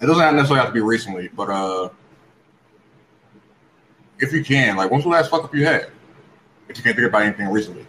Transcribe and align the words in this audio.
It 0.00 0.06
doesn't 0.06 0.36
necessarily 0.36 0.64
have 0.64 0.68
to 0.68 0.74
be 0.74 0.80
recently, 0.80 1.28
but 1.28 1.50
uh, 1.50 1.88
if 4.18 4.32
you 4.32 4.44
can, 4.44 4.76
like, 4.76 4.90
when's 4.90 5.04
the 5.04 5.10
last 5.10 5.30
fuck 5.30 5.44
up 5.44 5.54
you 5.54 5.64
had? 5.64 5.90
If 6.68 6.76
you 6.76 6.82
can't 6.82 6.96
think 6.96 7.08
about 7.08 7.22
anything 7.22 7.48
recently. 7.48 7.86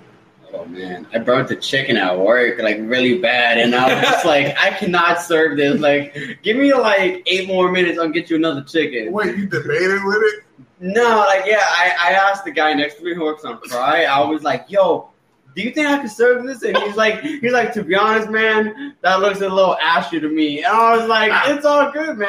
Oh 0.51 0.65
man, 0.65 1.05
I 1.13 1.19
burnt 1.19 1.47
the 1.47 1.55
chicken 1.55 1.95
at 1.95 2.17
work 2.17 2.59
like 2.59 2.77
really 2.79 3.19
bad, 3.19 3.59
and 3.59 3.75
I 3.75 3.93
was 3.93 4.03
just 4.03 4.25
like, 4.25 4.57
I 4.57 4.71
cannot 4.71 5.21
serve 5.21 5.57
this. 5.57 5.79
Like, 5.79 6.39
give 6.41 6.57
me 6.57 6.73
like 6.73 7.21
eight 7.27 7.47
more 7.47 7.71
minutes, 7.71 7.99
I'll 7.99 8.10
get 8.10 8.31
you 8.31 8.35
another 8.35 8.63
chicken. 8.63 9.12
Wait, 9.12 9.37
you 9.37 9.46
debated 9.46 10.03
with 10.03 10.17
it? 10.17 10.44
No, 10.79 11.19
like 11.28 11.46
yeah, 11.46 11.63
I, 11.63 11.94
I 11.99 12.12
asked 12.13 12.46
the 12.46 12.51
guy 12.51 12.73
next 12.73 12.96
to 12.96 13.03
me 13.03 13.13
who 13.13 13.26
works 13.26 13.46
on 13.46 13.60
Fry. 13.62 14.05
I 14.05 14.21
was 14.28 14.41
like, 14.41 14.65
"Yo, 14.69 15.10
do 15.56 15.62
you 15.62 15.72
think 15.72 15.88
I 15.88 15.97
can 15.97 16.09
serve 16.09 16.45
this?" 16.45 16.62
And 16.63 16.77
he's 16.77 16.95
like, 16.95 17.22
"He's 17.22 17.52
like, 17.52 17.73
to 17.73 17.84
be 17.84 17.95
honest, 17.95 18.30
man, 18.30 18.95
that 19.02 19.20
looks 19.20 19.40
a 19.41 19.49
little 19.49 19.76
ashy 19.77 20.20
to 20.20 20.30
me." 20.30 20.63
And 20.63 20.68
I 20.68 20.98
was 20.98 21.08
like, 21.08 21.31
"It's 21.49 21.66
all 21.66 21.91
good, 21.91 22.18
man." 22.18 22.27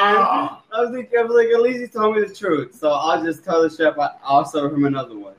I 0.72 0.82
was 0.82 0.90
like, 0.90 1.12
I 1.18 1.22
was 1.22 1.34
like, 1.34 1.48
at 1.48 1.60
least 1.62 1.80
he 1.80 1.88
told 1.88 2.14
me 2.16 2.22
the 2.22 2.34
truth, 2.34 2.76
so 2.76 2.90
I'll 2.90 3.22
just 3.24 3.44
tell 3.44 3.62
the 3.62 3.70
chef 3.70 3.98
I, 3.98 4.10
I'll 4.22 4.44
serve 4.44 4.72
him 4.72 4.84
another 4.84 5.18
one. 5.18 5.34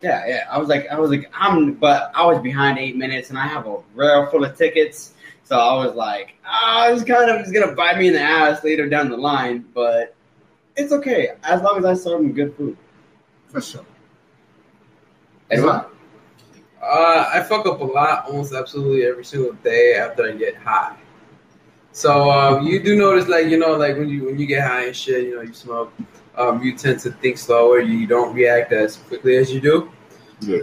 Yeah, 0.00 0.26
yeah. 0.26 0.44
I 0.50 0.58
was 0.58 0.68
like, 0.68 0.88
I 0.88 0.98
was 0.98 1.10
like, 1.10 1.30
I'm, 1.34 1.74
but 1.74 2.12
I 2.14 2.24
was 2.24 2.40
behind 2.40 2.78
eight 2.78 2.96
minutes, 2.96 3.30
and 3.30 3.38
I 3.38 3.46
have 3.46 3.66
a 3.66 3.78
rail 3.94 4.26
full 4.26 4.44
of 4.44 4.56
tickets. 4.56 5.14
So 5.44 5.58
I 5.58 5.84
was 5.84 5.94
like, 5.94 6.34
ah, 6.44 6.88
it's 6.88 7.04
kind 7.04 7.30
of 7.30 7.40
it's 7.40 7.50
gonna 7.50 7.74
bite 7.74 7.98
me 7.98 8.08
in 8.08 8.12
the 8.12 8.20
ass 8.20 8.62
later 8.62 8.88
down 8.88 9.08
the 9.08 9.16
line, 9.16 9.64
but 9.74 10.14
it's 10.76 10.92
okay 10.92 11.30
as 11.42 11.62
long 11.62 11.78
as 11.78 11.84
I 11.84 11.94
serve 11.94 12.20
him 12.20 12.32
good 12.32 12.54
food. 12.54 12.76
For 13.48 13.60
sure. 13.60 13.84
And 15.50 15.64
Right. 15.64 15.86
Uh, 16.82 17.30
I 17.34 17.42
fuck 17.42 17.66
up 17.66 17.80
a 17.80 17.84
lot 17.84 18.26
almost 18.26 18.52
absolutely 18.52 19.04
every 19.04 19.24
single 19.24 19.52
day 19.54 19.96
after 19.96 20.24
I 20.24 20.32
get 20.32 20.56
high. 20.56 20.96
So 21.92 22.30
um, 22.30 22.66
you 22.66 22.80
do 22.80 22.96
notice, 22.96 23.28
like 23.28 23.46
you 23.46 23.58
know, 23.58 23.74
like 23.74 23.96
when 23.96 24.08
you 24.08 24.26
when 24.26 24.38
you 24.38 24.46
get 24.46 24.62
high 24.66 24.86
and 24.86 24.94
shit, 24.94 25.24
you 25.24 25.34
know, 25.34 25.42
you 25.42 25.52
smoke, 25.52 25.92
um, 26.36 26.62
you 26.62 26.76
tend 26.76 27.00
to 27.00 27.10
think 27.10 27.38
slower. 27.38 27.80
You 27.80 28.06
don't 28.06 28.34
react 28.34 28.72
as 28.72 28.96
quickly 28.96 29.36
as 29.36 29.52
you 29.52 29.60
do. 29.60 29.90
Yeah. 30.40 30.62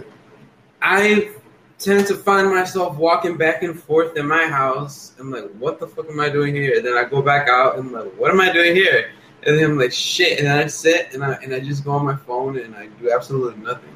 I 0.80 1.32
tend 1.78 2.06
to 2.06 2.14
find 2.14 2.48
myself 2.48 2.96
walking 2.96 3.36
back 3.36 3.62
and 3.62 3.78
forth 3.78 4.16
in 4.16 4.26
my 4.26 4.46
house. 4.46 5.12
I'm 5.18 5.30
like, 5.30 5.50
what 5.58 5.78
the 5.78 5.86
fuck 5.86 6.08
am 6.08 6.20
I 6.20 6.30
doing 6.30 6.54
here? 6.54 6.76
And 6.76 6.86
then 6.86 6.96
I 6.96 7.04
go 7.04 7.20
back 7.20 7.48
out 7.48 7.76
and 7.76 7.88
I'm 7.88 7.92
like, 7.92 8.18
what 8.18 8.30
am 8.30 8.40
I 8.40 8.50
doing 8.50 8.74
here? 8.74 9.10
And 9.46 9.58
then 9.58 9.72
I'm 9.72 9.78
like, 9.78 9.92
shit. 9.92 10.38
And 10.38 10.46
then 10.46 10.58
I 10.58 10.66
sit 10.66 11.12
and 11.12 11.22
I 11.22 11.34
and 11.42 11.54
I 11.54 11.60
just 11.60 11.84
go 11.84 11.92
on 11.92 12.04
my 12.04 12.16
phone 12.16 12.58
and 12.58 12.74
I 12.74 12.86
do 12.86 13.12
absolutely 13.12 13.62
nothing. 13.62 13.94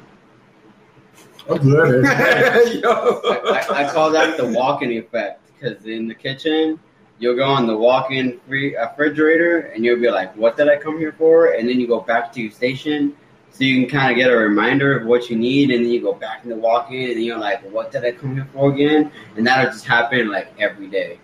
I'm 1.49 1.57
good. 1.57 2.05
I, 2.07 3.65
I, 3.69 3.83
I 3.83 3.91
call 3.91 4.11
that 4.11 4.37
the 4.37 4.47
walk-in 4.47 4.91
effect 4.91 5.41
because 5.53 5.85
in 5.85 6.07
the 6.07 6.15
kitchen, 6.15 6.79
you'll 7.19 7.35
go 7.35 7.45
on 7.45 7.67
the 7.67 7.75
walk-in 7.75 8.39
free 8.47 8.75
uh, 8.75 8.89
refrigerator 8.89 9.59
and 9.59 9.83
you'll 9.83 9.99
be 9.99 10.09
like, 10.09 10.35
"What 10.35 10.57
did 10.57 10.69
I 10.69 10.77
come 10.77 10.97
here 10.97 11.13
for?" 11.13 11.53
And 11.53 11.67
then 11.67 11.79
you 11.79 11.87
go 11.87 12.01
back 12.01 12.31
to 12.33 12.41
your 12.41 12.51
station, 12.51 13.15
so 13.51 13.63
you 13.63 13.81
can 13.81 13.99
kind 13.99 14.11
of 14.11 14.17
get 14.17 14.31
a 14.31 14.35
reminder 14.35 14.97
of 14.97 15.07
what 15.07 15.29
you 15.29 15.37
need, 15.37 15.71
and 15.71 15.85
then 15.85 15.91
you 15.91 16.01
go 16.01 16.13
back 16.13 16.43
in 16.43 16.49
the 16.49 16.55
walk-in 16.55 17.11
and 17.11 17.23
you're 17.23 17.37
like, 17.37 17.63
"What 17.71 17.91
did 17.91 18.05
I 18.05 18.11
come 18.11 18.35
here 18.35 18.47
for 18.53 18.71
again?" 18.71 19.11
And 19.35 19.45
that'll 19.45 19.71
just 19.71 19.85
happen 19.85 20.29
like 20.29 20.53
every 20.59 20.87
day. 20.87 21.19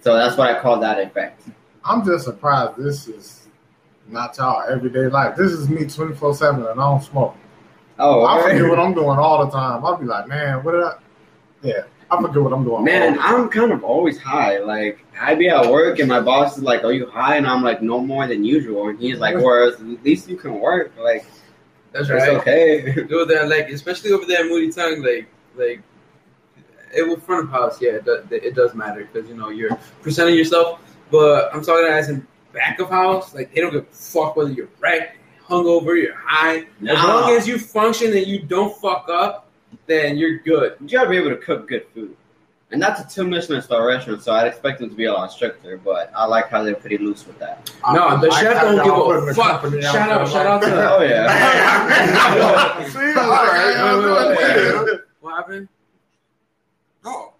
So 0.00 0.14
that's 0.14 0.36
what 0.36 0.50
I 0.50 0.60
call 0.60 0.78
that 0.80 1.00
effect. 1.00 1.42
I'm 1.84 2.04
just 2.04 2.24
surprised 2.24 2.76
this 2.76 3.08
is 3.08 3.48
not 4.08 4.36
y'all 4.38 4.62
everyday 4.68 5.08
life. 5.08 5.36
This 5.36 5.52
is 5.52 5.68
me 5.68 5.86
24 5.86 6.34
7 6.34 6.60
and 6.60 6.68
I 6.68 6.74
don't 6.74 7.02
smoke. 7.02 7.36
Oh, 7.98 8.22
I 8.24 8.38
okay. 8.40 8.50
forget 8.56 8.70
what 8.70 8.78
I'm 8.78 8.94
doing 9.00 9.18
all 9.18 9.44
the 9.44 9.50
time. 9.50 9.84
I'll 9.84 9.96
be 9.96 10.06
like, 10.06 10.28
man, 10.28 10.62
what 10.64 10.72
did 10.72 10.82
I? 10.84 10.94
Yeah, 11.62 11.82
I 12.10 12.20
forget 12.22 12.40
what 12.42 12.52
I'm 12.52 12.62
doing. 12.62 12.76
all 12.76 12.82
Man, 12.82 13.14
the 13.14 13.18
time. 13.18 13.34
I'm 13.42 13.48
kind 13.48 13.72
of 13.72 13.82
always 13.84 14.18
high. 14.20 14.58
Like 14.58 15.04
I 15.20 15.34
be 15.34 15.48
at 15.48 15.66
work 15.70 15.98
and 15.98 16.08
my 16.08 16.20
boss 16.20 16.56
is 16.56 16.62
like, 16.62 16.84
"Are 16.84 16.92
you 16.92 17.06
high?" 17.06 17.36
And 17.36 17.46
I'm 17.46 17.62
like, 17.64 17.82
"No 17.82 17.98
more 18.00 18.26
than 18.28 18.44
usual." 18.44 18.88
And 18.88 18.98
he's 19.00 19.18
like, 19.18 19.34
"Well, 19.36 19.68
at 19.70 19.80
least 20.04 20.28
you 20.28 20.36
can 20.36 20.60
work. 20.60 20.92
Like 20.98 21.26
That's 21.92 22.08
it's 22.08 22.12
right. 22.12 22.36
okay." 22.38 22.92
Dude, 22.94 23.28
that 23.28 23.48
like 23.48 23.68
especially 23.70 24.12
over 24.12 24.24
there, 24.26 24.42
in 24.44 24.48
Moody 24.48 24.70
Tongue, 24.72 25.02
like 25.02 25.28
like 25.56 25.82
it 26.96 27.02
will 27.02 27.18
front 27.18 27.44
of 27.44 27.50
house. 27.50 27.82
Yeah, 27.82 27.96
it 27.96 28.04
does, 28.04 28.24
it 28.30 28.54
does 28.54 28.74
matter 28.74 29.08
because 29.12 29.28
you 29.28 29.34
know 29.36 29.48
you're 29.50 29.76
presenting 30.00 30.36
yourself. 30.36 30.80
But 31.10 31.52
I'm 31.52 31.62
talking 31.64 31.86
as 31.86 32.08
in 32.08 32.26
back 32.52 32.78
of 32.78 32.90
house, 32.90 33.34
like 33.34 33.52
they 33.52 33.60
don't 33.60 33.72
give 33.72 33.82
a 33.82 33.86
fuck 33.92 34.36
whether 34.36 34.50
you're 34.52 34.68
wrecked, 34.80 35.17
hungover, 35.48 36.00
you're 36.00 36.14
high. 36.16 36.66
As 36.86 37.02
long 37.02 37.30
as 37.36 37.46
you 37.48 37.58
function 37.58 38.16
and 38.16 38.26
you 38.26 38.40
don't 38.42 38.76
fuck 38.80 39.08
up, 39.08 39.46
then 39.86 40.16
you're 40.18 40.38
good. 40.38 40.76
You 40.80 40.88
gotta 40.88 41.10
be 41.10 41.16
able 41.16 41.30
to 41.30 41.36
cook 41.36 41.68
good 41.68 41.86
food. 41.94 42.14
And 42.70 42.82
that's 42.82 43.00
a 43.00 43.08
two 43.14 43.26
Michelin 43.26 43.62
star 43.62 43.86
restaurant, 43.86 44.22
so 44.22 44.32
I'd 44.32 44.46
expect 44.46 44.78
them 44.80 44.90
to 44.90 44.94
be 44.94 45.06
a 45.06 45.12
lot 45.12 45.32
stricter. 45.32 45.78
But 45.78 46.12
I 46.14 46.26
like 46.26 46.50
how 46.50 46.62
they're 46.62 46.74
pretty 46.74 46.98
loose 46.98 47.26
with 47.26 47.38
that. 47.38 47.72
No, 47.90 48.20
the 48.20 48.28
I 48.30 48.42
chef 48.42 48.60
don't 48.62 48.76
y'all 48.86 49.08
give 49.18 49.28
a 49.28 49.34
fuck. 49.34 49.62
Shout 49.82 50.10
out, 50.10 50.28
shout 50.28 50.46
out 50.46 50.60
to 50.62 50.68
that. 50.70 50.92
Oh 50.98 51.02
yeah. 51.02 52.84
See, 52.88 52.98
all 52.98 53.30
right. 53.46 54.98
What 55.20 55.34
happened? 55.36 55.68
Oh, 57.06 57.32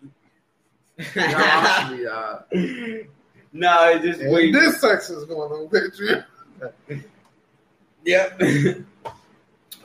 Yeah, 1.15 2.11
uh, 2.11 2.43
no, 3.53 3.91
it's 3.93 4.05
just 4.05 4.21
And 4.21 4.33
we. 4.33 4.51
this 4.51 4.81
section's 4.81 5.25
going 5.27 5.53
on 5.53 5.69
picture. 5.69 6.27
Yep. 8.09 8.41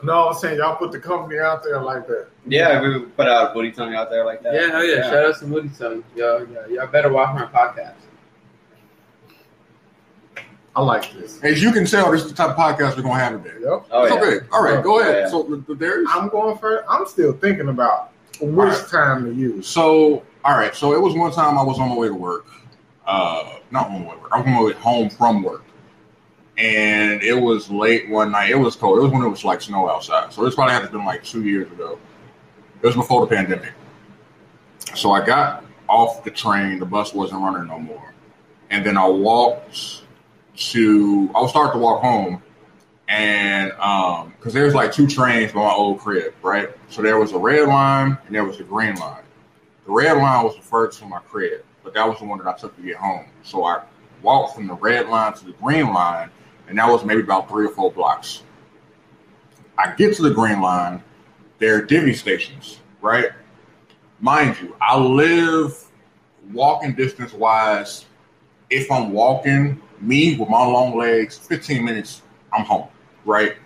No, 0.02 0.28
I'm 0.28 0.34
saying 0.34 0.58
y'all 0.58 0.76
put 0.76 0.92
the 0.92 0.98
company 1.00 1.38
out 1.38 1.62
there 1.62 1.80
like 1.80 2.06
that. 2.08 2.26
yeah, 2.46 2.78
we 2.82 3.00
put 3.00 3.26
out 3.26 3.54
booty 3.54 3.72
tongue 3.72 3.94
out 3.94 4.10
there 4.10 4.22
like 4.26 4.42
that. 4.42 4.52
yeah, 4.52 4.66
hell 4.70 4.84
yeah. 4.84 5.02
Shout 5.04 5.24
out 5.24 5.38
to 5.38 5.46
Moody 5.46 5.70
Tongue. 5.78 6.04
Yo, 6.14 6.46
yeah, 6.52 6.66
y'all 6.74 6.86
better 6.88 7.10
watch 7.10 7.34
my 7.34 7.46
podcast. 7.46 7.94
I 10.76 10.82
like 10.82 11.10
this. 11.14 11.40
as 11.42 11.62
you 11.62 11.72
can 11.72 11.86
tell, 11.86 12.10
this 12.12 12.22
is 12.24 12.30
the 12.30 12.36
type 12.36 12.50
of 12.50 12.56
podcast 12.56 12.96
we're 12.96 13.02
gonna 13.02 13.14
have 13.14 13.42
today. 13.42 13.56
Yep. 13.62 13.86
Oh 13.90 14.04
It's 14.04 14.14
yeah. 14.14 14.20
okay. 14.20 14.46
All 14.52 14.62
right, 14.62 14.82
go 14.84 15.00
ahead. 15.00 15.22
Yeah. 15.22 15.28
So 15.30 15.44
the- 15.44 15.56
the- 15.68 15.74
there's 15.74 16.06
I'm 16.10 16.28
going 16.28 16.58
for. 16.58 16.84
I'm 16.90 17.06
still 17.06 17.32
thinking 17.32 17.68
about 17.68 18.10
which 18.42 18.58
Alright. 18.74 18.88
time 18.88 19.24
to 19.24 19.32
use. 19.32 19.66
so 19.68 20.22
all 20.44 20.56
right. 20.58 20.74
So 20.74 20.92
it 20.92 21.00
was 21.00 21.14
one 21.14 21.32
time 21.32 21.56
I 21.56 21.62
was 21.62 21.78
on 21.78 21.88
my 21.88 21.96
way 21.96 22.08
to 22.08 22.14
work. 22.14 22.44
Uh, 23.06 23.58
not 23.70 23.86
on 23.86 24.02
my 24.02 24.08
way 24.08 24.14
to 24.16 24.20
work. 24.20 24.30
I 24.32 24.38
was 24.38 24.46
on 24.46 24.52
my 24.52 24.62
way 24.64 24.72
home 24.74 25.08
from 25.08 25.42
work, 25.42 25.64
and 26.56 27.22
it 27.22 27.34
was 27.34 27.70
late 27.70 28.08
one 28.08 28.30
night. 28.30 28.50
It 28.50 28.56
was 28.56 28.76
cold. 28.76 28.98
It 28.98 29.02
was 29.02 29.12
when 29.12 29.22
it 29.22 29.28
was 29.28 29.44
like 29.44 29.60
snow 29.60 29.88
outside. 29.88 30.32
So 30.32 30.44
this 30.44 30.54
probably 30.54 30.74
had 30.74 30.82
to 30.82 30.88
been 30.88 31.04
like 31.04 31.24
two 31.24 31.44
years 31.44 31.70
ago. 31.70 31.98
It 32.82 32.86
was 32.86 32.96
before 32.96 33.26
the 33.26 33.34
pandemic. 33.34 33.72
So 34.94 35.12
I 35.12 35.24
got 35.24 35.64
off 35.88 36.22
the 36.24 36.30
train. 36.30 36.78
The 36.78 36.86
bus 36.86 37.14
wasn't 37.14 37.42
running 37.42 37.68
no 37.68 37.78
more, 37.78 38.14
and 38.70 38.84
then 38.84 38.96
I 38.96 39.06
walked 39.06 40.02
to. 40.56 41.30
I 41.34 41.40
was 41.40 41.50
starting 41.50 41.72
to 41.72 41.78
walk 41.78 42.02
home, 42.02 42.42
and 43.08 43.72
um, 43.72 44.34
because 44.36 44.52
there's 44.52 44.74
like 44.74 44.92
two 44.92 45.06
trains 45.06 45.52
by 45.52 45.60
my 45.60 45.72
old 45.72 46.00
crib, 46.00 46.34
right? 46.42 46.70
So 46.88 47.02
there 47.02 47.18
was 47.18 47.32
a 47.32 47.38
red 47.38 47.68
line 47.68 48.18
and 48.26 48.34
there 48.34 48.44
was 48.44 48.60
a 48.60 48.64
green 48.64 48.94
line. 48.96 49.22
The 49.86 49.92
red 49.92 50.16
line 50.16 50.44
was 50.44 50.56
the 50.56 50.62
first 50.62 50.98
to 51.00 51.06
my 51.06 51.18
crib, 51.20 51.64
but 51.82 51.94
that 51.94 52.08
was 52.08 52.18
the 52.18 52.24
one 52.24 52.38
that 52.38 52.46
I 52.46 52.56
took 52.56 52.74
to 52.76 52.82
get 52.82 52.96
home. 52.96 53.26
So 53.42 53.64
I 53.64 53.82
walked 54.22 54.54
from 54.54 54.66
the 54.66 54.74
red 54.74 55.08
line 55.08 55.34
to 55.34 55.44
the 55.44 55.52
green 55.52 55.92
line, 55.92 56.30
and 56.68 56.78
that 56.78 56.88
was 56.88 57.04
maybe 57.04 57.20
about 57.20 57.48
three 57.48 57.66
or 57.66 57.70
four 57.70 57.92
blocks. 57.92 58.42
I 59.76 59.94
get 59.94 60.14
to 60.16 60.22
the 60.22 60.30
green 60.30 60.60
line, 60.60 61.02
there 61.58 61.76
are 61.76 61.82
divvy 61.82 62.14
stations, 62.14 62.80
right? 63.00 63.30
Mind 64.20 64.56
you, 64.60 64.76
I 64.80 64.98
live 64.98 65.84
walking 66.52 66.94
distance 66.94 67.32
wise. 67.32 68.06
If 68.70 68.90
I'm 68.90 69.12
walking, 69.12 69.80
me 70.00 70.36
with 70.36 70.48
my 70.48 70.64
long 70.64 70.96
legs, 70.96 71.38
15 71.38 71.84
minutes, 71.84 72.22
I'm 72.52 72.64
home, 72.64 72.88
right? 73.24 73.56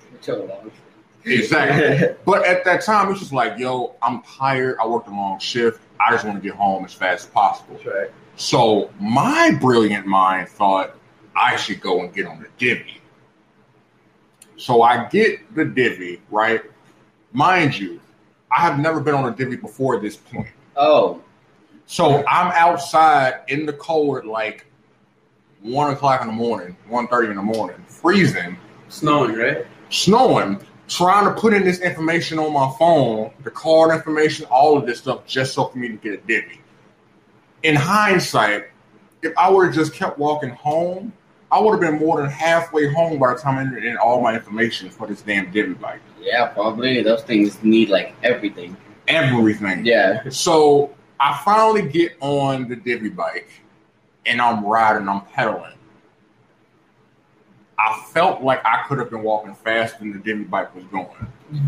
Exactly. 1.24 2.16
But 2.24 2.44
at 2.46 2.64
that 2.64 2.82
time, 2.82 3.10
it's 3.10 3.20
just 3.20 3.32
like, 3.32 3.58
yo, 3.58 3.94
I'm 4.02 4.22
tired. 4.22 4.78
I 4.80 4.86
worked 4.86 5.08
a 5.08 5.10
long 5.10 5.38
shift. 5.38 5.80
I 6.00 6.12
just 6.12 6.24
want 6.24 6.42
to 6.42 6.46
get 6.46 6.56
home 6.56 6.84
as 6.84 6.92
fast 6.92 7.26
as 7.26 7.32
possible. 7.32 7.78
Right. 7.84 8.10
So 8.36 8.90
my 9.00 9.56
brilliant 9.60 10.06
mind 10.06 10.48
thought 10.48 10.94
I 11.40 11.56
should 11.56 11.80
go 11.80 12.02
and 12.02 12.12
get 12.14 12.26
on 12.26 12.40
the 12.40 12.48
divvy. 12.58 13.00
So 14.56 14.82
I 14.82 15.06
get 15.08 15.54
the 15.54 15.64
divvy, 15.64 16.20
right? 16.30 16.62
Mind 17.32 17.78
you, 17.78 18.00
I 18.50 18.60
have 18.62 18.78
never 18.78 19.00
been 19.00 19.14
on 19.14 19.32
a 19.32 19.36
divvy 19.36 19.56
before 19.56 20.00
this 20.00 20.16
point. 20.16 20.48
Oh, 20.76 21.22
So 21.86 22.24
I'm 22.26 22.52
outside 22.54 23.40
in 23.48 23.66
the 23.66 23.72
cold 23.74 24.24
like 24.24 24.66
one 25.60 25.92
o'clock 25.92 26.20
in 26.22 26.26
the 26.28 26.32
morning, 26.32 26.76
1.30 26.88 27.30
in 27.30 27.36
the 27.36 27.42
morning, 27.42 27.76
freezing, 27.86 28.56
Snowing, 28.88 29.34
right? 29.34 29.66
snowing, 29.90 30.60
trying 30.88 31.24
to 31.24 31.40
put 31.40 31.52
in 31.52 31.64
this 31.64 31.80
information 31.80 32.38
on 32.38 32.52
my 32.52 32.72
phone, 32.78 33.30
the 33.44 33.50
card 33.50 33.94
information, 33.94 34.46
all 34.46 34.78
of 34.78 34.86
this 34.86 34.98
stuff, 34.98 35.26
just 35.26 35.52
so 35.54 35.66
for 35.66 35.78
me 35.78 35.88
to 35.88 35.96
get 35.96 36.14
a 36.14 36.16
divvy. 36.18 36.60
In 37.64 37.74
hindsight, 37.74 38.68
if 39.22 39.36
I 39.36 39.50
would 39.50 39.66
have 39.66 39.74
just 39.74 39.92
kept 39.92 40.18
walking 40.18 40.50
home, 40.50 41.12
I 41.50 41.60
would 41.60 41.72
have 41.72 41.80
been 41.80 41.98
more 41.98 42.20
than 42.20 42.30
halfway 42.30 42.92
home 42.92 43.18
by 43.18 43.34
the 43.34 43.40
time 43.40 43.58
I 43.58 43.62
entered 43.62 43.84
in 43.84 43.96
all 43.96 44.20
my 44.20 44.34
information 44.34 44.90
for 44.90 45.06
this 45.06 45.22
damn 45.22 45.50
divvy 45.50 45.74
bike. 45.74 46.00
yeah, 46.20 46.46
probably. 46.46 47.02
Those 47.02 47.22
things 47.22 47.62
need 47.62 47.88
like 47.88 48.14
everything. 48.22 48.76
Everything. 49.06 49.84
Yeah. 49.86 50.28
So 50.28 50.94
I 51.18 51.40
finally 51.44 51.88
get 51.88 52.16
on 52.20 52.68
the 52.68 52.76
divvy 52.76 53.08
bike, 53.08 53.48
and 54.26 54.40
I'm 54.40 54.64
riding, 54.64 55.08
I'm 55.08 55.22
pedaling. 55.22 55.72
I 57.78 58.04
felt 58.12 58.42
like 58.42 58.60
I 58.64 58.82
could 58.88 58.98
have 58.98 59.10
been 59.10 59.22
walking 59.22 59.54
faster 59.54 59.98
than 60.00 60.12
the 60.12 60.18
Divvy 60.18 60.44
bike 60.44 60.74
was 60.74 60.84
going. 60.86 61.06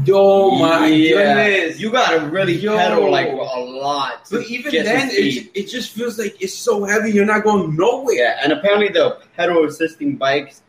Yo, 0.05 0.51
my 0.53 0.87
Yeah. 0.89 1.15
goodness. 1.35 1.81
You 1.81 1.91
gotta 1.91 2.21
really 2.27 2.55
Yo. 2.55 2.77
pedal 2.77 3.11
like 3.11 3.29
a 3.29 3.35
lot. 3.61 4.27
But 4.31 4.47
even 4.47 4.73
then, 4.73 5.09
it, 5.11 5.51
it 5.55 5.69
just 5.69 5.93
feels 5.93 6.19
like 6.19 6.41
it's 6.43 6.55
so 6.55 6.85
heavy. 6.85 7.13
You're 7.13 7.25
not 7.25 7.45
going 7.45 7.75
nowhere. 7.77 8.15
yeah, 8.15 8.41
and 8.43 8.53
apparently 8.53 8.89
the 8.89 9.19
pedal 9.37 9.65
assisting 9.65 10.17
bikes, 10.17 10.63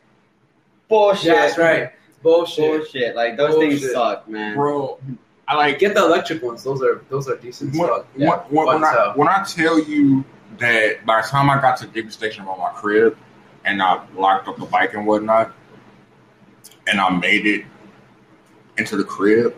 bullshit. 0.88 1.34
That's 1.36 1.58
right. 1.58 1.92
Bullshit. 2.24 2.66
Bullshit. 2.81 3.16
Like 3.16 3.36
those 3.36 3.56
things 3.56 3.92
suck, 3.92 4.30
man. 4.30 4.56
Bro, 4.56 5.00
I 5.48 5.56
like 5.56 5.80
Get 5.80 5.96
the 5.96 6.06
electric 6.06 6.42
ones. 6.42 6.63
Those 6.63 6.81
are 6.81 7.04
those 7.10 7.28
are 7.28 7.36
decent 7.36 7.75
when, 7.75 7.88
stuff. 7.88 8.06
when, 8.16 8.30
when, 8.30 8.66
when 8.68 8.81
Fun 8.81 8.84
I, 8.86 9.13
when 9.16 9.28
I 9.28 9.44
tell 9.44 9.78
you 9.80 10.24
that 10.60 11.06
by 11.06 11.22
the 11.22 11.28
time 11.28 11.50
I 11.50 11.60
got 11.60 11.78
to 11.78 11.88
the 11.88 11.92
Divvy 11.92 12.12
station 12.12 12.46
on 12.46 12.58
my 12.60 12.69
crib 12.69 13.18
and 13.66 13.81
I 13.81 14.06
locked 14.16 14.48
up 14.48 14.58
the 14.58 14.66
bike 14.66 14.94
and 14.94 15.06
whatnot, 15.06 15.52
and 16.88 17.02
I 17.02 17.10
made 17.10 17.46
it 17.46 17.66
into 18.77 18.97
the 18.97 19.03
crib, 19.03 19.56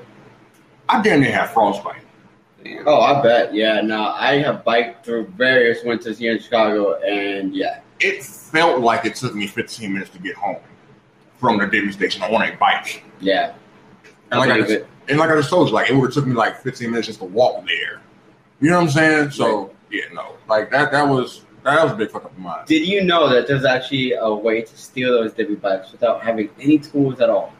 I 0.89 1.01
damn 1.01 1.21
near 1.21 1.31
had 1.31 1.47
frostbite. 1.47 2.01
Damn. 2.63 2.87
Oh, 2.87 2.99
I 3.01 3.21
bet. 3.21 3.53
Yeah, 3.53 3.81
no, 3.81 4.03
I 4.07 4.37
have 4.37 4.63
biked 4.63 5.05
through 5.05 5.27
various 5.27 5.83
winters 5.83 6.17
here 6.17 6.33
in 6.33 6.39
Chicago, 6.41 6.95
and 7.01 7.55
yeah, 7.55 7.81
It 7.99 8.23
felt 8.23 8.81
like 8.81 9.05
it 9.05 9.15
took 9.15 9.35
me 9.35 9.47
15 9.47 9.91
minutes 9.93 10.11
to 10.11 10.19
get 10.19 10.35
home 10.35 10.57
from 11.39 11.57
the 11.57 11.67
Divvy 11.67 11.91
station 11.91 12.21
on 12.23 12.41
a 12.41 12.55
bike. 12.55 13.03
yeah. 13.19 13.53
And 14.31 14.39
like 14.39 14.49
I 14.49 14.61
just, 14.61 14.85
and 15.09 15.19
like 15.19 15.29
I 15.29 15.35
just 15.35 15.49
told 15.49 15.67
you, 15.67 15.75
like 15.75 15.89
it 15.91 15.93
would 15.93 16.05
have 16.05 16.13
took 16.13 16.25
me 16.25 16.33
like 16.33 16.59
15 16.61 16.89
minutes 16.89 17.05
just 17.07 17.19
to 17.19 17.25
walk 17.25 17.63
there. 17.67 18.01
You 18.61 18.69
know 18.71 18.77
what 18.77 18.83
I'm 18.85 18.89
saying? 18.89 19.29
So 19.31 19.71
yeah, 19.91 20.05
no, 20.11 20.37
like 20.49 20.71
that. 20.71 20.91
That 20.91 21.07
was 21.07 21.45
that 21.63 21.83
was 21.83 21.91
a 21.91 21.95
big 21.95 22.09
fuck 22.09 22.25
up 22.25 22.31
of 22.31 22.39
mine. 22.39 22.65
Did 22.65 22.87
you 22.87 23.03
know 23.03 23.29
that 23.29 23.45
there's 23.47 23.63
actually 23.65 24.13
a 24.13 24.33
way 24.33 24.61
to 24.63 24.77
steal 24.77 25.11
those 25.11 25.33
Divvy 25.33 25.53
bikes 25.55 25.91
without 25.91 26.23
having 26.23 26.49
any 26.59 26.79
tools 26.79 27.19
at 27.21 27.29
all? 27.29 27.53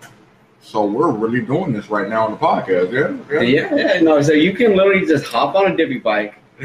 So 0.64 0.86
we're 0.86 1.12
really 1.12 1.42
doing 1.42 1.74
this 1.74 1.90
right 1.90 2.08
now 2.10 2.26
on 2.26 2.32
the 2.32 2.38
podcast. 2.38 2.92
Yeah, 3.30 3.42
Yeah, 3.42 3.76
yeah, 3.76 4.00
no. 4.00 4.22
So 4.22 4.32
you 4.32 4.54
can 4.54 4.76
literally 4.78 5.06
just 5.06 5.26
hop 5.26 5.56
on 5.56 5.72
a 5.72 5.76
Divvy 5.78 6.00
bike 6.00 6.36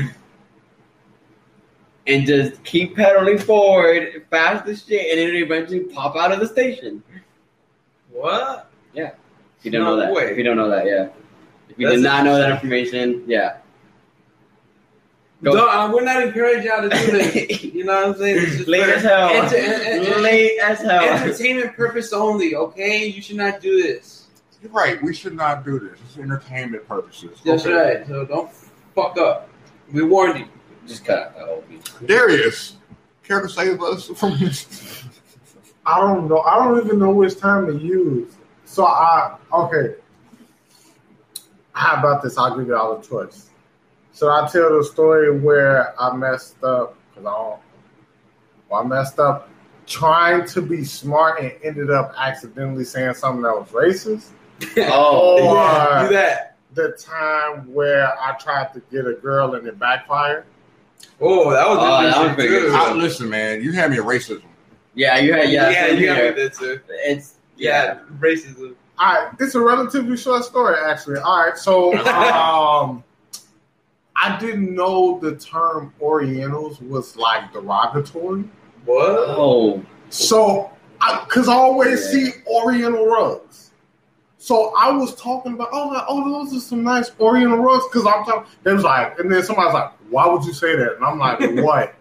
and 2.07 2.25
just 2.27 2.63
keep 2.65 2.95
pedaling 2.97 3.39
forward 3.39 4.25
fast 4.31 4.67
as 4.69 4.85
shit, 4.87 5.11
and 5.11 5.19
it'll 5.21 5.43
eventually 5.43 5.81
pop 5.81 6.17
out 6.17 6.33
of 6.33 6.39
the 6.39 6.47
station. 6.47 7.03
What? 8.13 8.71
Yeah. 8.95 9.11
If 9.59 9.65
you 9.65 9.73
don't 9.73 9.83
No 9.83 9.97
know 9.97 10.03
that, 10.03 10.13
way. 10.15 10.31
if 10.31 10.39
you 10.39 10.45
don't 10.45 10.57
know 10.57 10.71
that, 10.71 10.87
yeah. 10.87 11.09
If 11.69 11.79
you 11.79 11.89
That's 11.89 11.99
did 12.01 12.05
not 12.05 12.25
know 12.25 12.39
that 12.39 12.51
information, 12.53 13.25
yeah. 13.27 13.59
Go. 15.43 15.53
No, 15.53 15.69
uh, 15.69 15.93
we're 15.93 16.03
not 16.03 16.23
encouraging 16.23 16.65
y'all 16.67 16.83
to 16.83 16.89
do 16.89 17.13
this. 17.13 17.63
You 17.79 17.85
know 17.85 17.95
what 17.95 18.09
I'm 18.09 18.15
saying? 18.17 18.43
It's 18.43 18.57
just 18.57 18.69
Late 18.69 18.85
for 18.85 18.91
as 18.91 19.03
hell. 19.03 19.29
enter- 19.29 19.57
en- 19.57 20.05
en- 20.13 20.23
Late 20.23 20.59
as 20.61 20.81
hell. 20.81 21.01
entertainment 21.01 21.77
purpose 21.77 22.13
only. 22.13 22.57
Okay, 22.57 23.07
you 23.07 23.23
should 23.23 23.37
not 23.37 23.61
do 23.61 23.81
this. 23.81 24.27
You're 24.61 24.73
right. 24.73 25.01
We 25.01 25.15
should 25.15 25.35
not 25.35 25.65
do 25.65 25.79
this. 25.79 25.97
It's 26.05 26.19
entertainment 26.19 26.89
purposes. 26.89 27.39
That's 27.45 27.65
Okay. 27.65 27.99
right. 27.99 28.07
So 28.09 28.25
don't 28.25 28.51
fuck 28.97 29.17
up. 29.19 29.49
We 29.93 30.03
warned 30.03 30.41
you. 30.41 30.47
Just 30.89 31.05
cut 31.05 31.19
out 31.19 31.37
the 31.39 31.45
whole. 31.47 31.65
Darius, 32.05 32.77
care 33.23 33.41
to 33.41 33.49
save 33.49 33.81
us 33.81 34.07
from 34.09 34.37
this? 34.41 35.05
I 35.87 36.01
don't 36.01 36.29
know. 36.29 36.41
I 36.41 36.57
don't 36.65 36.85
even 36.85 36.99
know 36.99 37.11
which 37.11 37.39
time 37.39 37.67
to 37.67 37.75
use. 37.79 38.35
So 38.65 38.85
I 38.87 39.37
okay. 39.53 39.95
How 41.73 41.97
about 41.99 42.23
this? 42.25 42.37
I'll 42.37 42.59
give 42.59 42.67
you 42.67 42.77
all 42.77 42.99
a 42.99 43.03
choice. 43.03 43.48
So 44.19 44.29
I 44.33 44.49
tell 44.49 44.77
the 44.77 44.83
story 44.83 45.39
where 45.39 45.95
I 46.01 46.13
messed 46.17 46.65
up 46.65 46.97
because 47.15 47.25
I. 47.25 47.57
Well, 48.69 48.81
I 48.81 48.83
messed 48.83 49.21
up 49.21 49.49
trying 49.87 50.45
to 50.49 50.61
be 50.61 50.83
smart 50.83 51.41
and 51.41 51.53
ended 51.63 51.93
up 51.93 52.13
accidentally 52.19 52.83
saying 52.83 53.15
something 53.15 53.43
that 53.43 53.55
was 53.55 53.69
racist. 53.69 54.31
Oh, 54.91 55.55
yeah. 55.55 56.03
do 56.09 56.13
that. 56.15 56.57
The 56.75 56.99
time 57.01 57.73
where 57.73 58.09
I 58.21 58.37
tried 58.39 58.75
to 58.75 58.83
get 58.91 59.07
a 59.07 59.13
girl 59.15 59.55
and 59.55 59.69
it 59.69 59.79
backfired. 59.79 60.45
Oh, 61.21 61.53
that 61.53 61.69
was 61.69 61.79
Oh, 61.81 62.03
that 62.03 62.07
was 62.07 62.31
interesting 62.31 62.45
too. 62.49 62.61
good. 62.71 62.75
I, 62.75 62.93
listen, 62.95 63.31
man, 63.31 63.63
you 63.63 63.71
had 63.71 63.93
me 63.93 63.99
at 63.99 64.03
racism. 64.05 64.43
yeah, 64.95 65.17
you 65.19 65.33
had 65.33 65.49
yeah, 65.49 65.71
yeah, 65.71 65.87
you 65.93 66.07
got 66.07 66.17
here. 66.17 66.31
me 66.33 66.37
there 66.41 66.51
too. 66.51 66.81
It's 66.89 67.37
Yeah, 67.57 67.85
yeah. 67.85 67.99
racism. 68.19 68.75
All 68.99 69.15
right, 69.15 69.33
it's 69.39 69.55
a 69.55 69.61
relatively 69.61 70.17
short 70.17 70.43
story, 70.45 70.75
actually. 70.85 71.21
All 71.21 71.39
right, 71.47 71.57
so 71.57 71.97
um, 72.09 73.05
I 74.21 74.37
didn't 74.39 74.75
know 74.75 75.19
the 75.21 75.37
term 75.37 75.93
Orientals 76.01 76.81
was 76.81 77.17
like 77.17 77.53
derogatory. 77.53 78.45
What? 78.85 79.07
Oh, 79.09 79.83
So, 80.11 80.71
because 81.25 81.49
I, 81.49 81.55
always 81.55 82.01
Yeah. 82.13 82.31
see 82.31 82.33
Oriental 82.47 83.07
rugs. 83.07 83.71
So 84.39 84.73
I 84.79 84.91
was 84.91 85.15
talking 85.17 85.53
about, 85.55 85.69
oh, 85.73 85.89
like, 85.89 86.05
oh, 86.09 86.25
those 86.31 86.57
are 86.57 86.61
some 86.61 86.83
nice 86.83 87.11
Oriental 87.21 87.59
rugs. 87.59 87.85
Because 87.87 88.07
I'm 88.07 88.25
talking, 88.25 88.51
they 88.63 88.73
was 88.73 88.85
like, 88.85 89.19
and 89.19 89.31
then 89.31 89.43
somebody's 89.43 89.75
like, 89.75 89.93
why 90.11 90.27
would 90.27 90.45
you 90.45 90.53
say 90.53 90.75
that? 90.77 90.97
And 90.97 91.05
I'm 91.05 91.19
like, 91.19 91.41
what? 91.65 91.95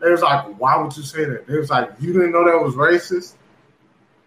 They 0.00 0.10
was 0.10 0.20
like, 0.22 0.44
why 0.60 0.76
would 0.76 0.96
you 0.96 1.02
say 1.02 1.24
that? 1.24 1.46
They 1.46 1.56
was 1.56 1.70
like, 1.70 1.90
you 1.98 2.12
didn't 2.12 2.32
know 2.32 2.44
that 2.44 2.62
was 2.62 2.74
racist? 2.74 3.34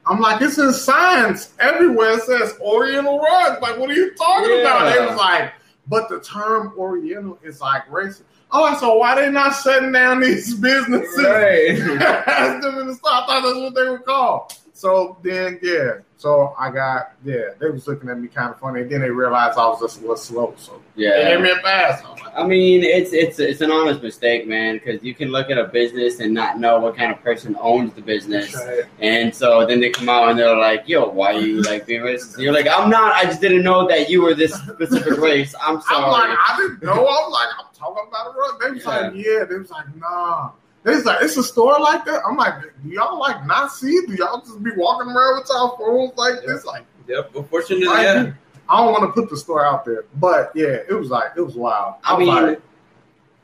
I'm 0.08 0.20
like, 0.20 0.42
it's 0.42 0.58
in 0.58 0.72
science. 0.74 1.54
Everywhere 1.60 2.12
it 2.12 2.24
says 2.24 2.56
Oriental 2.60 3.20
rugs. 3.20 3.62
Like, 3.62 3.78
what 3.78 3.90
are 3.90 3.94
you 3.94 4.14
talking 4.16 4.60
about? 4.62 4.94
They 4.94 5.06
was 5.06 5.16
like, 5.18 5.54
but 5.88 6.10
the 6.10 6.20
term 6.20 6.74
Oriental 6.78 7.38
is 7.44 7.62
like 7.62 7.88
racist. 7.90 8.24
Oh, 8.52 8.78
so 8.80 8.96
why 8.96 9.16
they 9.16 9.30
not 9.30 9.52
shutting 9.56 9.92
down 9.92 10.22
these 10.22 10.54
businesses? 10.60 11.24
right. 11.24 11.80
Ask 12.02 12.62
them 12.64 12.78
in 12.80 12.88
the 12.88 12.96
store. 12.96 13.12
I 13.12 13.26
thought 13.26 13.42
that's 13.44 13.60
what 13.60 13.76
they 13.76 13.90
were 13.90 14.00
called. 14.00 14.54
So 14.86 15.18
then, 15.24 15.58
yeah. 15.64 16.02
So 16.16 16.54
I 16.60 16.70
got, 16.70 17.14
yeah, 17.24 17.56
they 17.60 17.72
was 17.72 17.88
looking 17.88 18.08
at 18.08 18.20
me 18.20 18.28
kind 18.28 18.52
of 18.52 18.60
funny. 18.60 18.82
And 18.82 18.92
then 18.92 19.02
they 19.02 19.10
realized 19.10 19.58
I 19.58 19.66
was 19.66 19.82
just 19.82 19.98
a 19.98 20.02
little 20.02 20.16
slow. 20.16 20.54
So 20.58 20.80
they 20.96 21.06
yeah. 21.06 21.30
gave 21.30 21.42
me 21.42 21.50
a 21.50 21.56
pass. 21.56 22.04
I 22.04 22.12
like, 22.12 22.38
I 22.38 22.46
mean, 22.46 22.84
it's 22.84 23.12
it's 23.12 23.40
it's 23.40 23.62
an 23.62 23.72
honest 23.72 24.04
mistake, 24.04 24.48
man, 24.48 24.76
because 24.76 25.02
you 25.02 25.16
can 25.16 25.30
look 25.30 25.50
at 25.50 25.58
a 25.58 25.64
business 25.64 26.20
and 26.20 26.36
not 26.36 26.60
know 26.60 26.80
what 26.80 26.96
kind 26.96 27.12
of 27.12 27.20
person 27.24 27.58
owns 27.60 27.96
the 27.96 28.02
business, 28.04 28.56
and 29.00 29.34
so 29.34 29.66
then 29.66 29.80
they 29.80 29.90
come 29.90 30.08
out 30.08 30.30
and 30.30 30.38
they're 30.38 30.56
like, 30.56 30.88
"Yo, 30.88 31.10
why 31.10 31.32
you 31.32 31.64
like 31.64 31.88
being 31.88 32.02
racist?" 32.02 32.38
You're 32.38 32.54
like, 32.54 32.68
"I'm 32.68 32.90
not. 32.90 33.14
I 33.14 33.24
just 33.24 33.42
didn't 33.42 33.64
know 33.64 33.88
that 33.88 34.10
you 34.10 34.22
were 34.22 34.36
this 34.36 34.54
specific 34.54 35.18
race. 35.18 35.56
I'm 35.62 35.78
I'm 35.78 35.82
sorry." 35.82 36.12
like, 36.12 36.38
I 36.48 36.58
didn't 36.58 36.84
know. 36.84 37.08
I'm 37.08 37.32
like, 37.32 37.50
I'm 37.58 37.74
talking 37.74 38.06
about 38.08 38.28
a 38.28 38.38
rug. 38.38 38.62
They 38.62 38.72
was 38.72 38.86
like, 38.86 39.14
yeah. 39.16 39.46
They 39.46 39.58
was 39.58 39.72
like, 39.72 39.96
nah. 39.96 40.52
They 40.86 41.02
like, 41.02 41.22
it's 41.24 41.36
a 41.36 41.44
store 41.44 41.80
like 41.80 42.06
that. 42.06 42.22
I'm 42.26 42.38
like, 42.38 42.62
do 42.84 42.90
y'all 42.90 43.20
like 43.20 43.46
not 43.48 43.72
see? 43.72 44.06
Do 44.06 44.14
y'all 44.14 44.40
just 44.40 44.62
be 44.64 44.70
walking 44.78 45.10
around 45.10 45.40
with 45.40 45.50
y'all 45.50 45.76
phones 45.78 46.16
like 46.18 46.46
this? 46.46 46.64
Like, 46.64 46.86
Yep. 47.08 47.36
Unfortunately, 47.36 47.88
I, 47.88 48.04
yeah. 48.04 48.32
I 48.70 48.78
don't 48.84 48.92
want 48.94 49.04
to 49.04 49.20
put 49.22 49.30
the 49.30 49.38
store 49.38 49.66
out 49.66 49.84
there, 49.86 50.06
but 50.16 50.52
yeah, 50.56 50.78
it 50.90 50.94
was 50.94 51.10
like 51.10 51.32
it 51.36 51.42
was 51.42 51.56
wild. 51.56 51.96
I 52.04 52.14
was 52.14 52.20
mean, 52.20 52.28
like, 52.36 52.62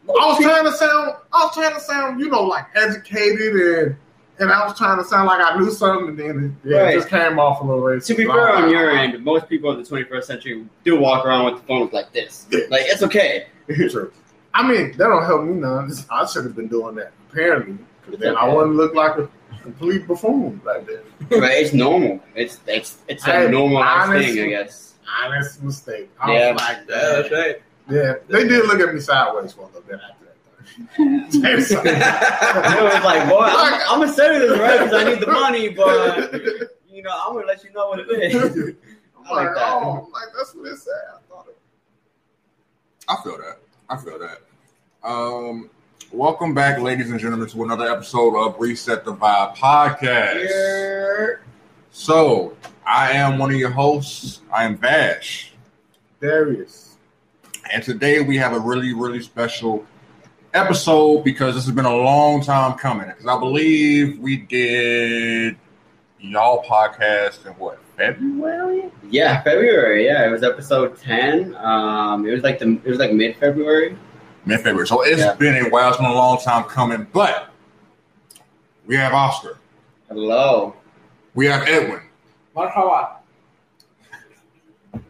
I 0.09 0.27
was 0.27 0.39
trying 0.39 0.63
to 0.65 0.71
sound, 0.71 1.15
I 1.33 1.43
was 1.45 1.53
trying 1.53 1.73
to 1.73 1.79
sound, 1.79 2.19
you 2.19 2.29
know, 2.29 2.43
like 2.43 2.65
educated 2.75 3.55
and 3.55 3.95
and 4.39 4.51
I 4.51 4.65
was 4.65 4.75
trying 4.75 4.97
to 4.97 5.03
sound 5.03 5.27
like 5.27 5.39
I 5.45 5.55
knew 5.59 5.69
something, 5.69 6.09
and 6.09 6.17
then 6.19 6.57
it, 6.63 6.67
yeah, 6.69 6.77
Right. 6.79 6.93
it 6.95 6.97
just 6.97 7.09
came 7.09 7.37
off 7.37 7.61
a 7.61 7.63
little 7.63 7.83
racist. 7.83 8.07
to 8.07 8.15
be 8.15 8.23
I 8.23 8.27
was 8.27 8.35
fair 8.35 8.55
like, 8.55 8.63
on 8.63 8.69
your 8.71 8.89
end, 8.91 9.23
most 9.23 9.47
people 9.47 9.71
in 9.71 9.83
the 9.83 9.87
21st 9.87 10.23
century 10.23 10.65
do 10.83 10.99
walk 10.99 11.23
around 11.25 11.45
with 11.45 11.61
the 11.61 11.67
phones 11.67 11.93
like 11.93 12.11
this. 12.13 12.47
Like 12.69 12.81
it's 12.85 13.03
okay. 13.03 13.45
True. 13.67 14.11
I 14.53 14.67
mean, 14.67 14.91
that 14.97 14.97
don't 15.07 15.25
help 15.25 15.43
me 15.43 15.53
none. 15.53 15.91
I 16.09 16.25
should 16.25 16.43
have 16.45 16.55
been 16.55 16.67
doing 16.67 16.95
that 16.95 17.13
apparently, 17.29 17.77
because 18.05 18.19
then 18.19 18.35
I 18.35 18.47
wouldn't 18.53 18.75
look 18.75 18.93
like 18.93 19.17
a 19.17 19.29
complete 19.61 20.05
buffoon 20.07 20.61
like 20.65 20.85
that. 20.87 21.03
But 21.29 21.43
it's 21.51 21.73
normal. 21.73 22.19
It's 22.35 22.59
it's 22.67 22.97
it's 23.07 23.25
a 23.27 23.31
Hey, 23.31 23.47
normalized 23.49 24.09
honestly- 24.09 24.33
thing, 24.35 24.55
I 24.55 24.63
guess. 24.63 24.87
Honest 25.23 25.61
mistake. 25.63 26.09
I 26.19 26.33
Yeah. 26.33 26.51
was 26.53 26.61
like, 26.61 26.77
Yeah, 26.77 26.95
that's 26.95 27.29
yeah, 27.31 27.37
right. 27.37 27.61
yeah. 27.89 28.13
They 28.29 28.47
did 28.47 28.65
look 28.67 28.79
at 28.79 28.93
me 28.93 28.99
sideways 29.01 29.51
for 29.53 29.61
a 29.61 29.65
little 29.67 29.81
bit 29.81 29.99
after 30.09 30.25
that. 30.25 31.31
They 31.31 31.51
It 31.53 31.55
was 31.57 33.03
like, 33.03 33.27
boy, 33.29 33.39
I'm, 33.41 33.73
I'm 33.89 33.99
gonna 33.99 34.13
sell 34.13 34.31
you 34.33 34.39
this 34.47 34.57
right 34.59 34.79
because 34.79 34.93
I 34.93 35.03
need 35.11 35.19
the 35.21 35.27
money, 35.31 35.69
but 35.81 36.33
you 36.89 37.03
know, 37.03 37.11
I'm 37.11 37.33
gonna 37.33 37.45
let 37.47 37.63
you 37.63 37.71
know 37.73 37.89
what 37.89 37.99
it 37.99 38.09
is. 38.09 38.35
I'm 38.35 39.25
I 39.27 39.33
like 39.33 39.45
like, 39.47 39.55
that. 39.55 39.73
oh, 39.73 40.05
I'm 40.05 40.11
like, 40.11 40.23
that's 40.37 40.53
what 40.55 40.67
it 40.67 40.77
said. 40.77 40.93
I 41.13 41.17
thought 41.29 41.47
it 41.49 41.57
I 43.09 43.15
feel 43.23 43.37
that. 43.37 43.59
I 43.91 43.97
feel 43.97 44.19
that. 44.19 44.39
Um, 45.03 45.69
welcome 46.13 46.53
back, 46.53 46.79
ladies 46.79 47.11
and 47.11 47.19
gentlemen, 47.19 47.49
to 47.49 47.63
another 47.65 47.91
episode 47.91 48.37
of 48.37 48.55
Reset 48.57 49.03
the 49.03 49.13
Vibe 49.13 49.57
podcast. 49.57 50.47
Yeah. 50.49 51.35
So, 51.91 52.55
I 52.87 53.11
am 53.11 53.37
one 53.37 53.51
of 53.51 53.57
your 53.57 53.71
hosts. 53.71 54.39
I 54.49 54.63
am 54.63 54.77
Bash, 54.77 55.51
Darius. 56.21 56.95
and 57.73 57.83
today 57.83 58.21
we 58.21 58.37
have 58.37 58.53
a 58.53 58.59
really, 58.61 58.93
really 58.93 59.21
special 59.21 59.85
episode 60.53 61.25
because 61.25 61.55
this 61.55 61.65
has 61.65 61.75
been 61.75 61.83
a 61.83 61.93
long 61.93 62.41
time 62.41 62.77
coming. 62.77 63.07
Because 63.09 63.27
I 63.27 63.37
believe 63.37 64.19
we 64.19 64.37
did 64.37 65.57
y'all 66.17 66.63
podcast 66.63 67.45
in 67.45 67.51
what 67.55 67.77
February? 67.97 68.91
Yeah, 69.09 69.41
February. 69.43 70.05
Yeah, 70.05 70.27
it 70.27 70.31
was 70.31 70.43
episode 70.43 70.97
ten. 70.97 71.55
Um, 71.57 72.27
it 72.27 72.31
was 72.31 72.43
like 72.43 72.59
the 72.59 72.79
it 72.83 72.89
was 72.89 72.99
like 72.99 73.13
mid 73.13 73.35
February. 73.37 73.97
Mid 74.45 74.59
February. 74.61 74.87
So 74.87 75.01
it's 75.01 75.19
Yeah. 75.19 75.33
been 75.35 75.65
a 75.65 75.69
while. 75.69 75.89
It's 75.89 75.97
been 75.97 76.05
a 76.07 76.13
long 76.13 76.39
time 76.39 76.63
coming, 76.65 77.07
but 77.13 77.47
We 78.87 78.95
have 78.95 79.13
Oscar. 79.13 79.57
Hello. 80.09 80.75
We 81.35 81.45
have 81.45 81.67
Edwin. 81.67 82.01
Marhaba. 82.55 83.17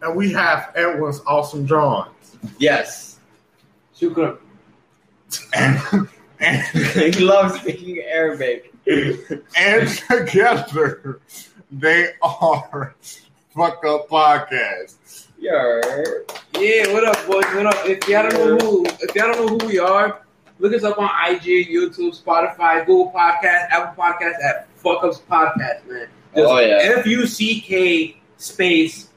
And 0.02 0.16
we 0.16 0.32
have 0.34 0.72
Edwin's 0.76 1.22
awesome 1.26 1.66
drawings. 1.66 2.38
Yes. 2.60 3.20
Shukran. 3.98 4.38
And, 5.56 6.08
and, 6.40 6.62
he 6.68 7.12
loves 7.24 7.60
speaking 7.62 8.00
Arabic. 8.12 8.74
and 9.58 9.88
together 10.10 11.20
they 11.72 12.10
are 12.22 12.96
Fuck 13.56 13.84
Up 13.86 14.08
Podcast. 14.10 15.28
Yeah. 15.40 15.82
Yeah, 16.60 16.94
what 16.94 17.04
up, 17.06 17.16
boys? 17.28 17.44
What 17.56 17.66
up? 17.66 17.86
If 17.86 18.08
y'all 18.08 18.30
don't 18.30 18.58
know 18.60 18.66
who, 18.66 18.86
if 18.86 19.16
y'all 19.16 19.34
don't 19.34 19.46
know 19.46 19.58
who 19.58 19.68
we 19.68 19.80
are, 19.80 20.22
look 20.60 20.74
us 20.74 20.84
up 20.84 21.00
on 21.00 21.10
IG, 21.28 21.70
YouTube, 21.70 22.22
Spotify, 22.22 22.86
Google 22.86 23.12
Podcast, 23.12 23.70
Apple 23.70 24.04
Podcast 24.04 24.36
at 24.44 24.68
Fuck 24.76 25.04
Ups 25.04 25.22
Podcast, 25.30 25.86
man. 25.88 26.08
Just 26.36 26.48
Oh, 26.50 26.60
yeah. 26.60 26.94
F 26.98 27.06
U 27.06 27.26
C 27.26 27.60
K 27.60 28.22
space 28.38 29.10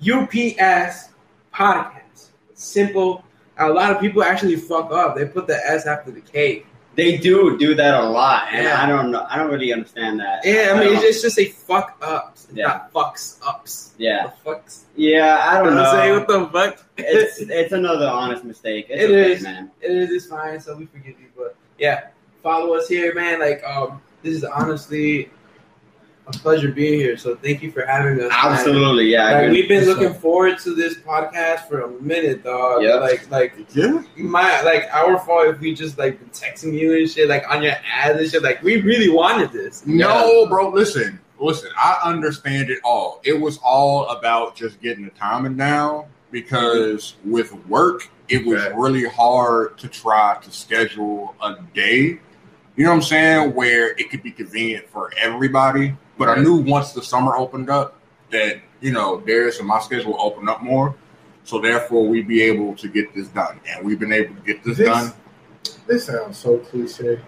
U 0.00 0.26
P 0.26 0.58
S 0.58 1.10
Podcast. 1.54 2.28
Simple. 2.54 3.24
A 3.58 3.68
lot 3.68 3.92
of 3.92 4.00
people 4.00 4.22
actually 4.22 4.56
fuck 4.56 4.90
up. 4.90 5.16
They 5.16 5.26
put 5.26 5.46
the 5.46 5.56
S 5.66 5.86
after 5.86 6.10
the 6.10 6.20
K. 6.20 6.64
They 6.96 7.16
do 7.16 7.56
do 7.56 7.74
that 7.76 7.94
a 7.94 8.08
lot, 8.08 8.48
and 8.52 8.64
Yeah. 8.64 8.82
I 8.82 8.86
don't 8.88 9.10
know. 9.10 9.24
I 9.28 9.36
don't 9.38 9.50
really 9.50 9.72
understand 9.72 10.18
that. 10.20 10.40
Yeah, 10.44 10.72
I 10.74 10.80
mean, 10.80 10.94
don't- 10.94 11.04
it's 11.04 11.22
just 11.22 11.38
a 11.38 11.46
fuck 11.46 11.96
ups, 12.02 12.48
Yeah. 12.52 12.66
not 12.66 12.92
fucks 12.92 13.36
ups. 13.46 13.92
yeah, 13.96 14.26
The 14.44 14.50
fucks. 14.50 14.80
yeah. 14.96 15.38
I 15.48 15.62
don't 15.62 15.78
I'm 15.78 15.96
saying? 15.96 16.12
know. 16.12 16.18
What 16.18 16.28
the 16.28 16.46
fuck? 16.76 16.84
It's 16.98 17.38
it's 17.60 17.72
another 17.72 18.06
honest 18.06 18.44
mistake. 18.44 18.86
It's 18.90 19.02
It 19.04 19.10
okay, 19.10 19.32
is. 19.32 19.42
man. 19.42 19.70
it 19.80 19.90
is 19.92 20.10
it's 20.10 20.26
fine, 20.26 20.60
so 20.60 20.76
we 20.76 20.86
forgive 20.86 21.14
you. 21.20 21.28
But 21.36 21.54
yeah, 21.78 22.08
follow 22.42 22.74
us 22.74 22.88
here, 22.88 23.14
man. 23.14 23.38
Like, 23.40 23.62
um, 23.64 24.02
this 24.22 24.34
is 24.34 24.44
honestly 24.44 25.30
a 26.34 26.38
pleasure 26.38 26.70
being 26.72 26.98
here. 26.98 27.16
So 27.16 27.36
thank 27.36 27.62
you 27.62 27.70
for 27.70 27.84
having 27.86 28.14
us. 28.20 28.28
man. 28.30 28.32
Absolutely, 28.32 29.06
yeah. 29.12 29.30
Like, 29.42 29.50
we've 29.50 29.68
been 29.68 29.86
What's 29.86 29.98
looking 30.00 30.14
forward 30.20 30.58
to 30.60 30.74
this 30.74 30.94
podcast 30.98 31.68
for 31.68 31.80
a 31.82 31.90
minute, 32.00 32.44
dog. 32.44 32.82
Yep. 32.82 33.00
Like, 33.00 33.30
like 33.30 33.54
Yeah. 33.74 34.02
my 34.16 34.62
like 34.62 34.88
our 34.92 35.18
fault 35.18 35.46
if 35.48 35.60
we 35.60 35.74
just 35.74 35.98
like 35.98 36.18
been 36.18 36.30
texting 36.30 36.72
you 36.78 36.96
and 36.96 37.10
shit, 37.10 37.28
like 37.28 37.44
on 37.50 37.62
your 37.62 37.74
ads 37.92 38.18
and 38.20 38.30
shit. 38.30 38.42
Like, 38.42 38.62
we 38.62 38.80
really 38.80 39.08
wanted 39.10 39.52
this. 39.52 39.86
No, 39.86 40.46
bro, 40.46 40.70
listen. 40.70 41.18
Listen, 41.38 41.70
I 41.76 41.98
understand 42.04 42.68
it 42.68 42.80
all. 42.84 43.20
It 43.24 43.32
was 43.32 43.58
all 43.64 44.06
about 44.10 44.54
just 44.56 44.80
getting 44.82 45.04
the 45.04 45.10
timing 45.12 45.56
down 45.56 46.04
because 46.30 47.14
with 47.24 47.52
work, 47.66 48.08
it 48.28 48.44
was 48.44 48.62
Okay. 48.62 48.74
really 48.76 49.04
hard 49.08 49.78
to 49.78 49.88
try 49.88 50.36
to 50.42 50.50
schedule 50.52 51.34
a 51.42 51.56
day. 51.74 52.18
You 52.76 52.84
know 52.84 52.90
what 52.90 52.96
I'm 52.96 53.02
saying? 53.02 53.54
Where 53.54 53.88
it 53.98 54.10
could 54.10 54.22
be 54.22 54.30
convenient 54.30 54.86
for 54.88 55.10
everybody. 55.18 55.94
But 56.20 56.28
I 56.28 56.36
knew 56.36 56.56
once 56.56 56.92
the 56.92 57.00
summer 57.02 57.34
opened 57.34 57.70
up 57.70 57.96
that, 58.30 58.60
you 58.82 58.92
know, 58.92 59.20
Darius 59.20 59.58
and 59.58 59.66
my 59.66 59.80
schedule 59.80 60.12
will 60.12 60.20
open 60.20 60.50
up 60.50 60.62
more. 60.62 60.94
So 61.44 61.58
therefore 61.58 62.06
we'd 62.06 62.28
be 62.28 62.42
able 62.42 62.76
to 62.76 62.88
get 62.88 63.14
this 63.14 63.28
done. 63.28 63.58
And 63.66 63.84
we've 63.86 63.98
been 63.98 64.12
able 64.12 64.34
to 64.34 64.40
get 64.42 64.62
this, 64.62 64.76
This- 64.76 64.86
done. 64.86 65.12
This 65.86 66.04
sounds 66.04 66.36
so 66.36 66.58
cliche. 66.58 67.20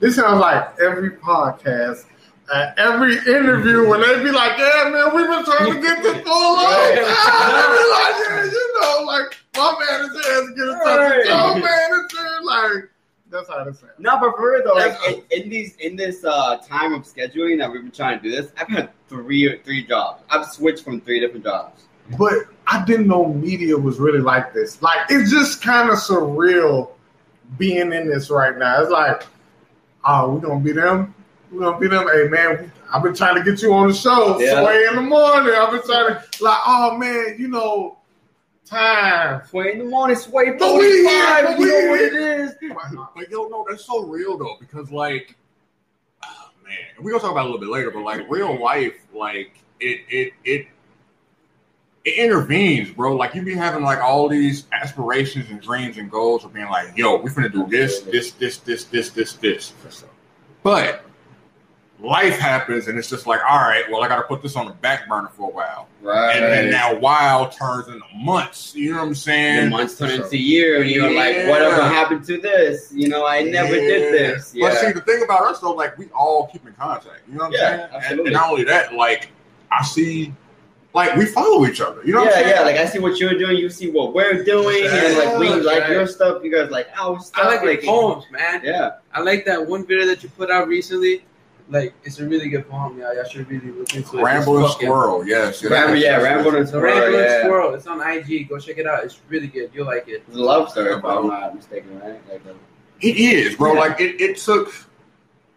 This 0.00 0.16
sounds 0.16 0.40
like 0.40 0.74
every 0.80 1.12
podcast, 1.12 2.06
uh, 2.52 2.72
every 2.76 3.14
interview 3.18 3.88
when 3.88 4.00
they 4.00 4.22
be 4.22 4.30
like, 4.32 4.58
"Yeah, 4.58 4.90
man, 4.90 5.14
we've 5.14 5.26
been 5.28 5.44
trying 5.44 5.72
to 5.74 5.80
get 5.80 6.02
this 6.02 6.12
a 6.12 6.22
Right. 6.24 7.04
time." 7.04 7.04
They 7.54 7.78
be 7.78 7.90
like, 7.94 8.14
"Yeah, 8.18 8.44
you 8.44 8.80
know, 8.80 9.04
like 9.06 9.36
my 9.56 9.74
manager 9.78 10.28
has 10.28 10.46
to 10.48 10.54
get 10.54 10.66
in 10.66 10.78
touch 10.80 11.26
your 11.26 11.36
Right. 11.36 11.62
manager." 11.62 12.30
Like 12.42 12.90
that's 13.34 13.48
how 13.48 13.64
sounds. 13.64 13.82
No, 13.98 14.18
but 14.18 14.36
for 14.36 14.52
real 14.52 14.62
though, 14.64 14.74
like 14.74 14.96
in, 15.08 15.42
in 15.42 15.50
these 15.50 15.74
in 15.76 15.96
this 15.96 16.24
uh, 16.24 16.56
time 16.58 16.94
of 16.94 17.02
scheduling 17.02 17.58
that 17.58 17.70
we've 17.70 17.82
been 17.82 17.90
trying 17.90 18.18
to 18.18 18.22
do 18.22 18.30
this, 18.30 18.52
I've 18.58 18.68
had 18.68 18.90
three 19.08 19.58
three 19.64 19.84
jobs. 19.84 20.22
I've 20.30 20.46
switched 20.46 20.84
from 20.84 21.00
three 21.00 21.20
different 21.20 21.44
jobs. 21.44 21.82
But 22.18 22.34
I 22.66 22.84
didn't 22.84 23.08
know 23.08 23.26
media 23.26 23.76
was 23.76 23.98
really 23.98 24.20
like 24.20 24.52
this. 24.52 24.80
Like 24.82 24.98
it's 25.10 25.30
just 25.30 25.62
kind 25.62 25.90
of 25.90 25.96
surreal 25.96 26.90
being 27.58 27.92
in 27.92 28.08
this 28.08 28.30
right 28.30 28.56
now. 28.56 28.80
It's 28.82 28.90
like, 28.90 29.24
oh, 30.04 30.34
we're 30.34 30.40
gonna 30.40 30.60
be 30.60 30.72
them. 30.72 31.14
We're 31.50 31.60
gonna 31.60 31.78
be 31.78 31.88
them. 31.88 32.06
Hey 32.12 32.28
man, 32.28 32.70
I've 32.92 33.02
been 33.02 33.14
trying 33.14 33.36
to 33.36 33.42
get 33.42 33.62
you 33.62 33.72
on 33.74 33.88
the 33.88 33.94
show. 33.94 34.38
Yeah. 34.38 34.90
In 34.90 34.96
the 34.96 35.02
morning. 35.02 35.54
I've 35.54 35.72
been 35.72 35.82
trying 35.82 36.14
to 36.14 36.44
like, 36.44 36.60
oh 36.66 36.96
man, 36.96 37.36
you 37.38 37.48
know, 37.48 37.98
time. 38.64 39.46
Sway 39.46 39.72
in 39.72 39.78
the 39.78 39.84
morning, 39.84 40.16
sway 40.16 40.50
But 40.58 40.76
we 40.76 40.84
here, 40.84 41.04
45, 41.04 41.44
but 41.44 41.58
you 41.58 41.66
know 41.66 41.82
we 41.82 41.88
what 41.90 42.00
it 42.00 42.14
is. 42.14 42.54
But 43.14 43.30
yo, 43.30 43.48
no, 43.48 43.66
that's 43.68 43.84
so 43.84 44.04
real 44.04 44.38
though, 44.38 44.56
because 44.60 44.90
like, 44.90 45.36
oh, 46.24 46.50
man, 46.64 46.76
we're 47.00 47.12
gonna 47.12 47.22
talk 47.22 47.32
about 47.32 47.44
a 47.44 47.50
little 47.50 47.60
bit 47.60 47.68
later, 47.68 47.90
but 47.90 48.02
like 48.02 48.28
real 48.28 48.60
life, 48.60 48.94
like 49.14 49.58
it, 49.80 50.00
it, 50.08 50.32
it, 50.44 50.66
it 52.04 52.14
intervenes, 52.18 52.90
bro. 52.90 53.16
Like 53.16 53.34
you 53.34 53.42
be 53.42 53.54
having 53.54 53.82
like 53.82 54.00
all 54.00 54.28
these 54.28 54.66
aspirations 54.72 55.50
and 55.50 55.60
dreams 55.60 55.98
and 55.98 56.10
goals 56.10 56.44
of 56.44 56.52
being 56.52 56.68
like, 56.68 56.96
yo, 56.96 57.20
we're 57.20 57.32
gonna 57.32 57.48
do 57.48 57.66
this, 57.66 58.00
this, 58.00 58.32
this, 58.32 58.58
this, 58.58 58.84
this, 58.84 59.10
this, 59.10 59.32
this. 59.34 59.72
But 60.62 61.04
life 62.04 62.38
happens, 62.38 62.88
and 62.88 62.98
it's 62.98 63.08
just 63.08 63.26
like, 63.26 63.40
all 63.48 63.58
right, 63.58 63.84
well, 63.90 64.02
I 64.02 64.08
got 64.08 64.16
to 64.16 64.22
put 64.22 64.42
this 64.42 64.56
on 64.56 64.66
the 64.66 64.72
back 64.74 65.08
burner 65.08 65.28
for 65.28 65.50
a 65.50 65.52
while, 65.52 65.88
Right. 66.02 66.36
and 66.36 66.44
then 66.44 66.70
now 66.70 66.94
while 66.94 67.48
turns 67.48 67.88
into 67.88 68.02
months. 68.14 68.74
You 68.74 68.90
know 68.92 68.98
what 68.98 69.02
I'm 69.04 69.08
the 69.10 69.14
saying? 69.14 69.70
months 69.70 69.96
turn 69.98 70.10
into 70.10 70.36
year, 70.36 70.82
and 70.82 70.90
you're 70.90 71.10
like, 71.12 71.48
whatever 71.48 71.82
happened 71.82 72.24
to 72.26 72.38
this? 72.38 72.92
You 72.92 73.08
know, 73.08 73.26
I 73.26 73.42
never 73.42 73.74
did 73.74 74.12
this. 74.12 74.54
Yeah. 74.54 74.68
But 74.68 74.78
see, 74.78 74.92
the 74.92 75.00
thing 75.00 75.22
about 75.24 75.42
us 75.44 75.60
though, 75.60 75.72
like 75.72 75.96
we 75.98 76.06
all 76.10 76.46
keep 76.48 76.66
in 76.66 76.72
contact. 76.74 77.20
You 77.28 77.34
know 77.34 77.44
what 77.44 77.46
I'm 77.46 77.52
Yeah, 77.52 77.58
saying? 77.58 77.80
And- 77.80 77.94
absolutely. 77.94 78.26
And, 78.26 78.34
not 78.34 78.50
only 78.50 78.64
that, 78.64 78.94
like 78.94 79.28
I 79.72 79.82
see, 79.84 80.32
like 80.92 81.16
we 81.16 81.26
follow 81.26 81.66
each 81.66 81.80
other. 81.80 82.00
You 82.04 82.12
know 82.12 82.20
what 82.20 82.26
yeah, 82.26 82.30
I'm 82.30 82.34
saying? 82.44 82.48
yeah. 82.50 82.60
Yeah, 82.60 82.66
like 82.66 82.76
I 82.76 82.84
see 82.86 82.98
what 83.00 83.18
you're 83.18 83.36
doing, 83.38 83.56
you 83.56 83.68
see 83.70 83.90
what 83.90 84.14
we're 84.14 84.44
doing, 84.44 84.84
and 84.86 85.18
like 85.18 85.38
we 85.38 85.48
Yeah, 85.48 85.54
like 85.56 85.88
your 85.88 86.06
stuff. 86.06 86.44
You 86.44 86.52
guys 86.52 86.70
like 86.70 86.88
our 86.96 87.18
stuff. 87.20 87.44
I 87.44 87.48
like 87.64 87.82
your 87.82 87.92
poems, 87.92 88.24
man. 88.30 88.60
Yeah, 88.62 88.90
I 89.12 89.20
like 89.22 89.44
that 89.46 89.66
one 89.66 89.84
video 89.86 90.06
that 90.06 90.22
you 90.22 90.28
put 90.30 90.50
out 90.50 90.68
recently. 90.68 91.24
Like, 91.70 91.94
it's 92.04 92.18
a 92.18 92.26
really 92.28 92.50
good 92.50 92.68
poem, 92.68 92.98
y'all. 92.98 93.14
Y'all 93.14 93.24
should 93.24 93.48
really 93.50 93.70
look 93.72 93.94
into 93.94 94.18
it. 94.18 94.22
Rambling 94.22 94.68
Squirrel, 94.68 95.26
yes. 95.26 95.62
yes, 95.62 95.70
Ramble, 95.72 95.96
yeah, 95.96 96.00
yes, 96.02 96.22
yes. 96.22 96.22
Ramble 96.22 96.54
and 96.56 96.62
The 96.64 96.68
Squirrel. 96.68 97.00
Rambling 97.00 97.24
Yeah, 97.24 97.40
Squirrel. 97.42 97.74
It's 97.74 97.86
on 97.86 98.00
IG. 98.02 98.48
Go 98.48 98.58
check 98.58 98.78
it 98.78 98.86
out. 98.86 99.02
It's 99.04 99.20
really 99.28 99.46
good. 99.46 99.70
You'll 99.72 99.86
like 99.86 100.06
it. 100.06 100.24
it's 100.28 100.36
a 100.36 100.38
love 100.38 100.70
story, 100.70 100.90
Yeah, 100.90 100.96
if 100.96 101.02
bro. 101.02 101.22
I'm 101.22 101.28
not 101.28 101.54
mistaken, 101.56 101.98
right? 102.00 102.20
Like, 102.30 102.46
uh, 102.46 102.52
It 103.00 103.16
is, 103.16 103.56
bro. 103.56 103.72
Yeah. 103.74 103.80
Like 103.80 104.00
it, 104.00 104.20
it 104.20 104.36
took, 104.36 104.74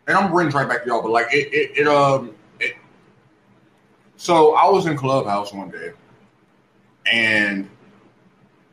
and 0.07 0.17
I'm 0.17 0.31
bringing 0.31 0.53
right 0.53 0.67
back 0.67 0.83
to 0.83 0.89
y'all, 0.89 1.01
but 1.01 1.11
like 1.11 1.27
it, 1.33 1.53
it, 1.53 1.77
it 1.79 1.87
um, 1.87 2.33
it, 2.61 2.75
so 4.15 4.55
I 4.55 4.69
was 4.69 4.85
in 4.85 4.95
Clubhouse 4.95 5.51
one 5.53 5.69
day, 5.69 5.91
and 7.11 7.69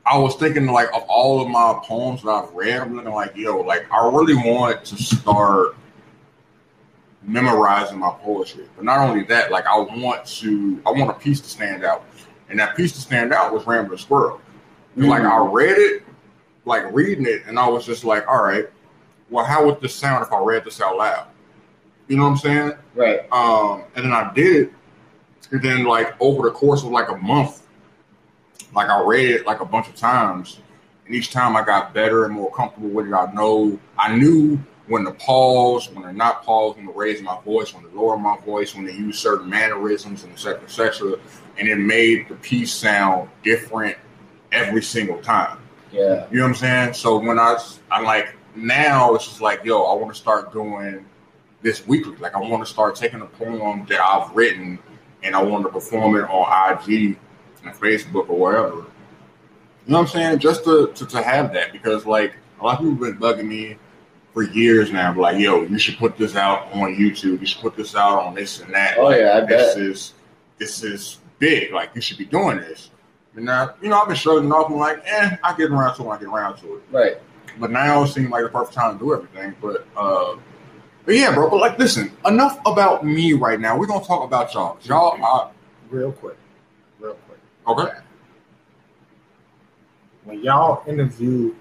I 0.07 0.19
was 0.19 0.37
thinking 0.37 0.67
like 0.67 0.89
of 0.95 1.03
all 1.09 1.41
of 1.43 1.49
my 1.49 1.81
poems 1.83 2.23
that 2.23 2.29
I've 2.31 2.53
read. 2.53 2.79
I'm 2.81 2.95
looking 2.95 3.13
like, 3.13 3.37
yo, 3.37 3.59
like 3.59 3.91
I 3.93 4.09
really 4.09 4.37
want 4.37 4.85
to 4.87 4.97
start 5.03 5.75
memorizing 7.27 7.99
my 7.99 8.11
poetry. 8.11 8.69
But 8.77 8.85
not 8.85 8.99
only 9.01 9.25
that, 9.25 9.51
like 9.51 9.67
I 9.67 9.79
want 9.79 10.25
to, 10.27 10.81
I 10.87 10.91
want 10.91 11.11
a 11.11 11.15
piece 11.15 11.41
to 11.41 11.49
stand 11.49 11.85
out, 11.85 12.05
and 12.49 12.59
that 12.59 12.77
piece 12.77 12.93
to 12.93 13.01
stand 13.01 13.33
out 13.33 13.53
was 13.53 13.67
Rambling 13.67 13.99
Squirrel. 13.99 14.41
Like 14.97 15.23
I 15.23 15.45
read 15.47 15.77
it, 15.77 16.03
like 16.65 16.93
reading 16.93 17.27
it, 17.27 17.43
and 17.47 17.59
I 17.59 17.69
was 17.69 17.85
just 17.85 18.05
like, 18.05 18.27
all 18.29 18.43
right, 18.43 18.69
well, 19.31 19.45
how 19.45 19.67
would 19.67 19.81
this 19.81 19.95
sound 19.95 20.25
if 20.25 20.33
I 20.33 20.39
read 20.39 20.65
this 20.65 20.81
out 20.81 20.97
loud? 20.97 21.27
You 22.09 22.17
know 22.17 22.25
what 22.25 22.31
I'm 22.31 22.37
saying? 22.37 22.73
right. 22.95 23.21
Um, 23.33 23.85
and 23.97 24.05
then 24.05 24.13
I 24.13 24.33
did 24.35 24.69
it, 24.69 24.73
and 25.51 25.63
then 25.63 25.85
like 25.85 26.15
over 26.21 26.49
the 26.49 26.55
course 26.55 26.83
of 26.83 26.91
like 26.91 27.11
a 27.11 27.17
month, 27.17 27.67
like 28.75 28.89
I 28.89 29.03
read 29.03 29.31
it 29.31 29.47
like 29.47 29.61
a 29.61 29.65
bunch 29.65 29.89
of 29.89 29.97
times, 29.97 30.61
and 31.07 31.15
each 31.15 31.31
time 31.31 31.57
I 31.57 31.65
got 31.65 31.95
better 31.95 32.25
and 32.25 32.35
more 32.35 32.53
comfortable 32.53 32.91
with 32.91 33.09
it. 33.09 33.13
I 33.13 33.33
know 33.33 33.79
I 33.99 34.15
knew 34.15 34.59
when 34.87 35.05
to 35.05 35.13
pause, 35.13 35.91
when 35.91 36.05
to 36.05 36.13
not 36.13 36.45
pause, 36.45 36.77
when 36.77 36.87
to 36.87 36.93
raise 36.93 37.23
my 37.23 37.39
voice, 37.43 37.75
when 37.75 37.85
to 37.85 37.91
lower 37.91 38.19
my 38.19 38.37
voice, 38.45 38.75
when 38.75 38.87
to 38.87 38.93
use 38.93 39.19
certain 39.19 39.49
mannerisms, 39.49 40.25
and 40.25 40.33
etc., 40.33 40.69
cetera, 40.69 40.89
et 40.89 40.95
cetera. 40.95 41.19
And 41.59 41.69
it 41.69 41.77
made 41.77 42.29
the 42.29 42.35
piece 42.37 42.73
sound 42.73 43.31
different 43.43 43.97
every 44.53 44.83
single 44.83 45.21
time. 45.21 45.59
Yeah. 45.93 46.27
You 46.31 46.39
know 46.39 46.45
what 46.45 46.49
I'm 46.49 46.55
saying? 46.55 46.95
So 46.95 47.19
when 47.19 47.39
I, 47.39 47.57
I'm 47.91 48.05
like 48.05 48.35
now 48.57 49.15
it's 49.15 49.27
just 49.27 49.41
like, 49.41 49.65
yo, 49.65 49.83
I 49.85 49.95
want 49.95 50.15
to 50.15 50.21
start 50.21 50.53
doing 50.53 51.05
this 51.63 51.87
weekly. 51.87 52.17
Like 52.17 52.35
I 52.35 52.41
want 52.41 52.65
to 52.65 52.71
start 52.71 52.97
taking 52.97 53.21
a 53.21 53.27
poem 53.27 53.87
that 53.89 54.01
I've 54.01 54.35
written 54.35 54.79
and 55.23 55.35
I 55.35 55.43
want 55.43 55.65
to 55.65 55.71
perform 55.71 56.17
it 56.17 56.25
on 56.25 56.73
IG 56.73 57.19
and 57.65 57.75
Facebook 57.75 58.29
or 58.29 58.39
wherever. 58.39 58.77
You 58.77 59.93
know 59.93 59.99
what 59.99 60.01
I'm 60.01 60.07
saying? 60.09 60.39
Just 60.39 60.65
to, 60.65 60.93
to, 60.95 61.07
to 61.07 61.23
have 61.23 61.53
that 61.55 61.73
because 61.73 62.07
like 62.07 62.35
a 62.61 62.65
lot 62.65 62.81
of 62.81 62.87
people 62.87 63.07
have 63.07 63.19
been 63.19 63.29
bugging 63.29 63.47
me 63.47 63.77
for 64.35 64.43
years 64.43 64.91
now, 64.93 65.09
I'm 65.11 65.17
like, 65.17 65.39
yo, 65.39 65.63
you 65.63 65.79
should 65.79 65.97
put 65.97 66.19
this 66.19 66.35
out 66.37 66.71
on 66.73 66.95
YouTube. 66.97 67.41
You 67.41 67.47
should 67.47 67.63
put 67.63 67.77
this 67.77 67.95
out 67.95 68.19
on 68.23 68.35
this 68.35 68.61
and 68.61 68.75
that. 68.75 68.99
Oh, 68.99 69.05
Like, 69.05 69.21
yeah, 69.21 69.37
I 69.39 69.41
this 69.47 69.75
bet. 69.75 69.83
is 69.85 70.15
this 70.59 70.83
is 70.83 71.19
big. 71.39 71.73
Like 71.73 71.91
you 71.95 72.01
should 72.03 72.19
be 72.19 72.25
doing 72.27 72.59
this. 72.59 72.91
And 73.37 73.45
now, 73.47 73.75
you 73.81 73.89
know, 73.89 74.01
I've 74.01 74.09
been 74.09 74.17
shrugging 74.17 74.53
off 74.53 74.69
and 74.71 74.79
like, 74.79 75.03
eh, 75.07 75.37
I 75.43 75.57
get 75.57 75.71
around 75.71 75.95
to 75.97 76.03
it 76.03 76.07
when 76.07 76.17
I 76.17 76.21
get 76.21 76.29
around 76.29 76.57
to 76.59 76.75
it. 76.77 76.83
Right. 76.91 77.17
But 77.59 77.71
now 77.71 78.03
it 78.03 78.09
seems 78.09 78.29
like 78.31 78.43
the 78.43 78.49
perfect 78.49 78.75
time 78.75 78.99
to 78.99 79.05
do 79.05 79.15
everything. 79.15 79.55
But 79.63 79.87
uh 79.97 80.37
But 81.07 81.15
yeah, 81.15 81.33
bro. 81.33 81.49
But 81.49 81.61
like, 81.61 81.79
listen, 81.79 82.13
enough 82.27 82.59
about 82.67 83.05
me 83.07 83.33
right 83.35 83.61
now. 83.61 83.79
We're 83.79 83.87
gonna 83.87 84.05
talk 84.05 84.25
about 84.25 84.53
y'all. 84.53 84.79
Y'all, 84.83 85.25
uh, 85.25 85.49
Real 85.91 86.11
quick. 86.13 86.37
Real 86.99 87.15
quick. 87.29 87.39
okay. 87.69 87.99
When 90.25 90.43
y'all 90.43 90.83
interviewed 90.89 91.55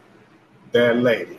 that 0.72 0.98
lady 0.98 1.38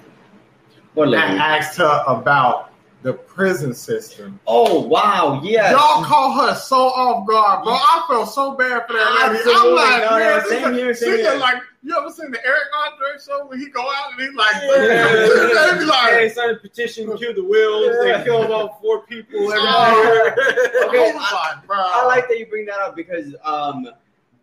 What 0.95 1.05
and 1.05 1.13
lady? 1.13 1.39
asked 1.39 1.77
her 1.79 2.05
about 2.07 2.71
the 3.03 3.13
prison 3.13 3.75
system, 3.75 4.41
Oh 4.47 4.81
wow, 4.81 5.41
yeah. 5.45 5.73
y'all 5.73 6.03
call 6.05 6.33
her 6.41 6.55
so 6.55 6.77
off 6.77 7.27
guard, 7.29 7.63
bro. 7.65 7.75
I 7.75 8.05
felt 8.09 8.31
so 8.31 8.53
bad 8.55 8.87
for 8.87 8.95
that 8.95 9.31
lady. 9.33 9.43
I'm 9.55 9.75
like, 9.75 10.03
No, 10.03 10.11
no, 10.11 10.19
man, 10.19 10.49
same 10.49 10.73
this 10.73 10.77
here, 10.81 10.95
same 10.95 11.17
she 11.19 11.23
here. 11.23 11.35
like, 11.39 11.63
you 11.83 11.95
ever 11.99 12.09
seen 12.09 12.31
the 12.31 12.43
Eric 12.47 12.63
Andre 12.87 13.07
show 13.23 13.45
when 13.47 13.59
he 13.61 13.69
go 13.69 13.83
out 13.83 14.13
and 14.13 14.21
he 14.23 14.35
like, 14.35 14.55
Yeah. 14.55 15.13
they 15.73 15.79
be 15.81 15.85
like, 15.85 16.13
Hey, 16.13 16.29
signed 16.31 16.53
a 16.53 16.61
petition, 16.61 17.15
kill 17.19 17.35
the 17.35 17.45
wills, 17.45 17.95
Yeah. 18.07 18.19
They 18.19 18.25
killed 18.25 18.47
about 18.47 18.81
four 18.81 19.03
people 19.03 19.39
every 19.53 19.61
Oh. 19.61 20.03
year. 20.03 20.55
Okay, 20.89 21.13
I 21.15 21.57
like. 21.69 21.79
I 21.79 22.07
like 22.07 22.29
that 22.29 22.39
you 22.39 22.47
bring 22.47 22.65
that 22.67 22.79
up 22.79 22.95
because 22.97 23.35
um, 23.45 23.87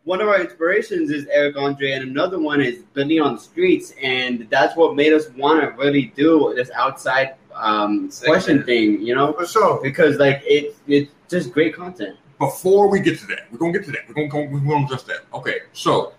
one 0.03 0.20
of 0.22 0.27
our 0.27 0.41
inspirations 0.41 1.12
is 1.12 1.27
Eric 1.27 1.58
Andre, 1.58 1.91
and 1.91 2.03
another 2.10 2.39
one 2.39 2.60
is 2.62 2.79
Billy 2.93 3.20
on 3.20 3.36
the 3.36 3.39
Streets, 3.39 3.93
and 4.01 4.48
that's 4.50 4.75
what 4.75 4.96
made 4.96 5.13
us 5.13 5.29
want 5.31 5.62
to 5.62 5.67
really 5.81 6.08
do 6.15 6.53
this 6.55 6.72
outside 6.72 7.36
um, 7.53 8.10
question 8.24 8.63
thing, 8.63 9.01
you 9.01 9.13
know, 9.13 9.34
for 9.34 9.46
sure. 9.46 9.79
because 9.84 10.17
like 10.17 10.41
it, 10.46 10.75
it's 10.88 11.12
just 11.29 11.51
great 11.51 11.75
content. 11.75 12.17
before 12.39 12.89
we 12.89 13.00
get 13.00 13.20
to 13.20 13.27
that, 13.27 13.51
we're 13.51 13.60
gonna 13.60 13.74
get 13.74 13.86
to 13.86 13.91
that. 13.91 14.08
We're 14.08 14.15
gonna 14.15 14.27
go. 14.27 14.43
We're 14.51 14.60
gonna 14.60 14.88
just 14.88 15.05
that. 15.08 15.22
Okay, 15.34 15.60
so 15.74 16.13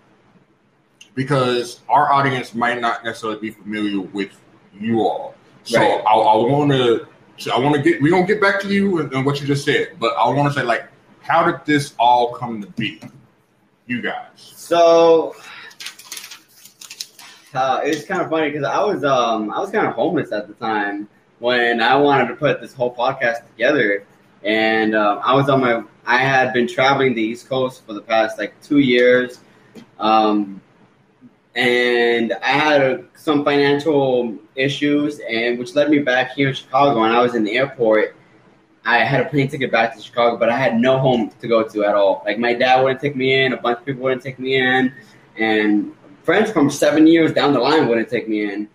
because 1.15 1.81
our 1.89 2.11
audience 2.11 2.53
might 2.55 2.79
not 2.79 3.03
necessarily 3.03 3.39
be 3.39 3.51
familiar 3.51 4.01
with 4.01 4.31
you 4.73 5.01
all, 5.01 5.35
so 5.63 5.79
Right. 5.79 6.03
I, 6.07 6.13
I 6.13 6.35
want 6.37 6.71
to. 6.71 7.07
I 7.51 7.59
want 7.59 7.75
to 7.75 7.81
get. 7.81 8.01
We're 8.01 8.11
gonna 8.11 8.27
get 8.27 8.39
back 8.39 8.61
to 8.61 8.69
you 8.69 8.99
and, 8.99 9.11
and 9.11 9.25
what 9.25 9.41
you 9.41 9.47
just 9.47 9.65
said, 9.65 9.97
but 9.99 10.13
I 10.17 10.29
want 10.29 10.53
to 10.53 10.57
say 10.57 10.65
like, 10.65 10.85
how 11.19 11.43
did 11.51 11.65
this 11.65 11.93
all 11.99 12.33
come 12.33 12.61
to 12.61 12.67
be? 12.67 13.01
You 13.85 14.01
guys. 14.01 14.27
So 14.37 15.35
uh, 17.53 17.81
it's 17.83 18.05
kind 18.05 18.21
of 18.21 18.29
funny 18.29 18.49
because 18.49 18.63
I 18.65 18.81
was 18.81 19.03
um, 19.03 19.51
I 19.51 19.59
was 19.59 19.71
kind 19.71 19.85
of 19.85 19.93
homeless 19.93 20.31
at 20.31 20.47
the 20.47 20.53
time 20.53 21.07
when 21.39 21.81
I 21.81 21.95
wanted 21.95 22.29
to 22.29 22.35
put 22.35 22.61
this 22.61 22.73
whole 22.73 22.95
podcast 22.95 23.45
together, 23.49 24.05
and 24.43 24.95
um, 24.95 25.19
I 25.23 25.35
was 25.35 25.49
on 25.49 25.61
my 25.61 25.83
I 26.05 26.17
had 26.17 26.53
been 26.53 26.67
traveling 26.67 27.13
the 27.13 27.21
East 27.21 27.49
Coast 27.49 27.85
for 27.85 27.93
the 27.93 28.01
past 28.01 28.37
like 28.37 28.59
two 28.61 28.79
years, 28.79 29.41
um, 29.99 30.61
and 31.55 32.33
I 32.41 32.51
had 32.51 32.81
uh 32.81 32.97
some 33.15 33.43
financial 33.43 34.37
issues, 34.55 35.19
and 35.29 35.59
which 35.59 35.75
led 35.75 35.89
me 35.89 35.99
back 35.99 36.31
here 36.31 36.49
in 36.49 36.53
Chicago. 36.53 37.03
And 37.03 37.13
I 37.13 37.21
was 37.21 37.35
in 37.35 37.43
the 37.43 37.57
airport. 37.57 38.15
I 38.85 39.05
had 39.05 39.21
a 39.21 39.29
plane 39.29 39.47
ticket 39.47 39.71
back 39.71 39.95
to 39.95 40.01
Chicago, 40.01 40.37
but 40.37 40.49
I 40.49 40.57
had 40.57 40.77
no 40.77 40.99
home 40.99 41.31
to 41.39 41.47
go 41.47 41.63
to 41.63 41.85
at 41.85 41.95
all. 41.95 42.21
Like 42.25 42.37
my 42.37 42.53
dad 42.53 42.81
wouldn't 42.81 42.99
take 42.99 43.15
me 43.15 43.43
in, 43.43 43.53
a 43.53 43.57
bunch 43.57 43.79
of 43.79 43.85
people 43.85 44.03
wouldn't 44.03 44.21
take 44.21 44.39
me 44.39 44.55
in, 44.55 44.93
and 45.37 45.93
friends 46.23 46.51
from 46.51 46.69
seven 46.69 47.07
years 47.07 47.33
down 47.33 47.53
the 47.53 47.59
line 47.59 47.87
wouldn't 47.87 48.09
take 48.09 48.27
me 48.27 48.43
in. 48.43 48.67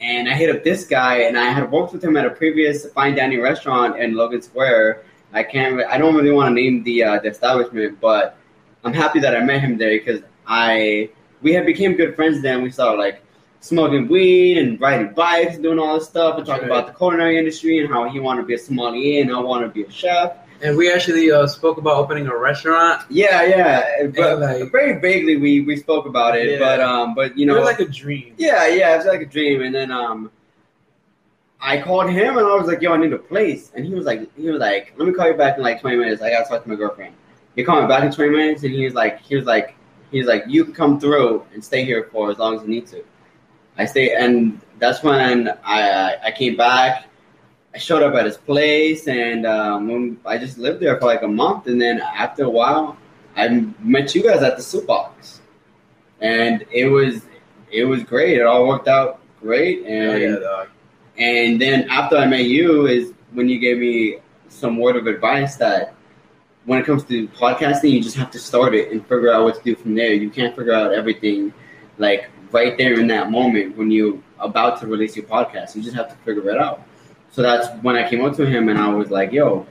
And 0.00 0.28
I 0.28 0.34
hit 0.34 0.54
up 0.54 0.64
this 0.64 0.84
guy, 0.86 1.22
and 1.22 1.38
I 1.38 1.50
had 1.50 1.70
worked 1.70 1.92
with 1.92 2.02
him 2.02 2.16
at 2.16 2.26
a 2.26 2.30
previous 2.30 2.86
fine 2.92 3.14
dining 3.14 3.40
restaurant 3.40 3.98
in 3.98 4.14
Logan 4.14 4.42
Square. 4.42 5.04
I 5.32 5.42
can't, 5.42 5.80
I 5.84 5.98
don't 5.98 6.14
really 6.14 6.32
want 6.32 6.48
to 6.50 6.54
name 6.54 6.82
the 6.82 7.04
uh, 7.04 7.20
the 7.20 7.28
establishment, 7.28 8.00
but 8.00 8.36
I'm 8.84 8.92
happy 8.92 9.20
that 9.20 9.36
I 9.36 9.40
met 9.40 9.60
him 9.60 9.78
there 9.78 9.90
because 9.90 10.20
I 10.46 11.10
we 11.42 11.52
had 11.52 11.64
became 11.64 11.94
good 11.94 12.16
friends. 12.16 12.42
Then 12.42 12.62
we 12.62 12.70
started 12.70 12.98
like 12.98 13.23
smoking 13.64 14.08
weed 14.08 14.58
and 14.58 14.78
riding 14.80 15.12
bikes, 15.14 15.54
and 15.54 15.62
doing 15.62 15.78
all 15.78 15.94
this 15.98 16.06
stuff, 16.06 16.36
and 16.36 16.46
talking 16.46 16.68
Right. 16.68 16.78
about 16.78 16.86
the 16.86 16.92
culinary 16.92 17.38
industry 17.38 17.78
and 17.82 17.88
how 17.92 18.08
he 18.08 18.20
wanted 18.20 18.42
to 18.42 18.46
be 18.46 18.54
a 18.54 18.58
sommelier 18.58 19.22
and 19.22 19.32
I 19.34 19.40
want 19.40 19.62
to 19.64 19.68
be 19.70 19.82
a 19.84 19.90
chef. 19.90 20.32
And 20.62 20.76
we 20.76 20.92
actually 20.92 21.30
uh, 21.32 21.46
spoke 21.46 21.78
about 21.78 21.96
opening 21.96 22.26
a 22.26 22.36
restaurant. 22.36 23.02
Yeah, 23.10 23.42
yeah, 23.44 24.06
but 24.14 24.38
like- 24.40 24.70
very 24.70 25.00
vaguely 25.00 25.36
we 25.36 25.60
we 25.62 25.76
spoke 25.76 26.06
about 26.06 26.36
it, 26.38 26.46
Yeah. 26.52 26.58
but 26.58 26.80
um, 26.80 27.14
but 27.14 27.36
you 27.38 27.46
know, 27.46 27.54
know, 27.56 27.62
like 27.62 27.80
a 27.80 27.86
dream. 28.02 28.34
yeah, 28.38 28.66
yeah, 28.68 28.96
it's 28.96 29.06
like 29.06 29.22
a 29.22 29.26
dream. 29.36 29.62
And 29.62 29.74
then 29.74 29.90
um, 29.90 30.30
I 31.60 31.80
called 31.80 32.10
him 32.10 32.36
and 32.38 32.46
I 32.46 32.54
was 32.54 32.66
like, 32.66 32.82
"Yo, 32.82 32.92
I 32.92 32.98
need 32.98 33.12
a 33.12 33.18
place." 33.18 33.72
And 33.74 33.84
he 33.86 33.94
was 33.94 34.04
like, 34.04 34.20
he 34.36 34.50
was 34.50 34.60
like, 34.60 34.92
"Let 34.98 35.08
me 35.08 35.14
call 35.14 35.26
you 35.28 35.34
back 35.34 35.56
in 35.56 35.62
like 35.62 35.80
20 35.80 35.96
minutes. 35.96 36.20
I 36.22 36.30
gotta 36.30 36.48
talk 36.48 36.62
to 36.64 36.68
my 36.68 36.76
girlfriend." 36.76 37.14
He 37.56 37.64
called 37.64 37.82
me 37.84 37.88
back 37.88 38.04
in 38.04 38.12
20 38.12 38.30
minutes, 38.30 38.62
and 38.64 38.72
he 38.72 38.84
was 38.84 38.94
like, 38.94 39.20
he 39.22 39.36
was 39.36 39.46
like, 39.46 39.74
he 40.10 40.18
was 40.18 40.26
like, 40.26 40.44
"You 40.46 40.64
can 40.64 40.74
come 40.74 41.00
through 41.00 41.44
and 41.54 41.64
stay 41.64 41.84
here 41.84 42.08
for 42.12 42.30
as 42.30 42.38
long 42.38 42.56
as 42.56 42.62
you 42.62 42.68
need 42.68 42.86
to." 42.88 43.02
I 43.76 43.86
stay, 43.86 44.14
and 44.14 44.60
that's 44.78 45.02
when 45.02 45.48
I 45.64 46.16
I, 46.22 46.30
came 46.32 46.56
back. 46.56 47.06
I 47.74 47.78
showed 47.78 48.02
up 48.02 48.14
at 48.14 48.24
his 48.24 48.36
place, 48.36 49.08
and 49.08 49.46
um, 49.46 50.18
I 50.24 50.38
just 50.38 50.58
lived 50.58 50.80
there 50.80 50.98
for 50.98 51.06
like 51.06 51.22
a 51.22 51.28
month. 51.28 51.66
And 51.66 51.80
then 51.80 52.00
after 52.00 52.44
a 52.44 52.50
while, 52.50 52.96
I 53.36 53.48
met 53.80 54.14
you 54.14 54.22
guys 54.22 54.42
at 54.42 54.56
the 54.56 54.62
soup 54.62 54.86
box, 54.86 55.40
and 56.20 56.64
it 56.70 56.86
was 56.86 57.22
it 57.72 57.84
was 57.84 58.04
great. 58.04 58.38
It 58.38 58.46
all 58.46 58.66
worked 58.66 58.88
out 58.88 59.20
great, 59.40 59.84
and 59.86 60.22
yeah, 60.22 60.36
dog. 60.38 60.68
and 61.18 61.60
then 61.60 61.88
after 61.90 62.16
I 62.16 62.26
met 62.26 62.44
you 62.44 62.86
is 62.86 63.12
when 63.32 63.48
you 63.48 63.58
gave 63.58 63.78
me 63.78 64.18
some 64.48 64.78
word 64.78 64.94
of 64.96 65.08
advice 65.08 65.56
that 65.56 65.94
when 66.64 66.80
it 66.80 66.86
comes 66.86 67.04
to 67.04 67.28
podcasting, 67.28 67.90
you 67.90 68.00
just 68.00 68.16
have 68.16 68.30
to 68.30 68.38
start 68.38 68.74
it 68.74 68.92
and 68.92 69.02
figure 69.02 69.32
out 69.32 69.44
what 69.44 69.56
to 69.56 69.62
do 69.62 69.74
from 69.74 69.94
there. 69.94 70.14
You 70.14 70.30
can't 70.30 70.56
figure 70.56 70.72
out 70.72 70.94
everything 70.94 71.52
like 71.98 72.30
right 72.54 72.78
there 72.78 73.00
in 73.00 73.08
that 73.08 73.32
moment 73.32 73.76
when 73.76 73.90
you're 73.90 74.16
about 74.38 74.80
to 74.80 74.86
release 74.86 75.16
your 75.16 75.26
podcast. 75.26 75.74
You 75.74 75.82
just 75.82 75.96
have 75.96 76.08
to 76.08 76.14
figure 76.24 76.48
it 76.50 76.56
out. 76.56 76.82
So 77.32 77.42
that's 77.42 77.66
when 77.82 77.96
I 77.96 78.08
came 78.08 78.24
up 78.24 78.36
to 78.36 78.46
him 78.46 78.68
and 78.68 78.78
I 78.78 78.88
was 78.94 79.10
like, 79.10 79.32
yo, 79.32 79.66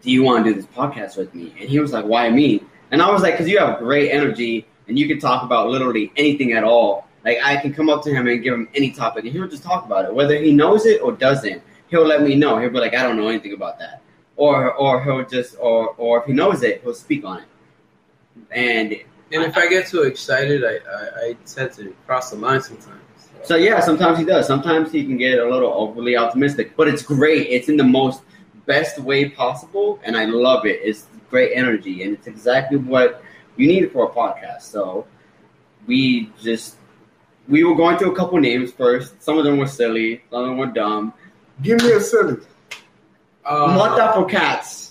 do 0.00 0.10
you 0.10 0.22
want 0.22 0.42
to 0.42 0.50
do 0.50 0.56
this 0.56 0.66
podcast 0.74 1.18
with 1.18 1.34
me? 1.34 1.54
And 1.60 1.68
he 1.68 1.78
was 1.78 1.92
like, 1.92 2.06
why 2.06 2.30
me? 2.30 2.62
And 2.90 3.02
I 3.02 3.10
was 3.10 3.20
like, 3.20 3.34
because 3.34 3.46
you 3.46 3.58
have 3.58 3.78
great 3.78 4.10
energy 4.10 4.66
and 4.88 4.98
you 4.98 5.06
can 5.06 5.20
talk 5.20 5.42
about 5.42 5.68
literally 5.68 6.10
anything 6.16 6.52
at 6.52 6.64
all. 6.64 7.06
Like 7.26 7.36
I 7.44 7.58
can 7.58 7.74
come 7.74 7.90
up 7.90 8.02
to 8.04 8.10
him 8.10 8.26
and 8.26 8.42
give 8.42 8.54
him 8.54 8.66
any 8.74 8.90
topic 8.90 9.24
and 9.24 9.32
he'll 9.34 9.46
just 9.46 9.62
talk 9.62 9.84
about 9.84 10.06
it. 10.06 10.14
Whether 10.14 10.38
he 10.38 10.52
knows 10.52 10.86
it 10.86 11.02
or 11.02 11.12
doesn't, 11.12 11.62
he'll 11.88 12.06
let 12.06 12.22
me 12.22 12.36
know. 12.36 12.56
He'll 12.58 12.70
be 12.70 12.78
like, 12.78 12.94
I 12.94 13.02
don't 13.02 13.18
know 13.18 13.28
anything 13.28 13.52
about 13.52 13.78
that. 13.80 14.00
Or 14.36 14.72
or 14.72 15.04
he'll 15.04 15.26
just 15.26 15.56
or 15.60 15.88
or 15.98 16.20
if 16.20 16.24
he 16.24 16.32
knows 16.32 16.62
it, 16.62 16.80
he'll 16.82 16.94
speak 16.94 17.26
on 17.26 17.40
it. 17.40 17.48
And 18.50 18.96
And 19.32 19.44
if 19.44 19.56
I 19.56 19.68
get 19.68 19.86
too 19.86 20.02
excited, 20.02 20.64
I, 20.64 20.78
I, 20.90 21.26
I 21.26 21.36
tend 21.46 21.72
to 21.74 21.94
cross 22.06 22.30
the 22.30 22.36
line 22.36 22.62
sometimes. 22.62 23.00
So 23.44 23.56
yeah, 23.56 23.80
sometimes 23.80 24.18
he 24.18 24.24
does. 24.24 24.46
Sometimes 24.46 24.92
he 24.92 25.04
can 25.04 25.16
get 25.16 25.38
a 25.38 25.48
little 25.48 25.72
overly 25.72 26.16
optimistic, 26.16 26.76
but 26.76 26.88
it's 26.88 27.02
great. 27.02 27.48
It's 27.48 27.68
in 27.68 27.76
the 27.76 27.84
most 27.84 28.22
best 28.66 28.98
way 28.98 29.30
possible, 29.30 29.98
and 30.04 30.16
I 30.16 30.26
love 30.26 30.66
it. 30.66 30.80
It's 30.82 31.06
great 31.30 31.52
energy, 31.54 32.02
and 32.02 32.12
it's 32.12 32.26
exactly 32.26 32.78
what 32.78 33.22
you 33.56 33.66
need 33.66 33.90
for 33.92 34.04
a 34.04 34.10
podcast. 34.10 34.62
So 34.62 35.06
we 35.86 36.30
just 36.42 36.76
we 37.48 37.64
were 37.64 37.74
going 37.74 37.98
through 37.98 38.12
a 38.12 38.16
couple 38.16 38.38
names 38.38 38.72
first. 38.72 39.22
Some 39.22 39.38
of 39.38 39.44
them 39.44 39.58
were 39.58 39.66
silly, 39.66 40.22
some 40.30 40.42
of 40.42 40.46
them 40.48 40.58
were 40.58 40.66
dumb. 40.66 41.14
Give 41.62 41.82
me 41.82 41.92
a 41.92 42.00
silly. 42.00 42.36
Uh, 43.44 43.74
Mota 43.74 44.12
for 44.14 44.26
cats, 44.26 44.89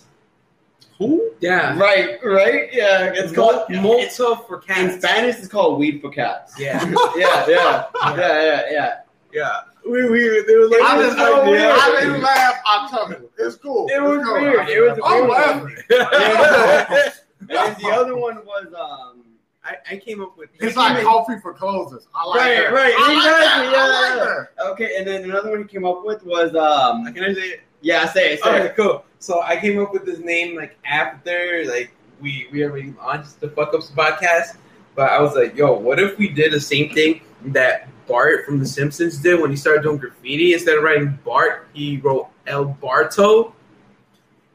Who? 1.00 1.32
Yeah. 1.40 1.80
right? 1.80 2.20
Right? 2.24 2.70
Yeah, 2.74 3.12
it's 3.16 3.32
called 3.34 3.70
Mul- 3.70 3.94
it's- 4.00 4.20
Malta 4.20 4.44
for 4.48 4.62
in. 4.78 5.00
Spanish. 5.00 5.38
It's 5.38 5.48
called 5.48 5.80
weed 5.80 6.02
for 6.02 6.10
cats. 6.12 6.54
Yeah. 6.60 6.84
yeah, 7.16 7.46
yeah, 7.48 7.86
yeah, 7.96 8.16
yeah, 8.18 8.62
yeah. 8.70 9.00
Yeah. 9.32 9.60
We, 9.90 10.10
we, 10.10 10.44
there 10.46 10.60
was 10.60 10.70
like 10.72 10.82
I 10.82 11.02
just 11.02 11.18
know 11.18 11.42
idea. 11.44 11.72
I 11.72 12.00
didn't 12.02 12.22
laugh. 12.22 12.56
I 12.66 12.90
told 12.92 13.10
you. 13.12 13.30
It's 13.40 13.56
cool. 13.56 13.88
It 13.90 14.02
was 14.02 14.24
cool. 14.26 14.34
weird. 14.34 14.68
It 14.70 14.82
was 14.82 15.00
I'm 15.04 15.28
weird. 15.28 15.30
laughing. 15.30 15.78
Yeah. 15.90 17.10
And 17.50 17.76
the 17.78 17.88
other 17.88 18.18
one 18.18 18.36
was 18.46 18.68
um. 18.78 19.24
I, 19.64 19.76
I 19.92 19.98
came 19.98 20.22
up 20.22 20.38
with. 20.38 20.50
It's 20.60 20.76
like 20.76 21.04
coffee 21.04 21.40
for 21.42 21.54
closers. 21.54 22.06
I 22.14 22.26
like 22.26 22.42
it. 22.42 22.44
Right, 22.44 22.64
that. 22.64 22.74
right, 22.74 22.94
I 22.98 23.08
like 23.08 23.18
exactly, 23.18 23.68
that. 23.68 23.72
yeah, 23.72 23.80
I 23.80 24.26
like 24.36 24.48
yeah. 24.58 24.72
Okay, 24.72 24.98
and 24.98 25.08
then 25.08 25.24
another 25.24 25.50
one 25.52 25.60
he 25.60 25.66
came 25.66 25.86
up 25.86 26.04
with 26.06 26.24
was 26.26 26.54
um. 26.56 27.12
Can 27.14 27.24
I 27.24 27.34
say 27.34 27.42
it? 27.42 27.62
Yeah, 27.82 28.08
say 28.12 28.34
it, 28.34 28.44
say 28.44 28.50
Okay, 28.50 28.66
it. 28.68 28.76
cool. 28.76 29.06
So 29.20 29.42
I 29.42 29.58
came 29.58 29.80
up 29.82 29.94
with 29.94 30.06
this 30.06 30.20
name 30.20 30.56
like 30.56 30.78
after 30.86 31.64
like 31.68 31.92
we 32.22 32.48
we 32.52 32.64
already 32.64 32.94
launched 32.98 33.40
the 33.40 33.50
Fuck 33.50 33.74
Ups 33.74 33.92
podcast, 33.92 34.58
but 34.96 35.10
I 35.12 35.22
was 35.22 35.36
like, 35.36 35.56
yo, 35.56 35.74
what 35.74 36.00
if 36.00 36.18
we 36.18 36.30
did 36.30 36.52
the 36.52 36.60
same 36.60 36.94
thing 36.94 37.22
that 37.48 37.88
Bart 38.08 38.46
from 38.46 38.60
The 38.60 38.66
Simpsons 38.66 39.18
did 39.18 39.40
when 39.40 39.50
he 39.52 39.56
started 39.56 39.84
doing 39.84 39.98
graffiti? 39.98 40.54
Instead 40.54 40.78
of 40.78 40.84
writing 40.84 41.18
Bart, 41.24 41.68
he 41.74 41.98
wrote 41.98 42.28
El 42.48 42.66
Barto. 42.66 43.54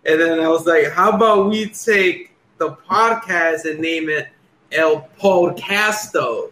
And 0.07 0.21
then 0.21 0.41
I 0.41 0.49
was 0.49 0.67
like, 0.67 0.91
how 0.91 1.13
about 1.13 1.49
we 1.49 1.67
take 1.71 2.33
the 2.59 2.73
podcast 2.73 3.65
and 3.65 3.81
name 3.81 4.11
it 4.11 4.29
El 4.73 5.09
Podcasto? 5.19 6.51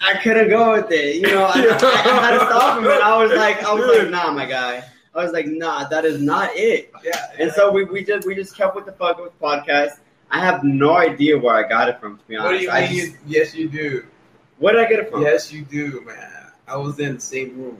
I 0.00 0.14
couldn't 0.22 0.48
go 0.48 0.72
with 0.72 0.90
it. 0.90 1.16
You 1.16 1.22
know, 1.34 1.44
I, 1.44 1.50
I, 1.50 1.56
I 1.58 2.20
had 2.24 2.38
to 2.38 2.46
stop 2.46 2.78
him, 2.78 2.84
and 2.84 3.02
I 3.02 3.22
was 3.22 3.32
like, 3.32 3.62
I 3.62 3.74
was 3.74 3.98
like, 3.98 4.08
nah, 4.08 4.32
my 4.32 4.46
guy. 4.46 4.82
I 5.14 5.22
was 5.24 5.32
like, 5.32 5.46
nah, 5.46 5.88
that 5.88 6.04
is 6.04 6.20
not 6.22 6.50
it. 6.54 6.92
Yeah. 7.04 7.32
And 7.38 7.50
so 7.52 7.70
we, 7.72 7.84
we 7.84 8.04
just 8.04 8.26
we 8.26 8.34
just 8.34 8.56
kept 8.56 8.76
with 8.76 8.86
the 8.86 8.92
fuck 8.92 9.18
with 9.20 9.38
podcast. 9.40 9.98
I 10.30 10.38
have 10.38 10.62
no 10.62 10.96
idea 10.96 11.36
where 11.36 11.54
I 11.56 11.68
got 11.68 11.88
it 11.88 11.98
from. 12.00 12.18
To 12.18 12.24
be 12.26 12.36
honest, 12.36 12.52
What 12.52 12.58
do 12.58 12.64
you 12.64 12.70
I 12.70 12.80
mean? 12.88 13.06
just- 13.12 13.16
yes, 13.26 13.54
you 13.54 13.68
do. 13.68 14.04
where 14.58 14.74
did 14.74 14.86
I 14.86 14.88
get 14.88 15.00
it 15.00 15.10
from? 15.10 15.22
Yes, 15.22 15.52
you 15.52 15.64
do, 15.64 16.02
man. 16.06 16.52
I 16.68 16.76
was 16.76 17.00
in 17.00 17.16
the 17.16 17.20
same 17.20 17.60
room. 17.60 17.78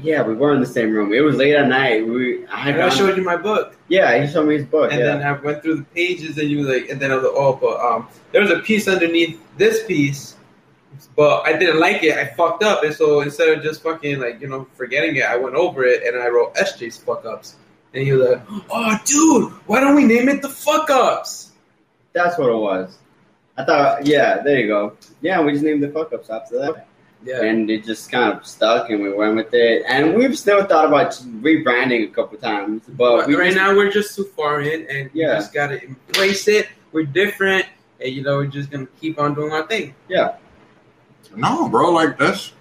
Yeah, 0.00 0.22
we 0.22 0.34
were 0.34 0.54
in 0.54 0.60
the 0.60 0.66
same 0.66 0.92
room. 0.92 1.12
It 1.12 1.20
was 1.20 1.34
late 1.34 1.56
at 1.56 1.66
night. 1.66 2.06
We 2.06 2.46
I 2.46 2.86
I 2.86 2.88
showed 2.90 3.16
you 3.16 3.24
my 3.24 3.36
book, 3.36 3.74
Yeah, 3.88 4.24
he 4.24 4.32
showed 4.32 4.46
me 4.46 4.54
his 4.56 4.64
book. 4.64 4.92
and 4.92 5.00
yeah. 5.00 5.06
then 5.16 5.22
I 5.24 5.32
went 5.32 5.62
through 5.62 5.76
the 5.78 5.82
pages, 5.82 6.38
and 6.38 6.48
you 6.48 6.64
were 6.64 6.72
like, 6.72 6.88
and 6.88 7.00
then 7.00 7.10
I 7.10 7.16
was 7.16 7.24
like, 7.24 7.32
oh, 7.34 7.54
but 7.60 7.80
um, 7.80 8.06
there 8.30 8.40
was 8.40 8.52
a 8.52 8.60
piece 8.60 8.86
underneath 8.86 9.40
this 9.56 9.82
piece, 9.86 10.36
but 11.16 11.42
I 11.46 11.56
didn't 11.56 11.80
like 11.80 12.02
it. 12.02 12.16
I 12.16 12.26
fucked 12.26 12.62
up, 12.62 12.82
and 12.84 12.94
so 12.94 13.20
instead 13.20 13.48
of 13.56 13.62
just 13.62 13.82
fucking 13.82 14.20
like 14.20 14.40
you 14.40 14.48
know 14.48 14.66
forgetting 14.74 15.16
it, 15.16 15.24
I 15.24 15.36
went 15.36 15.54
over 15.54 15.84
it 15.84 16.02
and 16.06 16.20
I 16.22 16.28
wrote 16.28 16.54
SJ's 16.54 16.98
fuck 16.98 17.24
ups, 17.24 17.56
and 17.94 18.04
he 18.04 18.12
was 18.12 18.28
like, 18.30 18.42
oh, 18.70 18.98
dude, 19.04 19.52
why 19.66 19.80
don't 19.80 19.94
we 19.94 20.04
name 20.04 20.28
it 20.28 20.42
the 20.42 20.48
fuck 20.48 20.90
ups? 20.90 21.52
That's 22.12 22.36
what 22.38 22.50
it 22.50 22.56
was. 22.56 22.96
I 23.56 23.64
thought, 23.64 24.06
yeah, 24.06 24.42
there 24.42 24.58
you 24.58 24.66
go. 24.68 24.96
Yeah, 25.20 25.40
we 25.42 25.52
just 25.52 25.64
named 25.64 25.82
the 25.82 25.90
fuck 25.90 26.12
ups 26.12 26.30
after 26.30 26.58
that. 26.58 26.86
Yeah. 27.22 27.42
And 27.42 27.70
it 27.70 27.84
just 27.84 28.10
kind 28.10 28.32
of 28.32 28.46
stuck 28.46 28.88
and 28.88 29.02
we 29.02 29.12
went 29.12 29.36
with 29.36 29.52
it. 29.52 29.84
And 29.86 30.14
we've 30.14 30.38
still 30.38 30.64
thought 30.64 30.86
about 30.86 31.10
rebranding 31.42 32.04
a 32.04 32.06
couple 32.08 32.38
times. 32.38 32.82
But 32.88 33.26
But 33.26 33.34
right 33.36 33.52
just- 33.52 33.56
now 33.56 33.76
we're 33.76 33.90
just 33.90 34.16
too 34.16 34.24
far 34.34 34.62
in, 34.62 34.86
and 34.88 35.10
we 35.12 35.20
Yeah. 35.20 35.34
just 35.34 35.52
gotta 35.52 35.84
embrace 35.84 36.48
it. 36.48 36.68
We're 36.92 37.04
different, 37.04 37.66
and 38.00 38.10
you 38.10 38.22
know 38.22 38.36
we're 38.38 38.46
just 38.46 38.70
gonna 38.70 38.88
keep 39.00 39.18
on 39.20 39.34
doing 39.34 39.52
our 39.52 39.66
thing. 39.66 39.94
No, 41.36 41.68
bro, 41.68 41.90
like 41.90 42.18
that's 42.18 42.52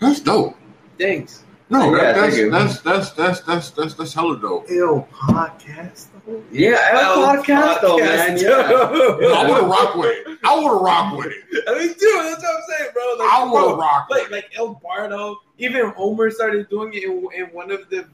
that's 0.00 0.20
dope. 0.20 0.56
Thanks. 0.98 1.44
No, 1.70 1.94
Yeah, 1.94 2.12
that, 2.12 2.32
thank 2.32 2.50
that's, 2.50 2.80
that's 2.80 3.10
that's 3.10 3.10
that's 3.10 3.40
that's 3.42 3.70
that's 3.70 3.94
that's 3.94 4.12
hella 4.12 4.40
dope. 4.40 4.68
Ill 4.68 5.06
podcast. 5.12 6.08
though. 6.26 6.42
Yeah, 6.50 6.94
Well, 6.94 7.36
El 7.36 7.44
podcast 7.44 7.80
though, 7.80 7.98
man. 7.98 8.36
Yeah. 8.36 8.50
I 8.50 9.46
would 9.48 9.60
have 9.60 9.70
rocked 9.70 9.96
with 9.96 10.26
it. 10.26 10.38
I 10.42 10.56
would 10.56 10.64
have 10.64 10.80
rocked 10.80 11.16
with 11.16 11.26
it. 11.28 11.64
I 11.68 11.78
mean, 11.78 11.88
dude, 11.88 12.24
that's 12.24 12.42
what 12.42 12.56
I'm 12.56 12.62
saying, 12.76 12.90
bro. 12.92 13.14
Like, 13.18 13.32
I 13.32 13.44
would 13.44 13.50
bro, 13.52 13.68
have 13.68 13.78
rocked 13.78 14.10
with 14.10 14.22
like 14.22 14.30
like 14.32 14.58
El 14.58 14.80
Barto, 14.82 15.36
even 15.58 15.90
Homer 15.90 16.30
started 16.32 16.68
doing 16.68 16.92
it 16.92 17.04
in, 17.04 17.28
in 17.36 17.46
one 17.54 17.70
of 17.70 17.88
the. 17.88 18.04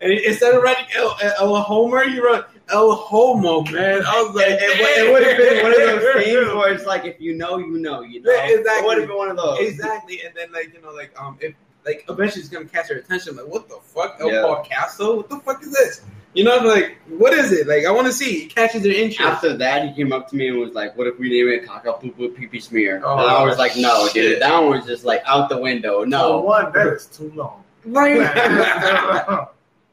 And 0.00 0.12
instead 0.12 0.54
of 0.54 0.62
writing 0.64 0.86
El, 0.96 1.16
El 1.38 1.62
Homer, 1.62 2.08
he 2.08 2.18
wrote 2.18 2.46
El 2.70 2.94
Homo, 2.94 3.62
man. 3.62 4.02
I 4.04 4.22
was 4.22 4.34
like, 4.34 4.48
It, 4.48 4.60
it, 4.60 5.12
would 5.12 5.22
have 5.22 5.36
been 5.36 5.62
one 5.62 5.72
of 5.72 5.78
those 5.78 6.24
things 6.24 6.54
where 6.54 6.72
it's 6.72 6.84
like, 6.84 7.04
if 7.04 7.20
you 7.20 7.34
know, 7.34 7.58
you 7.58 7.78
know, 7.78 8.02
you 8.02 8.20
know. 8.20 8.32
Yeah, 8.32 8.48
exactly. 8.48 8.72
It 8.72 8.84
would 8.84 8.98
have 8.98 9.08
been 9.08 9.16
one 9.16 9.30
of 9.30 9.36
those. 9.36 9.60
Exactly, 9.60 10.22
and 10.24 10.34
then 10.34 10.50
like 10.52 10.74
you 10.74 10.80
know, 10.82 10.92
like 10.92 11.12
um, 11.20 11.38
if 11.40 11.54
like 11.84 12.04
eventually 12.08 12.40
it's 12.40 12.50
gonna 12.50 12.64
catch 12.66 12.88
their 12.88 12.98
attention. 12.98 13.36
Like, 13.36 13.46
what 13.46 13.68
the 13.68 13.76
fuck, 13.76 14.16
El 14.20 14.32
Yeah. 14.32 14.42
Podcasto? 14.42 15.16
What 15.18 15.28
the 15.28 15.38
fuck 15.38 15.62
is 15.62 15.72
this? 15.72 16.02
You 16.34 16.44
know, 16.44 16.56
like, 16.56 16.98
what 17.08 17.32
is 17.32 17.50
it? 17.50 17.66
Like, 17.66 17.86
I 17.86 17.92
want 17.92 18.08
to 18.08 18.12
see. 18.12 18.44
It 18.44 18.54
catches 18.54 18.82
their 18.82 18.92
interest. 18.92 19.20
After 19.20 19.56
that, 19.56 19.88
he 19.88 19.94
came 19.94 20.12
up 20.12 20.28
to 20.30 20.36
me 20.36 20.48
and 20.48 20.58
was 20.58 20.74
like, 20.74 20.94
"What 20.98 21.06
if 21.06 21.18
we 21.18 21.30
name 21.30 21.48
it 21.48 21.66
Caca 21.66 21.98
Poo 21.98 22.10
Poo 22.10 22.28
Pee 22.30 22.46
Pee 22.46 22.60
Smear?" 22.60 23.00
Oh, 23.04 23.16
and 23.16 23.30
I 23.30 23.42
was 23.44 23.56
like, 23.56 23.76
"No, 23.76 24.06
shit. 24.08 24.14
dude, 24.14 24.42
that 24.42 24.58
one 24.58 24.78
was 24.78 24.84
just 24.84 25.04
like 25.04 25.22
out 25.24 25.48
the 25.48 25.56
window. 25.56 26.04
No, 26.04 26.40
one, 26.40 26.72
that 26.72 26.88
is 26.88 27.06
too 27.06 27.32
long. 27.34 27.64
Right. 27.84 28.20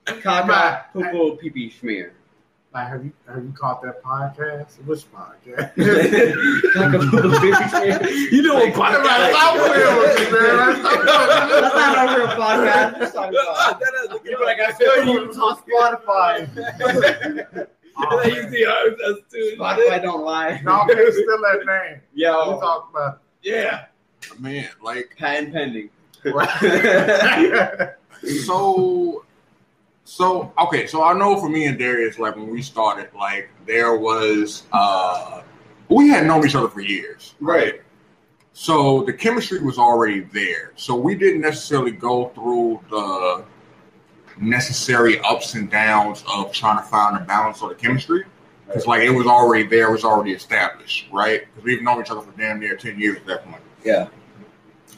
Caca 0.05 0.91
Poo 0.91 1.03
Poo 1.11 1.37
Pee 1.37 1.49
Pee 1.51 1.69
Smear." 1.69 2.13
Like, 2.73 2.87
have 2.87 3.05
you 3.05 3.11
have 3.27 3.43
you 3.43 3.51
caught 3.51 3.83
that 3.83 4.01
podcast? 4.03 4.83
Which 4.85 5.05
podcast? 5.11 5.75
Caca 5.75 6.99
Poo 7.11 7.21
Poo 7.21 7.39
Pee 7.39 7.53
Pee 7.55 7.67
Smear. 7.69 8.01
you 8.31 8.41
know 8.41 8.55
what 8.55 8.73
podcast? 8.73 9.33
playing 9.67 9.97
with 9.99 10.17
me, 10.17 10.23
man. 10.31 10.81
That's 10.81 11.75
not 11.75 12.09
a 12.09 12.11
real 12.17 12.27
podcast. 12.29 12.97
Just 12.97 13.13
talking 13.13 13.37
about. 13.39 13.79
You're 14.25 14.43
like, 14.43 14.59
I 14.59 14.71
feel 14.71 15.05
you. 15.05 15.25
It's 15.25 15.37
on 15.41 15.55
Spotify. 15.57 16.47
Oh, 17.95 18.23
you 18.23 18.41
man. 18.41 18.51
see 18.51 18.65
ours, 18.65 18.99
us 19.05 19.19
too. 19.31 19.55
Spotify 19.59 20.01
don't 20.01 20.23
lie. 20.25 20.49
Y'all 20.65 20.87
can't 20.87 20.97
that 20.97 21.63
name. 21.67 22.01
We 22.15 22.23
talk 22.23 22.89
about 22.89 23.19
Yeah. 23.43 23.85
Man, 24.39 24.67
like 24.81 25.15
patent 25.15 25.53
pending. 25.53 25.91
so 28.45 29.23
so 30.05 30.51
okay 30.59 30.85
so 30.85 31.03
i 31.03 31.13
know 31.13 31.39
for 31.39 31.47
me 31.49 31.65
and 31.65 31.77
darius 31.79 32.19
like 32.19 32.35
when 32.35 32.49
we 32.49 32.61
started 32.61 33.09
like 33.17 33.49
there 33.65 33.95
was 33.95 34.63
uh 34.73 35.41
we 35.89 36.09
had 36.09 36.25
known 36.25 36.45
each 36.45 36.55
other 36.55 36.67
for 36.67 36.81
years 36.81 37.35
Right. 37.39 37.81
so 38.51 39.03
the 39.03 39.13
chemistry 39.13 39.61
was 39.61 39.77
already 39.77 40.21
there 40.33 40.73
so 40.75 40.93
we 40.95 41.15
didn't 41.15 41.39
necessarily 41.41 41.91
go 41.91 42.29
through 42.35 42.81
the 42.89 43.45
necessary 44.39 45.19
ups 45.21 45.53
and 45.53 45.69
downs 45.69 46.23
of 46.29 46.51
trying 46.51 46.77
to 46.77 46.83
find 46.83 47.15
a 47.15 47.21
balance 47.25 47.61
of 47.61 47.69
the 47.69 47.75
chemistry 47.75 48.25
because 48.67 48.85
like 48.87 49.03
it 49.03 49.09
was 49.09 49.25
already 49.27 49.65
there 49.65 49.87
it 49.89 49.91
was 49.91 50.03
already 50.03 50.33
established 50.33 51.05
right 51.13 51.43
because 51.47 51.63
we've 51.63 51.81
known 51.81 52.01
each 52.01 52.09
other 52.11 52.21
for 52.21 52.31
damn 52.37 52.59
near 52.59 52.75
10 52.75 52.99
years 52.99 53.17
at 53.17 53.25
that 53.25 53.45
point 53.45 53.61
Yeah. 53.85 54.07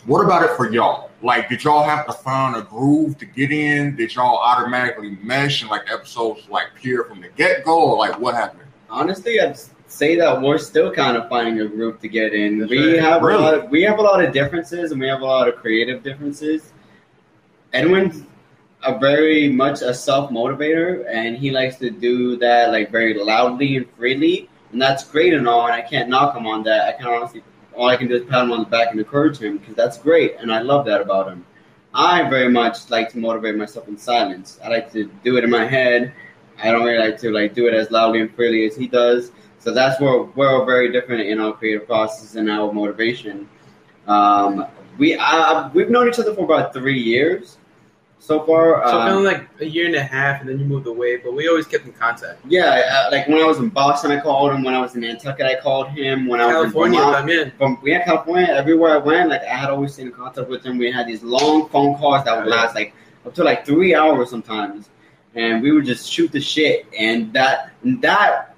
what 0.05 0.23
about 0.23 0.43
it 0.43 0.55
for 0.55 0.71
y'all? 0.71 1.11
Like, 1.25 1.49
did 1.49 1.63
y'all 1.63 1.83
have 1.83 2.05
to 2.05 2.13
find 2.13 2.55
a 2.55 2.61
groove 2.61 3.17
to 3.17 3.25
get 3.25 3.51
in? 3.51 3.95
Did 3.95 4.13
y'all 4.13 4.37
automatically 4.37 5.17
mesh 5.23 5.63
and 5.63 5.71
like 5.71 5.91
episodes 5.91 6.47
like 6.49 6.67
pure 6.75 7.03
from 7.05 7.19
the 7.19 7.29
get 7.29 7.65
go, 7.65 7.93
or 7.93 7.97
like 7.97 8.19
what 8.19 8.35
happened? 8.35 8.69
Honestly, 8.91 9.41
I'd 9.41 9.57
say 9.87 10.15
that 10.17 10.39
we're 10.39 10.59
still 10.59 10.93
kind 10.93 11.17
of 11.17 11.27
finding 11.27 11.59
a 11.61 11.67
group 11.67 11.99
to 12.01 12.07
get 12.07 12.35
in. 12.35 12.59
That's 12.59 12.69
we 12.69 12.93
right. 12.93 13.01
have 13.01 13.23
Really? 13.23 13.39
a 13.39 13.41
lot. 13.41 13.53
Of, 13.55 13.69
we 13.71 13.81
have 13.81 13.97
a 13.97 14.03
lot 14.03 14.23
of 14.23 14.33
differences, 14.33 14.91
and 14.91 15.01
we 15.01 15.07
have 15.07 15.21
a 15.21 15.25
lot 15.25 15.47
of 15.47 15.55
creative 15.55 16.03
differences. 16.03 16.71
Edwin's 17.73 18.23
a 18.83 18.99
very 18.99 19.49
much 19.49 19.81
a 19.81 19.95
self 19.95 20.29
motivator, 20.29 21.05
and 21.09 21.35
he 21.35 21.49
likes 21.49 21.77
to 21.77 21.89
do 21.89 22.37
that 22.37 22.71
like 22.71 22.91
very 22.91 23.15
loudly 23.15 23.77
and 23.77 23.89
freely, 23.97 24.47
and 24.71 24.79
that's 24.79 25.03
great 25.03 25.33
and 25.33 25.47
all. 25.47 25.65
And 25.65 25.73
I 25.73 25.81
can't 25.81 26.07
knock 26.07 26.37
him 26.37 26.45
on 26.45 26.61
that. 26.63 26.87
I 26.87 26.91
can 26.91 27.07
honestly, 27.07 27.43
all 27.75 27.87
I 27.87 27.97
can 27.97 28.07
do 28.07 28.15
is 28.15 28.23
pat 28.23 28.43
him 28.43 28.51
on 28.51 28.59
the 28.59 28.65
back 28.65 28.91
and 28.91 28.99
encourage 28.99 29.37
him 29.37 29.57
because 29.57 29.75
that's 29.75 29.97
great, 29.97 30.35
and 30.39 30.51
I 30.51 30.61
love 30.61 30.85
that 30.85 31.01
about 31.01 31.27
him. 31.27 31.45
I 31.93 32.29
very 32.29 32.49
much 32.49 32.89
like 32.89 33.09
to 33.11 33.17
motivate 33.17 33.55
myself 33.55 33.87
in 33.87 33.97
silence. 33.97 34.59
I 34.63 34.69
like 34.69 34.91
to 34.91 35.05
do 35.23 35.37
it 35.37 35.43
in 35.43 35.49
my 35.49 35.65
head. 35.65 36.13
I 36.61 36.71
don't 36.71 36.85
really 36.85 36.97
like 36.97 37.19
to 37.19 37.31
like 37.31 37.53
do 37.53 37.67
it 37.67 37.73
as 37.73 37.91
loudly 37.91 38.21
and 38.21 38.33
freely 38.33 38.65
as 38.65 38.75
he 38.75 38.87
does. 38.87 39.31
So 39.59 39.71
that's 39.71 39.99
where 39.99 40.23
we're 40.23 40.65
very 40.65 40.91
different 40.91 41.27
in 41.27 41.39
our 41.39 41.53
creative 41.53 41.87
process 41.87 42.35
and 42.35 42.49
our 42.49 42.71
motivation. 42.71 43.49
Um, 44.07 44.67
we 44.97 45.15
uh, 45.15 45.69
we've 45.73 45.89
known 45.89 46.07
each 46.07 46.19
other 46.19 46.33
for 46.33 46.43
about 46.43 46.73
three 46.73 46.99
years 46.99 47.57
so 48.25 48.45
far. 48.45 48.81
So 48.89 48.97
Um, 48.99 49.07
kind 49.07 49.17
of 49.17 49.23
like 49.23 49.47
a 49.59 49.65
year 49.65 49.85
and 49.85 49.95
a 49.95 50.03
half, 50.03 50.41
and 50.41 50.49
then 50.49 50.59
you 50.59 50.65
moved 50.65 50.87
away, 50.87 51.17
but 51.17 51.33
we 51.33 51.47
always 51.47 51.67
kept 51.67 51.85
in 51.85 51.93
contact. 51.93 52.39
yeah, 52.47 52.81
uh, 53.07 53.11
like 53.11 53.27
when 53.27 53.39
I 53.39 53.45
was 53.45 53.59
in 53.59 53.69
Boston, 53.69 54.11
I 54.11 54.19
called 54.19 54.51
him. 54.53 54.63
When 54.63 54.73
I 54.73 54.81
was 54.81 54.95
in 54.95 55.01
Nantucket, 55.01 55.45
I 55.45 55.55
called 55.61 55.89
him. 55.89 56.27
When 56.27 56.41
I 56.41 56.47
was 56.47 56.65
in 56.65 56.71
Vermont, 56.71 57.53
from 57.57 57.79
yeah, 57.83 58.03
California, 58.03 58.47
everywhere 58.47 58.93
I 58.95 58.97
went, 58.97 59.29
like 59.29 59.41
I 59.43 59.55
had 59.55 59.69
always 59.69 59.93
stayed 59.93 60.07
in 60.07 60.11
contact 60.11 60.49
with 60.49 60.65
him. 60.65 60.77
We 60.77 60.91
had 60.91 61.07
these 61.07 61.23
long 61.23 61.69
phone 61.69 61.97
calls 61.97 62.23
that 62.25 62.37
would 62.37 62.47
last 62.47 62.75
like 62.75 62.93
up 63.25 63.33
to 63.35 63.43
like 63.43 63.65
three 63.65 63.93
hours 63.95 64.29
sometimes, 64.29 64.89
and 65.35 65.61
we 65.61 65.71
would 65.71 65.85
just 65.85 66.11
shoot 66.11 66.31
the 66.31 66.41
shit. 66.41 66.85
And 66.97 67.31
that 67.33 67.71
that 67.83 68.55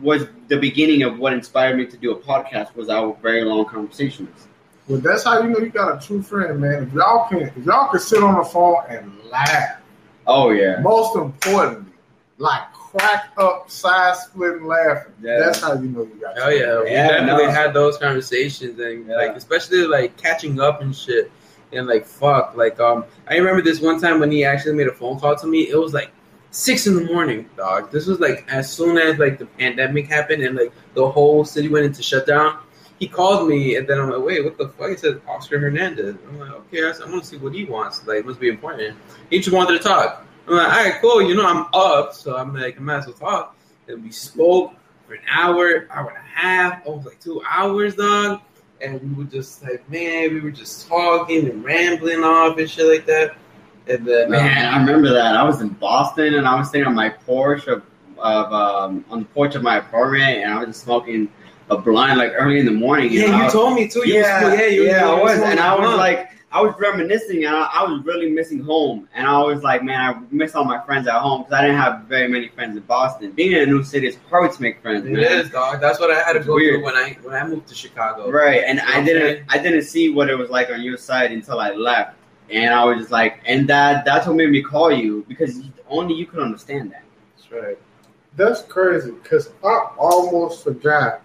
was 0.00 0.26
the 0.48 0.56
beginning 0.56 1.02
of 1.02 1.18
what 1.18 1.32
inspired 1.32 1.76
me 1.76 1.84
to 1.86 1.96
do 1.96 2.12
a 2.12 2.16
podcast. 2.16 2.74
Was 2.76 2.88
our 2.88 3.16
very 3.22 3.44
long 3.44 3.64
conversations. 3.64 4.46
Well, 4.90 5.00
that's 5.00 5.22
how 5.22 5.40
you 5.42 5.50
know 5.50 5.58
you 5.60 5.68
got 5.70 6.02
a 6.02 6.06
true 6.06 6.20
friend, 6.20 6.60
man. 6.60 6.82
If 6.82 6.92
y'all 6.92 7.28
can, 7.28 7.42
if 7.42 7.56
y'all 7.64 7.88
can 7.90 8.00
sit 8.00 8.22
on 8.24 8.36
the 8.38 8.44
phone 8.44 8.82
and 8.88 9.12
laugh, 9.30 9.76
Oh 10.26 10.50
yeah, 10.50 10.80
most 10.80 11.16
importantly, 11.16 11.92
like 12.38 12.72
crack 12.72 13.30
up, 13.38 13.70
side 13.70 14.16
splitting 14.16 14.66
laughing. 14.66 15.12
Yeah. 15.22 15.38
That's 15.38 15.60
how 15.60 15.74
you 15.74 15.88
know 15.90 16.02
you 16.02 16.18
got. 16.20 16.34
Oh 16.40 16.48
yeah, 16.48 16.82
we 16.82 16.90
Yeah, 16.90 17.06
definitely 17.08 17.46
no. 17.46 17.50
had 17.52 17.72
those 17.72 17.98
conversations 17.98 18.80
and 18.80 19.06
Yeah. 19.06 19.16
like 19.16 19.36
especially 19.36 19.86
like 19.86 20.16
catching 20.16 20.58
up 20.60 20.82
and 20.82 20.94
shit. 20.94 21.30
And 21.72 21.86
like 21.86 22.04
fuck, 22.04 22.56
like 22.56 22.80
um, 22.80 23.04
I 23.28 23.36
remember 23.36 23.62
this 23.62 23.80
one 23.80 24.00
time 24.00 24.18
when 24.18 24.32
he 24.32 24.44
actually 24.44 24.74
made 24.74 24.88
a 24.88 24.92
phone 24.92 25.20
call 25.20 25.36
to 25.36 25.46
me. 25.46 25.68
It 25.68 25.76
was 25.76 25.94
like 25.94 26.10
six 26.50 26.88
in 26.88 26.96
the 26.96 27.04
morning, 27.04 27.48
dog. 27.56 27.92
This 27.92 28.06
was 28.08 28.18
like 28.18 28.44
as 28.50 28.68
soon 28.72 28.98
as 28.98 29.20
like 29.20 29.38
the 29.38 29.46
pandemic 29.46 30.08
happened 30.08 30.42
and 30.42 30.56
like 30.56 30.72
the 30.94 31.08
whole 31.08 31.44
city 31.44 31.68
went 31.68 31.86
into 31.86 32.02
shutdown. 32.02 32.58
He 33.00 33.08
called 33.08 33.48
me 33.48 33.76
and 33.76 33.88
then 33.88 33.98
I'm 33.98 34.10
like, 34.10 34.22
wait, 34.22 34.44
what 34.44 34.58
the 34.58 34.68
fuck? 34.68 34.90
He 34.90 34.96
said 34.96 35.20
Oscar 35.26 35.58
Hernandez. 35.58 36.16
I'm 36.28 36.38
like, 36.38 36.50
okay, 36.50 36.84
I, 36.84 36.90
I 36.90 37.10
want 37.10 37.22
to 37.22 37.28
see 37.28 37.38
what 37.38 37.54
he 37.54 37.64
wants. 37.64 38.06
Like, 38.06 38.24
must 38.26 38.38
be 38.38 38.50
important. 38.50 38.96
He 39.30 39.38
just 39.38 39.52
wanted 39.52 39.78
to 39.78 39.82
talk. 39.82 40.26
I'm 40.46 40.54
like, 40.54 40.68
all 40.68 40.84
right, 40.84 41.00
cool. 41.00 41.22
You 41.22 41.34
know, 41.34 41.46
I'm 41.46 41.66
up, 41.72 42.12
so 42.12 42.36
I'm 42.36 42.54
like, 42.54 42.76
I 42.76 42.80
might 42.80 42.98
as 42.98 43.06
well 43.06 43.14
talk. 43.14 43.56
And 43.88 44.04
we 44.04 44.12
spoke 44.12 44.74
for 45.06 45.14
an 45.14 45.22
hour, 45.30 45.88
hour 45.90 46.10
and 46.10 46.18
a 46.18 46.20
half, 46.20 46.86
almost 46.86 47.06
like 47.06 47.20
two 47.20 47.42
hours, 47.48 47.96
dog. 47.96 48.42
And 48.82 49.00
we 49.00 49.24
were 49.24 49.30
just 49.30 49.62
like, 49.62 49.88
man, 49.90 50.34
we 50.34 50.40
were 50.40 50.50
just 50.50 50.86
talking 50.86 51.48
and 51.48 51.64
rambling 51.64 52.22
off 52.22 52.58
and 52.58 52.70
shit 52.70 52.86
like 52.86 53.06
that. 53.06 53.34
And 53.86 54.06
then, 54.06 54.30
man, 54.30 54.72
I 54.72 54.76
um, 54.76 54.86
remember 54.86 55.12
that. 55.14 55.36
I 55.36 55.42
was 55.42 55.60
in 55.62 55.70
Boston 55.70 56.34
and 56.34 56.46
I 56.46 56.54
was 56.54 56.70
sitting 56.70 56.86
on 56.86 56.94
my 56.94 57.08
porch 57.08 57.66
of, 57.66 57.82
of 58.18 58.52
um, 58.52 59.04
on 59.10 59.20
the 59.20 59.24
porch 59.26 59.54
of 59.54 59.62
my 59.62 59.78
apartment, 59.78 60.44
and 60.44 60.52
I 60.52 60.58
was 60.58 60.68
just 60.68 60.84
smoking 60.84 61.28
a 61.70 61.78
blind 61.78 62.18
like 62.18 62.32
early 62.34 62.58
in 62.58 62.66
the 62.66 62.72
morning. 62.72 63.10
yeah, 63.12 63.26
and 63.26 63.34
I 63.34 63.38
you 63.38 63.44
was- 63.44 63.52
told 63.52 63.74
me 63.74 63.88
too. 63.88 64.06
You 64.06 64.14
yeah, 64.20 64.44
was, 64.44 64.58
yeah, 64.58 64.66
you, 64.66 64.84
yeah, 64.84 65.06
you 65.06 65.12
I 65.12 65.22
was, 65.22 65.38
and 65.40 65.60
I 65.60 65.72
was 65.74 65.80
blunt. 65.86 65.98
like, 65.98 66.30
I 66.52 66.60
was 66.60 66.74
reminiscing, 66.80 67.44
and 67.44 67.54
I, 67.54 67.68
I 67.72 67.82
was 67.84 68.04
really 68.04 68.28
missing 68.28 68.58
home, 68.58 69.08
and 69.14 69.24
I 69.24 69.38
was 69.40 69.62
like, 69.62 69.84
man, 69.84 70.00
I 70.00 70.20
miss 70.32 70.56
all 70.56 70.64
my 70.64 70.80
friends 70.84 71.06
at 71.06 71.14
home 71.20 71.42
because 71.42 71.52
I 71.52 71.62
didn't 71.62 71.76
have 71.76 72.02
very 72.08 72.26
many 72.26 72.48
friends 72.48 72.76
in 72.76 72.82
Boston. 72.82 73.30
Being 73.30 73.52
in 73.52 73.58
a 73.62 73.66
new 73.66 73.84
city 73.84 74.08
is 74.08 74.18
hard 74.28 74.50
to 74.50 74.60
make 74.60 74.82
friends, 74.82 75.06
It 75.06 75.12
man. 75.12 75.22
is, 75.24 75.50
dog. 75.50 75.80
That's 75.80 76.00
what 76.00 76.10
I 76.10 76.20
had 76.20 76.32
to 76.32 76.38
It's 76.38 76.46
go 76.48 76.54
weird. 76.56 76.76
through 76.80 76.84
when 76.86 76.96
I 76.96 77.16
when 77.22 77.34
I 77.36 77.46
moved 77.46 77.68
to 77.68 77.74
Chicago. 77.76 78.28
Right, 78.30 78.64
and 78.66 78.80
I 78.80 79.00
didn't, 79.04 79.46
I 79.48 79.58
didn't 79.58 79.82
see 79.82 80.10
what 80.10 80.28
it 80.28 80.34
was 80.36 80.50
like 80.50 80.70
on 80.70 80.82
your 80.82 80.96
side 80.96 81.30
until 81.30 81.60
I 81.60 81.70
left, 81.70 82.16
and 82.50 82.74
I 82.74 82.84
was 82.84 82.98
just 82.98 83.12
like, 83.12 83.40
and 83.46 83.68
that 83.68 84.04
that's 84.04 84.26
what 84.26 84.34
made 84.34 84.50
me 84.50 84.60
call 84.60 84.90
you 84.90 85.24
because 85.28 85.62
only 85.88 86.14
you 86.14 86.26
could 86.26 86.40
understand 86.40 86.90
that. 86.90 87.04
That's 87.36 87.52
right. 87.64 87.78
That's 88.36 88.62
crazy 88.62 89.12
because 89.12 89.50
I 89.64 89.88
almost 89.98 90.64
forgot 90.64 91.20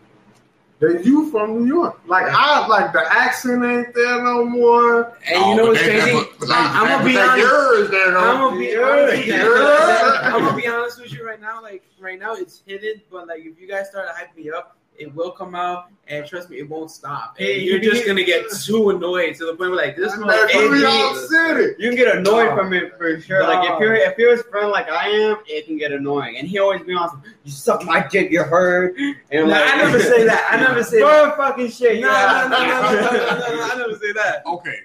that 0.94 1.06
you 1.06 1.30
from 1.32 1.60
New 1.60 1.66
York. 1.66 2.00
Like 2.08 2.26
I 2.30 2.66
like 2.68 2.94
the 2.94 3.04
accent 3.12 3.64
ain't 3.64 3.94
there 3.94 4.22
no 4.24 4.46
more. 4.46 5.18
And 5.28 5.46
you 5.46 5.56
know 5.56 5.64
Oh, 5.64 5.68
what's 5.70 5.82
but 5.82 5.88
that- 5.92 6.02
crazy? 6.02 6.18
but- 6.40 6.40
but 6.48 6.50
I'm 6.52 6.88
gonna 6.88 7.06
be 7.06 7.18
honest. 7.18 7.38
yours. 7.38 7.90
I'm 7.94 8.14
gonna 8.14 8.58
be 8.58 8.78
honest. 8.78 10.24
I'm 10.24 10.42
gonna 10.44 10.58
be 10.58 10.68
honest 10.68 11.02
with 11.02 11.14
you 11.14 11.26
right 11.26 11.42
now. 11.42 11.62
Like 11.62 11.84
right 12.00 12.20
now, 12.20 12.34
it's 12.36 12.62
hidden, 12.66 13.02
but 13.12 13.28
like 13.28 13.40
if 13.46 13.60
you 13.60 13.68
guys 13.68 13.90
start 13.90 14.08
to 14.08 14.14
hype 14.14 14.36
me 14.36 14.50
up, 14.50 14.78
it 14.98 15.14
will 15.14 15.32
come 15.32 15.56
out, 15.56 15.86
and 16.08 16.26
trust 16.26 16.50
me, 16.50 16.58
it 16.60 16.70
won't 16.70 16.90
stop. 16.92 17.36
And 17.40 17.62
you're 17.62 17.80
just 17.80 18.06
gonna 18.06 18.24
get 18.24 18.46
too 18.66 18.90
annoyed 18.92 19.36
to 19.36 19.46
the 19.46 19.56
point 19.56 19.72
where 19.72 19.76
like 19.76 19.96
this 19.96 20.12
That's 20.14 20.24
motherfucker. 20.24 20.72
New 20.72 20.76
York 20.78 21.16
City. 21.30 21.76
You 21.80 21.90
can 21.90 21.98
get 21.98 22.16
annoyed 22.18 22.48
Dog. 22.50 22.58
from 22.58 22.74
it 22.74 22.98
for 22.98 23.20
sure. 23.20 23.44
Like 23.44 23.70
if 23.72 23.80
you're 23.80 23.96
if 23.96 24.18
you're 24.18 24.32
his 24.36 24.44
friend 24.44 24.70
like 24.72 24.90
I 24.90 25.10
am, 25.10 25.38
it 25.48 25.66
can 25.66 25.78
get 25.78 25.92
annoying. 25.92 26.38
And 26.38 26.48
he 26.48 26.60
always 26.60 26.82
be 26.84 26.94
on 26.94 27.10
some, 27.10 27.24
you 27.44 27.52
suck 27.52 27.84
my 27.86 28.06
dick, 28.08 28.32
you 28.32 28.44
heard. 28.44 28.96
And 28.98 29.44
I'm 29.44 29.48
Nah, 29.50 29.56
like, 29.56 29.74
I 29.74 29.78
never 29.78 30.00
say 30.00 30.24
that. 30.26 30.48
I 30.52 30.58
never 30.58 30.84
say 30.84 31.00
Bro, 31.00 31.26
that. 31.26 31.38
fucking 31.38 31.70
shit. 31.72 32.02
No, 32.02 32.10
yeah. 32.10 32.48
no, 32.50 32.58
no, 32.58 32.68
no, 32.68 32.92
no, 32.92 33.12
no, 33.12 33.40
no, 33.40 33.56
no, 33.56 33.64
I 33.74 33.76
never 33.78 33.96
say 34.00 34.12
that. 34.14 34.44
okay, 34.46 34.80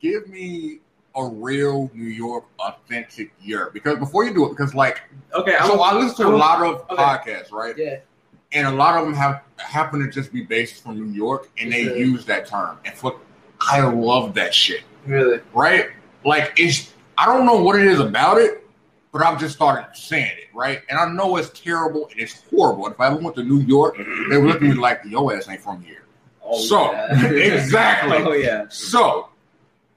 give 0.00 0.28
me 0.28 0.80
a 1.18 1.24
real 1.26 1.90
New 1.94 2.08
York 2.10 2.44
authentic 2.58 3.32
year 3.40 3.70
because 3.72 3.98
before 3.98 4.24
you 4.24 4.34
do 4.34 4.44
it, 4.44 4.50
because 4.50 4.74
like 4.74 5.00
Okay, 5.34 5.56
I'm, 5.58 5.66
so 5.70 5.80
I 5.80 5.94
listen 5.94 6.16
to 6.16 6.22
a 6.24 6.30
I'm- 6.30 6.38
lot 6.38 6.62
of 6.62 6.90
okay. 6.90 6.96
podcasts, 7.02 7.52
right? 7.52 7.74
yeah. 7.78 7.96
And 8.56 8.66
a 8.66 8.70
lot 8.72 8.96
of 8.98 9.04
them 9.04 9.14
have 9.14 9.42
happen 9.58 10.00
to 10.00 10.10
just 10.10 10.32
be 10.32 10.42
based 10.42 10.82
from 10.82 10.96
New 10.96 11.12
York, 11.12 11.50
and 11.58 11.70
they 11.72 11.82
use 11.98 12.24
that 12.26 12.46
term. 12.46 12.78
And 12.86 12.94
for 12.94 13.20
I 13.60 13.80
love 13.82 14.34
that 14.34 14.54
shit, 14.54 14.82
Really? 15.06 15.40
right? 15.52 15.88
Like 16.24 16.54
it's 16.56 16.92
I 17.18 17.26
don't 17.26 17.44
know 17.44 17.60
what 17.62 17.78
it 17.78 17.86
is 17.86 18.00
about 18.00 18.38
it, 18.38 18.66
but 19.12 19.20
I've 19.22 19.38
just 19.38 19.54
started 19.56 19.86
saying 19.94 20.32
it, 20.38 20.48
right? 20.54 20.80
And 20.88 20.98
I 20.98 21.08
know 21.10 21.36
it's 21.36 21.50
terrible 21.50 22.08
and 22.10 22.18
it's 22.20 22.42
horrible. 22.50 22.86
If 22.86 22.98
I 23.00 23.08
ever 23.08 23.16
went 23.16 23.36
to 23.36 23.42
New 23.44 23.60
York, 23.60 23.96
they 24.30 24.36
would 24.38 24.46
look 24.46 24.56
at 24.56 24.62
me 24.62 24.72
like, 24.74 25.00
"Your 25.06 25.34
ass 25.36 25.48
ain't 25.48 25.60
from 25.60 25.82
here." 25.82 26.04
Oh, 26.42 26.58
So, 26.58 26.92
yeah. 26.92 27.26
exactly. 27.54 28.18
Oh 28.18 28.32
yeah. 28.32 28.66
So, 28.70 29.28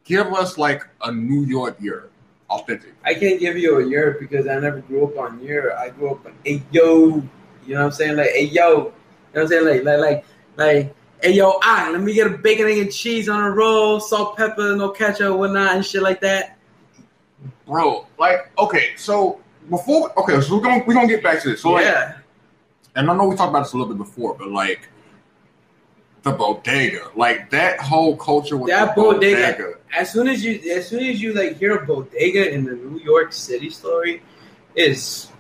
give 0.04 0.28
us 0.34 0.58
like 0.58 0.84
a 1.04 1.12
New 1.12 1.44
York 1.46 1.78
year, 1.80 2.10
authentic. 2.50 2.94
I 3.06 3.14
can't 3.14 3.40
give 3.40 3.56
you 3.58 3.80
a 3.80 3.86
year 3.88 4.18
because 4.20 4.48
I 4.48 4.60
never 4.60 4.80
grew 4.82 5.06
up 5.06 5.18
on 5.18 5.42
year. 5.42 5.76
I 5.78 5.90
grew 5.90 6.12
up 6.12 6.26
on 6.26 6.34
hey 6.44 6.62
yo. 6.72 7.24
You 7.70 7.76
know 7.76 7.82
what 7.82 7.86
I'm 7.86 7.92
saying? 7.92 8.16
Like 8.16 8.32
hey 8.32 8.46
yo. 8.46 8.62
You 8.62 8.76
know 8.76 8.92
what 9.32 9.42
I'm 9.44 9.48
saying? 9.48 9.66
Like 9.66 9.84
like 9.84 10.00
like 10.00 10.26
like 10.58 10.96
hey 11.22 11.34
yo, 11.34 11.60
ah, 11.62 11.90
let 11.92 12.02
me 12.02 12.14
get 12.16 12.26
a 12.26 12.32
bacon, 12.32 12.66
egg, 12.66 12.80
and 12.80 12.92
cheese 12.92 13.30
on 13.30 13.44
a 13.44 13.52
roll, 13.52 14.00
salt, 14.00 14.36
pepper, 14.36 14.76
no 14.76 14.90
ketchup, 14.90 15.38
whatnot, 15.38 15.76
and 15.76 15.86
shit 15.86 16.02
like 16.02 16.20
that. 16.22 16.58
bro. 17.68 18.08
Like, 18.18 18.50
okay, 18.58 18.94
so 18.98 19.40
before, 19.70 20.18
okay, 20.20 20.42
so 20.42 20.56
we're 20.56 20.64
gonna 20.64 20.84
we're 20.88 20.96
gonna 20.96 21.08
get 21.08 21.22
back 21.22 21.44
to 21.44 21.50
this. 21.50 21.62
So, 21.62 21.74
like, 21.74 21.86
yeah. 21.86 22.18
and 22.96 23.08
I 23.08 23.16
know 23.16 23.28
we 23.28 23.36
talked 23.36 23.52
about 23.52 23.66
this 23.66 23.74
a 23.74 23.78
little 23.78 23.94
bit 23.94 24.00
before, 24.00 24.34
but 24.34 24.50
like 24.50 24.90
the 26.24 26.32
bodega, 26.32 27.12
like 27.16 27.52
that 27.52 27.80
whole 27.80 28.18
culture 28.18 28.58
with 28.58 28.70
That 28.70 28.96
the 28.96 29.02
bodega. 29.02 29.76
As 29.96 30.12
soon 30.12 30.28
as 30.28 30.44
you 30.44 30.60
as 30.72 30.88
soon 30.88 31.04
as 31.04 31.22
you 31.22 31.34
like 31.34 31.58
hear 31.58 31.78
a 31.78 31.86
bodega 31.86 32.52
in 32.52 32.64
the 32.66 32.74
New 32.74 33.00
York 33.00 33.32
City 33.32 33.70
story, 33.70 34.24
is 34.74 35.32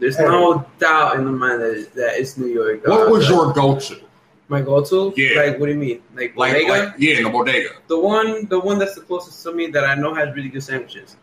there's 0.00 0.18
no 0.18 0.66
doubt 0.78 1.16
in 1.16 1.24
the 1.24 1.32
mind 1.32 1.60
that, 1.62 1.90
that 1.94 2.18
it's 2.18 2.36
New 2.36 2.46
York. 2.48 2.86
What 2.86 3.10
was 3.10 3.28
your 3.28 3.52
go-to? 3.52 4.00
my 4.48 4.60
go-to? 4.60 5.12
Yeah. 5.16 5.40
Like 5.42 5.58
what 5.58 5.66
do 5.66 5.72
you 5.72 5.78
mean? 5.78 6.02
Like 6.14 6.36
Like, 6.36 6.52
bodega? 6.52 6.68
like, 6.68 6.94
yeah, 6.98 7.22
the 7.22 7.30
bodega. 7.30 7.68
The 7.88 7.98
one, 7.98 8.46
the 8.48 8.60
one 8.60 8.78
that's 8.78 8.94
the 8.94 9.00
closest 9.00 9.42
to 9.44 9.52
me 9.52 9.68
that 9.68 9.84
I 9.84 9.94
know 9.94 10.12
has 10.14 10.34
really 10.34 10.50
good 10.50 10.62
sandwiches. 10.62 11.16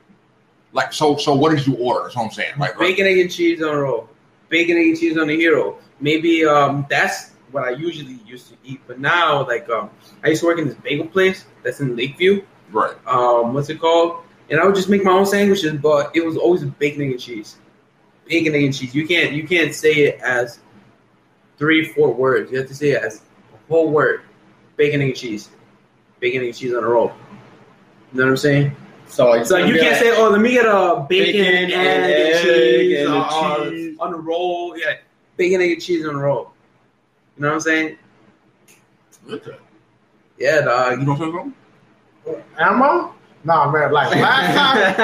Like, 0.74 0.92
so, 0.94 1.18
so 1.18 1.36
what 1.36 1.56
did 1.56 1.68
you 1.68 1.76
order? 1.76 2.04
That's 2.04 2.16
what 2.16 2.24
I'm 2.26 2.32
saying. 2.32 2.54
Like, 2.58 2.80
Bacon, 2.80 3.06
egg, 3.06 3.20
and 3.20 3.32
cheese 3.32 3.62
on 3.62 3.76
a 3.76 3.82
roll. 3.82 4.10
Bacon, 4.50 4.78
egg, 4.78 4.88
and 4.88 4.98
cheese 5.00 5.18
on 5.18 5.30
a 5.30 5.34
hero. 5.34 5.78
Maybe 6.00 6.46
um, 6.46 6.86
that's 6.90 7.32
what 7.52 7.64
I 7.64 7.72
usually 7.72 8.20
used 8.26 8.48
to 8.50 8.56
eat. 8.64 8.82
But 8.88 9.00
now, 9.00 9.46
like, 9.46 9.70
um, 9.70 9.90
I 10.24 10.30
used 10.30 10.42
to 10.42 10.48
work 10.48 10.60
in 10.60 10.68
this 10.68 10.78
bagel 10.78 11.08
place 11.08 11.46
that's 11.62 11.80
in 11.82 11.96
Lakeview. 11.96 12.44
right. 12.72 12.96
Um, 13.06 13.54
what's 13.54 13.70
it 13.70 13.80
called? 13.82 14.24
And 14.50 14.60
I 14.60 14.66
would 14.66 14.76
just 14.76 14.90
make 14.90 15.04
my 15.04 15.12
own 15.12 15.26
sandwiches, 15.26 15.74
but 15.74 16.16
it 16.16 16.26
was 16.26 16.38
always 16.38 16.64
bacon, 16.64 17.02
egg, 17.04 17.12
and 17.12 17.20
cheese. 17.20 17.58
Bacon, 18.28 18.56
egg, 18.56 18.64
and 18.64 18.74
cheese. 18.76 18.94
You 18.96 19.08
can't, 19.08 19.34
you 19.34 19.48
can't 19.48 19.74
say 19.74 19.92
it 19.94 20.20
as 20.22 20.60
three, 21.58 21.86
four 21.86 22.14
words. 22.14 22.52
You 22.52 22.58
have 22.60 22.68
to 22.68 22.76
say 22.76 22.92
it 22.92 23.04
as 23.04 23.22
a 23.54 23.58
whole 23.72 23.90
word. 23.90 24.22
Bacon, 24.78 25.02
egg, 25.02 25.10
and 25.10 25.18
cheese. 25.18 25.50
Bacon, 26.20 26.42
egg, 26.42 26.48
and 26.48 26.58
cheese 26.58 26.74
on 26.74 26.84
a 26.84 26.88
roll. 26.88 27.12
You 28.14 28.20
know 28.20 28.26
what 28.26 28.30
I'm 28.32 28.38
saying? 28.38 28.76
So 29.08 29.34
It's 29.34 29.52
like 29.52 29.68
you 29.68 29.78
can't 29.78 29.98
say, 29.98 30.16
"Oh, 30.16 30.30
let 30.30 30.40
me 30.40 30.52
get 30.52 30.66
a 30.66 31.06
bacon, 31.10 31.42
Bacon 31.42 31.46
egg, 31.46 31.64
and 31.72 31.74
and 31.74 32.14
egg 32.14 32.44
cheese, 32.44 33.00
and 33.06 33.10
on, 33.14 33.70
cheese. 33.70 33.98
on 34.00 34.14
a 34.14 34.18
roll." 34.18 34.78
Yeah, 34.78 34.94
bacon, 35.36 35.60
egg, 35.62 35.72
and 35.74 35.82
cheese 35.82 36.06
on 36.08 36.16
a 36.16 36.18
roll. 36.18 36.52
You 37.36 37.42
know 37.42 37.48
what 37.50 37.54
I'm 37.56 37.60
saying? 37.60 37.98
Okay. 39.30 39.58
Yeah, 40.38 40.60
You 40.60 40.66
dog. 40.66 41.00
know 41.02 41.14
what 41.14 41.22
I'm 41.22 41.54
saying? 42.26 42.44
Am 42.58 42.84
I? 42.84 43.12
Nah, 43.44 43.72
man. 43.72 43.92
Like 43.92 44.16
last 44.16 44.98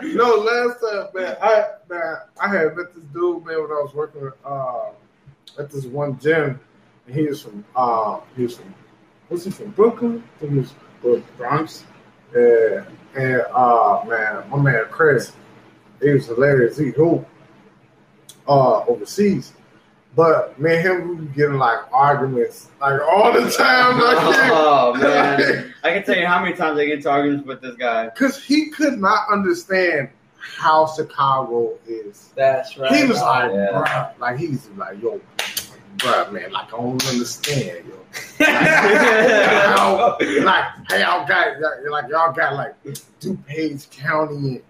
time. 0.00 0.14
no, 0.16 0.34
last 0.36 0.80
time, 0.80 1.08
man. 1.14 1.36
I 1.42 1.64
man, 1.88 2.16
I 2.40 2.48
had 2.48 2.76
met 2.76 2.94
this 2.94 3.04
dude, 3.12 3.44
man, 3.44 3.62
when 3.62 3.70
I 3.70 3.82
was 3.82 3.92
working 3.94 4.30
uh, 4.44 4.90
at 5.58 5.70
this 5.70 5.84
one 5.86 6.18
gym, 6.18 6.60
and 7.06 7.14
he 7.14 7.24
was 7.24 7.42
from 7.42 7.64
uh, 7.74 8.20
he 8.36 8.44
was 8.44 8.56
from 8.56 8.74
was 9.30 9.44
he 9.44 9.50
from 9.50 9.70
Brooklyn? 9.70 10.22
I 10.36 10.40
think 10.40 10.52
he 10.52 10.58
was 10.60 10.74
from 11.00 11.24
Bronx. 11.36 11.84
Yeah, 12.34 12.84
and 13.14 13.42
uh, 13.52 14.04
man, 14.06 14.48
my 14.50 14.58
man 14.58 14.84
Chris, 14.90 15.32
he 16.00 16.10
was 16.10 16.26
hilarious. 16.26 16.76
He 16.76 16.90
hoop 16.90 17.26
uh 18.46 18.84
overseas. 18.86 19.52
But 20.16 20.58
me 20.60 20.74
and 20.76 20.80
him, 20.86 21.08
we 21.08 21.14
were 21.16 21.22
getting 21.32 21.54
like 21.58 21.80
arguments 21.92 22.68
like 22.80 23.00
all 23.02 23.32
the 23.32 23.50
time. 23.50 23.98
Like, 23.98 24.16
oh 24.52 24.94
man, 24.94 25.74
I 25.82 25.90
can 25.92 26.04
tell 26.04 26.16
you 26.16 26.26
how 26.26 26.40
many 26.42 26.54
times 26.56 26.78
I 26.78 26.84
get 26.84 26.98
into 26.98 27.10
arguments 27.10 27.46
with 27.46 27.60
this 27.60 27.74
guy. 27.76 28.08
because 28.10 28.42
he 28.42 28.70
could 28.70 29.00
not 29.00 29.28
understand 29.32 30.10
how 30.38 30.86
Chicago 30.86 31.72
is. 31.88 32.30
That's 32.36 32.76
right. 32.78 32.94
He 32.94 33.04
was 33.06 33.20
like, 33.20 33.50
yeah. 33.52 33.70
bruh, 33.72 34.18
like 34.20 34.38
he's 34.38 34.68
like, 34.76 35.02
yo, 35.02 35.20
bruh, 35.96 36.30
man, 36.32 36.52
like 36.52 36.66
I 36.72 36.76
don't 36.76 37.06
understand, 37.08 37.84
yo. 37.88 37.98
How- 38.44 40.16
like, 40.20 40.64
hey, 40.90 41.00
y'all 41.00 41.26
got 41.26 41.60
like 41.90 42.08
y'all 42.08 42.32
got 42.32 42.54
like 42.54 42.74
DuPage 43.20 43.90
County 43.90 44.62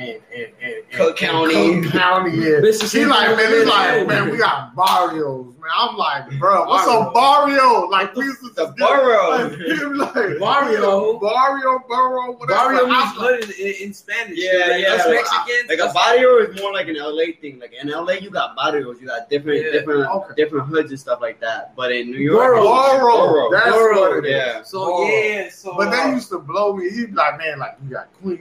and 0.00 0.22
and 0.34 0.52
and, 0.62 0.72
and, 0.74 0.84
Cook 0.92 1.16
County. 1.16 1.82
Cook 1.82 1.92
County. 1.92 2.30
And, 2.54 2.62
Mississippi 2.62 3.04
he 3.04 3.10
like, 3.10 3.36
man, 3.36 3.52
he's 3.52 3.66
like, 3.66 4.06
man, 4.08 4.30
we 4.30 4.38
got 4.38 4.74
barrios, 4.74 5.46
man. 5.60 5.70
I'm 5.78 5.96
like, 5.96 6.38
bro, 6.38 6.66
what's 6.66 6.86
Barrio. 6.86 7.10
a 7.10 7.12
barrio? 7.12 7.88
Like, 7.88 8.14
we 8.16 8.24
used 8.24 8.40
to 8.40 8.48
The 8.50 8.66
just 8.66 8.76
get- 8.78 8.88
borough. 8.88 9.30
Like, 9.30 9.52
he 9.58 9.84
was 9.84 9.98
like, 9.98 10.38
Barrio. 10.38 11.18
barrio, 11.18 11.78
borough, 11.88 12.32
whatever. 12.32 12.46
Barrio 12.74 12.86
means 12.86 13.12
hood 13.14 13.50
in, 13.58 13.74
in 13.88 13.94
Spanish. 13.94 14.38
Yeah, 14.38 14.66
like, 14.68 14.82
yeah, 14.82 14.94
Us 14.94 15.06
like, 15.06 15.16
Mexicans. 15.16 15.68
Like 15.68 15.90
a 15.90 15.92
barrio 15.92 16.38
is 16.38 16.60
more 16.60 16.72
like 16.72 16.88
an 16.88 16.96
LA 16.98 17.24
thing. 17.40 17.58
Like 17.60 17.72
in 17.72 17.88
LA, 17.88 18.14
you 18.14 18.30
got 18.30 18.56
barrios, 18.56 19.00
you 19.00 19.06
got 19.06 19.28
different, 19.28 19.64
Yeah. 19.64 19.72
different, 19.72 20.06
Okay. 20.10 20.34
different 20.36 20.66
hoods 20.68 20.90
and 20.90 20.98
stuff 20.98 21.20
like 21.20 21.40
that. 21.40 21.76
But 21.76 21.92
in 21.92 22.10
New 22.10 22.18
York, 22.18 22.56
Borough. 22.56 22.64
Borough. 22.64 23.50
That's 23.50 23.70
Borough, 23.70 24.00
what 24.00 24.24
it 24.24 24.28
is. 24.28 24.30
yeah. 24.32 24.62
So 24.62 24.78
Borough. 24.86 25.06
yeah, 25.08 25.48
so 25.50 25.74
But 25.76 25.88
uh, 25.88 25.90
they 26.08 26.14
used 26.14 26.28
to 26.30 26.38
blow 26.38 26.74
me. 26.74 26.90
He'd 26.90 27.06
be 27.10 27.12
like, 27.12 27.38
man, 27.38 27.58
like 27.58 27.76
you 27.84 27.90
got 27.90 28.08
Queens, 28.20 28.40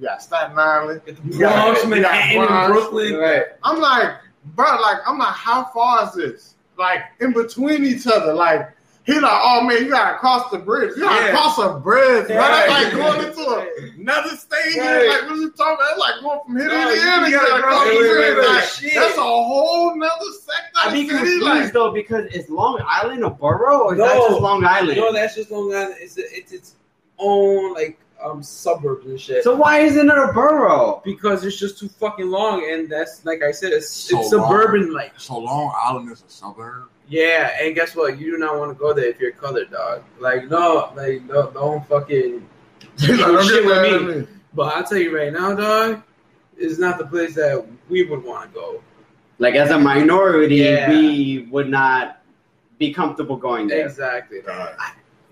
you 0.00 0.06
got 0.06 0.22
Staten 0.22 0.58
Island, 0.58 1.02
the 1.06 1.12
you 1.24 1.38
got- 1.40 1.54
Bronx, 1.64 1.84
you 1.84 1.90
got 1.90 2.00
Manhattan, 2.02 2.46
Bronx. 2.46 2.72
Brooklyn. 2.72 3.14
right? 3.16 3.42
I'm 3.62 3.80
like, 3.80 4.10
bro, 4.56 4.64
like 4.80 4.98
I'm 5.06 5.18
like, 5.18 5.34
how 5.34 5.64
far 5.74 6.04
is 6.08 6.14
this? 6.14 6.54
Like 6.78 7.00
in 7.20 7.32
between 7.32 7.84
each 7.84 8.06
other, 8.06 8.32
like. 8.34 8.70
He 9.06 9.18
like, 9.18 9.32
oh 9.42 9.62
man, 9.62 9.82
you 9.82 9.88
gotta 9.90 10.18
cross 10.18 10.50
the 10.50 10.58
bridge. 10.58 10.92
You 10.94 11.02
gotta 11.04 11.24
Yeah. 11.24 11.30
cross 11.32 11.58
a 11.58 11.70
bridge, 11.80 12.26
bro. 12.28 12.36
That's 12.36 12.70
like 12.70 12.92
going 12.92 13.26
into 13.28 13.40
a, 13.40 13.66
another 13.98 14.28
state. 14.36 14.76
Right. 14.76 15.08
Like, 15.08 15.22
what 15.22 15.30
are 15.32 15.36
you 15.36 15.50
talking 15.52 15.74
about? 15.74 15.78
That's 15.88 15.98
like 15.98 16.20
going 16.20 16.40
from 16.46 16.56
here 16.58 16.68
to 16.68 16.74
No, 16.74 16.82
you- 16.90 16.94
Indiana. 16.96 17.26
you 17.28 17.32
You 17.32 17.38
gotta 17.40 17.50
gotta 17.50 17.62
cross 17.62 17.74
cross 17.82 17.88
the 17.88 17.92
the 17.94 17.98
bridge. 17.98 18.34
bridge. 18.34 18.46
Like, 18.46 18.64
Shit. 18.64 18.94
that's 18.94 19.16
a 19.18 19.22
whole 19.22 19.96
nother 19.96 20.12
sector. 20.42 20.70
I'd 20.76 20.86
of 20.88 20.92
be 20.92 21.06
confused 21.08 21.42
Like, 21.42 21.72
though 21.72 21.90
because 21.92 22.26
it's 22.34 22.50
Long 22.50 22.80
Island 22.86 23.24
a 23.24 23.30
borough 23.30 23.84
or 23.84 23.94
is 23.94 23.98
No. 23.98 24.04
that 24.06 24.28
just 24.28 24.40
Long 24.42 24.64
Island? 24.64 24.98
No, 24.98 25.12
that's 25.14 25.34
just 25.34 25.50
Long 25.50 25.74
Island. 25.74 25.94
It's 25.98 26.16
it's 26.18 26.52
its 26.52 26.74
own 27.18 27.72
like 27.72 27.98
um 28.22 28.42
suburbs 28.42 29.06
and 29.06 29.20
shit. 29.20 29.42
so 29.44 29.54
why 29.54 29.80
isn't 29.80 30.08
it 30.10 30.18
a 30.18 30.32
borough? 30.32 31.00
because 31.04 31.44
it's 31.44 31.56
just 31.58 31.78
too 31.78 31.88
fucking 31.88 32.28
long, 32.30 32.68
and 32.70 32.88
that's 32.90 33.24
like 33.24 33.42
I 33.42 33.50
said, 33.52 33.72
it's, 33.72 33.88
So 33.88 34.20
it's 34.20 34.30
suburban 34.30 34.92
like. 34.92 35.12
So 35.18 35.38
Long 35.38 35.72
Island 35.86 36.10
is 36.12 36.22
a 36.26 36.30
suburb. 36.30 36.88
Yeah, 37.08 37.50
and 37.60 37.74
guess 37.74 37.96
what? 37.96 38.18
You 38.18 38.32
do 38.32 38.38
not 38.38 38.58
want 38.58 38.70
to 38.72 38.78
go 38.78 38.92
there 38.92 39.06
if 39.06 39.18
you're 39.18 39.32
colored, 39.32 39.70
dog. 39.70 40.02
Like 40.20 40.48
no, 40.48 40.92
like 40.96 41.22
no, 41.24 41.50
don't 41.50 41.86
fucking. 41.86 42.46
Don't 42.96 43.16
don't 43.18 43.46
shit 43.46 43.64
with 43.64 43.82
me. 43.82 43.94
at 44.12 44.16
me. 44.18 44.26
But 44.52 44.74
I'll 44.74 44.84
tell 44.84 44.98
you 44.98 45.16
right 45.16 45.32
now, 45.32 45.54
dog, 45.54 46.02
it's 46.58 46.78
not 46.78 46.98
the 46.98 47.06
place 47.06 47.34
that 47.36 47.64
we 47.88 48.04
would 48.04 48.22
want 48.22 48.52
to 48.52 48.54
go. 48.60 48.82
Like 49.38 49.54
as 49.54 49.70
a 49.70 49.78
minority, 49.78 50.56
Yeah. 50.56 50.90
we 50.90 51.48
would 51.50 51.68
not 51.70 52.20
be 52.78 52.92
comfortable 52.92 53.36
going 53.36 53.68
there. 53.68 53.86
Exactly, 53.86 54.42
dog. 54.42 54.74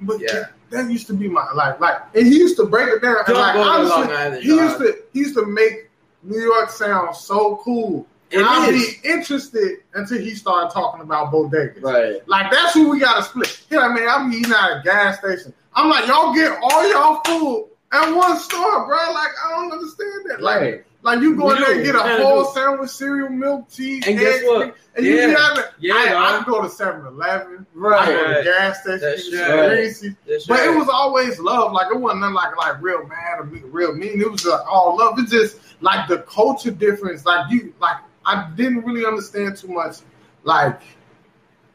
but 0.01 0.19
Yeah. 0.21 0.45
That 0.71 0.91
used 0.91 1.07
to 1.09 1.15
be 1.15 1.29
my 1.29 1.47
like 1.55 1.81
like 1.81 1.97
and 2.15 2.27
he 2.27 2.37
used 2.39 2.57
to 2.57 2.67
break 2.67 2.89
it 2.89 3.03
down 3.03 3.17
and 3.27 3.37
like 3.37 3.57
honestly, 3.57 4.43
he 4.43 4.49
used 4.49 4.79
to 4.79 4.99
he 5.13 5.19
used 5.21 5.35
to 5.35 5.47
make 5.47 5.91
New 6.23 6.41
York 6.41 6.71
sound 6.71 7.15
so 7.17 7.57
cool. 7.63 8.07
And 8.31 8.45
I'd 8.45 8.73
be 8.73 9.09
interested 9.09 9.79
until 9.95 10.19
he 10.19 10.35
started 10.35 10.71
talking 10.71 11.01
about 11.01 11.33
bodegas. 11.33 11.83
Right. 11.83 12.27
Like 12.29 12.51
that's 12.51 12.75
who 12.75 12.91
we 12.91 13.01
gotta 13.01 13.23
split. 13.23 13.63
He 13.71 13.77
like, 13.77 13.93
man, 13.93 14.09
I'm 14.09 14.33
eating 14.33 14.53
at 14.53 14.81
a 14.81 14.83
gas 14.85 15.19
station. 15.19 15.55
I'm 15.75 15.89
like, 15.89 16.07
y'all 16.07 16.35
get 16.35 16.59
all 16.61 16.91
y'all 16.91 17.21
food 17.25 17.69
at 17.93 18.13
one 18.13 18.39
store, 18.39 18.87
bro. 18.87 18.97
Like, 18.97 19.31
I 19.45 19.51
don't 19.51 19.73
understand 19.73 20.31
that. 20.31 20.43
Like, 20.43 20.61
Right. 20.61 20.85
Like 21.03 21.21
you 21.21 21.37
go 21.37 21.51
in 21.53 21.61
there 21.61 21.75
and 21.75 21.85
get 21.85 21.95
a 21.95 22.23
whole 22.23 22.43
do. 22.45 22.51
sandwich, 22.53 22.91
cereal, 22.91 23.29
milk, 23.29 23.71
tea, 23.71 24.03
And 24.07 24.19
guess 24.19 24.43
what? 24.45 24.75
And 24.97 25.07
you 25.07 25.15
Yeah. 25.17 25.27
be 25.29 25.37
out 25.37 25.55
there. 25.57 25.71
Yeah, 25.79 25.95
I, 25.95 26.01
I 26.01 26.33
dog. 26.39 26.47
go 26.47 26.63
to 26.63 26.69
7-Eleven. 26.69 27.67
I 27.73 27.79
Right. 27.79 28.07
go 28.07 28.13
to 28.17 28.31
Right. 28.35 28.45
gas 28.45 28.81
station. 28.83 29.01
That's 29.01 29.33
right. 29.33 30.17
That's 30.27 30.47
But 30.47 30.61
it 30.61 30.77
was 30.77 30.89
always 30.89 31.39
love. 31.39 31.73
Like 31.73 31.89
it 31.93 31.97
wasn't 31.99 32.23
nothing 32.23 32.35
like 32.35 32.57
like 32.57 32.83
real 32.83 33.07
mad 33.07 33.39
or 33.39 33.45
real 33.45 33.95
mean. 33.95 34.21
It 34.21 34.31
was 34.31 34.43
just 34.43 34.65
all 34.67 34.97
love. 34.99 35.19
It's 35.19 35.31
just 35.31 35.59
like 35.81 36.09
the 36.09 36.19
culture 36.19 36.73
difference. 36.73 37.25
Like 37.25 37.49
you, 37.51 37.73
like 37.81 37.99
I 38.27 38.51
didn't 38.57 38.85
really 38.85 39.07
understand 39.07 39.57
too 39.57 39.69
much. 39.69 39.99
Like 40.43 40.81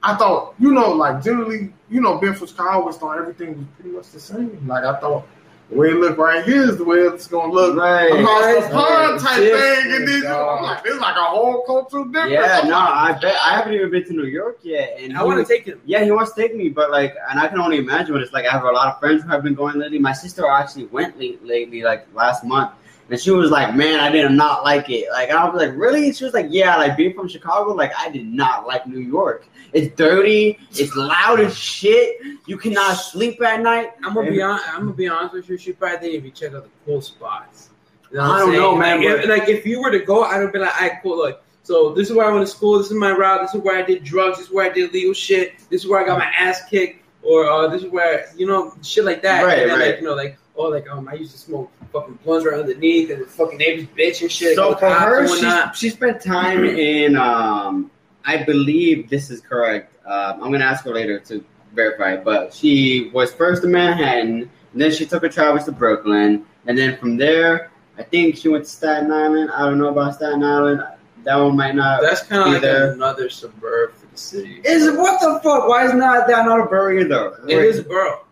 I 0.04 0.16
thought, 0.18 0.56
you 0.60 0.74
know, 0.74 0.92
like 0.92 1.24
generally, 1.24 1.72
you 1.90 2.02
know, 2.02 2.18
being 2.18 2.34
from 2.34 2.48
Chicago, 2.48 2.70
I 2.70 2.74
always 2.74 2.98
thought 2.98 3.18
everything 3.18 3.58
was 3.58 3.66
pretty 3.80 3.96
much 3.96 4.10
the 4.12 4.20
same. 4.20 4.68
Like 4.68 4.84
I 4.84 5.00
thought 5.00 5.26
the 5.70 5.78
way 5.78 5.90
it 5.90 5.96
looked 5.96 6.18
right 6.20 6.44
here 6.46 6.64
is 6.70 6.78
the 6.78 6.84
way 6.84 6.98
it's 7.00 7.26
gonna 7.28 7.52
look 7.52 7.76
Right. 7.76 8.12
across 8.12 8.44
the 8.44 8.62
Right. 8.62 8.72
pond 8.72 9.20
type 9.22 9.38
Different, 9.40 9.64
thing. 9.84 9.92
And 9.94 10.08
then 10.08 10.16
you- 10.18 10.24
dog. 10.24 10.58
I'm 10.60 10.64
like, 10.66 10.82
it's 10.86 11.00
like 11.00 11.16
a 11.16 11.20
whole 11.20 11.64
cultural 11.66 12.06
difference. 12.06 12.34
Yeah, 12.34 12.60
I'm 12.62 12.70
no, 12.70 12.78
like, 12.78 12.90
I 12.90 13.12
bet 13.22 13.36
I 13.44 13.56
haven't 13.56 13.74
even 13.74 13.90
been 13.92 14.06
to 14.06 14.14
New 14.14 14.26
York 14.26 14.60
yet, 14.62 14.98
and 15.02 15.18
I 15.18 15.24
want 15.24 15.46
to 15.46 15.52
take 15.52 15.66
him. 15.66 15.80
Yeah, 15.86 16.04
he 16.04 16.12
wants 16.12 16.34
to 16.34 16.42
take 16.42 16.56
me, 16.56 16.70
but 16.70 16.92
like, 16.92 17.16
and 17.30 17.40
I 17.40 17.48
can 17.48 17.60
only 17.60 17.78
imagine 17.78 18.14
what 18.14 18.22
it's 18.22 18.34
like. 18.34 18.46
I 18.46 18.52
have 18.52 18.64
a 18.64 18.72
lot 18.72 18.88
of 18.94 19.00
friends 19.00 19.24
who 19.24 19.30
have 19.30 19.42
been 19.44 19.56
going 19.56 19.78
lately. 19.80 20.00
My 20.00 20.14
sister 20.14 20.46
actually 20.48 20.86
went 20.86 21.18
late, 21.18 21.44
lately, 21.46 21.82
like 21.82 22.06
last 22.14 22.44
month, 22.44 22.72
and 23.14 23.22
she 23.22 23.30
was 23.30 23.52
like, 23.52 23.76
"Man, 23.76 24.00
I 24.00 24.10
did 24.10 24.32
not 24.32 24.64
like 24.64 24.90
it." 24.90 25.08
Like, 25.12 25.30
I 25.30 25.48
was 25.48 25.62
like, 25.62 25.78
"Really?" 25.78 26.12
She 26.14 26.24
was 26.24 26.34
like, 26.34 26.48
"Yeah, 26.50 26.78
like 26.78 26.98
being 26.98 27.14
from 27.14 27.28
Chicago, 27.28 27.72
like 27.74 27.92
I 27.96 28.10
did 28.10 28.26
not 28.26 28.66
like 28.66 28.88
New 28.88 28.98
York. 28.98 29.46
It's 29.72 29.96
dirty, 29.96 30.58
it's 30.72 30.96
loud 30.96 31.40
as 31.40 31.56
shit. 31.56 32.18
You 32.48 32.58
cannot 32.58 32.94
sleep 32.94 33.40
at 33.44 33.62
night." 33.62 33.92
I'm 34.04 34.16
gonna 34.16 34.32
be 34.32 34.42
on. 34.42 34.60
I'm 34.66 34.80
gonna 34.86 34.94
be 34.94 35.08
honest 35.08 35.36
with 35.36 35.48
you. 35.48 35.58
She 35.60 35.74
probably 35.74 36.00
didn't 36.00 36.16
even 36.26 36.32
check 36.32 36.54
out 36.56 36.64
the 36.64 36.72
cool 36.88 37.02
spots. 37.02 37.70
You 38.12 38.20
I 38.20 38.24
I'm 38.24 38.30
don't 38.40 38.50
saying? 38.50 38.60
know, 38.60 38.76
man, 38.76 38.98
Like, 39.04 39.08
if, 39.20 39.30
like 39.30 39.50
if 39.50 39.66
you 39.68 39.80
were 39.80 39.92
to 39.92 40.00
go, 40.00 40.24
I'd 40.24 40.42
have 40.42 40.52
been 40.52 40.62
like, 40.62 40.82
"I 40.82 41.00
cool." 41.04 41.22
Like, 41.24 41.40
so 41.62 41.94
this 41.94 42.10
is 42.10 42.16
where 42.16 42.26
I 42.26 42.34
went 42.34 42.48
to 42.48 42.52
school. 42.52 42.80
This 42.80 42.88
is 42.88 42.94
my 42.98 43.12
route. 43.12 43.42
This 43.42 43.54
is 43.54 43.62
where 43.62 43.78
I 43.78 43.84
did 43.84 44.04
drugs. 44.04 44.40
This 44.40 44.48
is 44.48 44.52
where 44.52 44.66
I 44.66 44.74
did 44.74 44.92
legal 44.92 45.14
shit. 45.14 45.54
This 45.70 45.84
is 45.84 45.88
where 45.88 46.02
I 46.02 46.06
got 46.08 46.18
my 46.18 46.32
ass 46.36 46.64
kicked. 46.68 47.02
Or 47.22 47.48
uh, 47.48 47.68
this 47.68 47.84
is 47.84 47.92
where 47.92 48.26
you 48.36 48.48
know 48.48 48.74
shit 48.82 49.06
like 49.06 49.22
that. 49.22 49.44
Right, 49.44 49.68
then, 49.68 49.70
right. 49.70 49.92
Like 49.92 49.98
you 49.98 50.04
know, 50.04 50.16
like 50.16 50.40
oh, 50.56 50.70
like 50.70 50.90
um, 50.90 51.08
I 51.08 51.14
used 51.14 51.32
to 51.32 51.38
smoke 51.38 51.72
fucking 51.92 52.20
blunts 52.24 52.46
right 52.46 52.60
underneath, 52.60 53.10
and 53.10 53.22
the 53.22 53.26
fucking 53.26 53.58
neighbors 53.58 53.88
bitch 53.98 54.22
and 54.22 54.32
shit. 54.32 54.56
So 54.56 54.76
for 54.76 54.90
her, 54.90 55.28
she, 55.28 55.76
she 55.76 55.90
spent 55.90 56.22
time 56.22 56.66
in. 56.66 57.16
Um, 57.16 57.92
I 58.26 58.44
believe 58.44 59.10
this 59.10 59.30
is 59.30 59.42
correct. 59.42 59.96
Um, 60.06 60.44
I'm 60.44 60.52
gonna 60.52 60.66
ask 60.66 60.86
her 60.86 60.94
later 60.94 61.20
to 61.20 61.44
verify, 61.74 62.16
but 62.16 62.54
she 62.54 63.10
was 63.14 63.34
first 63.34 63.64
in 63.64 63.72
Manhattan, 63.72 64.50
then 64.74 64.92
she 64.92 65.06
took 65.06 65.24
a 65.24 65.30
travels 65.30 65.66
to 65.66 65.72
Brooklyn, 65.72 66.46
and 66.66 66.78
then 66.78 66.98
from 66.98 67.18
there, 67.18 67.72
I 67.98 68.04
think 68.04 68.38
she 68.38 68.50
went 68.50 68.64
to 68.66 68.70
Staten 68.70 69.12
Island. 69.12 69.52
I 69.52 69.62
don't 69.62 69.78
know 69.78 69.90
about 69.90 70.16
Staten 70.16 70.44
Island. 70.44 70.84
That 71.24 71.36
one 71.36 71.56
might 71.56 71.76
not. 71.76 72.02
That's 72.02 72.24
kind 72.24 72.42
of 72.42 72.48
like 72.48 72.64
either. 72.64 72.92
another 72.92 73.30
suburb 73.30 73.94
for 73.94 74.08
the 74.08 74.18
city. 74.18 74.62
Is 74.66 74.98
what 74.98 75.22
the 75.22 75.40
fuck? 75.42 75.68
Why 75.68 75.86
is 75.86 75.94
not 75.94 76.28
that 76.28 76.46
not 76.46 76.60
a 76.60 76.66
borough 76.66 77.00
either? 77.00 77.40
It 77.48 77.64
is 77.64 77.80
a 77.80 77.84
borough 77.84 78.24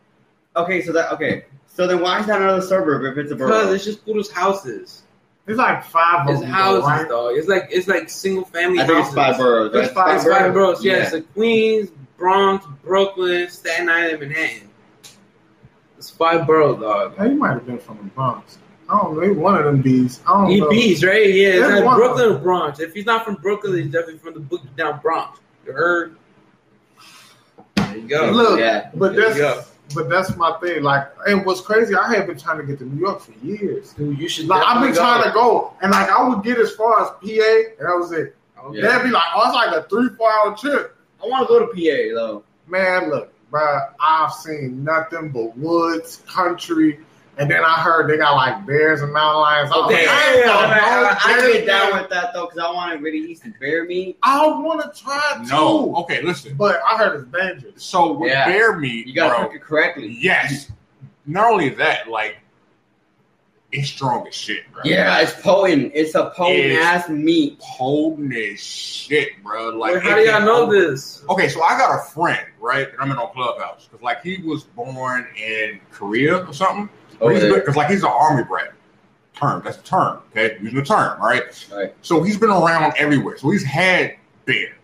Okay, 0.55 0.81
so 0.81 0.91
that 0.91 1.12
okay. 1.13 1.45
So 1.73 1.88
then 1.88 2.01
why 2.01 2.19
is 2.19 2.25
that 2.27 2.41
another 2.41 2.62
suburb 2.62 3.03
if 3.05 3.17
it's 3.17 3.31
a 3.31 3.36
borough? 3.36 3.47
because 3.49 3.73
it's 3.75 3.86
just 3.86 4.05
people's 4.05 4.31
houses. 4.31 5.03
It's 5.47 5.57
like 5.57 5.84
five 5.86 6.27
of 6.27 6.34
It's 6.34 6.41
them, 6.41 6.49
houses, 6.51 6.84
right? 6.84 7.07
dog. 7.10 7.36
It's 7.38 7.47
like 7.47 7.67
it's 7.71 7.88
like 7.88 8.10
single 8.10 8.45
family 8.45 8.79
I 8.79 8.86
think 8.86 8.97
houses. 8.99 9.13
it's 9.13 9.15
five 9.15 9.38
boroughs. 9.38 9.75
It's 9.75 9.93
five 9.93 10.15
It's 10.17 10.23
five 10.25 10.53
boroughs. 10.53 10.79
boroughs. 10.79 10.86
Yeah, 10.86 10.93
Yeah. 10.97 11.03
it's 11.03 11.13
like 11.13 11.34
Queens, 11.34 11.89
Bronx, 12.17 12.65
Brooklyn, 12.84 13.49
Staten 13.49 13.89
Island, 13.89 14.19
Manhattan. 14.19 14.69
It's 15.97 16.10
five 16.10 16.45
boroughs, 16.45 16.79
dog. 16.79 17.17
Hey, 17.17 17.29
he 17.29 17.36
might 17.36 17.49
have 17.53 17.65
been 17.65 17.79
from 17.79 17.97
the 17.97 18.03
Bronx. 18.05 18.57
I 18.89 18.97
don't 18.99 19.15
know. 19.15 19.21
He 19.21 19.29
one 19.31 19.55
of 19.57 19.63
them 19.65 19.81
bees. 19.81 20.19
I 20.27 20.34
don't 20.47 20.60
know. 20.60 20.67
EBs, 20.69 21.07
right? 21.07 21.34
Yeah, 21.34 21.47
it's 21.49 21.60
There's 21.67 21.81
like. 21.81 21.95
Brooklyn 21.95 22.31
or 22.34 22.38
Bronx. 22.39 22.79
If 22.79 22.93
he's 22.93 23.05
not 23.05 23.23
from 23.25 23.36
Brooklyn, 23.36 23.75
he's 23.81 23.91
definitely 23.91 24.17
from 24.19 24.34
the 24.36 24.39
book 24.41 24.62
down 24.75 24.99
Bronx. 25.01 25.39
You 25.65 25.71
heard? 25.73 26.15
There 27.75 27.97
you 27.97 28.07
go. 28.07 28.31
Look, 28.31 28.60
Yeah. 28.60 28.89
but 28.93 29.13
There 29.15 29.25
that's 29.34 29.36
you 29.38 29.41
go. 29.43 29.63
But 29.93 30.10
that's 30.10 30.36
my 30.36 30.58
thing. 30.60 30.84
Like, 30.84 31.08
and 31.27 31.45
what's 31.45 31.62
crazy, 31.62 31.95
I 31.95 32.13
have 32.15 32.27
been 32.27 32.38
trying 32.38 32.58
to 32.58 32.63
get 32.63 32.80
to 32.80 32.86
New 32.86 32.99
York 32.99 33.21
for 33.21 33.34
years. 33.45 33.93
Dude, 33.93 34.17
you 34.19 34.27
should. 34.27 34.47
Like, 34.47 34.65
I've 34.65 34.82
been 34.82 34.93
definitely 34.93 35.21
trying 35.21 35.23
to 35.23 35.32
go, 35.32 35.73
and 35.82 35.91
like 35.91 36.10
I 36.10 36.27
would 36.27 36.43
get 36.43 36.58
as 36.58 36.73
far 36.75 37.04
as 37.04 37.10
PA, 37.10 37.17
and 37.21 37.88
that 37.88 37.97
was 37.97 38.12
it. 38.12 38.36
Okay. 38.63 38.82
That'd 38.82 39.04
be 39.04 39.12
like, 39.12 39.23
oh, 39.36 39.45
it's 39.45 39.56
like 39.56 39.75
a 39.75 39.88
three, 39.89 40.10
four 40.17 40.32
hour 40.32 40.56
trip. 40.56 40.95
I 41.23 41.27
want 41.27 41.47
to 41.47 41.54
go 41.54 41.60
to 41.60 41.67
PA 41.67 42.15
though. 42.15 42.43
Man, 42.67 43.10
look, 43.10 43.34
bro, 43.49 43.80
I've 43.99 44.34
seen 44.34 44.84
nothing 44.84 45.30
but 45.30 45.58
woods, 45.58 46.23
country, 46.27 46.99
and 47.38 47.50
then 47.50 47.63
I 47.63 47.76
heard 47.82 48.10
they 48.10 48.17
got 48.17 48.34
like 48.36 48.65
bears 48.65 49.02
and 49.02 49.12
mountain 49.13 49.41
lions. 49.41 49.72
I 49.72 49.78
was 49.78 49.86
Okay, 49.88 50.06
like, 50.06 50.15
I, 50.15 50.32
I 50.32 50.36
ain't 50.36 50.46
got 50.46 51.26
I, 51.26 51.38
no 51.38 51.50
I 51.50 51.54
get 51.54 51.65
down 51.65 52.02
with 52.02 52.10
that 52.10 52.34
though 52.34 52.46
because 52.46 52.60
I 52.60 52.72
want 52.72 52.94
to 52.98 53.04
really 53.04 53.20
eat 53.32 53.39
some 53.41 53.54
bear 53.60 53.86
meat. 53.86 54.17
I 54.24 54.46
want 54.48 54.82
to 54.94 55.02
try 55.02 55.41
too. 55.44 55.50
No. 55.52 55.96
Okay, 55.98 56.22
listen. 56.22 56.56
but 56.56 56.82
I 56.88 56.98
heard 56.98 57.22
it's 57.22 57.32
dangerous. 57.32 57.84
So 57.84 58.13
with 58.13 58.32
Yeah. 58.32 58.46
bear 58.48 58.78
meat, 58.78 59.08
You 59.08 59.13
gotta 59.15 59.36
bro, 59.36 59.46
cook 59.48 59.56
it 59.56 59.62
correctly. 59.62 60.17
yes. 60.20 60.72
Not 61.26 61.52
only 61.52 61.70
that, 61.70 62.10
like 62.10 62.38
it's 63.72 63.88
strong 63.88 64.28
as 64.28 64.36
shit, 64.36 64.70
bro. 64.74 64.82
Yeah, 64.84 65.22
it's 65.22 65.32
potent. 65.41 65.94
It's 65.96 66.13
a 66.15 66.32
potent 66.36 66.60
It's- 66.60 66.86
ass 67.04 67.10
meat. 67.10 67.58
potent 67.60 68.36
as 68.36 68.60
shit, 68.60 69.41
bro. 69.41 69.70
Like, 69.70 69.94
Wait, 69.94 70.04
how 70.04 70.15
do 70.15 70.22
y'all 70.24 70.38
can- 70.39 70.46
know 70.46 70.65
this? 70.70 71.24
Okay, 71.30 71.48
so 71.48 71.63
I 71.63 71.78
got 71.78 71.98
a 71.98 72.04
friend, 72.12 72.46
right? 72.60 72.89
And 72.91 73.00
I'm 73.00 73.10
in 73.12 73.17
on 73.17 73.32
Clubhouse 73.32 73.88
because, 73.89 74.04
like, 74.04 74.22
he 74.24 74.41
was 74.44 74.63
born 74.65 75.26
in 75.38 75.80
Korea 75.89 76.44
or 76.46 76.54
something. 76.54 76.89
Over 77.21 77.39
there. 77.39 77.53
Because, 77.60 77.75
like, 77.75 77.89
he's 77.89 78.03
an 78.03 78.10
army 78.12 78.43
brat. 78.43 78.73
Term. 79.36 79.62
That's 79.63 79.77
the 79.77 79.84
term. 79.84 80.19
Okay, 80.31 80.57
using 80.62 80.77
the 80.77 80.86
term, 80.86 81.19
right? 81.19 81.67
Right. 81.73 81.95
So 82.01 82.21
he's 82.21 82.38
been 82.38 82.49
around 82.51 82.93
everywhere. 82.97 83.38
So 83.38 83.49
he's 83.49 83.63
had 83.63 84.15
bear. 84.45 84.75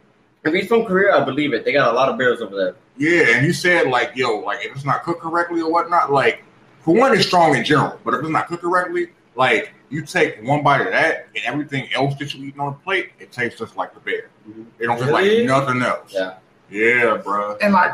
If 0.43 0.54
he's 0.54 0.67
from 0.67 0.86
Korea, 0.86 1.15
I 1.15 1.23
believe 1.26 1.54
it. 1.54 1.65
They 1.65 1.73
got 1.73 1.91
a 1.91 1.95
lot 1.95 2.10
of 2.10 2.17
bears 2.17 2.41
over 2.41 2.56
there. 2.56 2.76
Yeah, 2.97 3.36
and 3.36 3.45
he 3.45 3.54
said, 3.54 3.88
like, 3.88 4.15
yo, 4.15 4.39
like, 4.39 4.65
if 4.65 4.71
it's 4.76 4.86
not 4.86 5.04
cooked 5.04 5.21
correctly 5.21 5.62
or 5.62 5.71
whatnot, 5.71 6.12
like, 6.12 6.43
for 6.80 6.95
one, 6.95 7.13
it's 7.13 7.28
strong 7.28 7.56
in 7.56 7.63
general. 7.63 8.00
But 8.04 8.15
if 8.15 8.21
it's 8.21 8.30
not 8.30 8.47
cooked 8.47 8.63
correctly, 8.63 9.10
like, 9.36 9.73
you 9.89 10.02
take 10.04 10.41
one 10.43 10.63
bite 10.63 10.82
of 10.82 10.88
that 10.88 11.28
and 11.36 11.43
everything 11.45 11.89
else 11.93 12.15
that 12.15 12.34
you 12.34 12.45
eating 12.47 12.60
on 12.60 12.73
the 12.73 12.80
plate, 12.80 13.12
it 13.19 13.32
tastes 13.32 13.60
just 13.60 13.78
like 13.78 13.93
the 13.93 14.00
bear. 14.00 14.30
Mhm. 14.50 14.65
It 14.80 14.86
don't 14.88 14.97
taste 14.97 15.08
Really? 15.10 15.45
like 15.45 15.47
nothing 15.47 15.82
else. 15.82 16.12
Yeah. 16.13 16.34
Yeah, 16.69 17.17
bro. 17.17 17.58
And 17.62 17.73
like, 17.73 17.91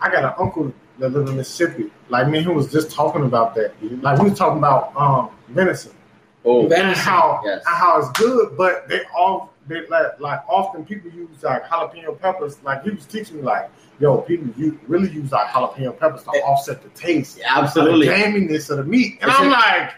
I 0.00 0.10
got 0.10 0.24
an 0.24 0.32
uncle 0.38 0.72
that 1.00 1.10
live 1.10 1.28
in 1.28 1.36
Mississippi. 1.36 1.90
Like 2.08 2.28
me, 2.28 2.42
who 2.42 2.52
was 2.52 2.70
just 2.70 2.90
talking 2.90 3.24
about 3.24 3.54
that. 3.56 3.72
Like 4.02 4.18
we 4.20 4.30
was 4.30 4.38
talking 4.38 4.58
about 4.58 4.94
um 4.96 5.30
venison 5.48 5.92
Oh, 6.44 6.62
and 6.70 6.96
how 6.96 7.42
Yes. 7.44 7.62
and 7.66 7.76
how 7.76 7.98
it's 7.98 8.10
good, 8.18 8.56
but 8.56 8.88
they 8.88 9.00
all 9.16 9.52
they 9.66 9.86
like 9.88 10.18
like 10.20 10.40
often 10.48 10.84
people 10.84 11.10
use 11.10 11.42
like 11.42 11.64
jalapeno 11.64 12.18
peppers. 12.18 12.62
Like 12.62 12.82
he 12.84 12.90
was 12.90 13.04
teaching 13.06 13.36
me 13.36 13.42
like, 13.42 13.70
yo, 13.98 14.18
people 14.18 14.48
you 14.56 14.78
really 14.88 15.10
use 15.10 15.32
like 15.32 15.48
jalapeno 15.48 15.98
peppers 15.98 16.22
to 16.24 16.30
offset 16.42 16.82
the 16.82 16.88
taste, 16.90 17.38
yeah, 17.38 17.58
absolutely. 17.58 18.06
the 18.08 18.14
gaminess 18.14 18.70
of 18.70 18.78
the 18.78 18.84
meat. 18.84 19.18
And 19.20 19.30
It's 19.30 19.40
I'm 19.40 19.48
a- 19.48 19.50
like, 19.50 19.92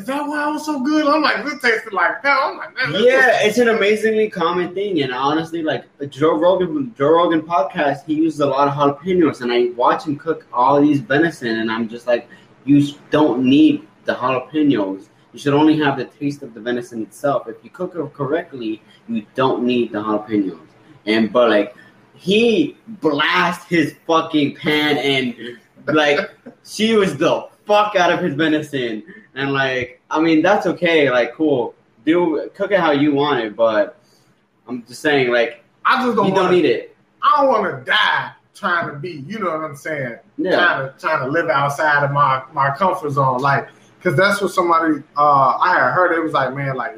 is 0.00 0.06
that 0.06 0.26
why 0.26 0.44
I 0.44 0.48
was 0.48 0.64
so 0.64 0.80
good? 0.80 1.06
I'm 1.06 1.20
like, 1.20 1.44
this 1.44 1.60
tasted 1.60 1.92
like 1.92 2.22
that. 2.22 2.38
I'm 2.42 2.56
like, 2.56 2.74
man, 2.74 3.04
Yeah, 3.04 3.42
it's 3.42 3.58
an 3.58 3.68
amazingly 3.68 4.30
common 4.30 4.72
thing, 4.74 5.02
and 5.02 5.12
honestly, 5.12 5.62
like 5.62 5.84
Joe 6.08 6.38
Rogan, 6.38 6.94
Joe 6.96 7.10
Rogan 7.10 7.42
podcast, 7.42 8.06
he 8.06 8.14
uses 8.14 8.40
a 8.40 8.46
lot 8.46 8.66
of 8.66 8.72
jalapenos, 8.72 9.42
and 9.42 9.52
I 9.52 9.66
watch 9.76 10.06
him 10.06 10.16
cook 10.16 10.46
all 10.54 10.80
these 10.80 11.00
venison, 11.00 11.58
and 11.60 11.70
I'm 11.70 11.86
just 11.86 12.06
like, 12.06 12.28
you 12.64 12.82
don't 13.10 13.44
need 13.44 13.86
the 14.06 14.14
jalapenos. 14.14 15.08
You 15.34 15.38
should 15.38 15.52
only 15.52 15.76
have 15.78 15.98
the 15.98 16.06
taste 16.06 16.42
of 16.42 16.54
the 16.54 16.60
venison 16.60 17.02
itself. 17.02 17.46
If 17.46 17.62
you 17.62 17.68
cook 17.68 17.94
it 17.94 18.14
correctly, 18.14 18.82
you 19.06 19.26
don't 19.34 19.64
need 19.64 19.92
the 19.92 20.02
jalapenos. 20.02 20.66
And 21.04 21.30
but 21.30 21.50
like, 21.50 21.76
he 22.14 22.78
blast 22.88 23.68
his 23.68 23.96
fucking 24.06 24.56
pan, 24.56 24.96
and 24.96 25.58
like, 25.94 26.30
she 26.64 26.96
was 26.96 27.18
the 27.18 27.50
fuck 27.70 27.94
out 27.96 28.12
of 28.12 28.20
his 28.20 28.34
venison, 28.34 29.02
and 29.34 29.52
like, 29.52 30.00
I 30.10 30.20
mean, 30.20 30.42
that's 30.42 30.66
okay, 30.66 31.10
like, 31.10 31.34
cool 31.34 31.74
do 32.04 32.50
cook 32.54 32.72
it 32.72 32.80
how 32.80 32.92
you 32.92 33.12
want 33.12 33.44
it, 33.44 33.56
but 33.56 33.98
I'm 34.66 34.84
just 34.86 35.00
saying, 35.00 35.32
like 35.32 35.64
I 35.84 36.04
just 36.04 36.16
don't, 36.16 36.28
you 36.28 36.34
don't 36.34 36.50
need 36.50 36.64
it. 36.64 36.96
I 37.22 37.42
don't 37.42 37.48
want 37.48 37.84
to 37.84 37.90
die 37.90 38.32
trying 38.54 38.88
to 38.88 38.98
be. 38.98 39.24
You 39.26 39.38
know 39.38 39.50
what 39.50 39.64
I'm 39.64 39.76
saying? 39.76 40.18
Yeah, 40.38 40.56
trying 40.56 40.86
to 40.86 40.94
trying 40.98 41.20
to 41.20 41.30
live 41.30 41.48
outside 41.48 42.04
of 42.04 42.10
my 42.12 42.42
my 42.52 42.70
comfort 42.76 43.10
zone, 43.10 43.40
like 43.40 43.68
because 43.98 44.16
that's 44.16 44.40
what 44.40 44.52
somebody 44.52 45.02
uh 45.16 45.58
I 45.58 45.74
had 45.74 45.92
heard. 45.92 46.16
It 46.16 46.22
was 46.22 46.32
like, 46.32 46.54
man, 46.54 46.76
like 46.76 46.96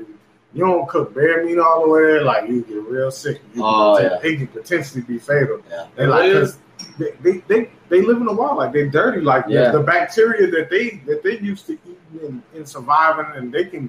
you 0.54 0.64
don't 0.64 0.88
cook 0.88 1.14
bear 1.14 1.44
meat 1.44 1.58
all 1.58 1.84
the 1.84 1.88
way 1.88 2.02
there, 2.02 2.22
like 2.24 2.48
you 2.48 2.62
get 2.62 2.82
real 2.82 3.10
sick. 3.10 3.40
You 3.54 3.62
Oh, 3.64 3.96
can, 3.98 4.10
yeah. 4.10 4.30
It 4.30 4.36
can 4.38 4.46
potentially 4.48 5.02
be 5.02 5.18
fatal. 5.18 5.60
Yeah. 5.70 5.86
They 5.96 6.06
like 6.06 6.32
'cause 6.32 6.58
they, 6.98 7.10
they, 7.22 7.38
they, 7.48 7.70
they 7.88 8.02
live 8.02 8.18
in 8.18 8.26
the 8.26 8.32
wild, 8.32 8.58
like 8.58 8.72
they're 8.72 8.88
dirty, 8.90 9.20
like 9.20 9.46
the- 9.46 9.52
Yeah. 9.52 9.70
the, 9.70 9.80
bacteria 9.80 10.50
that 10.50 10.68
they 10.70 11.00
that 11.06 11.22
they 11.22 11.38
used 11.38 11.66
to 11.66 11.72
eat 11.74 11.98
in, 12.22 12.42
in 12.54 12.66
surviving, 12.66 13.26
and 13.36 13.52
they 13.52 13.64
can 13.64 13.88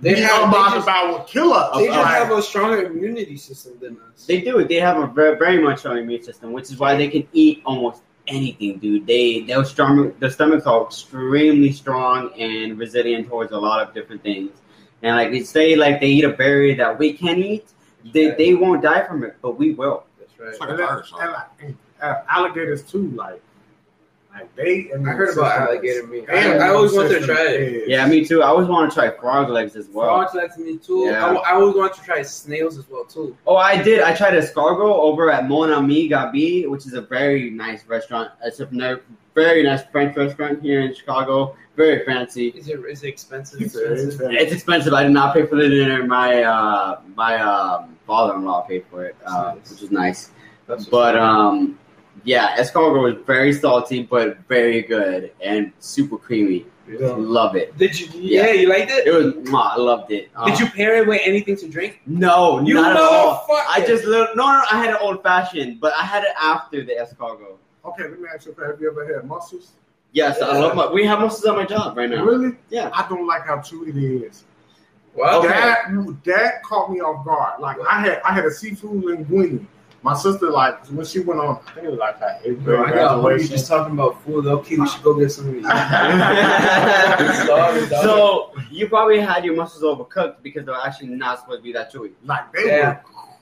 They 0.00 0.14
be 0.14 0.20
have, 0.20 0.48
about 0.48 0.74
just, 0.74 0.84
about 0.86 1.08
will 1.08 1.24
kill 1.24 1.52
us. 1.52 1.76
they 1.76 1.86
just 1.86 2.08
have 2.08 2.30
a 2.30 2.40
stronger 2.42 2.82
immunity 2.84 3.36
system 3.36 3.72
than 3.80 3.96
us. 4.12 4.26
They 4.26 4.40
do. 4.42 4.62
They 4.64 4.76
have 4.76 4.98
a 4.98 5.06
very, 5.08 5.36
very 5.38 5.62
much 5.62 5.80
strong 5.80 5.98
immune 5.98 6.22
system, 6.22 6.52
which 6.52 6.70
is 6.70 6.78
why 6.78 6.94
they 6.96 7.08
can 7.08 7.26
eat 7.32 7.62
almost 7.66 8.02
anything, 8.28 8.78
dude. 8.78 9.06
They 9.06 9.40
their 9.40 9.64
stomach 9.64 10.18
their 10.20 10.30
stomachs 10.30 10.64
are 10.66 10.84
extremely 10.86 11.72
strong 11.72 12.32
and 12.38 12.78
resilient 12.78 13.28
towards 13.28 13.50
a 13.52 13.58
lot 13.58 13.86
of 13.86 13.92
different 13.94 14.22
things. 14.22 14.52
And 15.02 15.16
like 15.16 15.30
they 15.30 15.40
say, 15.42 15.76
like 15.76 16.00
they 16.00 16.08
eat 16.08 16.24
a 16.24 16.30
berry 16.30 16.74
that 16.74 16.98
we 16.98 17.12
can't 17.12 17.38
eat, 17.38 17.66
they 18.12 18.30
they 18.32 18.54
won't 18.54 18.82
die 18.82 19.02
from 19.06 19.24
it, 19.24 19.36
but 19.42 19.52
we 19.58 19.72
will. 19.72 20.04
That's 20.18 20.38
right. 20.38 20.48
It's 20.50 20.60
like 20.60 20.70
and, 20.70 20.78
then- 20.78 20.86
virus. 20.88 21.12
and, 21.20 21.32
like, 21.32 21.46
and, 21.62 21.76
uh, 22.02 22.22
alligators 22.28 22.82
too, 22.82 23.10
like 23.10 23.42
like 24.32 24.54
they. 24.54 24.92
I 24.92 24.96
heard 24.98 25.36
about 25.36 25.60
alligator 25.68 26.06
meat. 26.06 26.24
I, 26.30 26.56
I 26.58 26.68
always 26.68 26.92
want 26.92 27.08
to 27.10 27.20
try 27.20 27.48
it. 27.48 27.60
is- 27.60 27.88
Yeah, 27.88 28.06
me 28.06 28.24
too. 28.24 28.42
I 28.42 28.46
always 28.46 28.68
want 28.68 28.90
to 28.90 28.94
try 28.94 29.10
frog 29.10 29.48
legs 29.48 29.74
as 29.74 29.88
well. 29.88 30.06
Frog 30.06 30.34
legs, 30.34 30.56
me 30.56 30.76
too. 30.78 31.06
Yeah. 31.06 31.24
I, 31.26 31.34
I 31.34 31.52
always 31.54 31.74
want 31.74 31.94
to 31.94 32.02
try 32.02 32.22
snails 32.22 32.78
as 32.78 32.88
well 32.88 33.04
too. 33.04 33.36
Oh, 33.46 33.56
I 33.56 33.82
did. 33.82 34.02
I 34.02 34.14
tried 34.14 34.34
escargot 34.34 34.80
over 34.80 35.30
at 35.32 35.48
Mon 35.48 35.72
Ami 35.72 36.08
Gabi, 36.08 36.68
which 36.68 36.86
is 36.86 36.92
a 36.94 37.00
very 37.00 37.50
nice 37.50 37.84
restaurant. 37.86 38.30
It's 38.44 38.60
a 38.60 38.68
ne- 38.70 38.98
very 39.34 39.62
nice 39.62 39.82
French 39.92 40.16
restaurant 40.16 40.62
here 40.62 40.80
in 40.80 40.94
Chicago. 40.94 41.56
Very 41.76 42.04
fancy. 42.04 42.48
Is 42.48 42.68
it 42.68 42.80
is 42.80 43.02
it 43.04 43.08
expensive? 43.08 43.60
It's- 43.62 43.76
it's- 43.76 44.18
It's 44.20 44.52
expensive. 44.52 44.92
I 44.92 45.02
did 45.04 45.12
not 45.12 45.34
pay 45.34 45.46
for 45.46 45.56
the 45.56 45.68
dinner. 45.68 46.04
My 46.04 46.42
uh, 46.42 47.00
my 47.14 47.38
um, 47.38 47.96
father-in-law 48.06 48.62
paid 48.62 48.84
for 48.90 49.04
it, 49.04 49.16
uh, 49.24 49.54
Nice. 49.54 49.70
which 49.70 49.82
is 49.82 49.90
nice. 49.90 50.30
That's 50.66 50.84
But 50.86 51.16
um, 51.16 51.78
yeah, 52.24 52.56
escargot 52.58 53.02
was 53.02 53.14
very 53.26 53.52
salty, 53.52 54.02
but 54.02 54.38
very 54.48 54.82
good 54.82 55.32
and 55.40 55.72
super 55.78 56.18
creamy. 56.18 56.66
Yeah. 56.88 57.14
Love 57.16 57.54
it. 57.54 57.76
did 57.78 57.98
you? 57.98 58.08
Yeah, 58.14 58.46
Yeah. 58.46 58.52
you 58.52 58.68
liked 58.68 58.90
it. 58.90 59.06
It 59.06 59.12
was. 59.14 59.26
mwah, 59.48 59.74
I 59.74 59.76
loved 59.76 60.10
it. 60.10 60.28
Uh, 60.34 60.46
Did 60.46 60.58
you 60.58 60.66
pair 60.66 60.96
it 60.96 61.06
with 61.06 61.20
anything 61.24 61.56
to 61.58 61.68
drink? 61.68 62.00
No, 62.04 62.60
You 62.66 62.74
not 62.74 62.90
at 62.90 62.96
all. 63.00 63.46
I 63.68 63.84
just 63.86 64.04
no, 64.04 64.26
no. 64.34 64.44
I 64.44 64.76
had 64.82 64.90
an 64.90 64.96
old 65.00 65.22
fashioned, 65.22 65.80
but 65.80 65.92
I 65.94 66.02
had 66.02 66.24
it 66.24 66.34
after 66.36 66.84
the 66.84 66.94
escargot. 66.94 67.56
Okay, 67.84 68.02
let 68.04 68.20
me 68.20 68.28
ask 68.32 68.46
you: 68.46 68.54
Have 68.62 68.80
you 68.80 68.90
ever 68.90 69.14
had 69.14 69.24
mussels? 69.26 69.72
Yes, 70.12 70.42
I 70.42 70.58
love 70.58 70.74
my. 70.74 70.90
We 70.90 71.04
have 71.06 71.20
mussels 71.20 71.44
at 71.46 71.54
my 71.54 71.64
job 71.64 71.96
right 71.96 72.10
now. 72.10 72.24
Really? 72.24 72.56
Yeah. 72.68 72.90
I 72.92 73.08
don't 73.08 73.26
like 73.26 73.46
how 73.46 73.58
chewy 73.58 73.88
it 73.88 73.96
is. 74.26 74.44
Well, 75.14 75.42
That 75.42 75.86
that 76.24 76.62
caught 76.62 76.90
me 76.90 77.00
off 77.00 77.24
guard. 77.24 77.60
Like 77.60 77.76
I 77.88 78.00
had 78.00 78.20
I 78.24 78.32
had 78.32 78.44
a 78.44 78.50
seafood 78.50 79.02
linguine. 79.04 79.66
My 80.02 80.14
sister 80.14 80.48
like 80.50 80.86
when 80.86 81.04
she 81.04 81.20
went 81.20 81.40
on, 81.40 81.60
I 81.66 81.72
think 81.72 81.86
it 81.86 81.90
was 81.90 81.98
like 81.98 82.18
her 82.20 82.40
eighth 82.44 82.60
Bro, 82.60 82.82
grade 82.84 82.94
I 82.94 82.96
got 82.96 83.08
hungry 83.10 83.30
graduation. 83.32 83.56
just 83.56 83.68
talking 83.68 83.92
about 83.94 84.22
food. 84.24 84.46
Okay, 84.46 84.76
we 84.78 84.88
should 84.88 85.02
go 85.02 85.18
get 85.18 85.30
some 85.30 85.48
of 85.48 85.54
these. 85.54 85.64
So 88.02 88.52
you 88.70 88.88
probably 88.88 89.20
had 89.20 89.44
your 89.44 89.56
mussels 89.56 89.82
overcooked 89.82 90.42
because 90.42 90.64
they're 90.64 90.74
actually 90.74 91.08
not 91.08 91.40
supposed 91.40 91.58
to 91.58 91.62
be 91.64 91.72
that 91.72 91.92
chewy. 91.92 92.12
Like 92.24 92.52
they 92.52 92.66
Yeah. 92.66 92.88
were 92.88 93.00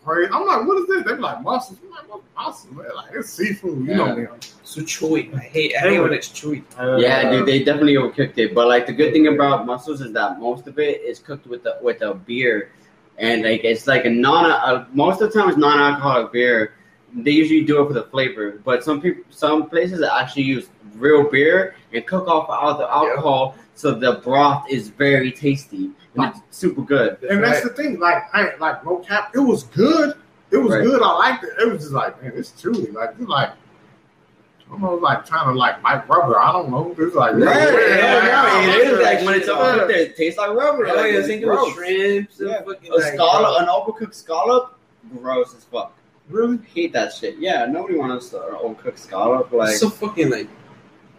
crazy. 0.09 0.33
I'm 0.33 0.47
like, 0.47 0.67
what 0.67 0.79
is 0.83 0.87
this? 0.89 1.05
They 1.05 1.15
be 1.15 1.21
like 1.21 1.43
mussels. 1.43 1.79
I'm 1.85 1.91
like, 1.91 2.09
what 2.11 2.23
mussels? 2.37 2.73
Man? 2.75 2.87
Like 2.95 3.11
it's 3.15 3.31
seafood. 3.31 3.87
You 3.87 3.95
know 3.95 4.07
Yeah. 4.07 4.15
me. 4.15 4.27
so 4.65 4.81
chewy. 4.83 5.35
I 5.35 5.39
hate. 5.41 5.75
I 5.77 5.81
hate 5.81 6.01
when 6.01 6.13
it's 6.13 6.29
chewy. 6.29 6.63
Yeah, 7.01 7.31
dude, 7.31 7.47
they 7.47 7.63
definitely 7.65 7.95
overcooked 7.95 8.39
it. 8.39 8.55
But 8.55 8.69
like 8.69 8.87
the 8.87 8.93
good 8.93 9.13
thing 9.13 9.27
about 9.29 9.67
mussels 9.67 10.01
is 10.01 10.13
that 10.13 10.39
most 10.41 10.67
of 10.67 10.79
it 10.79 11.03
is 11.03 11.19
cooked 11.19 11.47
with 11.47 11.63
the 11.63 11.79
with 11.83 12.03
a 12.03 12.15
beer, 12.15 12.71
and 13.19 13.43
like 13.43 13.65
it's 13.65 13.87
like 13.87 14.05
a 14.05 14.11
non. 14.11 14.51
Uh, 14.51 14.87
most 14.93 15.21
of 15.21 15.33
the 15.33 15.39
time, 15.39 15.49
it's 15.49 15.59
non-alcoholic 15.59 16.33
beer. 16.33 16.75
They 17.15 17.31
usually 17.31 17.65
do 17.65 17.83
it 17.83 17.87
for 17.89 17.95
the 17.95 18.05
flavor, 18.05 18.61
but 18.65 18.85
some 18.85 19.01
people, 19.01 19.25
some 19.31 19.69
places 19.71 20.03
actually 20.03 20.43
use 20.43 20.69
real 20.97 21.25
beer 21.31 21.75
and 21.93 22.07
cook 22.07 22.29
off 22.29 22.49
all 22.51 22.77
the 22.77 22.87
alcohol, 22.89 23.55
so 23.79 23.95
the 23.95 24.21
broth 24.25 24.67
is 24.69 24.89
very 24.89 25.31
tasty 25.31 25.91
and 26.17 26.25
it's 26.35 26.41
super 26.51 26.83
good. 26.83 27.23
And 27.31 27.43
that's 27.45 27.63
the 27.63 27.69
thing. 27.71 28.01
Like 28.01 28.25
I 28.35 28.57
like 28.57 28.85
no 28.85 28.97
cap. 28.99 29.31
It 29.35 29.39
was 29.39 29.63
good. 29.65 30.15
It 30.51 30.57
was 30.57 30.73
Right. 30.73 30.83
good. 30.85 31.01
I 31.03 31.13
liked 31.13 31.45
it. 31.45 31.51
It 31.61 31.71
was 31.73 31.83
just 31.83 31.93
like, 31.93 32.21
man, 32.23 32.33
it's 32.35 32.51
chewy. 32.53 32.93
Like 32.93 33.11
it's 33.19 33.29
like. 33.29 33.51
I 33.51 34.71
don't 34.73 34.83
know, 34.83 34.95
like 34.97 35.25
trying 35.25 35.47
to 35.51 35.55
like 35.59 35.81
bite 35.81 36.07
rubber. 36.11 36.39
I 36.39 36.53
don't 36.53 36.71
know. 36.71 36.95
It's 36.99 37.15
like 37.15 37.35
Yeah, 37.39 37.45
yeah, 37.55 37.71
weird. 37.73 37.99
yeah, 37.99 38.43
Like, 38.43 38.69
it 38.69 38.87
is 38.89 39.01
like 39.01 39.21
when 39.25 39.35
it's 39.37 39.47
Yeah. 39.49 39.55
overcooked, 39.55 39.91
it 39.91 40.17
tastes 40.17 40.39
like 40.39 40.51
rubber. 40.51 40.87
Oh, 40.89 40.95
like, 40.95 41.13
yeah, 41.13 41.19
it's 41.19 41.27
thinking 41.29 41.49
gross. 41.49 41.67
with 41.67 41.75
shrimps 41.77 42.41
Yeah. 42.41 42.63
fucking 42.63 42.93
A 42.93 42.97
like, 42.97 43.15
scallop, 43.15 43.63
an 43.63 43.69
overcooked 43.69 44.15
scallop, 44.15 44.75
gross 45.23 45.55
as 45.57 45.65
fuck. 45.65 45.95
Really? 46.29 46.59
hate 46.75 46.93
that 46.93 47.15
shit. 47.15 47.37
Yeah, 47.39 47.65
nobody 47.65 47.97
wants 47.97 48.29
to 48.31 48.37
overcooked 48.37 48.99
scallop. 48.99 49.51
Like, 49.53 49.71
It's 49.71 49.81
so 49.81 49.89
fucking 49.89 50.29
like 50.31 50.49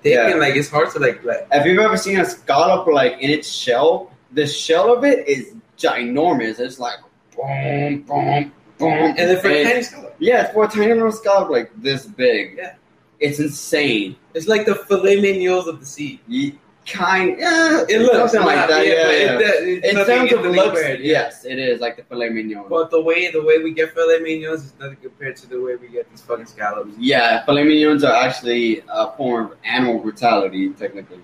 thick 0.02 0.14
Yeah. 0.14 0.30
and 0.32 0.40
like 0.40 0.56
it's 0.56 0.70
hard 0.70 0.90
to 0.92 1.00
like 1.00 1.24
like. 1.24 1.48
if 1.52 1.66
you've 1.66 1.80
ever 1.80 1.98
seen 1.98 2.20
a 2.20 2.26
scallop 2.26 2.88
like 2.88 3.14
in 3.20 3.30
its 3.30 3.50
shell, 3.52 4.12
the 4.34 4.46
shell 4.48 4.94
of 4.96 5.04
it 5.04 5.28
is 5.28 5.54
ginormous. 5.78 6.60
It's 6.60 6.80
like 6.80 7.00
boom, 7.36 8.02
boom, 8.04 8.52
boom, 8.78 8.92
And 8.92 9.18
then 9.18 9.40
for 9.42 9.50
a 9.50 9.64
tiny 9.64 9.82
scallop, 9.84 10.16
yeah, 10.20 10.44
it's 10.46 10.54
for 10.54 10.66
a 10.66 10.68
tiny 10.68 10.94
little 10.94 11.12
scallop 11.12 11.50
like 11.50 11.72
this 11.78 12.06
big. 12.06 12.56
Yeah. 12.58 12.76
it's 13.20 13.40
insane. 13.40 14.16
it's 14.34 14.48
like 14.48 14.66
the 14.66 14.76
filet 14.76 15.20
mignons 15.22 15.68
of 15.68 15.80
the 15.80 15.86
sea. 15.86 16.20
You 16.28 16.54
kind, 16.90 17.38
yeah, 17.40 17.86
It 17.88 18.02
looks 18.02 18.34
something 18.34 18.46
like 18.46 18.68
that. 18.68 18.86
Yeah, 18.86 19.06
but 19.06 19.46
yeah. 19.46 19.52
It, 19.62 19.68
it, 19.68 19.86
in 19.86 19.96
terms 19.96 20.10
of 20.10 20.10
anything 20.10 20.52
looks, 20.52 20.80
compared, 20.80 21.00
yes, 21.02 21.46
it 21.46 21.60
is 21.60 21.80
like 21.80 21.98
the 21.98 22.04
filet 22.04 22.30
mignon. 22.30 22.66
But 22.70 22.92
the 22.92 23.02
way 23.02 23.32
the 23.32 23.42
way 23.44 23.64
we 23.64 23.74
get 23.74 23.94
filet 23.94 24.20
mignons 24.20 24.66
is 24.66 24.74
nothing 24.80 24.98
compared 24.98 25.36
to 25.38 25.48
the 25.48 25.62
way 25.62 25.76
we 25.76 25.88
get 25.88 26.10
these 26.10 26.22
fucking 26.22 26.46
scallops. 26.46 26.92
yeah, 26.98 27.46
filet 27.46 27.64
mignons 27.64 28.04
are 28.04 28.14
actually 28.14 28.84
a 28.90 29.12
form 29.14 29.52
of 29.52 29.58
animal 29.64 30.00
brutality, 30.00 30.70
technically. 30.72 31.22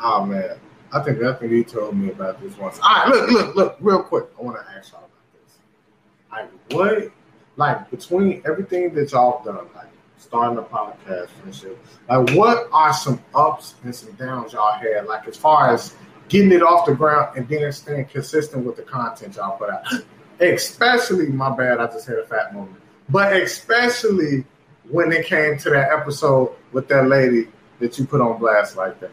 Oh 0.00 0.24
man, 0.24 0.58
I 0.92 1.00
think 1.00 1.22
I 1.22 1.34
think 1.34 1.52
he 1.52 1.64
told 1.64 1.96
me 1.96 2.10
about 2.10 2.40
this 2.40 2.56
once. 2.58 2.78
All 2.82 2.88
right, 2.88 3.08
look, 3.08 3.30
look, 3.30 3.56
look, 3.56 3.76
real 3.80 4.02
quick. 4.02 4.26
I 4.38 4.42
want 4.42 4.58
to 4.58 4.72
ask 4.76 4.92
y'all 4.92 5.04
about 5.04 5.10
this. 5.44 5.58
Like, 6.30 6.72
what, 6.72 7.12
like, 7.56 7.90
between 7.90 8.42
everything 8.44 8.94
that 8.94 9.12
y'all 9.12 9.42
done, 9.44 9.66
like 9.74 9.88
starting 10.18 10.58
a 10.58 10.62
podcast 10.62 11.28
and 11.44 11.54
shit, 11.54 11.78
like, 12.08 12.30
what 12.30 12.68
are 12.72 12.92
some 12.92 13.22
ups 13.34 13.74
and 13.84 13.94
some 13.94 14.12
downs 14.12 14.52
y'all 14.52 14.72
had, 14.72 15.06
like, 15.06 15.26
as 15.28 15.36
far 15.36 15.72
as 15.72 15.94
getting 16.28 16.52
it 16.52 16.62
off 16.62 16.86
the 16.86 16.94
ground 16.94 17.36
and 17.36 17.48
then 17.48 17.70
staying 17.72 18.06
consistent 18.06 18.64
with 18.64 18.76
the 18.76 18.82
content 18.82 19.36
y'all 19.36 19.56
put 19.56 19.70
out? 19.70 19.84
Especially, 20.40 21.28
my 21.28 21.54
bad, 21.54 21.80
I 21.80 21.86
just 21.86 22.06
had 22.06 22.18
a 22.18 22.26
fat 22.26 22.52
moment, 22.54 22.76
but 23.08 23.34
especially 23.36 24.44
when 24.88 25.12
it 25.12 25.26
came 25.26 25.58
to 25.58 25.70
that 25.70 25.90
episode 25.92 26.54
with 26.72 26.88
that 26.88 27.08
lady 27.08 27.48
that 27.78 27.98
you 27.98 28.06
put 28.06 28.20
on 28.20 28.38
blast 28.38 28.76
like 28.76 29.00
that. 29.00 29.10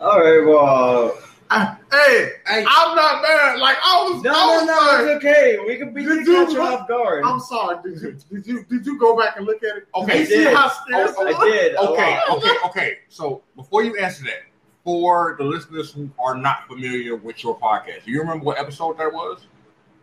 All 0.00 0.20
right, 0.20 0.46
well, 0.46 1.16
I, 1.54 1.76
hey, 1.92 2.30
I, 2.46 2.58
I'm 2.66 2.96
not 2.96 3.22
mad. 3.22 3.58
Like 3.60 3.76
I 3.82 4.08
was, 4.10 4.22
no, 4.22 4.30
I 4.30 4.34
no, 4.34 4.46
was 4.54 4.66
no, 4.66 4.78
sorry. 4.78 5.12
it's 5.12 5.24
okay. 5.24 5.58
We 5.66 5.76
can 5.76 5.94
be 5.94 6.02
Did 6.04 6.18
catch 6.18 6.26
you 6.26 6.32
you 6.34 6.62
look- 6.62 6.80
off 6.82 6.88
guard. 6.88 7.24
I'm 7.24 7.40
sorry. 7.40 7.76
Did 7.84 8.00
you 8.02 8.18
did 8.30 8.46
you 8.46 8.64
did 8.64 8.86
you 8.86 8.98
go 8.98 9.16
back 9.16 9.36
and 9.36 9.46
look 9.46 9.62
at 9.62 9.76
it? 9.76 9.88
Okay, 9.94 10.18
Did 10.18 10.28
see 10.28 10.34
did. 10.44 10.54
how 10.56 10.68
scared 10.68 11.10
Oh, 11.16 11.26
I 11.26 11.44
did. 11.50 11.76
Okay, 11.76 12.18
okay, 12.30 12.54
okay. 12.66 12.98
So 13.08 13.42
before 13.56 13.84
you 13.84 13.96
answer 13.98 14.24
that, 14.24 14.42
for 14.84 15.34
the 15.38 15.44
listeners 15.44 15.92
who 15.92 16.10
are 16.18 16.34
not 16.36 16.66
familiar 16.68 17.16
with 17.16 17.42
your 17.42 17.58
podcast, 17.58 18.04
do 18.04 18.10
you 18.10 18.20
remember 18.20 18.44
what 18.44 18.58
episode 18.58 18.98
that 18.98 19.12
was? 19.12 19.46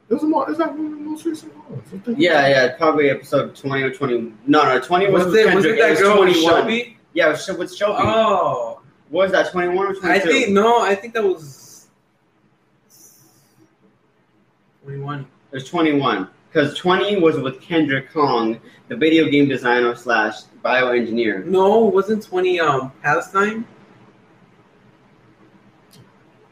It 0.10 0.16
was 0.16 0.24
more. 0.24 0.50
Is 0.52 0.58
that 0.58 0.74
one 0.76 0.86
of 0.88 0.92
the 0.92 0.98
most 0.98 1.26
recent 1.26 1.56
ones? 1.70 1.88
Yeah, 2.18 2.48
yeah, 2.48 2.76
probably 2.78 3.10
episode 3.10 3.56
twenty 3.56 3.84
or 3.84 3.92
twenty. 3.94 4.34
No, 4.46 4.64
no, 4.66 4.80
twenty 4.82 5.10
was, 5.10 5.26
was 5.26 5.34
with 5.34 5.48
it 5.48 5.56
was 5.56 5.66
it 5.66 5.78
that 5.80 5.90
was 5.92 6.00
girl 6.00 6.20
with 6.20 6.34
21. 6.34 6.44
Shelby? 6.62 6.98
Yeah, 7.14 7.28
it 7.28 7.32
was 7.32 7.48
with 7.58 7.74
Shelby. 7.76 8.00
Oh, 8.04 8.81
what 9.12 9.24
was 9.26 9.32
that? 9.34 9.52
Twenty 9.52 9.76
one 9.76 9.88
or 9.88 9.94
twenty 9.94 10.16
I 10.16 10.20
think 10.20 10.50
no, 10.50 10.82
I 10.82 10.96
think 10.96 11.14
that 11.14 11.24
was 11.24 11.88
twenty-one. 14.84 15.28
it 15.52 15.56
was 15.56 15.70
twenty 15.70 15.94
one 15.94 16.30
because 16.50 16.78
twenty 16.78 17.20
was 17.20 17.38
with 17.38 17.62
Kendrick 17.62 18.12
Kong, 18.12 18.60
the 18.88 18.96
video 18.96 19.30
game 19.30 19.48
designer 19.48 19.96
slash 19.96 20.44
bioengineer. 20.64 21.46
No, 21.46 21.80
wasn't 21.80 22.24
twenty 22.24 22.60
um 22.60 22.92
Palestine? 23.04 23.66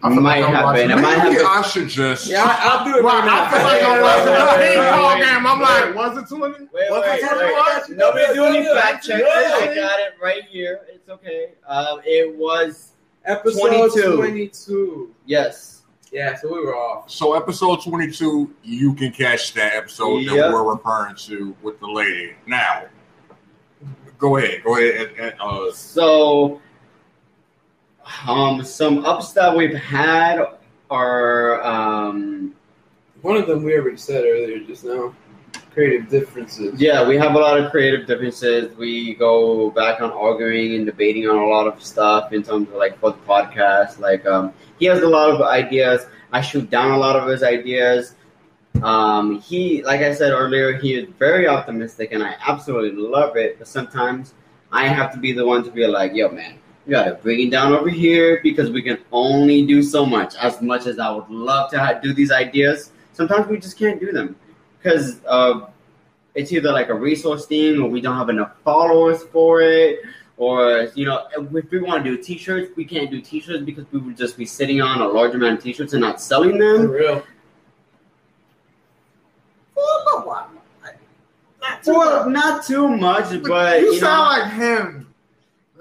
I 0.01 0.09
feel 0.13 0.21
Might 0.21 0.39
like 0.39 0.53
have 0.53 0.75
been. 0.75 0.91
It 0.91 0.95
might 1.01 1.15
have 1.15 1.23
Maybe 1.25 1.37
been. 1.39 1.45
I 1.45 1.61
should 1.61 1.89
just. 1.89 2.27
Yeah, 2.27 2.43
I, 2.45 2.69
I'll 2.71 2.85
do 2.85 2.97
it 2.97 3.03
Right, 3.03 3.19
right 3.19 3.25
now. 3.25 3.43
I 3.43 3.51
feel 3.51 3.63
like 3.67 3.83
I'm 3.83 4.01
watching 4.01 4.31
a 4.31 4.45
wait, 4.55 4.71
ping 4.71 4.79
wait, 4.79 4.91
pong 4.91 5.19
wait, 5.19 5.25
game. 5.27 5.47
I'm 5.47 5.59
wait. 5.59 5.65
like, 5.67 5.95
was 5.95 6.17
it 6.17 6.35
twenty? 6.35 6.63
Wait, 6.71 6.89
wait, 6.89 6.91
wait. 6.91 7.97
Nobody 7.97 8.33
do 8.33 8.45
any 8.45 8.65
fact 8.65 9.05
checks. 9.05 9.23
I 9.27 9.75
got 9.75 9.99
it 9.99 10.13
right 10.21 10.43
here. 10.45 10.79
It's 11.09 11.15
okay. 11.23 11.53
Um, 11.67 12.01
it 12.05 12.35
was 12.35 12.91
Episode 13.25 13.89
22. 13.89 14.15
22. 14.17 15.15
yes. 15.25 15.81
Yeah, 16.11 16.35
so 16.35 16.53
we 16.53 16.59
were 16.59 16.75
off. 16.75 17.09
So 17.09 17.33
episode 17.35 17.83
twenty 17.83 18.11
two, 18.11 18.51
you 18.63 18.93
can 18.95 19.11
catch 19.11 19.53
that 19.53 19.73
episode 19.75 20.19
Yep. 20.23 20.35
that 20.35 20.51
we're 20.53 20.73
referring 20.73 21.15
to 21.15 21.55
with 21.61 21.79
the 21.79 21.87
lady. 21.87 22.33
Now, 22.47 22.85
go 24.17 24.37
ahead, 24.37 24.63
go 24.63 24.75
ahead, 24.77 25.09
and, 25.09 25.19
and, 25.19 25.35
uh, 25.39 25.71
So, 25.71 26.61
um, 28.27 28.63
some 28.63 29.05
ups 29.05 29.33
that 29.33 29.55
we've 29.55 29.75
had 29.75 30.39
are 30.89 31.61
um, 31.63 32.55
One 33.21 33.37
of 33.37 33.45
them 33.47 33.63
we 33.63 33.75
already 33.75 33.97
said 33.97 34.25
earlier 34.25 34.59
just 34.61 34.83
now. 34.85 35.13
Creative 35.79 36.09
differences. 36.09 36.81
Yeah, 36.81 37.07
we 37.07 37.15
have 37.15 37.35
a 37.35 37.39
lot 37.39 37.57
of 37.57 37.71
creative 37.71 38.05
differences. 38.05 38.75
We 38.75 39.15
go 39.15 39.71
back 39.71 40.01
on 40.01 40.11
arguing 40.11 40.75
and 40.75 40.85
debating 40.85 41.29
on 41.29 41.37
a 41.37 41.45
lot 41.45 41.67
of 41.67 41.81
stuff 41.81 42.33
in 42.33 42.43
terms 42.43 42.67
of 42.67 42.75
like 42.75 42.99
for 42.99 43.11
the 43.11 43.17
podcast. 43.19 43.97
Like 43.97 44.25
um, 44.25 44.51
he 44.77 44.87
has 44.87 45.01
a 45.03 45.07
lot 45.07 45.29
of 45.29 45.41
ideas. 45.41 46.05
I 46.33 46.41
shoot 46.41 46.69
down 46.69 46.91
a 46.91 46.97
lot 46.97 47.15
of 47.15 47.29
his 47.29 47.43
ideas. 47.43 48.15
Um, 48.83 49.39
he, 49.39 49.81
like 49.83 50.01
I 50.01 50.13
said 50.13 50.33
earlier, 50.33 50.73
he 50.73 50.95
is 50.95 51.07
very 51.17 51.47
optimistic, 51.47 52.11
and 52.11 52.21
I 52.23 52.35
absolutely 52.45 53.01
love 53.01 53.37
it. 53.37 53.57
But 53.57 53.69
sometimes 53.69 54.33
I 54.73 54.85
have 54.85 55.13
to 55.13 55.17
be 55.17 55.31
the 55.31 55.45
one 55.45 55.63
to 55.63 55.71
be 55.71 55.87
like, 55.87 56.13
"Yo, 56.13 56.27
man, 56.27 56.55
you 56.87 56.91
gotta 56.91 57.13
bring 57.13 57.39
it 57.39 57.51
down 57.51 57.71
over 57.71 57.87
here 57.87 58.41
because 58.43 58.69
we 58.69 58.81
can 58.81 58.97
only 59.13 59.65
do 59.65 59.81
so 59.81 60.05
much. 60.05 60.35
As 60.35 60.61
much 60.61 60.87
as 60.87 60.99
I 60.99 61.09
would 61.09 61.29
love 61.29 61.71
to 61.71 61.99
do 62.03 62.13
these 62.13 62.33
ideas, 62.33 62.91
sometimes 63.13 63.47
we 63.47 63.59
just 63.59 63.79
can't 63.79 63.97
do 63.97 64.11
them 64.11 64.35
because 64.81 65.19
uh, 65.27 65.61
it's 66.35 66.51
either 66.51 66.71
like 66.71 66.89
a 66.89 66.93
resource 66.93 67.45
thing, 67.45 67.79
or 67.81 67.89
we 67.89 68.01
don't 68.01 68.15
have 68.17 68.29
enough 68.29 68.53
followers 68.63 69.23
for 69.31 69.61
it." 69.61 69.99
Or 70.37 70.87
you 70.95 71.05
know, 71.05 71.27
if 71.35 71.69
we 71.71 71.79
want 71.81 72.05
to 72.05 72.15
do 72.15 72.21
T-shirts, 72.23 72.71
we 72.77 72.85
can't 72.85 73.11
do 73.11 73.19
T-shirts 73.19 73.63
because 73.63 73.85
we 73.91 73.99
would 73.99 74.15
just 74.15 74.37
be 74.37 74.45
sitting 74.45 74.79
on 74.81 75.01
a 75.01 75.07
large 75.07 75.35
amount 75.35 75.57
of 75.57 75.63
T-shirts 75.63 75.91
and 75.93 76.01
not 76.01 76.21
selling 76.21 76.57
them. 76.57 76.77
For 76.77 76.81
them. 76.87 76.91
real. 76.91 77.23
Not 81.61 81.83
too 81.83 81.93
Well, 81.93 82.29
much. 82.29 82.33
not 82.33 82.65
too 82.65 82.87
much, 82.87 83.43
but 83.43 83.81
you, 83.81 83.93
you, 83.93 83.99
sound 83.99 84.39
know, 84.41 84.45
like 84.45 84.53
him. 84.53 85.13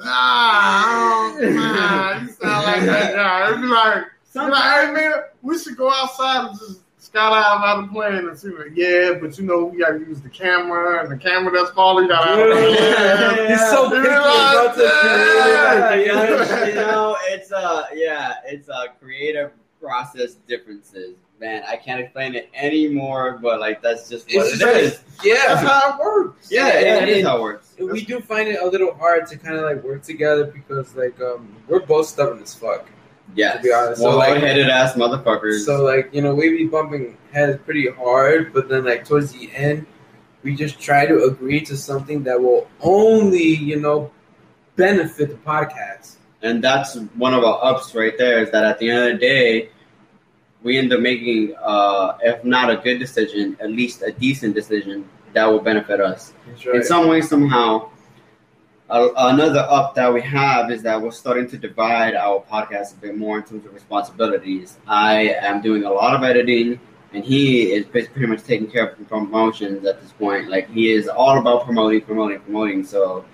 Ah, 0.02 1.34
I 1.36 1.38
don't- 1.38 2.22
you 2.26 2.32
sound 2.34 2.66
like 2.66 2.80
that 2.86 3.14
guy. 3.14 3.48
It'd 3.48 3.60
be 3.60 3.66
like, 3.68 4.04
be 4.34 4.40
like, 4.40 4.62
hey 4.86 4.92
man, 4.92 5.12
we 5.42 5.58
should 5.58 5.76
go 5.76 5.90
outside 5.92 6.48
and 6.50 6.58
just 6.58 6.80
skydive 7.12 7.62
out 7.64 7.78
of 7.80 7.86
the 7.86 7.92
plane 7.92 8.14
and 8.28 8.38
see. 8.38 8.48
Like, 8.48 8.72
yeah, 8.74 9.14
but 9.20 9.38
you 9.38 9.44
know 9.44 9.64
we 9.64 9.78
gotta 9.78 9.98
use 9.98 10.20
the 10.20 10.28
camera 10.28 11.02
and 11.02 11.10
the 11.10 11.16
camera 11.16 11.52
that's 11.52 11.70
falling. 11.70 12.04
You 12.04 12.10
gotta. 12.10 12.40
Yeah. 12.50 13.48
He's 13.56 13.70
so 13.70 13.88
picky 13.90 14.06
about 14.08 14.76
the 14.76 14.82
yeah, 14.84 15.88
creative. 15.92 16.48
yeah, 16.48 16.66
you 16.68 16.74
know, 16.74 17.16
it's 17.24 17.50
a 17.52 17.86
yeah, 17.94 18.34
it's 18.46 18.68
a 18.68 18.86
creative 19.00 19.52
process 19.80 20.34
differences. 20.46 21.14
Man, 21.40 21.62
I 21.68 21.76
can't 21.76 22.00
explain 22.00 22.34
it 22.34 22.50
anymore, 22.52 23.38
but 23.40 23.60
like 23.60 23.80
that's 23.80 24.08
just 24.08 24.26
what 24.26 24.46
It's 24.46 24.56
it 24.56 24.58
just- 24.58 24.76
is. 24.76 24.98
That's 25.18 25.24
Yeah. 25.24 25.56
how 25.56 25.92
it 25.94 25.98
works. 26.00 26.48
Yeah, 26.50 26.66
Yeah, 26.66 26.80
yeah, 26.80 26.96
and 26.98 27.10
it 27.10 27.16
is 27.18 27.24
how 27.26 27.36
it 27.38 27.42
works. 27.42 27.74
We 27.78 28.04
do 28.04 28.20
find 28.20 28.48
it 28.48 28.60
a 28.60 28.66
little 28.66 28.92
hard 28.94 29.26
to 29.28 29.36
kind 29.36 29.56
of 29.56 29.62
like 29.62 29.82
work 29.84 30.02
together 30.02 30.44
because 30.46 30.94
like 30.96 31.20
um 31.20 31.54
we're 31.68 31.78
both 31.80 32.06
stubborn 32.08 32.42
as 32.42 32.54
fuck. 32.54 32.86
Yeah, 33.38 33.52
To 33.52 33.62
be 33.62 33.72
honest, 33.72 34.00
so, 34.00 34.08
well, 34.08 34.16
like- 34.18 34.40
headed 34.40 34.68
ass 34.68 34.94
motherfuckers. 34.94 35.64
So 35.64 35.84
like 35.84 36.10
you 36.12 36.22
know 36.22 36.34
we 36.34 36.50
be 36.50 36.66
bumping 36.66 37.16
heads 37.32 37.58
pretty 37.64 37.88
hard, 37.88 38.52
but 38.52 38.68
then 38.68 38.84
like 38.84 39.04
towards 39.06 39.32
the 39.32 39.48
end, 39.54 39.86
we 40.42 40.56
just 40.56 40.80
try 40.80 41.06
to 41.06 41.22
agree 41.22 41.60
to 41.60 41.76
something 41.76 42.24
that 42.24 42.40
will 42.42 42.68
only 42.80 43.54
you 43.54 43.78
know 43.78 44.10
benefit 44.74 45.28
the 45.30 45.36
podcast. 45.36 46.16
And 46.42 46.62
that's 46.62 46.96
one 47.16 47.32
of 47.32 47.44
our 47.44 47.58
ups 47.64 47.94
right 47.94 48.16
there 48.18 48.42
is 48.42 48.50
that 48.50 48.64
at 48.64 48.78
the 48.80 48.90
end 48.90 49.04
of 49.06 49.12
the 49.20 49.26
day, 49.26 49.70
we 50.62 50.78
end 50.78 50.92
up 50.92 51.00
making, 51.00 51.54
uh, 51.62 52.16
if 52.22 52.44
not 52.44 52.70
a 52.70 52.76
good 52.76 52.98
decision, 52.98 53.56
at 53.60 53.70
least 53.70 54.02
a 54.02 54.12
decent 54.12 54.54
decision 54.54 55.08
that 55.32 55.46
will 55.46 55.60
benefit 55.60 56.00
us. 56.00 56.32
That's 56.46 56.64
In 56.64 56.82
some 56.84 57.08
way, 57.08 57.20
somehow. 57.22 57.90
Another 58.90 59.60
up 59.68 59.94
that 59.96 60.12
we 60.12 60.22
have 60.22 60.70
is 60.70 60.82
that 60.82 61.00
we're 61.00 61.10
starting 61.10 61.46
to 61.50 61.58
divide 61.58 62.14
our 62.14 62.40
podcast 62.40 62.94
a 62.94 62.96
bit 62.96 63.16
more 63.18 63.36
in 63.38 63.44
terms 63.44 63.66
of 63.66 63.74
responsibilities. 63.74 64.78
I 64.86 65.34
am 65.42 65.60
doing 65.60 65.84
a 65.84 65.90
lot 65.90 66.14
of 66.14 66.22
editing, 66.22 66.80
and 67.12 67.22
he 67.22 67.72
is 67.72 67.84
pretty 67.84 68.08
pretty 68.08 68.26
much 68.28 68.44
taking 68.44 68.70
care 68.70 68.88
of 68.88 69.08
promotions 69.08 69.84
at 69.86 70.00
this 70.00 70.12
point. 70.12 70.48
Like 70.48 70.70
he 70.70 70.90
is 70.92 71.06
all 71.08 71.38
about 71.38 71.64
promoting, 71.66 72.00
promoting, 72.00 72.40
promoting. 72.40 72.82
So 72.84 73.26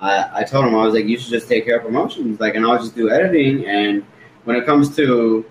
I, 0.00 0.30
I 0.40 0.44
told 0.44 0.66
him 0.66 0.74
I 0.76 0.84
was 0.84 0.94
like, 0.94 1.06
you 1.06 1.18
should 1.18 1.30
just 1.30 1.48
take 1.48 1.64
care 1.64 1.78
of 1.78 1.84
promotions, 1.84 2.38
like, 2.38 2.54
and 2.54 2.64
I'll 2.64 2.78
just 2.78 2.94
do 2.94 3.10
editing. 3.10 3.66
And 3.66 4.04
when 4.44 4.54
it 4.56 4.64
comes 4.64 4.94
to 4.96 5.44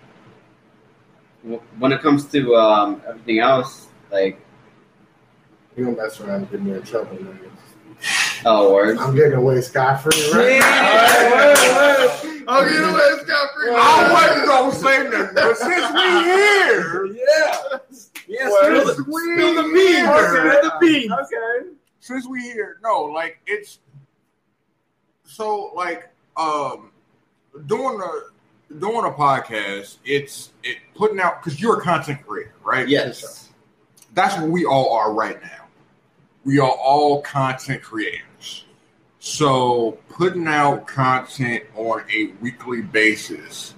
when 1.80 1.92
it 1.92 2.02
comes 2.02 2.26
to 2.32 2.56
um, 2.56 3.02
everything 3.08 3.40
else, 3.40 3.88
like, 4.12 4.40
You 5.76 5.86
don't 5.86 5.98
mess 5.98 6.20
around 6.20 6.42
and 6.42 6.52
get 6.52 6.62
me 6.62 6.74
in 6.74 6.82
trouble, 6.84 7.22
man. 7.24 7.40
Oh, 8.46 8.74
words. 8.74 9.00
I'm 9.00 9.16
getting 9.16 9.34
away 9.34 9.62
scot 9.62 10.02
free, 10.04 10.32
right? 10.34 10.60
Yeah. 10.60 12.20
I'm 12.48 12.66
getting 12.68 12.90
away 12.90 13.10
scot 13.24 13.48
free. 13.56 13.72
I 13.76 14.14
wasn't 14.14 14.48
gonna 14.48 14.76
say 14.76 15.10
nothing, 15.10 15.36
but 15.36 15.58
since 15.58 15.94
we 15.94 16.24
here, 16.24 17.06
Yeah. 17.06 17.80
Yeah. 18.28 18.48
Well, 18.50 18.64
spill 18.64 18.86
the, 18.86 18.92
it's 18.92 19.00
spill 19.02 19.56
the 19.56 19.64
weird. 19.64 19.74
beans. 19.74 20.08
Okay. 20.10 20.58
Spill 20.58 20.62
the 20.62 20.78
beans. 20.80 21.12
Okay. 21.12 21.70
since 22.00 22.28
we 22.28 22.42
here, 22.42 22.80
no, 22.84 23.04
like 23.04 23.40
it's 23.48 23.80
so 25.26 25.72
like 25.76 26.10
um 26.38 26.92
doing 27.66 28.00
a 28.02 28.76
doing 28.80 29.06
a 29.06 29.12
podcast. 29.12 29.98
It's 30.06 30.52
it 30.64 30.78
putting 30.96 31.20
out 31.20 31.44
because 31.44 31.60
you're 31.62 31.80
a 31.80 31.82
content 31.82 32.26
creator, 32.26 32.54
right? 32.64 32.88
Yes. 32.88 33.50
that's 34.14 34.36
what 34.38 34.50
we 34.50 34.66
all 34.66 34.94
are 34.94 35.12
right 35.14 35.42
now. 35.42 35.66
We 36.50 36.58
are 36.58 36.68
all 36.68 37.22
content 37.22 37.84
creators. 37.84 38.66
So 39.20 40.00
putting 40.10 40.48
out 40.48 40.88
content 40.88 41.64
on 41.76 42.02
a 42.12 42.32
weekly 42.42 42.82
basis, 42.82 43.76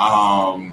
um, 0.00 0.72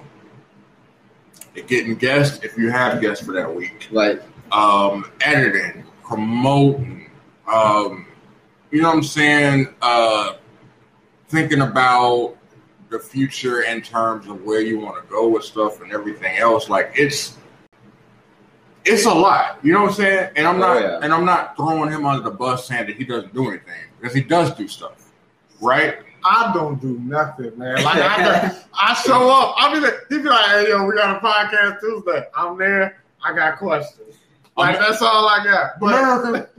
getting 1.68 1.98
guests 1.98 2.44
if 2.44 2.58
you 2.58 2.72
have 2.72 3.00
guests 3.00 3.24
for 3.24 3.34
that 3.34 3.56
week, 3.56 3.90
Like, 3.92 4.24
um, 4.52 5.12
editing, 5.22 5.84
promoting, 6.04 7.12
um, 7.48 8.08
you 8.72 8.82
know 8.82 8.88
what 8.88 8.96
I'm 8.96 9.04
saying? 9.04 9.68
Uh, 9.84 10.38
thinking 11.30 11.62
about 11.62 12.38
the 12.90 12.98
future 12.98 13.62
in 13.62 13.84
terms 13.84 14.26
of 14.28 14.42
where 14.42 14.62
you 14.62 14.80
want 14.80 14.96
to 15.00 15.08
go 15.12 15.28
with 15.28 15.44
stuff 15.44 15.80
and 15.84 15.92
everything 15.92 16.38
else. 16.38 16.70
Like 16.70 16.94
it's 16.96 17.38
it's 18.86 19.06
a 19.06 19.14
lot. 19.14 19.60
You 19.64 19.74
know 19.74 19.82
what 19.84 19.90
I'm 19.90 19.96
saying? 19.96 20.30
And 20.36 20.48
I'm 20.48 20.56
Oh, 20.58 20.60
not 20.60 20.82
yeah. 20.82 21.00
and 21.02 21.14
I'm 21.14 21.26
not 21.26 21.56
throwing 21.58 21.92
him 21.92 22.06
under 22.06 22.24
the 22.24 22.32
bus 22.36 22.68
saying 22.68 22.88
that 22.88 22.96
he 22.96 23.04
doesn't 23.04 23.34
do 23.34 23.50
anything 23.50 23.74
because 24.00 24.16
he 24.16 24.22
does 24.22 24.54
do 24.56 24.68
stuff, 24.68 25.12
right? 25.62 25.98
I 26.24 26.52
don't 26.54 26.82
do 26.82 26.98
nothing, 27.00 27.58
man. 27.58 27.76
Like 27.84 27.98
I, 27.98 28.56
I 28.74 28.94
show 28.96 29.30
up. 29.30 29.56
I 29.58 29.74
be 29.74 29.80
like, 29.80 29.94
he 30.10 30.18
be 30.18 30.24
like, 30.24 30.46
"Hey, 30.46 30.70
yo, 30.70 30.86
we 30.86 30.96
got 30.96 31.18
a 31.18 31.20
podcast 31.20 31.80
Tuesday." 31.82 32.26
I'm 32.36 32.58
there. 32.58 32.98
I 33.24 33.34
got 33.36 33.58
questions. 33.60 34.16
Like 34.58 34.76
I'm- 34.78 34.82
that's 34.90 35.02
all 35.02 35.28
I 35.28 35.44
got. 35.44 35.80
But 35.80 35.94
America, 35.94 36.50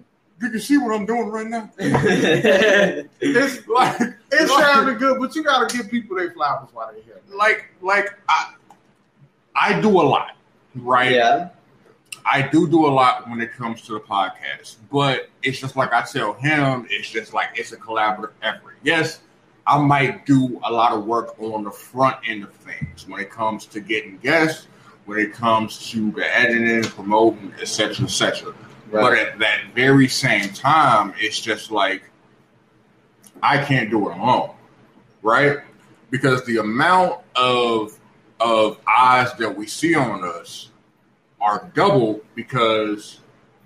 you 0.41 0.51
can 0.51 0.61
see 0.61 0.79
what 0.79 0.95
I'm 0.95 1.07
doing 1.07 1.29
right 1.29 1.47
now. 1.49 1.71
It's 1.79 3.67
like 3.69 4.01
it 4.01 4.49
like- 4.51 4.65
sounded 4.65 4.99
good. 4.99 5.19
But 5.19 5.35
you 5.35 5.43
got 5.43 5.69
to 5.69 5.77
give 5.77 5.91
people 5.91 6.17
their 6.17 6.31
flowers 6.33 6.69
while 6.73 6.91
they're 6.93 7.03
here. 7.03 7.21
like 7.37 7.67
like 7.83 8.11
I 8.29 8.55
I 9.55 9.81
do 9.81 9.89
a 9.89 10.03
lot, 10.03 10.37
right? 10.77 11.51
I 12.29 12.43
do 12.43 12.69
do 12.69 12.87
a 12.87 12.89
lot 12.89 13.29
when 13.31 13.41
it 13.41 13.53
comes 13.53 13.83
to 13.83 13.93
the 13.93 14.01
podcast, 14.01 14.77
but 14.91 15.31
it's 15.45 15.61
just 15.61 15.77
like 15.77 15.93
I 15.93 16.03
tell 16.03 16.33
him, 16.33 16.87
it's 16.91 17.09
just 17.09 17.33
like 17.33 17.51
it's 17.55 17.71
a 17.71 17.77
collaborative 17.77 18.33
effort. 18.43 18.75
Yes, 18.83 19.21
I 19.65 19.79
might 19.79 20.27
do 20.27 20.61
a 20.65 20.73
lot 20.73 20.93
of 20.93 21.07
work 21.07 21.41
on 21.41 21.63
the 21.63 21.71
front 21.71 22.17
end 22.27 22.43
of 22.43 22.53
things 22.53 23.07
when 23.07 23.21
it 23.21 23.31
comes 23.31 23.67
to 23.67 23.81
getting 23.81 24.19
guests, 24.19 24.67
when 25.05 25.21
it 25.21 25.33
comes 25.35 25.91
to 25.91 26.11
the 26.11 26.37
editing, 26.37 26.83
promoting, 26.91 27.55
etc., 27.61 28.07
etc. 28.07 28.53
But 28.91 29.13
right. 29.13 29.29
at 29.29 29.39
that 29.39 29.61
very 29.73 30.09
same 30.09 30.53
time, 30.53 31.15
it's 31.19 31.41
just 31.41 31.71
like 31.71 32.11
I 33.41 33.63
can't 33.63 33.89
do 33.89 34.11
it 34.11 34.17
alone, 34.17 34.51
right? 35.23 35.59
Because 36.11 36.45
the 36.45 36.57
amount 36.57 37.21
of 37.37 37.97
of 38.41 38.79
eyes 38.87 39.33
that 39.35 39.57
we 39.57 39.69
see 39.69 39.95
on 39.95 40.25
us 40.25 40.71
are 41.41 41.71
double 41.75 42.21
because 42.35 43.21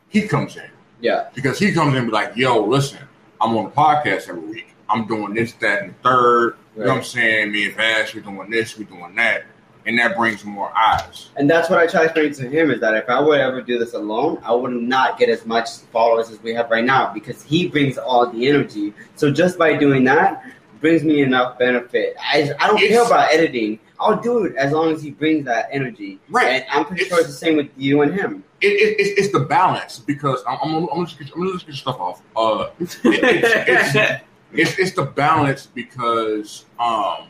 he 0.08 0.22
comes 0.26 0.56
in. 0.56 0.70
Yeah, 1.00 1.28
Because 1.34 1.58
he 1.58 1.72
comes 1.72 1.92
in 1.94 1.98
and 1.98 2.06
be 2.08 2.12
like, 2.12 2.36
yo, 2.36 2.62
listen, 2.62 2.98
I'm 3.40 3.56
on 3.56 3.64
the 3.66 3.70
podcast 3.70 4.28
every 4.28 4.42
week. 4.42 4.74
I'm 4.88 5.06
doing 5.06 5.32
this, 5.32 5.52
that, 5.54 5.82
and 5.82 5.90
the 5.94 5.94
third. 6.02 6.56
You 6.76 6.82
know 6.82 6.88
what 6.90 6.98
I'm 6.98 7.04
saying? 7.04 7.52
Me 7.52 7.66
and 7.66 7.76
Vash, 7.76 8.14
we're 8.14 8.20
doing 8.20 8.50
this, 8.50 8.76
we're 8.78 8.84
doing 8.84 9.14
that. 9.16 9.44
And 9.86 9.98
that 9.98 10.14
brings 10.14 10.44
more 10.44 10.70
eyes. 10.76 11.30
and 11.36 11.48
that's 11.48 11.70
what 11.70 11.78
I 11.78 11.86
try 11.86 12.06
to 12.06 12.22
explain 12.22 12.50
to 12.50 12.54
him 12.54 12.70
is 12.70 12.80
that 12.80 12.94
if 12.94 13.08
I 13.08 13.18
would 13.18 13.40
ever 13.40 13.62
do 13.62 13.78
this 13.78 13.94
alone, 13.94 14.38
I 14.44 14.52
would 14.52 14.72
not 14.72 15.18
get 15.18 15.30
as 15.30 15.46
much 15.46 15.70
followers 15.90 16.28
as 16.30 16.38
we 16.42 16.52
have 16.52 16.70
right 16.70 16.84
now 16.84 17.12
because 17.14 17.42
he 17.42 17.66
brings 17.66 17.96
all 17.96 18.26
the 18.30 18.46
energy. 18.46 18.92
So 19.16 19.32
just 19.32 19.56
by 19.58 19.76
doing 19.78 20.04
that, 20.04 20.44
brings 20.82 21.02
me 21.02 21.22
enough 21.22 21.58
benefit. 21.58 22.14
I, 22.20 22.52
I 22.60 22.66
don't 22.66 22.78
care 22.78 23.04
about 23.06 23.32
editing. 23.32 23.78
I'll 24.00 24.20
do 24.20 24.44
it 24.44 24.56
as 24.56 24.72
long 24.72 24.90
as 24.92 25.02
he 25.02 25.10
brings 25.10 25.44
that 25.44 25.68
energy. 25.70 26.18
Right. 26.30 26.62
And 26.62 26.64
I'm 26.70 26.84
pretty 26.86 27.04
sure 27.04 27.18
it's 27.18 27.28
the 27.28 27.34
same 27.34 27.56
with 27.56 27.68
you 27.76 28.02
and 28.02 28.12
him. 28.14 28.42
It, 28.60 28.68
it, 28.68 28.96
it's, 29.00 29.20
it's 29.20 29.32
the 29.32 29.40
balance 29.40 29.98
because 29.98 30.42
I'm, 30.48 30.58
I'm, 30.62 30.74
I'm, 30.74 30.86
gonna 30.86 31.06
just 31.06 31.18
get, 31.18 31.30
I'm 31.34 31.40
gonna 31.40 31.52
just 31.52 31.66
get 31.66 31.74
stuff 31.76 31.98
off. 32.00 32.22
Uh, 32.36 32.70
it- 32.80 32.98
it's, 33.04 33.94
it's, 33.94 34.22
it's, 34.52 34.78
it's 34.78 34.92
the 34.92 35.04
balance 35.04 35.66
because 35.66 36.64
um, 36.78 37.28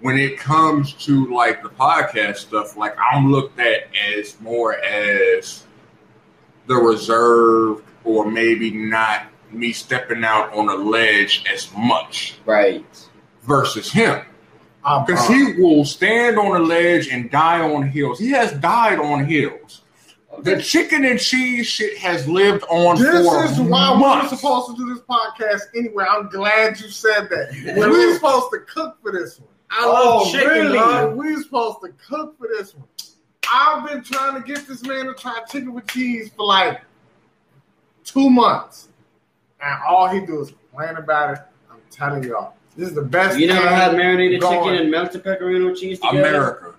when 0.00 0.18
it 0.18 0.38
comes 0.38 0.92
to 1.06 1.32
like 1.32 1.62
the 1.62 1.68
podcast 1.70 2.36
stuff, 2.36 2.76
like 2.76 2.94
I'm 2.98 3.30
looked 3.32 3.58
at 3.60 3.84
as 4.16 4.38
more 4.40 4.74
as 4.84 5.64
the 6.66 6.74
reserved 6.74 7.84
or 8.04 8.30
maybe 8.30 8.70
not 8.70 9.26
me 9.50 9.72
stepping 9.72 10.24
out 10.24 10.52
on 10.54 10.68
a 10.68 10.74
ledge 10.74 11.44
as 11.52 11.70
much 11.76 12.38
Right. 12.46 12.84
versus 13.42 13.90
him. 13.92 14.24
I'm, 14.84 15.04
Because 15.04 15.28
uh, 15.28 15.32
he 15.32 15.52
will 15.60 15.84
stand 15.84 16.38
on 16.38 16.56
a 16.56 16.64
ledge 16.64 17.08
and 17.08 17.30
die 17.30 17.60
on 17.60 17.88
hills. 17.88 18.18
He 18.18 18.30
has 18.30 18.52
died 18.54 18.98
on 18.98 19.24
hills. 19.24 19.82
The 20.40 20.60
chicken 20.62 21.04
and 21.04 21.20
cheese 21.20 21.66
shit 21.66 21.98
has 21.98 22.26
lived 22.26 22.64
on 22.70 22.96
This 22.98 23.26
for 23.26 23.44
is 23.44 23.60
why 23.60 23.92
we're 23.92 23.98
months. 23.98 24.30
supposed 24.30 24.70
to 24.70 24.76
do 24.76 24.92
this 24.94 25.02
podcast 25.04 25.60
anyway. 25.76 26.06
I'm 26.08 26.28
glad 26.30 26.80
you 26.80 26.88
said 26.88 27.28
that. 27.28 27.74
we're 27.76 28.14
supposed 28.14 28.46
to 28.52 28.58
cook 28.60 28.96
for 29.02 29.12
this 29.12 29.38
one. 29.38 29.48
I 29.70 29.86
love 29.86 30.22
Oh, 30.24 30.32
chicken, 30.32 30.48
really? 30.48 30.78
dog. 30.78 31.16
We're 31.16 31.40
supposed 31.42 31.78
to 31.82 31.90
cook 32.08 32.36
for 32.38 32.48
this 32.48 32.74
one. 32.74 32.86
I've 33.52 33.86
been 33.88 34.02
trying 34.02 34.40
to 34.42 34.46
get 34.46 34.66
this 34.66 34.82
man 34.82 35.06
to 35.06 35.14
try 35.14 35.38
chicken 35.50 35.74
with 35.74 35.86
cheese 35.88 36.30
for 36.34 36.46
like 36.46 36.80
two 38.04 38.30
months. 38.30 38.88
And 39.62 39.78
all 39.86 40.08
he 40.08 40.20
do 40.24 40.40
is 40.40 40.48
complain 40.48 40.96
about 40.96 41.34
it. 41.34 41.40
I'm 41.70 41.78
telling 41.90 42.24
y'all. 42.24 42.54
This 42.76 42.88
is 42.88 42.94
the 42.94 43.02
best 43.02 43.38
You 43.38 43.48
never 43.48 43.68
had 43.68 43.96
marinated 43.96 44.40
going. 44.40 44.62
chicken 44.62 44.80
and 44.80 44.90
melted 44.90 45.24
pecorino 45.24 45.74
cheese 45.74 46.00
together? 46.00 46.20
America. 46.20 46.74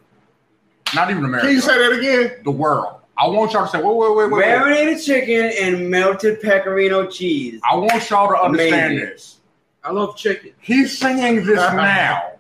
Not 0.96 1.12
even 1.12 1.26
America. 1.26 1.48
Can 1.48 1.56
you 1.56 1.62
say 1.62 1.78
that 1.78 1.98
again? 1.98 2.41
the 2.44 2.52
world. 2.52 3.00
I 3.16 3.28
want 3.28 3.54
y'all 3.54 3.66
to 3.66 3.72
say, 3.72 3.82
wait, 3.82 3.96
wait, 3.96 4.16
wait, 4.16 4.32
wait. 4.32 4.32
wait. 4.32 4.48
Marinated 4.48 5.04
chicken 5.04 5.52
and 5.62 5.89
melted 5.89 6.41
pecorino 6.41 7.08
cheese. 7.08 7.62
I 7.70 7.76
want 7.76 8.10
y'all 8.10 8.28
to 8.30 8.41
understand 8.41 8.94
Amazing. 8.94 9.10
this. 9.10 9.39
I 9.84 9.91
love 9.91 10.18
chicken. 10.18 10.52
He's 10.60 10.98
singing 10.98 11.46
this 11.46 11.60
uh-huh. 11.60 11.76
now, 11.76 12.32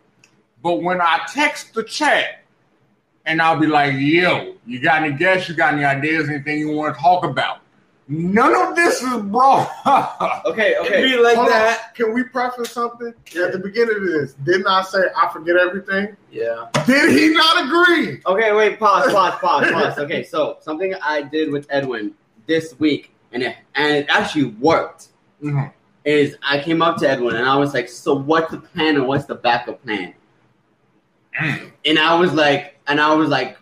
but 0.63 0.81
when 0.81 0.99
I 0.99 1.19
text 1.31 1.73
the 1.73 1.83
chat 1.83 2.43
and 3.25 3.41
I'll 3.41 3.59
be 3.59 3.67
like, 3.67 3.93
yo, 3.97 4.55
you 4.65 4.79
got 4.79 5.03
any 5.03 5.15
guests? 5.15 5.47
You 5.47 5.55
got 5.55 5.73
any 5.73 5.83
ideas? 5.83 6.29
Anything 6.29 6.59
you 6.59 6.71
want 6.71 6.95
to 6.95 7.01
talk 7.01 7.23
about? 7.23 7.59
None 8.07 8.53
of 8.55 8.75
this 8.75 9.01
is 9.01 9.21
brought 9.23 9.69
up. 9.85 10.43
Okay, 10.45 10.75
okay. 10.77 11.01
be 11.03 11.17
like 11.17 11.35
Hold 11.35 11.47
on. 11.47 11.53
that. 11.53 11.95
Can 11.95 12.13
we 12.13 12.23
preface 12.23 12.71
something? 12.71 13.13
At 13.41 13.51
the 13.53 13.59
beginning 13.59 13.95
of 13.95 14.03
this, 14.03 14.33
didn't 14.43 14.67
I 14.67 14.81
say 14.83 14.99
I 15.15 15.31
forget 15.31 15.55
everything? 15.55 16.15
Yeah. 16.31 16.67
Did 16.85 17.11
he 17.17 17.29
not 17.29 17.65
agree? 17.65 18.21
Okay, 18.25 18.51
wait, 18.51 18.77
pause, 18.77 19.11
pause, 19.11 19.35
pause, 19.39 19.71
pause. 19.71 19.97
Okay, 19.99 20.23
so 20.23 20.57
something 20.61 20.93
I 21.01 21.21
did 21.21 21.51
with 21.51 21.65
Edwin 21.69 22.13
this 22.45 22.77
week, 22.79 23.13
and 23.31 23.41
it 23.43 23.55
and 23.75 23.91
it 23.95 24.05
actually 24.09 24.45
worked. 24.59 25.07
Mhm. 25.41 25.71
Is 26.03 26.35
I 26.45 26.59
came 26.59 26.81
up 26.81 26.97
to 26.97 27.09
Edwin 27.09 27.37
and 27.37 27.47
I 27.47 27.55
was 27.55 27.73
like, 27.73 27.87
"So 27.87 28.13
what's 28.15 28.51
the 28.51 28.57
plan 28.57 28.95
and 28.97 29.07
what's 29.07 29.23
the 29.25 29.35
backup 29.35 29.81
plan?" 29.83 30.13
Mm. 31.39 31.71
And 31.85 31.97
I 31.99 32.15
was 32.15 32.33
like, 32.33 32.77
and 32.87 32.99
I 32.99 33.13
was 33.13 33.29
like, 33.29 33.57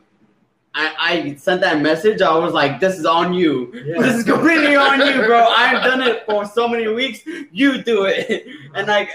I, 0.74 0.96
I 1.00 1.36
sent 1.36 1.62
that 1.62 1.82
message. 1.82 2.22
I 2.22 2.38
was 2.38 2.54
like, 2.54 2.80
"This 2.80 2.98
is 2.98 3.06
on 3.06 3.34
you. 3.34 3.72
Yeah. 3.74 4.02
This 4.02 4.16
is 4.18 4.24
completely 4.24 4.76
on 4.76 5.00
you, 5.06 5.26
bro. 5.26 5.46
I've 5.46 5.84
done 5.84 6.02
it 6.02 6.26
for 6.26 6.46
so 6.46 6.68
many 6.68 6.88
weeks. 6.88 7.20
You 7.52 7.84
do 7.84 8.06
it." 8.06 8.48
And 8.74 8.88
like, 8.88 9.10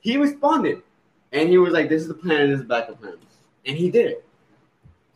he 0.00 0.16
responded, 0.16 0.82
and 1.32 1.48
he 1.48 1.58
was 1.58 1.72
like, 1.72 1.88
"This 1.88 2.02
is 2.02 2.08
the 2.08 2.14
plan. 2.14 2.42
and 2.42 2.52
This 2.52 2.60
is 2.60 2.62
the 2.62 2.68
backup 2.68 3.00
plan," 3.00 3.16
and 3.66 3.76
he 3.76 3.90
did 3.90 4.12
it. 4.12 4.26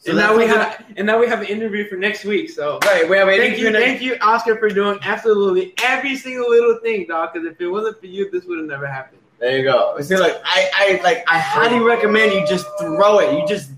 So 0.00 0.12
and 0.12 0.18
now 0.18 0.34
we 0.34 0.46
have 0.46 0.82
and 0.96 1.06
now 1.06 1.18
we 1.18 1.28
have 1.28 1.40
an 1.40 1.46
interview 1.46 1.86
for 1.86 1.96
next 1.96 2.24
week. 2.24 2.48
So 2.48 2.78
Right, 2.84 3.08
we 3.08 3.18
have 3.18 3.28
an 3.28 3.36
thank 3.36 3.58
you, 3.58 3.70
thank 3.70 4.00
you, 4.00 4.16
Oscar, 4.22 4.56
for 4.56 4.70
doing 4.70 4.98
absolutely 5.02 5.74
every 5.84 6.16
single 6.16 6.48
little 6.48 6.78
thing, 6.78 7.06
dog. 7.06 7.34
Because 7.34 7.46
if 7.46 7.60
it 7.60 7.68
wasn't 7.68 8.00
for 8.00 8.06
you, 8.06 8.30
this 8.30 8.46
would 8.46 8.58
have 8.58 8.66
never 8.66 8.86
happened. 8.86 9.20
There 9.40 9.58
you 9.58 9.64
go. 9.64 10.00
See, 10.00 10.16
like 10.16 10.40
I, 10.42 10.70
I 10.74 11.00
like 11.02 11.22
I 11.30 11.38
highly 11.38 11.80
recommend 11.80 12.32
you 12.32 12.46
just 12.46 12.66
throw 12.78 13.18
it. 13.18 13.38
You 13.38 13.46
just 13.46 13.72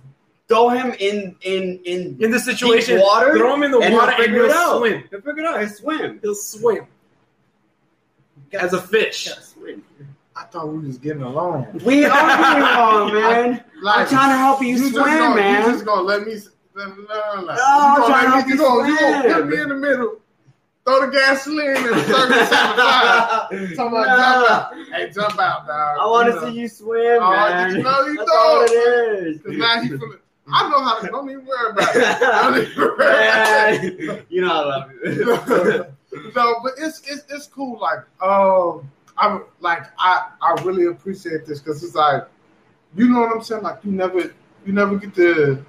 throw 0.53 0.69
him 0.69 0.95
in 0.99 1.35
in 1.43 1.81
in 1.85 2.17
In 2.21 2.31
this 2.31 2.45
situation, 2.45 2.97
Deep 2.97 3.05
water, 3.05 3.37
throw 3.37 3.55
him 3.55 3.63
in 3.63 3.71
the 3.71 3.79
and 3.79 3.95
water 3.95 4.13
he'll 4.13 4.21
and 4.21 4.25
figure 4.25 4.43
he'll 4.43 4.51
it 4.51 4.57
out. 4.57 4.79
swim. 4.79 5.05
He'll 5.11 5.21
figure 5.21 5.43
it 5.43 5.47
out. 5.47 5.61
He'll 5.61 5.69
swim. 5.69 6.21
He'll 6.23 6.35
swim 6.35 6.87
as 8.53 8.73
a 8.73 8.81
fish. 8.83 9.29
I 10.35 10.45
thought 10.45 10.69
we 10.69 10.87
was 10.87 10.99
getting 10.99 11.23
along. 11.23 11.81
We 11.85 12.05
are 12.05 12.11
getting 12.11 12.63
along, 12.63 13.15
man. 13.15 13.65
I'm 13.87 14.07
trying 14.09 14.31
to 14.31 14.37
help 14.39 14.63
you, 14.63 14.69
you 14.69 14.79
swim, 14.79 14.93
gonna, 14.95 15.29
You 15.31 15.35
man. 15.37 15.71
just 15.73 15.85
gonna 15.85 16.03
let 16.03 16.27
me? 16.27 16.37
No, 16.75 16.87
no, 16.87 16.95
no. 16.95 17.43
No, 17.43 17.53
you 17.53 17.55
I'm 17.59 18.01
gonna 18.01 18.07
trying 18.07 18.25
to 18.25 18.31
let 18.31 18.47
help 18.47 18.47
me? 18.47 18.53
You 18.53 18.55
you 18.55 18.59
gonna, 18.59 18.89
you 18.89 18.99
gonna 18.99 19.23
swim. 19.23 19.33
put 19.35 19.47
me 19.49 19.61
in 19.63 19.69
the 19.69 19.75
middle? 19.75 20.17
Throw 20.85 21.07
the 21.07 21.13
gasoline 21.13 21.77
in 21.77 21.83
the 21.85 22.05
circle 22.05 22.35
seven 22.47 22.47
five. 22.49 23.49
Talking 23.51 23.77
about 23.77 24.07
jump 24.19 24.51
out. 24.51 24.75
Hey, 24.93 25.11
jump 25.11 25.39
out, 25.39 25.67
dog. 25.67 25.99
I 26.01 26.07
want 26.07 26.33
to 26.33 26.41
see 26.41 26.59
you 26.61 26.67
swim, 26.69 27.19
Oh, 27.23 27.31
man. 27.31 27.77
you 27.77 27.83
know 27.83 28.07
you 28.07 28.17
That's 28.17 28.31
all 28.35 28.63
it 28.65 28.73
is. 28.73 29.43
Cause 29.43 29.53
now 29.55 29.81
he 29.83 29.89
feeling. 29.91 30.19
I 30.53 30.69
know 30.69 30.81
how 30.83 31.01
to. 31.01 31.07
Don't 31.09 31.31
even 31.31 31.47
worry 31.47 31.71
about 31.71 31.97
it. 31.97 32.21
Don't 32.21 32.59
even 32.59 32.77
worry 32.77 32.95
about 32.95 33.85
it. 33.85 34.27
You 34.29 34.41
know 34.43 34.53
I 34.53 34.61
love 34.61 34.91
you. 35.05 35.87
no, 36.37 36.57
but 36.63 36.73
it's 36.79 37.01
it's 37.09 37.25
it's 37.31 37.47
cool. 37.47 37.81
Like, 37.81 38.01
um, 38.23 38.91
I'm 39.17 39.45
like 39.61 39.85
I 39.99 40.29
I 40.41 40.63
really 40.63 40.87
appreciate 40.87 41.47
this 41.47 41.61
because 41.61 41.83
it's 41.83 41.95
like, 41.95 42.25
you 42.95 43.09
know 43.09 43.21
what 43.21 43.37
I'm 43.37 43.43
saying. 43.43 43.63
Like, 43.63 43.85
you 43.85 43.93
never 43.93 44.35
you 44.67 44.73
never 44.73 44.97
get 44.97 45.15
to 45.17 45.65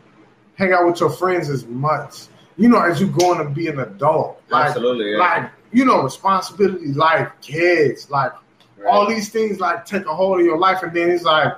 hang 0.55 0.73
out 0.73 0.85
with 0.85 0.99
your 0.99 1.09
friends 1.09 1.49
as 1.49 1.65
much. 1.65 2.27
You 2.57 2.69
know, 2.69 2.79
as 2.81 3.01
you 3.01 3.07
going 3.07 3.39
to 3.39 3.49
be 3.49 3.67
an 3.67 3.79
adult. 3.79 4.41
Like, 4.49 4.67
Absolutely, 4.67 5.13
yeah. 5.13 5.17
like 5.17 5.51
you 5.71 5.85
know, 5.85 6.03
responsibility, 6.03 6.93
life, 6.93 7.31
kids, 7.41 8.09
like 8.09 8.31
all 8.87 9.07
these 9.07 9.29
things 9.29 9.59
like 9.59 9.85
take 9.85 10.05
a 10.05 10.13
hold 10.13 10.39
of 10.39 10.45
your 10.45 10.57
life, 10.57 10.83
and 10.83 10.93
then 10.93 11.09
it's 11.09 11.23
like, 11.23 11.53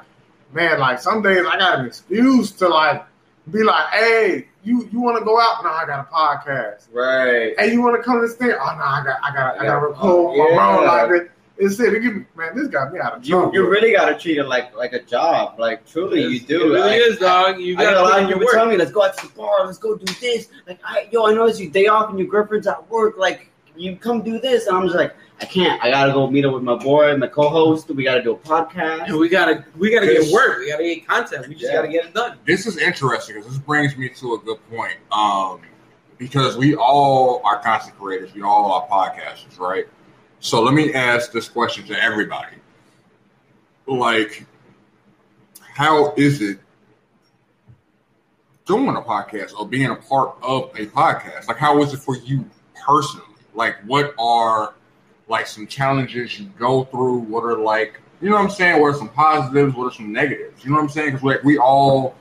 man, 0.53 0.79
like 0.79 0.99
some 0.99 1.21
days 1.21 1.45
I 1.45 1.57
got 1.57 1.79
an 1.79 1.85
excuse 1.85 2.51
to 2.53 2.69
like 2.69 3.05
be 3.51 3.63
like, 3.63 3.87
hey, 3.89 4.47
you 4.63 4.89
you 4.91 4.99
want 5.01 5.17
to 5.19 5.25
go 5.25 5.39
out? 5.39 5.63
No, 5.63 5.69
I 5.69 5.85
got 5.85 5.99
a 6.07 6.11
podcast. 6.11 6.87
right. 6.91 7.53
Hey, 7.57 7.71
you 7.71 7.81
want 7.81 7.95
to 7.95 8.03
come 8.03 8.19
to 8.21 8.27
this 8.27 8.35
thing? 8.35 8.51
Oh 8.51 8.55
no, 8.55 8.83
I 8.83 9.03
got 9.05 9.19
I 9.23 9.33
got 9.33 9.55
I 9.55 9.57
got 9.57 9.63
Yeah. 9.65 9.79
to 9.79 9.79
record 9.87 10.37
my 10.37 10.47
Yeah. 10.49 10.55
bro 10.55 10.85
like 10.85 11.21
it. 11.21 11.31
It's 11.57 11.79
it. 11.79 11.93
it 11.93 12.01
give 12.01 12.13
me, 12.15 12.25
man, 12.35 12.53
this 12.55 12.67
got 12.67 12.91
me 12.91 12.99
out 12.99 13.13
of 13.17 13.23
You, 13.25 13.35
trouble. 13.35 13.53
you 13.53 13.69
really 13.69 13.93
gotta 13.93 14.17
treat 14.17 14.37
it 14.39 14.43
like 14.45 14.75
like 14.75 14.91
a 14.93 15.01
job. 15.03 15.57
Like 15.59 15.85
truly, 15.85 16.23
you 16.23 16.39
do. 16.41 16.61
It 16.61 16.75
really 16.75 16.81
Like, 16.81 17.01
is, 17.01 17.17
dog. 17.17 17.59
You 17.61 17.77
I 17.77 17.83
got 17.83 17.93
a 17.97 18.01
lot 18.01 18.09
to 18.09 18.09
of 18.09 18.11
put 18.15 18.23
in 18.23 18.29
your 18.29 18.39
people 18.39 18.53
telling 18.53 18.69
me, 18.71 18.77
let's 18.77 18.91
go 18.91 19.03
out 19.03 19.17
to 19.17 19.27
the 19.27 19.33
bar, 19.33 19.65
let's 19.65 19.77
go 19.77 19.95
do 19.95 20.13
this. 20.19 20.49
Like, 20.67 20.79
I, 20.83 21.07
yo, 21.11 21.25
I 21.27 21.33
know 21.33 21.45
it's 21.45 21.59
your 21.61 21.71
day 21.71 21.87
off 21.87 22.09
and 22.09 22.19
your 22.19 22.27
girlfriend's 22.27 22.67
at 22.67 22.89
work. 22.89 23.17
Like, 23.17 23.49
you 23.77 23.95
come 23.95 24.21
do 24.21 24.37
this. 24.39 24.67
And 24.67 24.75
I'm 24.75 24.83
just 24.85 24.97
like, 24.97 25.15
I 25.41 25.45
can't. 25.45 25.83
I 25.83 25.91
gotta 25.91 26.13
go 26.13 26.29
meet 26.29 26.45
up 26.45 26.53
with 26.53 26.63
my 26.63 26.75
boy, 26.75 27.15
my 27.17 27.27
co-host. 27.27 27.89
We 27.89 28.03
gotta 28.05 28.23
do 28.23 28.31
a 28.31 28.37
podcast. 28.37 29.07
And 29.07 29.17
we 29.17 29.27
gotta 29.27 29.65
we 29.77 29.93
gotta 29.93 30.07
get 30.07 30.31
work. 30.31 30.59
We 30.59 30.69
gotta 30.71 30.83
get 30.83 31.07
content. 31.07 31.47
We 31.47 31.55
just 31.55 31.65
Yeah. 31.65 31.73
gotta 31.73 31.87
get 31.89 32.05
it 32.05 32.13
done. 32.13 32.37
This 32.45 32.65
is 32.65 32.77
interesting 32.77 33.35
because 33.35 33.49
this 33.51 33.57
brings 33.59 33.97
me 33.97 34.07
to 34.09 34.33
a 34.35 34.39
good 34.39 34.59
point. 34.69 34.95
Um, 35.11 35.59
because 36.17 36.55
we 36.55 36.75
all 36.75 37.41
are 37.43 37.59
content 37.59 37.97
creators, 37.99 38.33
we 38.33 38.41
all 38.43 38.71
are 38.71 38.87
podcasters, 38.87 39.59
right? 39.59 39.85
So 40.39 40.61
let 40.61 40.73
me 40.73 40.93
ask 40.93 41.33
this 41.33 41.49
question 41.49 41.85
to 41.87 42.01
everybody. 42.01 42.55
Like, 43.87 44.45
how 45.59 46.13
is 46.15 46.41
it 46.41 46.59
doing 48.65 48.95
a 48.95 49.01
podcast 49.01 49.53
or 49.59 49.67
being 49.67 49.89
a 49.91 49.95
part 49.95 50.35
of 50.41 50.71
a 50.75 50.85
podcast? 50.87 51.47
Like, 51.49 51.57
how 51.57 51.81
is 51.81 51.93
it 51.93 51.97
for 51.97 52.15
you 52.15 52.49
personally? 52.85 53.27
Like, 53.53 53.75
what 53.85 54.13
are 54.17 54.73
like 55.27 55.47
some 55.47 55.67
challenges 55.67 56.39
you 56.39 56.47
go 56.57 56.85
through? 56.85 57.19
What 57.19 57.43
are 57.43 57.57
like, 57.57 57.99
you 58.21 58.29
know 58.29 58.35
what 58.35 58.43
I'm 58.43 58.49
saying? 58.49 58.81
What 58.81 58.95
are 58.95 58.97
some 58.97 59.09
positives? 59.09 59.75
What 59.75 59.85
are 59.85 59.95
some 59.95 60.11
negatives? 60.11 60.63
You 60.63 60.71
know 60.71 60.77
what 60.77 60.83
I'm 60.83 60.89
saying? 60.89 61.11
Because 61.11 61.23
like 61.23 61.43
we 61.43 61.57
all, 61.57 62.15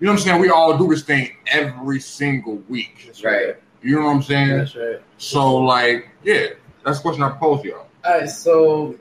you 0.00 0.06
know 0.06 0.12
what 0.12 0.20
I'm 0.20 0.24
saying? 0.24 0.40
We 0.40 0.50
all 0.50 0.76
do 0.76 0.88
this 0.88 1.02
thing 1.02 1.36
every 1.46 2.00
single 2.00 2.56
week. 2.68 3.12
Right. 3.22 3.56
You 3.82 3.96
know 3.96 4.06
what 4.06 4.16
I'm 4.16 4.22
saying? 4.22 4.56
That's 4.56 4.76
right. 4.76 5.00
So 5.18 5.56
like, 5.56 6.08
yeah, 6.22 6.48
that's 6.84 6.98
the 6.98 7.02
question 7.02 7.22
I 7.22 7.30
posed 7.30 7.62
to 7.62 7.68
y'all. 7.68 7.86
All 8.04 8.18
right, 8.18 8.28
so 8.28 8.98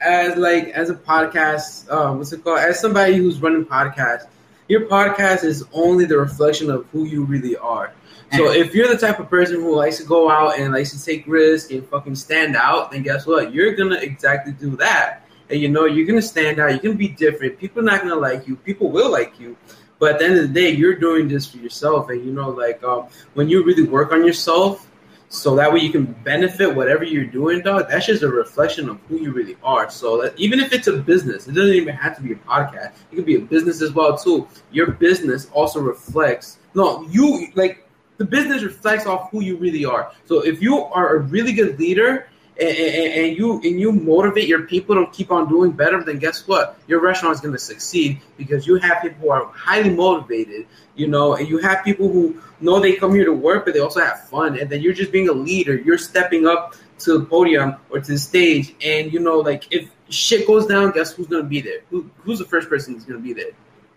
as 0.00 0.36
like 0.36 0.68
as 0.68 0.90
a 0.90 0.94
podcast, 0.94 1.90
um, 1.90 2.18
what's 2.18 2.32
it 2.32 2.42
called? 2.44 2.58
As 2.58 2.80
somebody 2.80 3.16
who's 3.16 3.40
running 3.40 3.64
podcasts, 3.64 4.26
your 4.68 4.82
podcast 4.82 5.44
is 5.44 5.64
only 5.72 6.04
the 6.04 6.18
reflection 6.18 6.70
of 6.70 6.86
who 6.92 7.04
you 7.04 7.24
really 7.24 7.56
are. 7.56 7.92
So 8.36 8.52
if 8.52 8.74
you're 8.74 8.88
the 8.88 8.98
type 8.98 9.18
of 9.18 9.28
person 9.28 9.56
who 9.56 9.74
likes 9.74 9.98
to 9.98 10.04
go 10.04 10.30
out 10.30 10.58
and 10.58 10.72
likes 10.72 10.92
to 10.92 11.04
take 11.04 11.24
risks 11.26 11.70
and 11.72 11.84
fucking 11.86 12.14
stand 12.14 12.56
out, 12.56 12.92
then 12.92 13.02
guess 13.02 13.26
what? 13.26 13.52
You're 13.52 13.74
gonna 13.74 13.96
exactly 13.96 14.52
do 14.52 14.76
that. 14.76 15.26
And 15.48 15.60
you 15.60 15.68
know 15.68 15.84
you're 15.84 16.06
gonna 16.06 16.22
stand 16.22 16.60
out. 16.60 16.70
You're 16.70 16.78
gonna 16.78 16.94
be 16.94 17.08
different. 17.08 17.58
People 17.58 17.80
are 17.80 17.84
not 17.84 18.02
gonna 18.02 18.14
like 18.14 18.46
you. 18.46 18.56
People 18.56 18.90
will 18.90 19.10
like 19.10 19.40
you. 19.40 19.56
But 19.98 20.12
at 20.12 20.18
the 20.20 20.24
end 20.26 20.38
of 20.38 20.42
the 20.42 20.60
day, 20.60 20.70
you're 20.70 20.94
doing 20.94 21.28
this 21.28 21.46
for 21.46 21.58
yourself. 21.58 22.08
And 22.08 22.24
you 22.24 22.32
know, 22.32 22.50
like 22.50 22.82
um, 22.84 23.08
when 23.34 23.48
you 23.48 23.64
really 23.64 23.82
work 23.82 24.12
on 24.12 24.24
yourself, 24.24 24.86
so 25.28 25.54
that 25.56 25.72
way 25.72 25.78
you 25.78 25.90
can 25.90 26.06
benefit 26.24 26.74
whatever 26.74 27.04
you're 27.04 27.24
doing, 27.24 27.62
dog. 27.62 27.88
That's 27.88 28.06
just 28.06 28.22
a 28.22 28.28
reflection 28.28 28.88
of 28.88 28.98
who 29.08 29.16
you 29.16 29.32
really 29.32 29.56
are. 29.62 29.88
So 29.90 30.22
that 30.22 30.38
even 30.38 30.58
if 30.58 30.72
it's 30.72 30.88
a 30.88 30.96
business, 30.96 31.46
it 31.46 31.52
doesn't 31.52 31.74
even 31.74 31.94
have 31.94 32.16
to 32.16 32.22
be 32.22 32.32
a 32.32 32.36
podcast. 32.36 32.94
It 33.12 33.16
could 33.16 33.26
be 33.26 33.36
a 33.36 33.40
business 33.40 33.82
as 33.82 33.92
well 33.92 34.16
too. 34.16 34.48
Your 34.72 34.92
business 34.92 35.48
also 35.52 35.80
reflects. 35.80 36.58
No, 36.74 37.02
you 37.10 37.48
like 37.54 37.86
the 38.20 38.26
business 38.26 38.62
reflects 38.62 39.06
off 39.06 39.30
who 39.30 39.40
you 39.40 39.56
really 39.56 39.86
are. 39.86 40.12
So 40.26 40.44
if 40.44 40.60
you 40.60 40.84
are 40.84 41.16
a 41.16 41.18
really 41.20 41.54
good 41.54 41.78
leader 41.78 42.28
and, 42.60 42.68
and, 42.68 43.14
and 43.14 43.36
you 43.38 43.54
and 43.62 43.80
you 43.80 43.92
motivate 43.92 44.46
your 44.46 44.64
people 44.66 44.94
to 44.94 45.10
keep 45.10 45.30
on 45.30 45.48
doing 45.48 45.70
better, 45.72 46.04
then 46.04 46.18
guess 46.18 46.46
what? 46.46 46.78
Your 46.86 47.00
restaurant 47.00 47.36
is 47.36 47.40
going 47.40 47.54
to 47.54 47.58
succeed 47.58 48.20
because 48.36 48.66
you 48.66 48.74
have 48.76 49.00
people 49.00 49.16
who 49.22 49.30
are 49.30 49.46
highly 49.46 49.88
motivated, 49.88 50.66
you 50.96 51.08
know, 51.08 51.36
and 51.36 51.48
you 51.48 51.56
have 51.60 51.82
people 51.82 52.12
who 52.12 52.38
know 52.60 52.78
they 52.78 52.92
come 52.92 53.14
here 53.14 53.24
to 53.24 53.32
work, 53.32 53.64
but 53.64 53.72
they 53.72 53.80
also 53.80 54.00
have 54.00 54.28
fun, 54.28 54.58
and 54.58 54.68
then 54.68 54.82
you're 54.82 54.92
just 54.92 55.12
being 55.12 55.30
a 55.30 55.32
leader. 55.32 55.74
You're 55.74 55.96
stepping 55.96 56.46
up 56.46 56.74
to 56.98 57.16
the 57.20 57.24
podium 57.24 57.76
or 57.88 58.00
to 58.00 58.12
the 58.12 58.18
stage, 58.18 58.74
and 58.84 59.10
you 59.10 59.20
know, 59.20 59.38
like 59.38 59.64
if 59.70 59.88
shit 60.10 60.46
goes 60.46 60.66
down, 60.66 60.90
guess 60.90 61.12
who's 61.12 61.26
going 61.26 61.44
to 61.44 61.48
be 61.48 61.62
there? 61.62 61.80
Who, 61.88 62.10
who's 62.18 62.38
the 62.38 62.44
first 62.44 62.68
person 62.68 62.92
who's 62.92 63.04
going 63.04 63.18
to 63.18 63.24
be 63.26 63.32
there? 63.32 63.52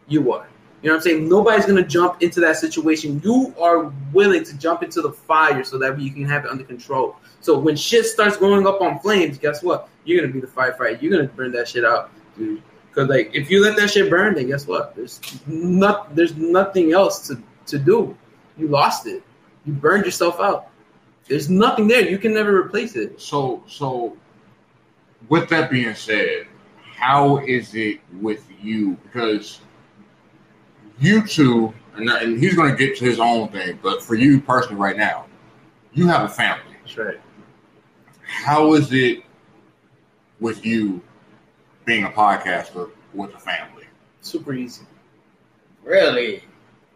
You 0.07 0.31
are. 0.31 0.47
You 0.83 0.89
know 0.89 0.95
what 0.95 0.97
I'm 0.97 1.01
saying? 1.03 1.29
Nobody's 1.29 1.65
gonna 1.65 1.87
jump 1.87 2.21
into 2.21 2.41
that 2.41 2.57
situation. 2.57 3.21
You 3.23 3.55
are 3.59 3.91
willing 4.11 4.43
to 4.43 4.57
jump 4.57 4.83
into 4.83 5.01
the 5.01 5.13
fire 5.13 5.63
so 5.63 5.77
that 5.79 5.97
you 5.97 6.11
can 6.11 6.25
have 6.25 6.43
it 6.43 6.51
under 6.51 6.65
control. 6.65 7.15
So 7.39 7.57
when 7.57 7.77
shit 7.77 8.05
starts 8.05 8.35
going 8.35 8.67
up 8.67 8.81
on 8.81 8.99
flames, 8.99 9.37
guess 9.37 9.63
what? 9.63 9.87
You're 10.03 10.19
gonna 10.21 10.33
be 10.33 10.41
the 10.41 10.47
firefighter. 10.47 11.01
You're 11.01 11.11
gonna 11.11 11.29
burn 11.29 11.53
that 11.53 11.69
shit 11.69 11.85
out, 11.85 12.11
dude. 12.37 12.61
Because 12.89 13.09
like 13.09 13.31
if 13.33 13.49
you 13.49 13.63
let 13.63 13.77
that 13.77 13.91
shit 13.91 14.09
burn, 14.09 14.35
then 14.35 14.47
guess 14.47 14.67
what? 14.67 14.93
There's 14.93 15.21
not 15.47 16.13
there's 16.15 16.35
nothing 16.35 16.91
else 16.91 17.27
to, 17.29 17.41
to 17.67 17.79
do. 17.79 18.17
You 18.57 18.67
lost 18.67 19.07
it. 19.07 19.23
You 19.65 19.71
burned 19.71 20.03
yourself 20.03 20.41
out. 20.41 20.67
There's 21.29 21.49
nothing 21.49 21.87
there. 21.87 22.07
You 22.07 22.17
can 22.17 22.33
never 22.33 22.57
replace 22.57 22.97
it. 22.97 23.21
So, 23.21 23.63
so 23.67 24.17
with 25.29 25.47
that 25.49 25.71
being 25.71 25.95
said, 25.95 26.47
how 26.95 27.37
is 27.37 27.73
it 27.73 28.01
with 28.19 28.45
you? 28.61 28.97
Because 29.03 29.61
you 30.99 31.25
two, 31.25 31.73
and, 31.95 32.09
and 32.09 32.39
he's 32.39 32.55
going 32.55 32.71
to 32.71 32.77
get 32.77 32.97
to 32.97 33.05
his 33.05 33.19
own 33.19 33.49
thing, 33.49 33.79
but 33.81 34.01
for 34.01 34.15
you 34.15 34.39
personally, 34.41 34.79
right 34.81 34.97
now, 34.97 35.25
you 35.93 36.07
have 36.07 36.23
a 36.23 36.33
family. 36.33 36.75
That's 36.83 36.97
right. 36.97 37.19
How 38.25 38.73
is 38.73 38.91
it 38.91 39.23
with 40.39 40.65
you 40.65 41.01
being 41.85 42.05
a 42.05 42.09
podcaster 42.09 42.91
with 43.13 43.33
a 43.35 43.39
family? 43.39 43.85
Super 44.21 44.53
easy. 44.53 44.83
Really? 45.83 46.43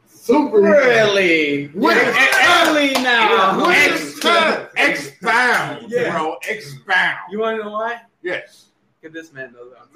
Super. 0.07 0.61
Really? 0.61 1.69
Wait, 1.73 1.95
really 1.95 2.93
now? 3.03 3.69
Expound, 3.69 4.67
expound, 4.77 5.85
Yeah. 5.91 6.11
bro, 6.11 6.37
expound. 6.49 7.17
You 7.29 7.39
wanna 7.39 7.57
know 7.63 7.71
why? 7.71 8.01
Yes. 8.21 8.66
Get 9.01 9.13
this 9.13 9.31
man 9.31 9.53
knows. 9.53 9.73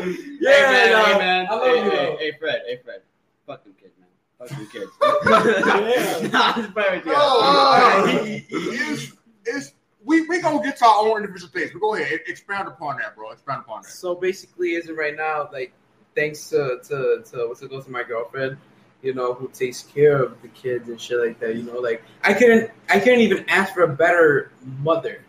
Yeah, 0.00 0.06
Yeah, 0.40 0.50
hey, 0.50 0.62
man, 0.62 0.90
no, 0.90 1.04
hey, 1.04 1.18
man. 1.18 1.46
I 1.48 1.54
love 1.54 1.62
hey, 1.62 1.84
you, 1.84 1.90
hey, 1.90 2.16
hey, 2.18 2.32
Fred, 2.38 2.62
hey, 2.66 2.80
Fred. 2.84 3.02
Fuck 3.46 3.64
them 3.64 3.74
kids, 3.80 3.94
man. 3.98 4.08
Fuck 4.38 4.48
them 4.50 4.68
kids. 4.70 4.90
nah, 6.32 6.42
I'm 6.42 6.62
just 6.62 6.74
playing 6.74 6.96
with 6.96 7.06
you. 7.06 7.12
Oh, 7.14 8.02
oh 8.04 8.06
he, 8.06 8.38
he 8.38 8.56
is, 8.56 9.12
is, 9.46 9.72
we 10.04 10.26
we 10.28 10.40
gonna 10.40 10.62
get 10.62 10.76
to 10.78 10.86
our 10.86 11.08
own 11.08 11.18
individual 11.18 11.50
things. 11.52 11.70
But 11.72 11.80
go 11.80 11.94
ahead, 11.94 12.20
expound 12.26 12.68
upon 12.68 12.98
that, 12.98 13.14
bro. 13.14 13.30
Expound 13.30 13.64
upon 13.64 13.82
that. 13.82 13.90
So 13.90 14.14
basically, 14.14 14.76
as 14.76 14.88
of 14.88 14.96
right 14.96 15.16
now, 15.16 15.48
like 15.52 15.72
thanks 16.14 16.48
to 16.50 16.80
to, 16.84 17.22
to 17.30 17.48
what's 17.48 17.62
it 17.62 17.70
goes 17.70 17.84
to 17.84 17.90
my 17.90 18.02
girlfriend, 18.02 18.56
you 19.02 19.14
know, 19.14 19.34
who 19.34 19.48
takes 19.48 19.82
care 19.82 20.22
of 20.22 20.40
the 20.42 20.48
kids 20.48 20.88
and 20.88 21.00
shit 21.00 21.18
like 21.18 21.38
that. 21.40 21.56
You 21.56 21.64
know, 21.64 21.78
like 21.78 22.02
I 22.22 22.32
couldn't 22.34 22.70
I 22.88 22.98
couldn't 23.00 23.20
even 23.20 23.44
ask 23.48 23.74
for 23.74 23.82
a 23.82 23.88
better 23.88 24.50
mother. 24.78 25.24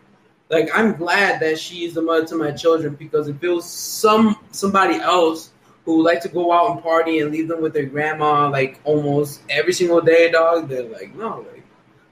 Like 0.50 0.70
I'm 0.74 0.94
glad 0.94 1.40
that 1.40 1.58
she 1.58 1.84
is 1.84 1.94
the 1.94 2.02
mother 2.02 2.26
to 2.26 2.36
my 2.36 2.50
children 2.50 2.94
because 2.94 3.28
if 3.28 3.42
it 3.42 3.48
was 3.48 3.64
some 3.64 4.36
somebody 4.50 4.96
else 4.96 5.50
who 5.84 6.02
like 6.02 6.20
to 6.22 6.28
go 6.28 6.52
out 6.52 6.72
and 6.72 6.82
party 6.82 7.20
and 7.20 7.30
leave 7.30 7.48
them 7.48 7.60
with 7.60 7.72
their 7.72 7.86
grandma 7.86 8.48
like 8.48 8.80
almost 8.84 9.42
every 9.48 9.72
single 9.72 10.00
day, 10.00 10.30
dog, 10.30 10.68
they're 10.68 10.82
like, 10.82 11.14
no, 11.14 11.46
like 11.52 11.64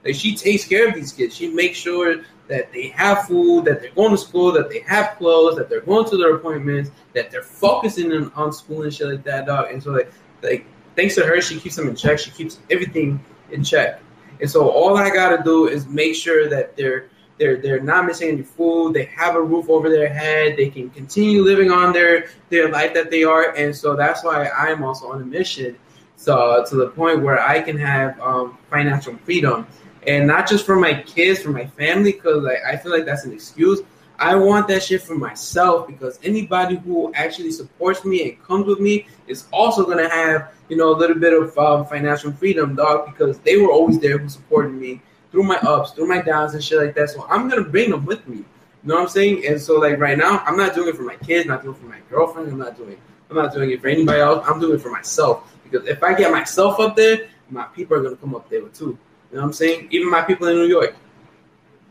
like 0.03 0.15
she 0.15 0.35
takes 0.35 0.65
care 0.65 0.87
of 0.89 0.95
these 0.95 1.13
kids. 1.13 1.35
She 1.35 1.49
makes 1.49 1.77
sure 1.77 2.23
that 2.47 2.73
they 2.73 2.87
have 2.89 3.25
food, 3.27 3.65
that 3.65 3.81
they're 3.81 3.91
going 3.91 4.11
to 4.11 4.17
school, 4.17 4.51
that 4.51 4.69
they 4.69 4.79
have 4.81 5.15
clothes, 5.17 5.55
that 5.55 5.69
they're 5.69 5.81
going 5.81 6.09
to 6.09 6.17
their 6.17 6.35
appointments, 6.35 6.91
that 7.13 7.31
they're 7.31 7.41
focusing 7.41 8.11
on, 8.11 8.31
on 8.33 8.51
school 8.51 8.83
and 8.83 8.93
shit 8.93 9.07
like 9.07 9.23
that, 9.23 9.45
dog. 9.45 9.71
And 9.71 9.81
so 9.81 9.91
like 9.91 10.11
like 10.41 10.65
thanks 10.95 11.15
to 11.15 11.25
her, 11.25 11.39
she 11.39 11.59
keeps 11.59 11.75
them 11.75 11.87
in 11.87 11.95
check. 11.95 12.19
She 12.19 12.31
keeps 12.31 12.59
everything 12.71 13.23
in 13.51 13.63
check. 13.63 14.01
And 14.41 14.49
so 14.49 14.69
all 14.69 14.97
I 14.97 15.09
gotta 15.11 15.41
do 15.43 15.67
is 15.67 15.87
make 15.87 16.15
sure 16.15 16.49
that 16.49 16.75
they're 16.75 17.09
they're 17.37 17.57
they're 17.57 17.81
not 17.81 18.05
missing 18.05 18.29
any 18.29 18.43
food. 18.43 18.93
They 18.93 19.05
have 19.05 19.35
a 19.35 19.41
roof 19.41 19.69
over 19.69 19.89
their 19.89 20.07
head. 20.07 20.55
They 20.57 20.69
can 20.69 20.89
continue 20.89 21.41
living 21.41 21.71
on 21.71 21.93
their 21.93 22.27
their 22.49 22.69
life 22.69 22.93
that 22.93 23.09
they 23.11 23.23
are. 23.23 23.55
And 23.55 23.75
so 23.75 23.95
that's 23.95 24.23
why 24.23 24.49
I'm 24.49 24.83
also 24.83 25.11
on 25.11 25.21
a 25.21 25.25
mission. 25.25 25.77
So 26.15 26.63
to 26.69 26.75
the 26.75 26.89
point 26.89 27.21
where 27.21 27.39
I 27.39 27.61
can 27.61 27.77
have 27.77 28.19
um, 28.21 28.57
financial 28.69 29.17
freedom, 29.17 29.67
and 30.07 30.27
not 30.27 30.47
just 30.47 30.65
for 30.65 30.75
my 30.75 31.01
kids, 31.01 31.41
for 31.41 31.49
my 31.49 31.65
family, 31.65 32.13
because 32.13 32.43
like, 32.43 32.63
I 32.65 32.77
feel 32.77 32.91
like 32.91 33.05
that's 33.05 33.25
an 33.25 33.33
excuse. 33.33 33.81
I 34.19 34.35
want 34.35 34.67
that 34.67 34.83
shit 34.83 35.01
for 35.01 35.15
myself 35.15 35.87
because 35.87 36.19
anybody 36.23 36.77
who 36.77 37.11
actually 37.13 37.51
supports 37.51 38.05
me 38.05 38.29
and 38.29 38.43
comes 38.43 38.67
with 38.67 38.79
me 38.79 39.07
is 39.27 39.47
also 39.51 39.85
gonna 39.85 40.07
have 40.07 40.53
you 40.69 40.77
know 40.77 40.91
a 40.91 40.97
little 40.97 41.17
bit 41.17 41.33
of 41.33 41.57
um, 41.57 41.85
financial 41.87 42.31
freedom, 42.31 42.75
dog, 42.75 43.07
because 43.07 43.39
they 43.39 43.57
were 43.57 43.71
always 43.71 43.99
there 43.99 44.19
who 44.19 44.29
supported 44.29 44.73
me 44.73 45.01
through 45.33 45.43
my 45.43 45.57
ups, 45.57 45.91
through 45.91 46.07
my 46.07 46.21
downs, 46.21 46.53
and 46.53 46.63
shit 46.63 46.77
like 46.77 46.93
that. 46.93 47.09
So 47.09 47.25
I'm 47.27 47.49
gonna 47.49 47.63
bring 47.63 47.89
them 47.89 48.05
with 48.05 48.25
me. 48.27 48.37
You 48.37 48.45
know 48.83 48.95
what 48.95 49.01
I'm 49.01 49.09
saying? 49.09 49.45
And 49.47 49.59
so 49.59 49.79
like 49.79 49.97
right 49.97 50.17
now, 50.17 50.43
I'm 50.45 50.55
not 50.55 50.75
doing 50.75 50.89
it 50.89 50.95
for 50.95 51.01
my 51.01 51.15
kids, 51.15 51.47
not 51.47 51.63
doing 51.63 51.75
it 51.75 51.79
for 51.79 51.87
my 51.87 51.99
girlfriend. 52.09 52.51
I'm 52.51 52.59
not 52.59 52.77
doing. 52.77 52.97
I'm 53.29 53.35
not 53.35 53.51
doing 53.51 53.71
it 53.71 53.81
for 53.81 53.87
anybody 53.87 54.21
else. 54.21 54.45
I'm 54.47 54.59
doing 54.59 54.75
it 54.75 54.81
for 54.81 54.91
myself 54.91 55.51
because 55.63 55.87
if 55.87 56.03
I 56.03 56.13
get 56.13 56.31
myself 56.31 56.79
up 56.79 56.95
there, 56.95 57.29
my 57.49 57.63
people 57.63 57.97
are 57.97 58.03
gonna 58.03 58.15
come 58.15 58.35
up 58.35 58.47
there 58.47 58.61
too. 58.67 58.85
You 58.85 59.37
know 59.37 59.41
what 59.41 59.43
I'm 59.45 59.53
saying? 59.53 59.87
Even 59.89 60.11
my 60.11 60.21
people 60.21 60.47
in 60.47 60.55
New 60.55 60.67
York. 60.67 60.95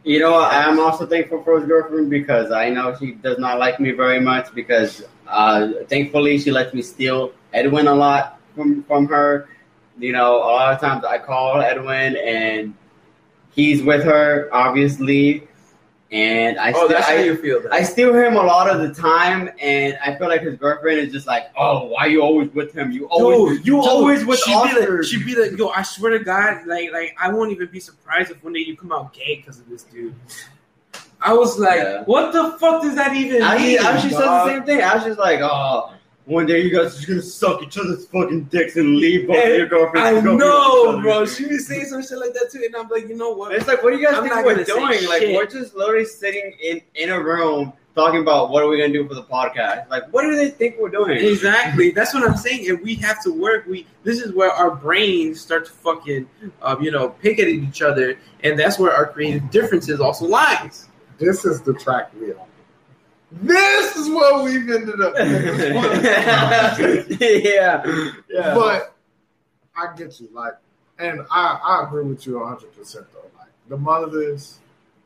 You 0.05 0.21
know. 0.21 0.39
I'm 0.39 0.79
also 0.79 1.05
thankful 1.05 1.43
for 1.43 1.59
his 1.59 1.67
girlfriend 1.67 2.11
because 2.11 2.53
I 2.53 2.71
know 2.71 2.95
she 2.97 3.13
does 3.13 3.41
not 3.41 3.59
like 3.59 3.81
me 3.81 3.91
very 3.91 4.21
much 4.21 4.55
because 4.55 5.05
uh, 5.27 5.69
thankfully 5.89 6.39
she 6.39 6.53
lets 6.53 6.73
me 6.73 6.83
steal 6.83 7.33
Edwin 7.53 7.89
a 7.89 7.95
lot 7.95 8.39
from 8.55 8.85
from 8.85 9.09
her. 9.09 9.49
You 9.99 10.13
know, 10.13 10.37
a 10.37 10.47
lot 10.47 10.73
of 10.73 10.81
times 10.81 11.05
I 11.05 11.19
call 11.19 11.61
Edwin 11.61 12.17
and 12.17 12.75
he's 13.53 13.83
with 13.83 14.03
her, 14.05 14.49
obviously, 14.53 15.47
and 16.11 16.59
I 16.59 16.71
Oh, 16.73 16.75
still, 16.75 16.89
that's 16.89 17.07
how 17.09 17.15
I, 17.15 17.23
you 17.23 17.37
feel. 17.37 17.63
I 17.73 17.83
steal 17.83 18.15
him 18.15 18.35
a 18.35 18.43
lot 18.43 18.69
of 18.69 18.81
the 18.83 18.93
time, 18.93 19.49
and 19.61 19.97
I 20.05 20.15
feel 20.17 20.29
like 20.29 20.43
his 20.43 20.57
girlfriend 20.59 20.99
is 21.01 21.11
just 21.13 21.27
like, 21.27 21.45
"Oh, 21.57 21.87
why 21.87 22.07
you 22.07 22.21
always 22.23 22.51
with 22.53 22.75
him? 22.75 22.93
You 22.93 23.07
always, 23.07 23.59
Dude, 23.59 23.67
you 23.67 23.77
dude, 23.77 23.85
always 23.87 24.25
with 24.27 24.39
she'd 24.41 24.53
be 24.63 24.79
like, 24.81 25.05
she'd 25.05 25.25
be 25.25 25.35
like, 25.35 25.59
yo, 25.59 25.69
I 25.71 25.83
swear 25.83 26.19
to 26.19 26.23
God, 26.25 26.67
like, 26.67 26.93
like 26.93 27.17
I 27.19 27.33
won't 27.33 27.51
even 27.53 27.69
be 27.69 27.81
surprised 27.81 28.31
if 28.31 28.45
one 28.45 28.53
day 28.53 28.61
you 28.61 28.77
come 28.77 28.93
out 28.93 29.15
gay 29.15 29.37
because 29.37 29.59
of 29.59 29.69
this 29.71 29.85
dude. 29.85 30.15
I 31.25 31.33
was 31.33 31.59
like, 31.59 31.77
Yeah. 31.79 32.03
what 32.03 32.33
the 32.33 32.59
fuck 32.59 32.83
does 32.83 32.97
that 32.97 33.15
even 33.15 33.43
I, 33.43 33.57
mean? 33.57 33.79
I, 33.79 33.97
she 34.01 34.11
said 34.11 34.19
the 34.21 34.47
same 34.47 34.65
thing. 34.65 34.83
I 34.83 34.95
was 34.97 35.05
just 35.05 35.19
like, 35.21 35.39
oh, 35.41 35.95
one 36.25 36.47
day 36.47 36.61
you 36.61 36.71
guys 36.71 36.95
are 36.95 36.97
just 36.97 37.09
gonna 37.09 37.23
suck 37.23 37.63
each 37.63 37.77
other's 37.79 38.07
fucking 38.07 38.45
dicks 38.45 38.77
and 38.77 38.97
leave 38.97 39.27
both 39.27 39.37
And 39.37 39.57
your 39.57 39.67
girlfriends. 39.67 40.07
I 40.07 40.13
to 40.15 40.21
go 40.21 40.23
be 40.23 40.35
with 40.35 40.35
each 40.35 40.47
know, 40.47 41.01
bro. 41.01 41.27
She 41.27 41.49
be 41.49 41.59
saying 41.59 41.87
some 41.87 42.03
shit 42.03 42.19
like 42.19 42.33
that 42.35 42.51
too, 42.51 42.63
and 42.65 42.77
I'm 42.77 42.89
like, 42.89 43.09
you 43.09 43.17
know 43.17 43.31
what? 43.31 43.53
It's 43.53 43.67
like, 43.67 43.83
what 43.83 43.93
do 43.93 43.99
you 43.99 44.07
guys 44.07 44.17
I'm 44.17 44.29
think 44.29 44.35
we're 44.45 44.63
doing? 44.65 45.09
Like, 45.09 45.23
shit. 45.23 45.35
we're 45.35 45.47
just 45.47 45.75
literally 45.75 46.05
sitting 46.05 46.55
in 46.63 46.81
in 46.95 47.11
a 47.11 47.21
room 47.21 47.73
talking 47.95 48.21
about 48.21 48.51
what 48.51 48.63
are 48.63 48.69
we 48.69 48.79
gonna 48.79 48.93
do 48.93 49.07
for 49.07 49.15
the 49.15 49.25
podcast. 49.25 49.89
Like, 49.91 50.13
what 50.13 50.23
do 50.23 50.37
they 50.37 50.51
think 50.51 50.77
we're 50.79 50.91
doing? 50.91 51.19
Exactly. 51.19 51.91
That's 51.91 52.15
what 52.15 52.29
I'm 52.29 52.37
saying. 52.37 52.69
And 52.69 52.81
we 52.83 52.95
have 52.97 53.23
to 53.25 53.33
work. 53.33 53.67
We 53.67 53.87
this 54.05 54.21
is 54.21 54.33
where 54.33 54.51
our 54.51 54.71
brains 54.71 55.41
start 55.41 55.67
to 55.67 55.73
fucking, 55.73 56.29
um, 56.63 56.83
you 56.83 56.91
know, 56.93 57.09
pick 57.09 57.41
at 57.41 57.49
each 57.49 57.83
other, 57.83 58.17
and 58.45 58.59
that's 58.59 58.79
where 58.79 58.93
our 58.93 59.07
creative 59.07 59.51
differences 59.51 60.01
also 60.01 60.27
lies. 60.27 60.89
This 61.19 61.45
is 61.45 61.63
the 61.63 61.75
track 61.75 62.13
wheel. 62.15 62.47
This 63.41 63.97
is 63.97 64.11
what 64.11 64.45
we've 64.45 64.69
ended 64.71 65.01
up. 65.01 65.15
with. 65.15 66.05
yeah, 67.21 67.83
yeah. 68.29 68.55
But 68.55 68.95
I 69.75 69.97
get 69.97 70.21
you, 70.21 70.29
like, 70.33 70.55
and 70.99 71.23
I, 71.31 71.59
I 71.65 71.85
agree 71.87 72.05
with 72.05 72.27
you 72.27 72.39
100 72.39 72.77
percent 72.77 73.07
though. 73.13 73.31
Like, 73.39 73.49
the 73.69 73.77
mothers 73.77 74.59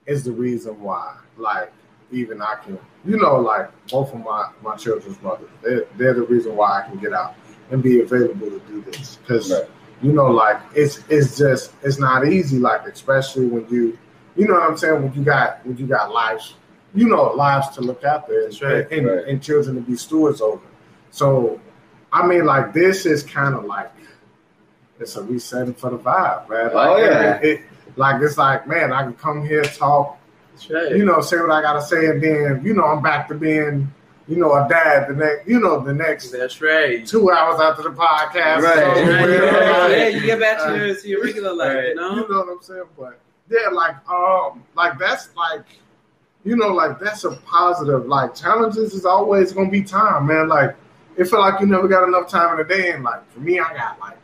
is 0.07 0.25
the 0.25 0.33
reason 0.33 0.81
why, 0.81 1.17
like, 1.37 1.73
even 2.11 2.43
I 2.43 2.57
can, 2.65 2.79
you 3.05 3.17
know, 3.17 3.41
like 3.41 3.71
both 3.89 4.13
of 4.13 4.25
my 4.25 4.51
my 4.63 4.77
children's 4.77 5.21
mothers, 5.23 5.51
they're, 5.63 5.85
they're 5.97 6.15
the 6.15 6.23
reason 6.23 6.57
why 6.57 6.83
I 6.83 6.89
can 6.89 6.99
get 6.99 7.13
out 7.13 7.35
and 7.71 7.83
be 7.83 8.01
available 8.01 8.51
to 8.51 8.61
do 8.69 8.83
this 8.83 9.17
because. 9.17 9.53
Right. 9.53 9.71
You 10.03 10.13
know, 10.13 10.27
like 10.27 10.61
it's 10.75 11.03
it's 11.09 11.39
just 11.39 11.73
it's 11.83 11.99
not 11.99 12.29
easy. 12.29 12.59
Like 12.59 12.87
especially 12.87 13.47
when 13.47 13.67
you, 13.71 13.99
you 14.37 14.47
know 14.47 14.53
what 14.53 14.63
I'm 14.65 14.77
saying. 14.77 15.03
When 15.03 15.15
you 15.15 15.25
got 15.25 15.65
when 15.65 15.79
you 15.79 15.87
got 15.87 16.13
lives, 16.13 16.53
you 16.97 17.09
know, 17.09 17.33
lives 17.35 17.69
to 17.77 17.81
look 17.83 18.03
after 18.05 18.47
and, 18.47 18.63
right, 18.63 18.91
and, 18.91 19.07
right. 19.07 19.25
and 19.29 19.43
children 19.43 19.77
to 19.77 19.83
be 19.83 19.97
stewards 19.97 20.41
over. 20.41 20.63
So, 21.11 21.61
I 22.13 22.27
mean, 22.27 22.45
like 22.47 22.73
this 22.73 23.07
is 23.07 23.23
kind 23.23 23.55
of 23.55 23.65
like 23.65 23.93
it's 24.99 25.17
a 25.17 25.23
resetting 25.23 25.75
for 25.75 25.91
the 25.91 25.99
vibe, 25.99 26.49
man. 26.49 26.75
Like, 26.75 26.89
Oh, 26.89 26.97
yeah. 26.97 27.37
it, 27.37 27.45
it- 27.45 27.61
like 27.99 28.21
it's 28.21 28.37
like, 28.37 28.67
man, 28.69 28.93
I 28.93 29.03
can 29.05 29.15
come 29.15 29.47
here 29.47 29.63
talk, 29.63 30.19
right. 30.71 30.91
you 30.95 31.05
know, 31.07 31.21
say 31.23 31.39
what 31.39 31.51
I 31.51 31.63
gotta 31.63 31.81
say, 31.81 32.07
and 32.07 32.23
then 32.23 32.61
you 32.65 32.75
know 32.75 32.85
I'm 32.85 33.01
back 33.03 33.27
to 33.29 33.35
being, 33.35 33.91
you 34.29 34.37
know, 34.37 34.53
a 34.53 34.67
dad 34.69 35.09
the 35.09 35.15
next, 35.15 35.49
you 35.49 35.59
know, 35.61 35.81
the 35.83 35.95
next 35.95 36.31
That's 36.31 36.61
right. 36.61 37.07
two 37.07 37.31
hours 37.31 37.59
after 37.59 37.85
the 37.85 37.91
podcast. 37.91 38.61
Right, 38.63 38.97
is 38.99 39.03
over 39.03 39.13
right, 39.13 39.23
with, 39.23 39.43
like, 39.43 39.91
Yeah, 39.99 40.09
you 40.09 40.21
get 40.27 40.41
back 40.41 40.59
to 40.59 40.65
Uh, 40.73 40.75
your, 40.75 40.95
to 40.95 41.09
your 41.09 41.23
regular 41.25 41.55
life, 41.55 41.75
right. 41.75 41.83
you 41.85 41.89
You 41.91 41.95
know. 41.95 42.15
know 42.17 42.39
what 42.41 42.49
I'm 42.57 42.63
saying? 42.63 42.83
But 42.99 43.19
yeah, 43.49 43.69
like 43.73 43.97
um, 44.11 44.63
like 44.75 44.99
that's 44.99 45.29
like, 45.37 45.65
you 46.47 46.57
know, 46.57 46.69
like 46.69 47.01
that's 47.01 47.25
a 47.25 47.33
positive. 47.33 48.07
Like 48.07 48.35
challenges 48.35 48.95
is 48.95 49.05
always 49.05 49.53
gonna 49.53 49.69
be 49.69 49.83
time, 49.83 50.29
man. 50.29 50.49
Like 50.49 50.77
it 51.17 51.25
feel 51.25 51.41
like 51.41 51.61
you 51.61 51.67
never 51.67 51.89
got 51.89 52.07
enough 52.07 52.29
time 52.31 52.55
in 52.55 52.65
a 52.65 52.69
day, 52.69 52.93
and 52.93 53.03
like 53.03 53.29
for 53.33 53.41
me, 53.41 53.59
I 53.59 53.75
got 53.75 53.99
like 53.99 54.17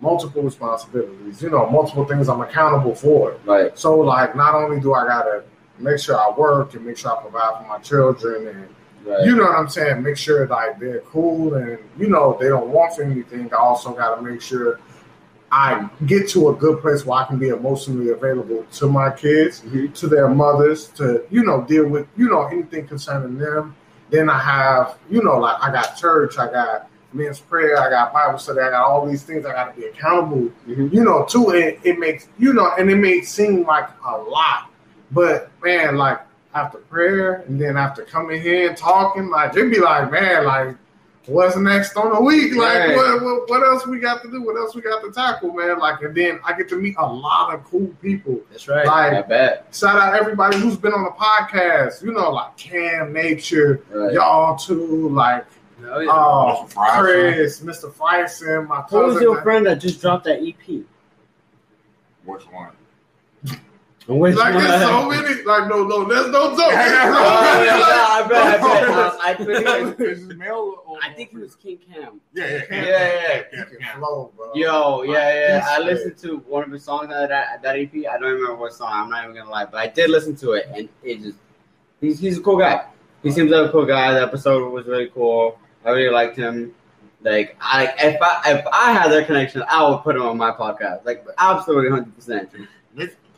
multiple 0.00 0.42
responsibilities. 0.42 1.42
You 1.42 1.50
know, 1.50 1.68
multiple 1.70 2.04
things 2.04 2.28
I'm 2.28 2.42
accountable 2.42 2.94
for. 2.94 3.36
Right. 3.44 3.76
So 3.78 3.98
like, 3.98 4.36
not 4.36 4.54
only 4.54 4.78
do 4.78 4.92
I 4.92 5.06
gotta 5.06 5.42
make 5.78 5.98
sure 5.98 6.16
I 6.16 6.30
work 6.36 6.74
and 6.74 6.84
make 6.84 6.98
sure 6.98 7.16
I 7.16 7.22
provide 7.22 7.62
for 7.62 7.68
my 7.68 7.78
children 7.78 8.48
and 8.48 8.68
Right. 9.02 9.24
you 9.24 9.34
know 9.34 9.44
what 9.44 9.56
I'm 9.56 9.68
saying? 9.70 10.02
Make 10.02 10.18
sure 10.18 10.46
like 10.46 10.78
they're 10.78 11.00
cool 11.00 11.54
and 11.54 11.78
you 11.98 12.08
know 12.08 12.36
they 12.38 12.48
don't 12.48 12.68
want 12.68 12.94
for 12.94 13.02
anything. 13.02 13.50
I 13.50 13.56
also 13.56 13.94
got 13.94 14.16
to 14.16 14.22
make 14.22 14.42
sure 14.42 14.78
I 15.52 15.88
get 16.06 16.28
to 16.30 16.50
a 16.50 16.54
good 16.54 16.80
place 16.80 17.04
where 17.04 17.18
I 17.20 17.24
can 17.26 17.38
be 17.38 17.48
emotionally 17.48 18.10
available 18.10 18.64
to 18.72 18.86
my 18.86 19.10
kids, 19.10 19.62
Mhm. 19.62 19.92
to 19.94 20.06
their 20.06 20.28
mothers, 20.28 20.88
to 20.98 21.24
you 21.30 21.42
know 21.42 21.62
deal 21.62 21.86
with 21.88 22.06
you 22.16 22.28
know 22.28 22.44
anything 22.46 22.86
concerning 22.86 23.36
them. 23.38 23.74
Then 24.10 24.28
I 24.30 24.38
have 24.38 24.96
you 25.08 25.22
know 25.22 25.38
like 25.38 25.56
I 25.60 25.72
got 25.72 25.96
church, 25.96 26.38
I 26.38 26.50
got 26.50 26.88
men's 27.12 27.40
prayer, 27.40 27.80
I 27.80 27.90
got 27.90 28.12
Bible 28.12 28.38
study, 28.38 28.60
I 28.60 28.70
got 28.70 28.84
all 28.84 29.04
these 29.06 29.24
things 29.24 29.44
I 29.44 29.52
got 29.52 29.74
to 29.74 29.80
be 29.80 29.86
accountable. 29.88 30.50
Mhm. 30.68 30.92
You 30.92 31.02
know, 31.02 31.24
too. 31.28 31.50
It, 31.50 31.80
it 31.82 31.98
makes 31.98 32.28
you 32.38 32.52
know, 32.52 32.70
and 32.78 32.88
it 32.90 32.96
may 32.96 33.20
seem 33.22 33.66
like 33.66 33.88
a 34.06 34.16
lot, 34.16 34.70
but 35.10 35.50
man, 35.64 35.96
like 35.96 36.20
after 36.54 36.78
prayer 36.78 37.44
and 37.48 37.60
then 37.60 37.76
after 37.76 38.02
coming 38.02 38.40
here 38.40 38.68
and 38.68 38.76
talking, 38.76 39.28
like 39.30 39.56
it'd 39.56 39.70
be 39.72 39.80
like, 39.80 40.10
man, 40.12 40.44
like 40.44 40.76
what's 41.30 41.56
next 41.56 41.96
on 41.96 42.12
the 42.14 42.20
week? 42.20 42.54
Like 42.54 42.78
Right. 42.78 42.96
what, 42.96 43.22
what 43.22 43.50
what 43.50 43.62
else 43.62 43.86
we 43.86 43.98
got 44.00 44.22
to 44.22 44.30
do? 44.30 44.42
What 44.42 44.56
else 44.56 44.74
we 44.74 44.80
got 44.82 45.02
to 45.02 45.10
tackle, 45.12 45.52
man? 45.54 45.78
Like 45.78 46.02
and 46.02 46.14
then 46.14 46.40
I 46.44 46.52
get 46.56 46.68
to 46.70 46.76
meet 46.76 46.96
a 46.98 47.06
lot 47.06 47.54
of 47.54 47.64
cool 47.64 47.88
people. 48.02 48.40
That's 48.50 48.66
right. 48.68 48.86
Like- 48.86 49.12
I 49.12 49.22
bet. 49.22 49.66
Shout 49.72 49.96
out 49.96 50.14
everybody 50.14 50.58
who's 50.58 50.76
been 50.76 50.92
on 50.92 51.04
the 51.04 51.10
podcast, 51.10 52.02
you 52.02 52.12
know, 52.12 52.30
like 52.30 52.56
Cam 52.56 53.12
Nature, 53.12 53.82
Right. 53.90 54.12
y'all 54.14 54.56
too, 54.56 55.08
like 55.10 55.46
Oh, 55.82 55.98
yeah. 56.00 56.10
uh, 56.10 56.56
Mr. 56.66 56.72
Fryson. 56.74 57.00
Chris, 57.00 57.60
Mr. 57.60 57.90
Fyson, 57.92 58.68
my 58.68 58.82
Who 58.82 58.98
was 58.98 59.20
your 59.22 59.40
friend 59.42 59.64
that 59.66 59.76
just 59.80 60.00
dropped 60.02 60.24
that 60.24 60.42
EP? 60.42 60.84
Which 62.24 62.42
one? 62.52 62.70
Which 64.10 64.34
Like 64.34 64.54
there's 64.54 64.82
so 64.82 65.08
many, 65.08 65.42
like 65.44 65.68
no, 65.68 65.84
no, 65.84 66.04
there's 66.04 66.26
no 66.30 66.50
joke. 66.50 66.58
Oh, 66.60 67.62
yeah, 67.62 68.06
I 68.08 68.26
bet, 68.28 68.60
I 68.60 68.86
bet. 68.86 69.20
I, 69.20 69.34
think, 69.34 70.00
Is 70.00 70.28
it 70.28 70.36
I 70.40 71.12
think 71.14 71.32
it 71.32 71.38
was 71.38 71.54
King 71.54 71.78
Cam. 71.78 72.20
Yeah, 72.34 72.46
yeah, 72.46 72.62
Yeah, 72.70 73.42
yeah, 73.52 73.60
You 73.70 73.78
can 73.78 73.98
flow, 74.00 74.32
bro. 74.36 74.52
Yo, 74.54 75.02
yeah, 75.02 75.34
yeah. 75.34 75.66
I 75.68 75.78
listened 75.78 76.18
to 76.18 76.38
one 76.38 76.64
of 76.64 76.72
his 76.72 76.82
songs 76.82 77.04
on 77.04 77.28
that 77.28 77.62
that 77.62 77.76
EP. 77.76 77.94
I 77.94 78.18
don't 78.18 78.32
remember 78.32 78.56
what 78.56 78.72
song. 78.72 78.90
I'm 78.92 79.10
not 79.10 79.22
even 79.22 79.36
gonna 79.36 79.48
lie, 79.48 79.66
but 79.66 79.76
I 79.76 79.86
did 79.86 80.10
listen 80.10 80.34
to 80.36 80.52
it, 80.52 80.68
and 80.74 80.88
it 81.04 81.22
just 81.22 81.38
he's 82.00 82.18
he's 82.18 82.38
a 82.38 82.40
cool 82.40 82.58
guy. 82.58 82.86
He 83.22 83.30
seems 83.30 83.52
like 83.52 83.68
a 83.68 83.70
cool 83.70 83.86
guy. 83.86 84.12
The 84.12 84.22
episode 84.22 84.72
was 84.72 84.86
really 84.86 85.10
cool. 85.10 85.56
I 85.84 85.90
really 85.90 86.12
liked 86.12 86.36
him. 86.36 86.74
Like 87.22 87.56
I, 87.60 87.94
if 87.96 88.20
I 88.20 88.58
if 88.58 88.66
I 88.72 88.92
had 88.92 89.08
their 89.12 89.24
connection, 89.24 89.62
I 89.68 89.88
would 89.88 90.02
put 90.02 90.16
him 90.16 90.22
on 90.22 90.36
my 90.36 90.50
podcast. 90.50 91.04
Like 91.04 91.24
absolutely, 91.38 91.90
hundred 91.90 92.16
percent. 92.16 92.50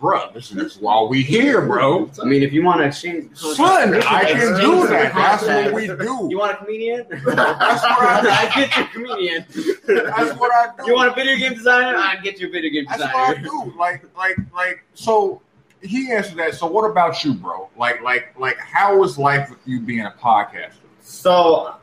This, 0.02 0.50
bro, 0.50 0.60
this 0.62 0.74
is 0.74 0.80
why 0.80 1.02
we 1.02 1.22
here, 1.22 1.64
bro. 1.64 2.10
I 2.20 2.24
mean, 2.24 2.42
if 2.42 2.52
you 2.52 2.64
want 2.64 2.80
to 2.80 2.86
exchange, 2.86 3.36
Son, 3.36 3.94
I 3.94 4.24
can 4.24 4.60
do 4.60 4.86
that. 4.88 5.14
That's 5.14 5.42
what 5.44 5.72
we 5.72 5.86
do. 5.86 6.28
You 6.30 6.38
want 6.38 6.52
a 6.52 6.56
comedian? 6.56 7.06
That's 7.10 7.82
what 7.82 8.02
I 8.02 8.48
I 8.48 8.54
get 8.54 8.76
you 8.76 8.82
a 8.82 8.88
comedian. 8.88 9.44
That's 9.86 10.38
what 10.38 10.52
I 10.52 10.76
do. 10.76 10.90
You 10.90 10.94
want 10.94 11.12
a 11.12 11.14
video 11.14 11.36
game 11.36 11.54
designer? 11.54 11.96
I 11.96 12.16
get 12.16 12.40
you 12.40 12.48
a 12.48 12.50
video 12.50 12.70
game 12.70 12.84
designer. 12.84 13.12
That's 13.12 13.14
what 13.14 13.38
I 13.38 13.42
do. 13.42 13.74
Like, 13.78 14.04
like, 14.16 14.36
like. 14.52 14.84
So 14.94 15.40
he 15.82 16.10
answered 16.10 16.38
that. 16.38 16.54
So 16.54 16.66
what 16.66 16.88
about 16.88 17.24
you, 17.24 17.34
bro? 17.34 17.68
Like, 17.76 18.02
like, 18.02 18.38
like, 18.38 18.58
how 18.58 18.98
was 18.98 19.18
life 19.18 19.50
with 19.50 19.60
you 19.66 19.80
being 19.80 20.04
a 20.04 20.10
podcaster? 20.10 20.72
So, 21.02 21.76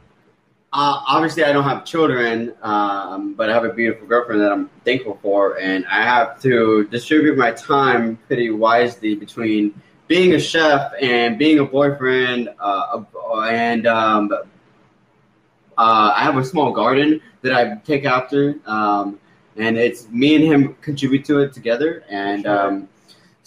uh, 0.71 1.01
obviously, 1.07 1.43
I 1.43 1.51
don't 1.51 1.63
have 1.63 1.83
children, 1.83 2.53
um, 2.61 3.33
but 3.33 3.49
I 3.49 3.53
have 3.53 3.65
a 3.65 3.73
beautiful 3.73 4.07
girlfriend 4.07 4.41
that 4.41 4.51
I'm 4.51 4.69
thankful 4.85 5.17
for, 5.21 5.59
and 5.59 5.83
I 5.87 6.03
have 6.03 6.39
to 6.43 6.87
distribute 6.91 7.37
my 7.37 7.51
time 7.51 8.17
pretty 8.27 8.51
wisely 8.51 9.15
between 9.15 9.81
being 10.07 10.33
a 10.33 10.39
chef 10.39 10.93
and 11.01 11.39
being 11.39 11.57
a 11.57 11.65
boyfriend, 11.65 12.49
uh, 12.59 13.03
and 13.47 13.87
um, 13.87 14.31
uh, 14.31 16.13
I 16.15 16.23
have 16.23 16.37
a 16.37 16.45
small 16.45 16.71
garden 16.71 17.19
that 17.41 17.53
I 17.53 17.75
take 17.77 18.05
after, 18.05 18.55
um, 18.67 19.19
and 19.57 19.75
it's 19.75 20.07
me 20.09 20.35
and 20.35 20.43
him 20.43 20.75
contribute 20.81 21.25
to 21.25 21.39
it 21.39 21.53
together, 21.53 22.03
and. 22.09 22.45
Um, 22.45 22.89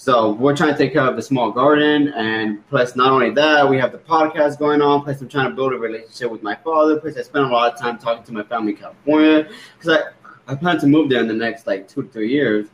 so 0.03 0.33
we're 0.33 0.57
trying 0.57 0.73
to 0.73 0.77
take 0.77 0.93
care 0.93 1.09
of 1.09 1.15
the 1.15 1.23
small 1.23 1.53
garden, 1.53 2.09
and 2.15 2.69
plus 2.69 2.97
not 2.97 3.13
only 3.13 3.31
that, 3.31 3.71
we 3.71 3.79
have 3.79 3.93
the 3.93 3.99
podcast 3.99 4.59
going 4.59 4.83
on. 4.83 5.05
Plus, 5.05 5.21
I'm 5.21 5.29
trying 5.29 5.49
to 5.51 5.55
build 5.55 5.73
a 5.73 5.77
relationship 5.77 6.29
with 6.29 6.43
my 6.43 6.57
father. 6.57 6.99
Plus, 6.99 7.17
I 7.17 7.23
spend 7.23 7.45
a 7.45 7.49
lot 7.49 7.73
of 7.73 7.79
time 7.79 7.99
talking 7.99 8.25
to 8.25 8.33
my 8.33 8.43
family 8.43 8.73
in 8.73 8.79
California 8.79 9.49
because 9.79 10.01
I 10.49 10.53
I 10.53 10.57
plan 10.57 10.81
to 10.81 10.89
move 10.89 11.09
there 11.09 11.21
in 11.21 11.29
the 11.29 11.35
next 11.35 11.69
like 11.69 11.87
two 11.87 12.03
to 12.03 12.09
three 12.09 12.33
years, 12.33 12.67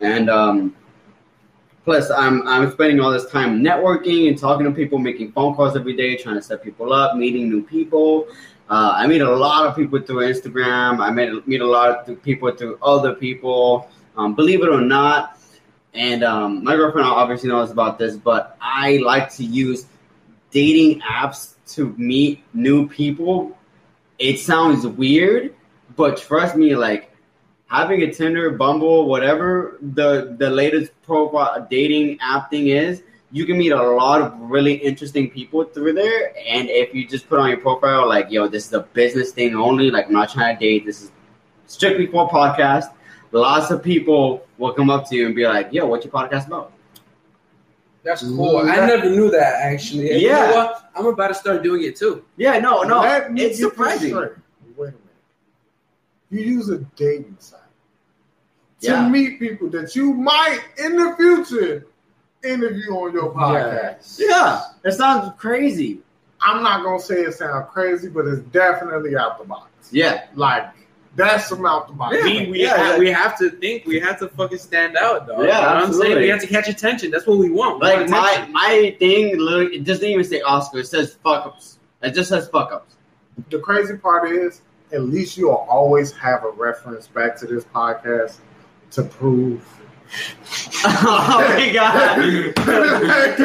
and 0.00 0.28
um, 0.28 0.74
plus 1.84 2.10
I'm 2.10 2.44
I'm 2.48 2.72
spending 2.72 2.98
all 2.98 3.12
this 3.12 3.30
time 3.30 3.62
networking 3.62 4.26
and 4.26 4.36
talking 4.36 4.66
to 4.66 4.72
people, 4.72 4.98
making 4.98 5.30
phone 5.30 5.54
calls 5.54 5.76
every 5.76 5.94
day, 5.94 6.16
trying 6.16 6.34
to 6.34 6.42
set 6.42 6.60
people 6.64 6.92
up, 6.92 7.16
meeting 7.16 7.48
new 7.48 7.62
people. 7.62 8.26
Uh, 8.68 8.94
I 8.96 9.06
meet 9.06 9.20
a 9.20 9.30
lot 9.32 9.68
of 9.68 9.76
people 9.76 10.00
through 10.00 10.28
Instagram. 10.28 10.98
I 10.98 11.12
meet 11.12 11.46
meet 11.46 11.60
a 11.60 11.68
lot 11.68 12.08
of 12.08 12.20
people 12.24 12.50
through 12.50 12.80
other 12.82 13.14
people. 13.14 13.88
Um, 14.16 14.34
believe 14.34 14.60
it 14.64 14.68
or 14.68 14.80
not, 14.80 15.38
and 15.94 16.24
um, 16.24 16.64
my 16.64 16.74
girlfriend 16.74 17.06
obviously 17.06 17.48
knows 17.48 17.70
about 17.70 17.98
this, 17.98 18.16
but 18.16 18.56
I 18.60 18.96
like 18.98 19.32
to 19.34 19.44
use 19.44 19.86
dating 20.50 21.00
apps 21.00 21.54
to 21.74 21.94
meet 21.96 22.42
new 22.52 22.88
people. 22.88 23.56
It 24.18 24.38
sounds 24.40 24.86
weird, 24.86 25.54
but 25.96 26.16
trust 26.16 26.56
me, 26.56 26.74
like 26.74 27.14
having 27.66 28.02
a 28.02 28.12
Tinder, 28.12 28.50
Bumble, 28.50 29.06
whatever 29.06 29.78
the 29.80 30.34
the 30.38 30.50
latest 30.50 30.90
profile 31.02 31.66
dating 31.70 32.18
app 32.20 32.50
thing 32.50 32.68
is, 32.68 33.02
you 33.30 33.46
can 33.46 33.56
meet 33.58 33.72
a 33.72 33.82
lot 33.82 34.20
of 34.20 34.32
really 34.38 34.74
interesting 34.74 35.30
people 35.30 35.64
through 35.64 35.92
there. 35.92 36.32
And 36.46 36.68
if 36.68 36.94
you 36.94 37.06
just 37.06 37.28
put 37.28 37.38
on 37.38 37.48
your 37.48 37.58
profile 37.58 38.08
like, 38.08 38.30
"Yo, 38.30 38.48
this 38.48 38.66
is 38.66 38.72
a 38.72 38.80
business 38.80 39.30
thing 39.30 39.54
only," 39.54 39.90
like 39.92 40.06
I'm 40.06 40.12
not 40.12 40.30
trying 40.30 40.56
to 40.56 40.60
date. 40.60 40.86
This 40.86 41.02
is 41.02 41.12
strictly 41.66 42.06
for 42.06 42.28
podcast. 42.28 42.90
Lots 43.34 43.70
of 43.72 43.82
people 43.82 44.46
will 44.58 44.72
come 44.72 44.90
up 44.90 45.08
to 45.08 45.16
you 45.16 45.26
and 45.26 45.34
be 45.34 45.44
like, 45.44 45.72
"Yo, 45.72 45.86
what's 45.86 46.04
your 46.04 46.12
podcast 46.12 46.46
about?" 46.46 46.72
That's 48.04 48.22
cool. 48.22 48.58
I 48.58 48.76
never 48.86 49.08
knew 49.10 49.30
that 49.30 49.54
actually. 49.62 50.10
And 50.12 50.20
Yeah. 50.20 50.46
You 50.48 50.50
know 50.50 50.56
what? 50.56 50.90
I'm 50.94 51.06
about 51.06 51.28
to 51.28 51.34
start 51.34 51.62
doing 51.62 51.82
it 51.82 51.96
too. 51.96 52.24
Yeah, 52.36 52.58
no, 52.60 52.82
no, 52.82 53.02
it's 53.34 53.58
surprising. 53.58 54.10
straight. 54.10 54.32
Wait 54.76 54.88
a 54.88 54.92
minute. 54.92 55.00
You 56.30 56.40
use 56.42 56.68
a 56.68 56.78
dating 56.96 57.36
site 57.40 57.60
to 58.82 58.90
Yeah. 58.90 59.08
meet 59.08 59.38
people 59.40 59.68
that 59.70 59.96
you 59.96 60.12
might 60.12 60.60
in 60.78 60.96
the 60.96 61.16
future 61.16 61.86
interview 62.44 62.92
on 62.92 63.14
your 63.14 63.32
podcast. 63.32 64.18
Yeah, 64.20 64.60
that 64.82 64.92
sounds 64.92 65.32
crazy. 65.38 66.02
I'm 66.40 66.62
not 66.62 66.84
gonna 66.84 67.00
say 67.00 67.22
it 67.22 67.34
sounds 67.34 67.66
crazy, 67.72 68.08
but 68.10 68.26
it's 68.26 68.42
definitely 68.52 69.16
out 69.16 69.38
the 69.38 69.44
box. 69.44 69.70
Yeah, 69.90 70.24
Like 70.34 70.66
that's 71.16 71.48
some 71.48 71.64
out 71.64 71.88
the 71.88 71.94
box. 71.94 72.16
We, 72.22 72.46
we, 72.46 72.62
Yeah, 72.62 72.76
have, 72.76 72.94
yeah. 72.94 72.98
we 72.98 73.10
have 73.10 73.38
to 73.38 73.50
think. 73.50 73.86
We 73.86 74.00
have 74.00 74.18
to 74.18 74.28
fucking 74.28 74.58
stand 74.58 74.96
out, 74.96 75.26
dog. 75.28 75.40
Yeah, 75.40 75.44
you 75.44 75.46
know 75.46 75.74
what 75.74 75.84
I'm 75.84 75.92
saying? 75.92 76.18
We 76.18 76.28
have 76.28 76.40
to 76.40 76.46
catch 76.46 76.68
attention. 76.68 77.10
That's 77.10 77.26
what 77.26 77.38
we 77.38 77.50
want. 77.50 77.80
We 77.80 77.86
like 77.88 77.98
want 77.98 78.10
my 78.10 78.48
my 78.50 78.96
thing 78.98 79.38
literally 79.38 79.76
it 79.76 79.84
doesn't 79.84 80.04
even 80.04 80.24
say 80.24 80.40
Oscar. 80.40 80.80
It 80.80 80.86
says 80.86 81.16
fuck 81.22 81.46
ups. 81.46 81.78
It 82.02 82.14
just 82.14 82.28
says 82.28 82.48
fuck 82.48 82.72
ups. 82.72 82.96
The 83.50 83.58
crazy 83.58 83.96
part 83.96 84.30
is, 84.30 84.62
at 84.92 85.02
least 85.02 85.36
you'll 85.36 85.66
always 85.68 86.12
have 86.12 86.44
a 86.44 86.50
reference 86.50 87.08
back 87.08 87.36
to 87.38 87.46
this 87.46 87.64
podcast 87.64 88.38
to 88.92 89.02
prove. 89.02 89.64
oh 90.86 91.54
my 91.56 91.72
god! 91.72 92.16
to 92.16 92.52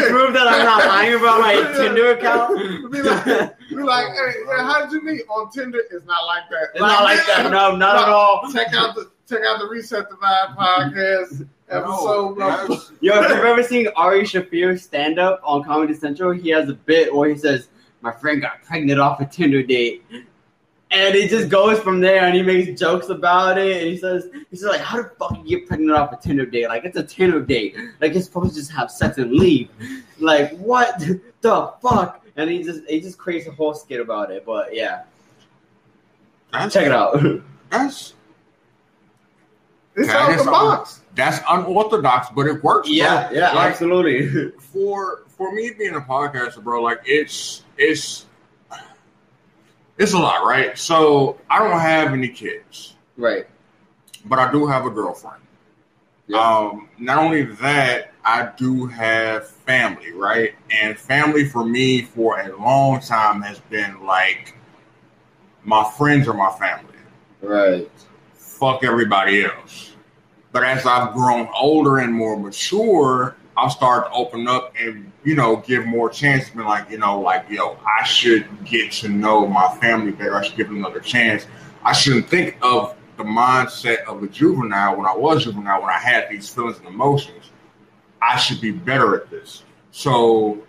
prove 0.09 0.34
that 0.34 0.47
I'm 0.47 0.65
not 0.65 0.86
lying 0.86 1.13
about 1.15 1.39
my 1.39 1.55
Tinder 1.78 2.11
account. 2.11 2.91
Be 2.91 3.01
like, 3.01 3.57
be 3.70 3.76
like, 3.76 4.05
hey, 4.07 4.34
how 4.57 4.86
did 4.86 4.91
you 4.91 5.03
meet 5.03 5.24
on 5.30 5.49
Tinder? 5.51 5.82
It's 5.91 6.05
not 6.05 6.26
like 6.26 6.43
that. 6.49 6.70
It's 6.74 6.82
not 6.82 7.03
like 7.03 7.26
that. 7.28 7.51
No, 7.51 7.76
not 7.76 7.95
at 7.95 8.09
all. 8.09 8.51
Check 8.53 8.74
out 8.74 8.95
the 8.95 9.09
check 9.28 9.39
out 9.45 9.59
the 9.59 9.67
Reset 9.67 10.09
the 10.09 10.15
Vibe 10.17 10.55
podcast 10.55 11.47
episode. 11.70 12.36
bro. 12.36 12.67
Yo, 12.99 13.22
if 13.22 13.30
you've 13.30 13.45
ever 13.45 13.63
seen 13.63 13.88
Ari 13.95 14.24
Shaffir 14.24 14.80
stand 14.80 15.20
up 15.20 15.41
on 15.43 15.63
Comedy 15.63 15.93
Central, 15.93 16.32
he 16.32 16.49
has 16.49 16.70
a 16.70 16.74
bit 16.74 17.13
where 17.13 17.30
he 17.30 17.38
says, 17.38 17.70
"My 18.01 18.11
friend 18.11 18.41
got 18.41 18.63
pregnant 18.63 18.99
off 18.99 19.22
a 19.22 19.26
Tinder 19.26 19.63
date." 19.63 20.03
And 20.92 21.14
it 21.14 21.30
just 21.30 21.50
goes 21.50 21.80
from 21.80 22.02
there, 22.02 22.24
and 22.26 22.36
he 22.36 22.42
makes 22.42 22.80
jokes 22.80 23.10
about 23.10 23.60
it. 23.60 23.78
And 23.84 23.88
he 23.92 23.98
says, 23.98 24.28
"He 24.50 24.56
says 24.58 24.70
like, 24.70 24.82
how 24.82 24.98
the 25.04 25.10
fuck 25.20 25.38
you 25.46 25.60
get 25.60 25.68
pregnant 25.68 25.92
off 25.96 26.12
a 26.12 26.18
Tinder 26.18 26.48
date? 26.48 26.68
Like, 26.68 26.84
it's 26.84 26.98
a 26.98 27.04
Tinder 27.04 27.42
date. 27.42 27.76
Like, 28.02 28.14
you're 28.14 28.24
supposed 28.24 28.50
to 28.56 28.56
just 28.60 28.72
have 28.72 28.90
sex 28.90 29.20
and 29.20 29.32
leave. 29.32 29.70
Like, 30.20 30.58
what 30.58 31.00
the 31.42 31.74
fuck?" 31.82 32.26
And 32.36 32.50
he 32.50 32.64
just 32.64 32.86
he 32.90 33.00
just 33.02 33.18
creates 33.20 33.46
a 33.48 33.52
whole 33.52 33.74
skit 33.76 34.00
about 34.02 34.32
it. 34.32 34.46
But 34.46 34.74
yeah, 34.74 35.04
that's- 36.52 36.74
check 36.74 36.86
it 36.88 36.92
out. 36.92 37.20
That's 37.70 38.16
It's 39.96 40.10
Okay, 40.10 40.18
I 40.18 40.22
out 40.24 40.30
guess 40.30 40.44
the 40.46 40.52
I'll- 40.52 40.70
box. 40.78 41.02
That's 41.16 41.40
unorthodox, 41.50 42.30
but 42.36 42.48
it 42.48 42.64
works. 42.64 42.88
bro. 42.88 42.96
Yeah, 42.96 43.30
yeah, 43.32 43.52
Like, 43.54 43.72
absolutely. 43.72 44.52
for 44.60 45.24
for 45.28 45.52
me 45.54 45.72
being 45.78 45.96
a 45.96 46.00
podcaster, 46.02 46.64
bro, 46.64 46.82
like 46.82 47.02
it's 47.06 47.64
it's 47.78 48.26
it's 50.00 50.14
a 50.14 50.18
lot, 50.18 50.45
right? 50.45 50.76
So 50.78 51.38
I 51.50 51.60
don't 51.60 51.80
have 51.80 52.14
any 52.14 52.30
kids, 52.30 52.95
right. 53.18 53.45
but 54.26 54.39
I 54.39 54.52
do 54.52 54.66
have 54.66 54.86
a 54.86 54.89
girlfriend. 54.89 55.43
Yeah. 56.28 56.39
Um, 56.39 56.89
not 56.97 57.18
only 57.18 57.43
that, 57.43 58.14
I 58.24 58.52
do 58.58 58.86
have 58.88 59.47
family, 59.47 60.12
right? 60.14 60.54
And 60.72 60.97
family 60.97 61.45
for 61.45 61.66
me 61.66 62.04
for 62.04 62.39
a 62.39 62.56
long 62.58 63.02
time 63.02 63.41
has 63.41 63.60
been 63.60 64.06
like 64.06 64.56
my 65.64 65.84
friends 65.97 66.28
are 66.28 66.34
my 66.34 66.52
family. 66.52 66.86
Right. 67.41 67.89
fuck 68.36 68.84
everybody 68.84 69.45
else. 69.45 69.93
But 70.52 70.64
as 70.64 70.86
I've 70.86 71.14
grown 71.14 71.47
older 71.58 72.00
and 72.00 72.14
more 72.14 72.38
mature, 72.38 73.36
I've 73.60 73.72
started 73.72 74.10
to 74.10 74.16
open 74.16 74.47
up 74.47 74.74
and, 74.80 75.12
you 75.24 75.36
know, 75.36 75.57
give 75.57 75.86
more 75.86 76.10
chances. 76.10 76.49
Be 76.49 76.62
like, 76.62 76.89
you 76.89 76.97
know, 76.97 77.20
like, 77.20 77.49
yo, 77.49 77.78
I 77.86 78.03
should 78.03 78.47
get 78.66 78.91
to 78.93 79.10
know 79.10 79.45
my 79.47 79.68
family 79.80 80.12
better. 80.12 80.36
I 80.36 80.43
should 80.43 80.57
give 80.57 80.68
them 80.68 80.78
another 80.78 80.99
chance. 80.99 81.45
I 81.84 81.93
shouldn't 81.93 82.30
think 82.30 82.57
of 82.62 82.95
the 83.18 83.24
mindset 83.24 84.05
of 84.05 84.24
a 84.24 84.28
juvenile 84.28 84.95
when 84.95 85.05
I 85.05 85.16
was 85.16 85.43
juvenile, 85.43 85.82
when 85.82 85.89
I 85.89 85.99
had 85.99 86.30
these 86.30 86.49
feelings 86.49 86.78
and 86.78 86.88
emotions. 86.88 87.51
I 88.22 88.38
should 88.38 88.62
be 88.62 88.72
better 88.72 89.16
at 89.16 89.30
this. 89.30 89.64
So 89.91 90.62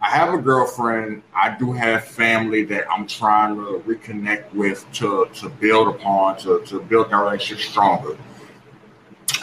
I 0.00 0.10
have 0.10 0.32
a 0.32 0.38
girlfriend. 0.38 1.22
I 1.34 1.56
do 1.58 1.72
have 1.72 2.04
family 2.04 2.64
that 2.64 2.90
I'm 2.90 3.06
trying 3.06 3.56
to 3.56 3.82
reconnect 3.86 4.52
with 4.54 4.86
to, 4.94 5.28
to 5.34 5.48
build 5.48 5.88
upon, 5.88 6.38
to, 6.38 6.60
to 6.66 6.80
build 6.80 7.10
that 7.10 7.16
relationship 7.16 7.64
stronger. 7.64 8.16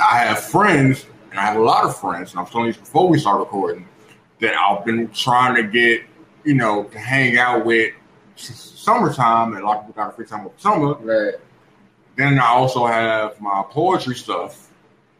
I 0.01 0.19
have 0.19 0.43
friends, 0.43 1.05
and 1.33 1.39
I 1.39 1.45
have 1.45 1.55
a 1.55 1.63
lot 1.63 1.83
of 1.83 1.97
friends, 1.97 2.29
and 2.29 2.39
I 2.39 2.43
was 2.43 2.51
telling 2.51 2.67
you 2.67 2.73
before 2.75 3.09
we 3.09 3.17
start 3.17 3.39
recording, 3.39 3.87
that 4.39 4.53
I've 4.53 4.85
been 4.85 5.09
trying 5.09 5.55
to 5.55 5.63
get, 5.63 6.03
you 6.43 6.53
know, 6.53 6.83
to 6.83 6.99
hang 6.99 7.39
out 7.39 7.65
with 7.65 7.91
summertime, 8.35 9.53
and 9.53 9.63
a 9.63 9.65
lot 9.65 9.77
of 9.77 9.87
people 9.87 10.03
got 10.03 10.13
a 10.13 10.15
free 10.15 10.27
time 10.27 10.45
over 10.45 10.53
summer. 10.57 10.93
Right. 10.93 11.33
Then 12.15 12.37
I 12.37 12.49
also 12.49 12.85
have 12.85 13.41
my 13.41 13.63
poetry 13.67 14.13
stuff, 14.13 14.69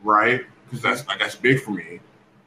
right? 0.04 0.46
Because 0.66 0.84
that's 0.84 1.08
like 1.08 1.18
that's 1.18 1.36
big 1.36 1.62
for 1.62 1.72
me, 1.72 2.00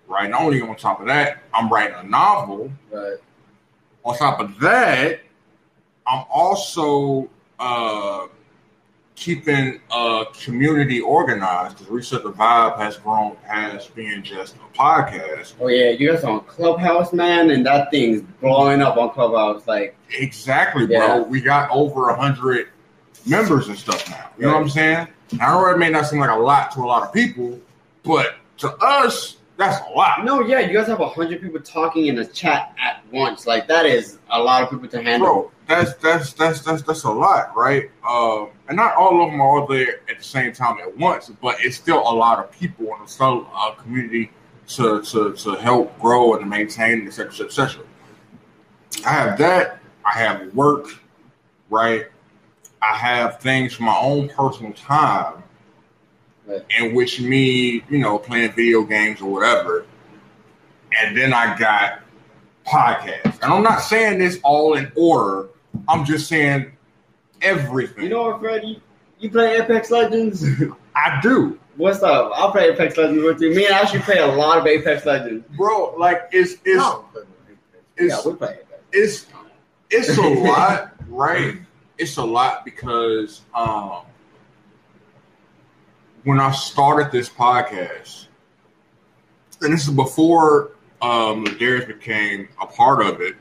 right? 0.07 0.31
Not 0.31 0.43
only 0.43 0.61
on 0.61 0.77
top 0.77 1.01
of 1.01 1.07
that, 1.09 1.43
I'm 1.53 1.69
writing 1.69 1.97
a 1.97 2.05
novel. 2.05 2.71
Right. 2.93 3.17
On 4.05 4.17
top 4.17 4.39
of 4.39 4.61
that, 4.61 5.23
I'm 6.07 6.25
also 6.31 7.29
uh, 7.59 8.29
keeping 9.17 9.81
a 9.91 10.25
community 10.39 11.01
organized 11.01 11.77
because 11.79 11.91
Reset 11.91 12.23
the 12.23 12.33
Vibe 12.33 12.77
has 12.77 12.99
grown 12.99 13.35
past 13.47 13.95
being 13.95 14.23
just 14.23 14.57
a 14.57 14.79
podcast. 14.79 15.55
Oh 15.59 15.69
yeah, 15.69 15.91
you 15.91 16.13
guys 16.13 16.23
on 16.23 16.41
Clubhouse, 16.45 17.13
man, 17.13 17.51
and 17.51 17.67
that 17.67 17.91
thing's 17.91 18.21
blowing 18.41 18.83
up 18.83 18.97
on 18.97 19.11
Clubhouse. 19.11 19.67
Like, 19.67 19.97
Exactly, 20.11 20.87
bro. 20.87 21.23
We 21.23 21.41
got 21.41 21.71
over 21.71 22.11
a 22.11 22.17
hundred 22.17 22.69
members 23.27 23.69
and 23.69 23.77
stuff 23.77 24.09
now. 24.09 24.31
You 24.39 24.47
know 24.47 24.53
what 24.53 24.63
I'm 24.63 24.69
saying? 24.69 25.09
I 25.41 25.51
know 25.51 25.67
it 25.71 25.79
may 25.79 25.91
not 25.91 26.07
seem 26.07 26.21
like 26.21 26.31
a 26.31 26.37
lot 26.37 26.71
to 26.73 26.81
a 26.81 26.87
lot 26.87 27.03
of 27.03 27.13
people, 27.13 27.59
but 28.05 28.37
to 28.59 28.71
us, 28.77 29.39
that's 29.57 29.87
a 29.87 29.91
lot. 29.91 30.25
no, 30.25 30.41
yeah, 30.41 30.61
you 30.61 30.73
guys 30.73 30.87
have 30.87 31.01
a 31.01 31.09
hundred 31.09 31.41
people 31.41 31.61
talking 31.61 32.07
in 32.07 32.19
a 32.19 32.27
chat 32.27 32.75
at 32.83 33.03
once. 33.11 33.47
Like, 33.47 33.67
that 33.69 33.87
is 33.87 34.19
a 34.31 34.41
lot 34.41 34.63
of 34.63 34.71
people 34.71 34.89
to 34.89 35.03
handle. 35.03 35.29
Bro, 35.29 35.53
that's 35.67 35.95
that's 35.95 36.33
that's 36.35 36.61
that's 36.61 36.83
that's 36.83 37.05
a 37.05 37.11
lot, 37.11 37.57
right? 37.57 37.91
Um, 38.09 38.51
and 38.69 38.77
not 38.77 38.95
all 38.95 39.25
of 39.25 39.31
them 39.31 39.41
are 39.41 39.61
all 39.61 39.67
there 39.67 40.01
at 40.11 40.19
the 40.19 40.25
same 40.25 40.53
time 40.53 40.79
at 40.79 40.97
once, 40.97 41.31
but 41.41 41.57
it's 41.61 41.77
still 41.77 41.99
a 41.99 42.15
lot 42.15 42.39
of 42.39 42.51
people 42.53 42.93
and 42.93 43.03
it's 43.03 43.15
still 43.15 43.49
a 43.55 43.75
community 43.77 44.31
to 44.69 45.03
to 45.03 45.33
to 45.33 45.55
help 45.55 45.99
grow 46.01 46.35
and 46.35 46.49
maintain, 46.49 47.07
et 47.07 47.13
cetera, 47.13 47.31
et 47.31 47.35
cetera, 47.35 47.47
et 47.47 47.53
cetera. 47.53 47.85
I 49.07 49.11
have 49.11 49.39
that. 49.39 49.81
I 50.05 50.13
have 50.19 50.55
work, 50.55 50.89
right? 51.71 52.07
I 52.83 52.97
have 52.97 53.41
things 53.41 53.75
for 53.75 53.83
my 53.85 53.97
own 53.97 54.29
personal 54.29 54.73
time, 54.73 55.43
Right. 56.47 56.65
in 56.79 56.95
which 56.95 57.21
me, 57.21 57.83
you 57.91 57.99
know, 57.99 58.19
playing 58.19 58.53
video 58.53 58.83
games 58.85 59.21
or 59.21 59.33
whatever. 59.33 59.85
And 60.97 61.17
then 61.17 61.33
I 61.33 61.59
got 61.59 62.01
podcasts. 62.67 63.43
And 63.43 63.53
I'm 63.53 63.63
not 63.65 63.79
saying 63.83 64.19
this 64.21 64.39
all 64.45 64.75
in 64.75 64.91
order. 64.97 65.49
I'm 65.89 66.05
just 66.05 66.29
saying 66.29 66.71
everything. 67.43 68.05
You 68.05 68.11
know 68.11 68.23
what, 68.29 68.41
Fred? 68.41 68.63
You, 68.65 68.81
you 69.19 69.31
play 69.31 69.57
Apex 69.61 69.91
Legends? 69.91 70.45
I 70.97 71.21
do, 71.21 71.59
What's 71.77 72.03
up? 72.03 72.33
I'll 72.35 72.53
play 72.53 72.71
Apex 72.71 72.97
Legends 72.97 73.23
with 73.23 73.41
you. 73.43 73.51
Me 73.55 73.67
and 73.67 73.75
Ashley 73.75 73.99
play 74.01 74.17
a 74.19 74.27
lot 74.27 74.57
of 74.57 74.67
Apex 74.67 75.05
Legends. 75.05 75.45
bro. 75.59 75.95
Like 75.99 76.23
it's 76.33 76.53
it's 76.65 76.77
No. 76.79 77.05
it's 77.99 78.25
yeah, 78.25 78.31
we 78.33 78.37
play 78.39 78.53
Apex. 78.55 78.81
it's 78.93 79.27
it's 79.91 80.17
a 80.17 80.23
lot, 80.23 80.95
right? 81.09 81.57
It's 81.99 82.17
a 82.17 82.25
lot 82.25 82.65
because 82.65 83.43
um, 83.55 84.06
when 86.27 86.41
I 86.41 86.51
started 86.51 87.13
this 87.13 87.29
podcast, 87.29 88.27
and 89.63 89.73
this 89.73 89.87
is 89.87 89.95
before 89.95 90.73
um, 91.01 91.45
Darius 91.45 91.85
became 91.85 92.49
a 92.61 92.67
part 92.67 93.01
of 93.07 93.21
it. 93.21 93.37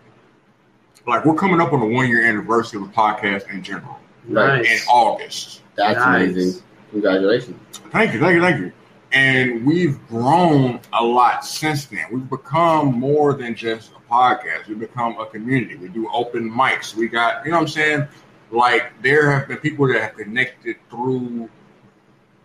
Like 1.07 1.25
we're 1.25 1.33
coming 1.33 1.59
up 1.59 1.73
on 1.73 1.79
the 1.79 1.87
one 1.87 2.07
year 2.07 2.23
anniversary 2.27 2.79
of 2.79 2.87
the 2.87 2.93
podcast 2.93 3.49
in 3.49 3.63
general 3.63 3.97
Right. 4.27 4.63
in 4.63 4.77
August. 4.87 5.63
That's 5.75 5.97
Nice. 5.97 6.29
amazing. 6.29 6.61
Congratulations. 6.91 7.57
Thank 7.91 8.13
you, 8.13 8.19
thank 8.19 8.35
you, 8.35 8.41
thank 8.41 8.59
you. 8.59 8.71
And 9.11 9.65
we've 9.65 9.97
grown 10.07 10.79
a 10.93 11.03
lot 11.03 11.43
since 11.43 11.85
then. 11.85 12.05
We've 12.11 12.29
become 12.29 12.99
more 12.99 13.33
than 13.33 13.55
just 13.55 13.93
a 13.93 14.11
podcast. 14.13 14.67
We've 14.67 14.79
become 14.79 15.17
a 15.19 15.25
community. 15.25 15.75
We 15.75 15.87
do 15.87 16.07
open 16.13 16.51
mics. 16.51 16.93
We 16.93 17.07
got, 17.07 17.45
you 17.45 17.51
know 17.51 17.57
what 17.57 17.61
I'm 17.63 17.67
saying? 17.67 18.07
Like 18.51 18.91
there 19.01 19.31
have 19.31 19.47
been 19.47 19.57
people 19.57 19.87
that 19.87 19.99
have 20.01 20.15
connected 20.17 20.75
through, 20.91 21.49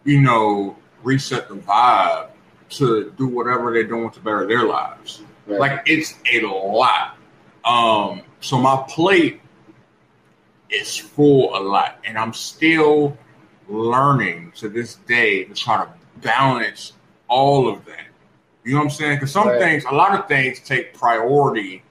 you 0.04 0.20
know, 0.20 0.76
reset 1.02 1.48
the 1.48 1.56
vibe 1.56 2.28
to 2.70 3.10
do 3.18 3.26
whatever 3.26 3.72
they're 3.72 3.84
doing 3.84 4.10
to 4.10 4.20
better 4.20 4.46
their 4.46 4.64
lives. 4.64 5.22
Right. 5.46 5.60
Like 5.60 5.82
it's 5.86 6.14
a 6.32 6.40
lot. 6.46 7.16
Um, 7.64 8.22
so 8.40 8.58
my 8.58 8.84
plate 8.88 9.40
is 10.70 10.96
full 10.96 11.56
a 11.56 11.60
lot, 11.60 11.98
and 12.04 12.16
I'm 12.16 12.32
still 12.32 13.16
learning 13.68 14.52
to 14.56 14.68
this 14.68 14.96
day 14.96 15.44
to 15.44 15.54
try 15.54 15.84
to 15.84 15.90
balance 16.20 16.92
all 17.28 17.68
of 17.68 17.84
that. 17.86 18.06
You 18.64 18.72
know 18.72 18.78
what 18.78 18.84
I'm 18.84 18.90
saying? 18.90 19.16
Because 19.16 19.32
some 19.32 19.48
Right. 19.48 19.58
things, 19.58 19.84
a 19.84 19.94
lot 19.94 20.18
of 20.18 20.28
things, 20.28 20.60
take 20.60 20.94
priority 20.94 21.82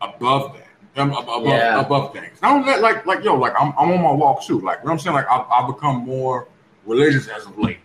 above 0.00 0.54
that, 0.56 1.00
um, 1.00 1.12
above 1.12 1.44
Yeah. 1.46 1.80
above 1.80 2.12
things. 2.12 2.38
That, 2.40 2.80
like 2.80 3.06
like 3.06 3.24
yo, 3.24 3.34
like 3.36 3.54
I'm, 3.58 3.72
I'm 3.78 3.90
on 3.92 4.02
my 4.02 4.12
walk 4.12 4.42
too. 4.42 4.60
Like 4.60 4.78
you 4.78 4.84
know 4.84 4.90
what 4.90 4.92
I'm 4.92 4.98
saying? 5.00 5.14
Like 5.14 5.30
I've, 5.30 5.46
I've 5.50 5.66
become 5.66 5.96
more 6.04 6.46
religious 6.88 7.28
as 7.28 7.46
of 7.46 7.58
late. 7.58 7.78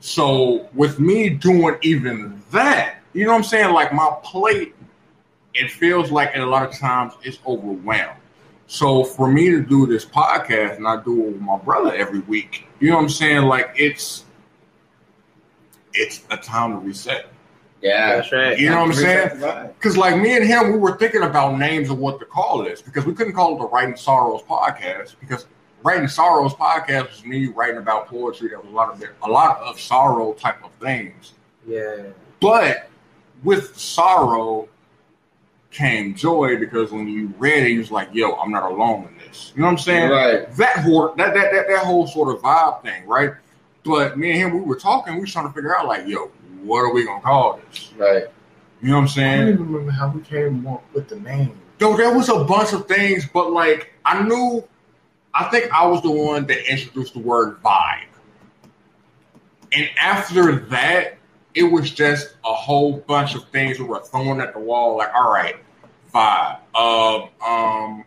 So 0.00 0.68
with 0.74 1.00
me 1.00 1.30
doing 1.30 1.76
even 1.82 2.42
that, 2.52 3.00
you 3.12 3.24
know 3.24 3.32
what 3.32 3.38
I'm 3.38 3.44
saying? 3.44 3.72
Like 3.74 3.92
my 3.92 4.14
plate, 4.22 4.74
it 5.54 5.70
feels 5.70 6.10
like 6.10 6.36
a 6.36 6.40
lot 6.40 6.68
of 6.68 6.78
times 6.78 7.14
it's 7.22 7.38
overwhelmed. 7.46 8.20
So 8.66 9.04
for 9.04 9.30
me 9.30 9.50
to 9.50 9.60
do 9.60 9.86
this 9.86 10.04
podcast 10.04 10.76
and 10.76 10.86
I 10.86 11.02
do 11.02 11.24
it 11.24 11.32
with 11.32 11.40
my 11.40 11.56
brother 11.56 11.94
every 11.94 12.20
week, 12.20 12.66
you 12.80 12.90
know 12.90 12.96
what 12.96 13.02
I'm 13.02 13.08
saying? 13.08 13.42
Like 13.42 13.70
it's 13.76 14.24
it's 15.94 16.22
a 16.30 16.36
time 16.36 16.72
to 16.72 16.78
reset. 16.78 17.26
Yeah. 17.80 18.16
That's 18.16 18.32
right. 18.32 18.58
You 18.58 18.70
know 18.70 18.80
what 18.80 18.88
I'm 18.88 18.92
saying? 18.94 19.24
Reset 19.24 19.40
the 19.40 19.46
vibe. 19.46 19.74
Because 19.74 19.96
like 19.96 20.20
me 20.20 20.36
and 20.36 20.44
him, 20.44 20.72
we 20.72 20.78
were 20.78 20.96
thinking 20.98 21.22
about 21.22 21.58
names 21.58 21.90
of 21.90 21.98
what 21.98 22.18
to 22.20 22.26
call 22.26 22.62
this 22.64 22.82
because 22.82 23.06
we 23.06 23.14
couldn't 23.14 23.32
call 23.32 23.54
it 23.54 23.58
the 23.58 23.68
Writing 23.68 23.96
Sorrows 23.96 24.42
podcast 24.42 25.14
because 25.20 25.46
Writing 25.82 26.08
Sorrows 26.08 26.54
podcast 26.54 27.10
was 27.10 27.24
me 27.24 27.46
writing 27.46 27.78
about 27.78 28.08
poetry. 28.08 28.48
There 28.48 28.58
was 28.58 28.68
a 28.68 28.74
lot 28.74 28.92
of 28.92 29.02
a 29.22 29.30
lot 29.30 29.58
of 29.60 29.78
sorrow 29.78 30.32
type 30.32 30.64
of 30.64 30.72
things. 30.80 31.32
Yeah. 31.66 32.04
But 32.40 32.88
with 33.44 33.76
sorrow 33.76 34.68
came 35.70 36.14
joy 36.14 36.56
because 36.58 36.90
when 36.90 37.06
you 37.06 37.32
read 37.38 37.64
it, 37.64 37.70
you 37.70 37.78
was 37.78 37.90
like, 37.90 38.08
"Yo, 38.12 38.32
I'm 38.32 38.50
not 38.50 38.70
alone 38.70 39.08
in 39.08 39.18
this." 39.18 39.52
You 39.54 39.60
know 39.60 39.66
what 39.66 39.72
I'm 39.72 39.78
saying? 39.78 40.10
Right. 40.10 40.50
That 40.56 40.78
whole 40.78 41.14
that 41.16 41.34
that 41.34 41.52
that, 41.52 41.68
that 41.68 41.84
whole 41.84 42.06
sort 42.06 42.34
of 42.34 42.42
vibe 42.42 42.82
thing, 42.82 43.06
right? 43.06 43.32
But 43.84 44.18
me 44.18 44.30
and 44.30 44.38
him, 44.38 44.54
we 44.54 44.60
were 44.60 44.78
talking. 44.78 45.14
We 45.14 45.20
were 45.20 45.26
trying 45.26 45.46
to 45.46 45.52
figure 45.52 45.76
out, 45.76 45.86
like, 45.86 46.06
"Yo, 46.06 46.30
what 46.62 46.80
are 46.80 46.92
we 46.92 47.04
gonna 47.04 47.20
call 47.20 47.60
this?" 47.68 47.92
Right. 47.96 48.24
You 48.82 48.88
know 48.88 48.96
what 48.96 49.02
I'm 49.02 49.08
saying? 49.08 49.28
I 49.28 49.36
saying? 49.36 49.46
don't 49.46 49.54
even 49.54 49.72
remember 49.72 49.92
how 49.92 50.08
we 50.08 50.22
came 50.22 50.66
up 50.66 50.82
with 50.92 51.08
the 51.08 51.16
name. 51.20 51.58
Yo, 51.78 51.96
there 51.96 52.14
was 52.14 52.28
a 52.28 52.42
bunch 52.44 52.72
of 52.72 52.88
things, 52.88 53.26
but 53.32 53.52
like 53.52 53.92
I 54.04 54.22
knew, 54.22 54.66
I 55.38 55.44
think 55.44 55.70
I 55.72 55.86
was 55.86 56.02
the 56.02 56.10
one 56.10 56.46
that 56.46 56.70
introduced 56.70 57.12
the 57.14 57.20
word 57.20 57.62
vibe, 57.62 58.06
and 59.72 59.88
after 60.00 60.56
that, 60.70 61.18
it 61.54 61.64
was 61.64 61.90
just 61.90 62.34
a 62.44 62.52
whole 62.54 62.98
bunch 63.06 63.34
of 63.34 63.48
things 63.50 63.78
that 63.78 63.84
were 63.84 64.00
thrown 64.00 64.40
at 64.40 64.52
the 64.54 64.60
wall. 64.60 64.96
Like, 64.96 65.14
all 65.14 65.30
right, 65.32 65.56
vibe, 66.14 66.58
um, 66.74 67.28
um, 67.46 68.04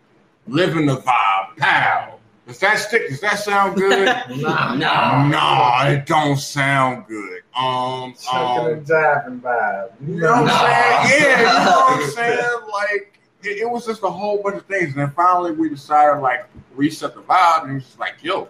living 0.48 0.86
the 0.86 0.98
vibe, 0.98 1.58
pow. 1.58 2.16
Does 2.48 2.60
that 2.60 2.80
stick? 2.80 3.10
Does 3.10 3.22
that 3.22 3.38
sound 3.40 3.76
good? 3.78 4.08
Nah, 4.42 4.74
No. 4.74 5.28
nah, 5.28 5.88
it 5.88 6.06
don't 6.08 6.38
sound 6.38 7.06
good. 7.08 7.42
Um, 7.56 8.16
Chucking 8.16 8.64
um 8.64 8.68
and 8.74 8.86
jiving 8.88 9.42
vibe. 9.42 9.92
you 10.08 10.16
know 10.16 10.32
what 10.32 10.40
I'm 10.40 10.46
Nah. 10.46 11.04
saying? 11.04 11.22
Yeah, 11.22 11.40
you 11.40 11.46
know 11.46 11.72
what 11.72 12.04
I'm 12.04 12.10
saying? 12.10 12.60
Like 12.74 13.19
it, 13.44 13.60
it 13.60 13.70
was 13.70 13.86
just 13.86 14.04
a 14.04 14.10
whole 14.10 14.42
bunch 14.42 14.58
of 14.58 14.66
things, 14.66 14.94
and 14.94 14.96
then 14.96 15.12
finally 15.12 15.52
we 15.52 15.70
decided 15.70 16.22
like 16.22 16.48
reset 16.76 17.16
the 17.16 17.22
vibe, 17.22 17.64
and 17.64 17.72
it 17.72 17.76
was 17.76 17.86
just 17.86 18.00
like, 18.00 18.16
yo, 18.22 18.50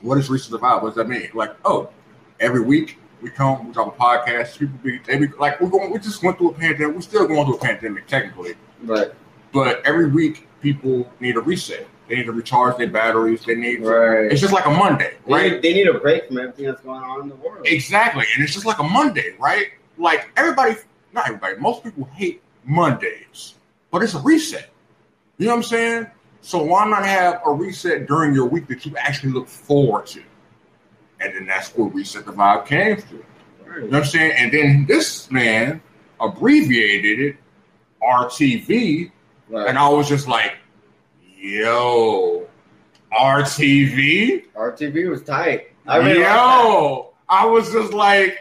what 0.00 0.18
is 0.18 0.30
reset 0.30 0.50
the 0.50 0.58
vibe? 0.58 0.82
What 0.82 0.90
does 0.90 0.96
that 0.96 1.08
mean? 1.08 1.28
Like, 1.34 1.54
oh, 1.64 1.90
every 2.38 2.62
week 2.62 2.98
we 3.22 3.30
come, 3.30 3.68
we 3.68 3.74
talk 3.74 3.94
a 3.94 4.00
podcast. 4.00 4.58
People 4.58 4.78
be, 4.82 4.98
they 5.06 5.18
be 5.18 5.28
like, 5.38 5.60
we're 5.60 5.68
going, 5.68 5.90
we 5.90 5.98
just 5.98 6.22
went 6.22 6.38
through 6.38 6.50
a 6.50 6.54
pandemic. 6.54 6.94
We're 6.94 7.02
still 7.02 7.26
going 7.26 7.44
through 7.44 7.56
a 7.56 7.60
pandemic 7.60 8.06
technically, 8.06 8.54
But 8.82 9.14
but 9.52 9.84
every 9.84 10.08
week 10.08 10.48
people 10.60 11.10
need 11.20 11.36
a 11.36 11.40
reset. 11.40 11.86
They 12.08 12.16
need 12.16 12.26
to 12.26 12.32
recharge 12.32 12.76
their 12.76 12.88
batteries. 12.88 13.44
They 13.44 13.54
need. 13.54 13.78
To, 13.78 13.88
right. 13.88 14.32
it's 14.32 14.40
just 14.40 14.52
like 14.52 14.66
a 14.66 14.70
Monday, 14.70 15.16
right? 15.26 15.52
need, 15.52 15.62
they 15.62 15.74
need 15.74 15.86
a 15.86 15.94
break 15.94 16.26
from 16.26 16.38
everything 16.38 16.66
that's 16.66 16.82
going 16.82 17.02
on 17.02 17.22
in 17.22 17.28
the 17.28 17.36
world. 17.36 17.66
Exactly, 17.66 18.24
and 18.34 18.42
it's 18.42 18.52
just 18.52 18.66
like 18.66 18.78
a 18.78 18.84
Monday, 18.84 19.36
right? 19.38 19.68
Like 19.96 20.30
everybody, 20.36 20.76
not 21.12 21.28
everybody, 21.28 21.56
most 21.58 21.84
people 21.84 22.04
hate 22.12 22.42
Mondays, 22.64 23.54
but 23.90 24.02
it's 24.02 24.14
a 24.14 24.20
reset. 24.20 24.70
You 25.38 25.46
know 25.46 25.52
what 25.52 25.56
I'm 25.58 25.62
saying? 25.64 26.06
So 26.42 26.62
why 26.62 26.86
not 26.88 27.04
have 27.04 27.40
a 27.44 27.52
reset 27.52 28.06
during 28.06 28.34
your 28.34 28.46
week 28.46 28.66
that 28.68 28.86
you 28.86 28.96
actually 28.96 29.32
look 29.32 29.48
forward 29.48 30.06
to? 30.08 30.22
And 31.20 31.34
then 31.34 31.46
that's 31.46 31.70
where 31.76 31.88
Reset 31.88 32.24
the 32.24 32.32
Vibe 32.32 32.64
came 32.66 32.96
from. 32.96 33.18
You 33.18 33.80
know 33.82 33.86
what 33.88 33.94
I'm 33.98 34.04
saying? 34.04 34.32
And 34.38 34.50
then 34.52 34.86
this 34.88 35.30
man 35.30 35.82
abbreviated 36.18 37.20
it 37.20 37.36
RTV, 38.02 39.10
Right. 39.48 39.68
and 39.68 39.78
I 39.78 39.88
was 39.90 40.08
just 40.08 40.26
like, 40.28 40.56
yo, 41.38 42.46
RTV? 43.12 44.46
RTV 44.54 45.10
was 45.10 45.22
tight. 45.22 45.72
I 45.86 45.96
really 45.98 46.20
Yo, 46.20 46.96
like. 46.96 47.06
I 47.28 47.46
was 47.46 47.70
just 47.72 47.92
like, 47.92 48.38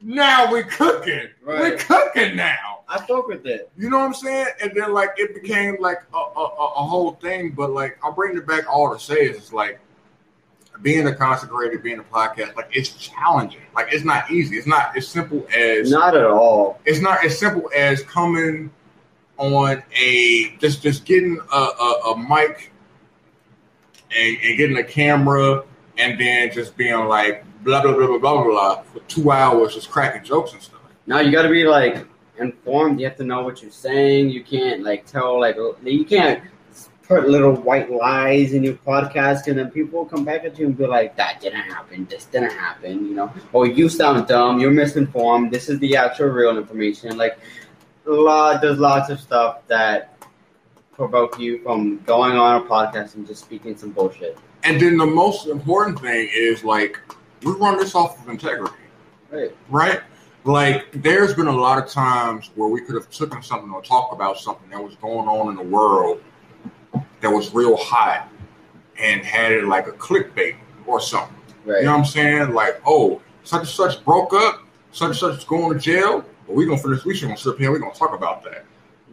now 0.00 0.50
we're 0.50 0.62
cooking. 0.64 1.28
We're 1.44 1.76
cooking 1.76 2.36
now. 2.36 2.71
I 2.92 3.02
spoke 3.02 3.26
with 3.28 3.46
it. 3.46 3.70
You 3.78 3.88
know 3.88 3.98
what 3.98 4.04
I'm 4.04 4.14
saying? 4.14 4.48
And 4.62 4.72
then 4.74 4.92
like 4.92 5.10
it 5.16 5.34
became 5.40 5.76
like 5.80 6.02
a, 6.12 6.16
a, 6.16 6.44
a 6.76 6.84
whole 6.84 7.12
thing. 7.12 7.52
But 7.52 7.70
like 7.70 7.98
I'll 8.02 8.12
bring 8.12 8.36
it 8.36 8.46
back 8.46 8.64
all 8.70 8.92
to 8.92 9.00
say 9.00 9.26
is 9.26 9.36
it's 9.36 9.52
like 9.52 9.80
being 10.82 11.06
a 11.06 11.14
content 11.14 11.50
creator, 11.50 11.78
being 11.78 12.00
a 12.00 12.04
podcast, 12.04 12.54
like 12.56 12.68
it's 12.72 12.90
challenging. 12.90 13.62
Like 13.74 13.88
it's 13.92 14.04
not 14.04 14.30
easy. 14.30 14.56
It's 14.56 14.66
not 14.66 14.96
as 14.96 15.08
simple 15.08 15.46
as 15.56 15.90
Not 15.90 16.16
at 16.16 16.24
all. 16.24 16.80
it's 16.84 17.00
not 17.00 17.24
as 17.24 17.38
simple 17.38 17.70
as 17.74 18.02
coming 18.02 18.70
on 19.38 19.82
a 19.98 20.56
just 20.58 20.82
just 20.82 21.04
getting 21.04 21.40
a, 21.52 21.56
a, 21.56 22.12
a 22.12 22.18
mic 22.18 22.72
and, 24.14 24.36
and 24.44 24.56
getting 24.58 24.76
a 24.76 24.84
camera 24.84 25.64
and 25.98 26.20
then 26.20 26.52
just 26.52 26.76
being 26.76 27.06
like 27.06 27.44
blah 27.64 27.80
blah 27.82 27.94
blah 27.94 28.06
blah 28.06 28.18
blah 28.18 28.44
blah 28.44 28.82
for 28.82 29.00
two 29.08 29.30
hours 29.30 29.74
just 29.74 29.90
cracking 29.90 30.22
jokes 30.24 30.52
and 30.52 30.60
stuff. 30.62 30.80
Now 31.06 31.20
you 31.20 31.32
got 31.32 31.42
to 31.42 31.48
be 31.48 31.64
like 31.64 32.06
informed. 32.38 33.00
You 33.00 33.06
have 33.06 33.16
to 33.16 33.24
know 33.24 33.42
what 33.42 33.62
you're 33.62 33.70
saying. 33.70 34.30
You 34.30 34.42
can't 34.42 34.82
like 34.82 35.06
tell 35.06 35.40
like 35.40 35.56
you 35.82 36.04
can't 36.04 36.42
put 37.02 37.28
little 37.28 37.52
white 37.52 37.90
lies 37.90 38.52
in 38.52 38.62
your 38.62 38.74
podcast, 38.74 39.46
and 39.46 39.58
then 39.58 39.70
people 39.70 40.00
will 40.00 40.06
come 40.06 40.24
back 40.24 40.44
at 40.44 40.58
you 40.58 40.66
and 40.66 40.76
be 40.76 40.86
like, 40.86 41.16
"That 41.16 41.40
didn't 41.40 41.60
happen. 41.60 42.06
This 42.08 42.24
didn't 42.26 42.52
happen." 42.52 43.06
You 43.06 43.14
know, 43.14 43.32
or 43.52 43.66
you 43.66 43.88
sound 43.88 44.26
dumb. 44.26 44.60
You're 44.60 44.70
misinformed. 44.70 45.50
This 45.52 45.68
is 45.68 45.78
the 45.80 45.96
actual 45.96 46.28
real 46.28 46.56
information. 46.56 47.16
Like, 47.16 47.38
a 48.06 48.10
lot. 48.10 48.60
There's 48.62 48.78
lots 48.78 49.10
of 49.10 49.20
stuff 49.20 49.66
that 49.68 50.12
provoke 50.92 51.38
you 51.38 51.62
from 51.62 51.98
going 52.00 52.32
on 52.32 52.62
a 52.62 52.64
podcast 52.64 53.14
and 53.14 53.26
just 53.26 53.42
speaking 53.42 53.76
some 53.76 53.90
bullshit. 53.90 54.38
And 54.62 54.80
then 54.80 54.96
the 54.96 55.06
most 55.06 55.48
important 55.48 56.00
thing 56.00 56.28
is 56.32 56.62
like 56.62 57.00
we 57.42 57.52
run 57.52 57.76
this 57.76 57.94
off 57.94 58.20
of 58.22 58.28
integrity. 58.28 58.74
Right. 59.30 59.56
right? 59.70 60.00
Like, 60.44 60.86
there's 60.92 61.34
been 61.34 61.46
a 61.46 61.54
lot 61.56 61.82
of 61.82 61.88
times 61.88 62.50
where 62.56 62.68
we 62.68 62.80
could 62.80 62.96
have 62.96 63.08
taken 63.10 63.42
something 63.42 63.70
or 63.70 63.80
talked 63.82 64.12
about 64.12 64.38
something 64.38 64.68
that 64.70 64.82
was 64.82 64.96
going 64.96 65.28
on 65.28 65.48
in 65.50 65.56
the 65.56 65.62
world 65.62 66.20
that 67.20 67.30
was 67.30 67.54
real 67.54 67.76
hot 67.76 68.28
and 68.98 69.22
had 69.22 69.52
it 69.52 69.64
like 69.64 69.86
a 69.86 69.92
clickbait 69.92 70.56
or 70.86 71.00
something. 71.00 71.36
Right. 71.64 71.78
You 71.78 71.84
know 71.84 71.92
what 71.92 71.98
I'm 71.98 72.04
saying? 72.04 72.54
Like, 72.54 72.82
oh, 72.84 73.22
such 73.44 73.60
and 73.60 73.68
such 73.68 74.04
broke 74.04 74.32
up, 74.34 74.62
such 74.90 75.10
and 75.10 75.16
such 75.16 75.38
is 75.38 75.44
going 75.44 75.72
to 75.72 75.78
jail. 75.78 76.24
But 76.46 76.56
we're 76.56 76.66
gonna 76.66 76.82
finish. 76.82 77.04
We 77.04 77.14
should 77.14 77.26
gonna 77.28 77.38
sit 77.38 77.52
up 77.52 77.58
here. 77.58 77.70
We're 77.70 77.78
gonna 77.78 77.94
talk 77.94 78.12
about 78.14 78.42
that, 78.42 78.64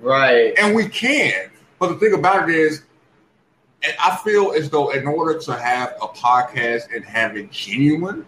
Right. 0.02 0.58
and 0.58 0.76
we 0.76 0.90
can. 0.90 1.52
But 1.78 1.90
the 1.90 1.96
thing 1.96 2.14
about 2.16 2.50
it 2.50 2.56
is, 2.56 2.84
I 4.04 4.18
feel 4.24 4.52
as 4.54 4.68
though 4.72 4.90
in 4.90 5.06
order 5.06 5.38
to 5.38 5.54
have 5.56 5.94
a 6.02 6.08
podcast 6.08 6.94
and 6.94 7.06
have 7.06 7.38
it 7.38 7.52
genuine, 7.52 8.26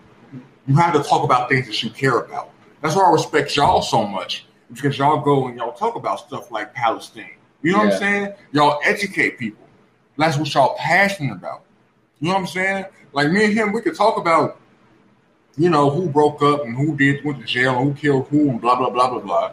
you 0.68 0.76
have 0.76 0.94
to 0.94 1.02
talk 1.02 1.24
about 1.24 1.50
things 1.50 1.66
that 1.66 1.82
you 1.82 1.90
care 1.90 2.20
about. 2.20 2.51
That's 2.82 2.96
why 2.96 3.04
I 3.04 3.12
respect 3.12 3.56
y'all 3.56 3.82
so 3.82 4.06
much 4.06 4.46
because 4.74 4.98
y'all 4.98 5.22
go 5.22 5.48
and 5.48 5.58
y'all 5.58 5.74
talk 5.74 5.96
about 5.96 6.20
stuff 6.20 6.52
like 6.52 6.74
Palestine. 6.74 7.36
You 7.62 7.74
know 7.74 7.80
what 7.80 7.94
I'm 7.94 8.00
saying? 8.00 8.34
Y'all 8.52 8.80
educate 8.84 9.38
people. 9.38 9.68
That's 10.18 10.38
what 10.38 10.52
y'all 10.54 10.76
passionate 10.78 11.34
about. 11.34 11.64
You 12.20 12.30
know 12.30 12.36
what 12.36 12.42
I'm 12.42 12.48
saying? 12.48 12.86
Like 13.14 13.32
me 13.32 13.46
and 13.46 13.54
him, 13.54 13.72
we 13.72 13.82
could 13.82 13.96
talk 13.96 14.18
about, 14.18 14.60
you 15.58 15.70
know, 15.70 15.90
who 15.90 16.10
broke 16.10 16.42
up 16.42 16.66
and 16.66 16.76
who 16.76 16.96
did 16.96 17.24
went 17.24 17.40
to 17.40 17.46
jail 17.46 17.78
and 17.80 17.90
who 17.90 18.00
killed 18.00 18.28
who 18.28 18.50
and 18.50 18.62
blah 18.62 18.76
blah 18.76 18.90
blah 18.90 19.10
blah 19.10 19.20
blah. 19.20 19.52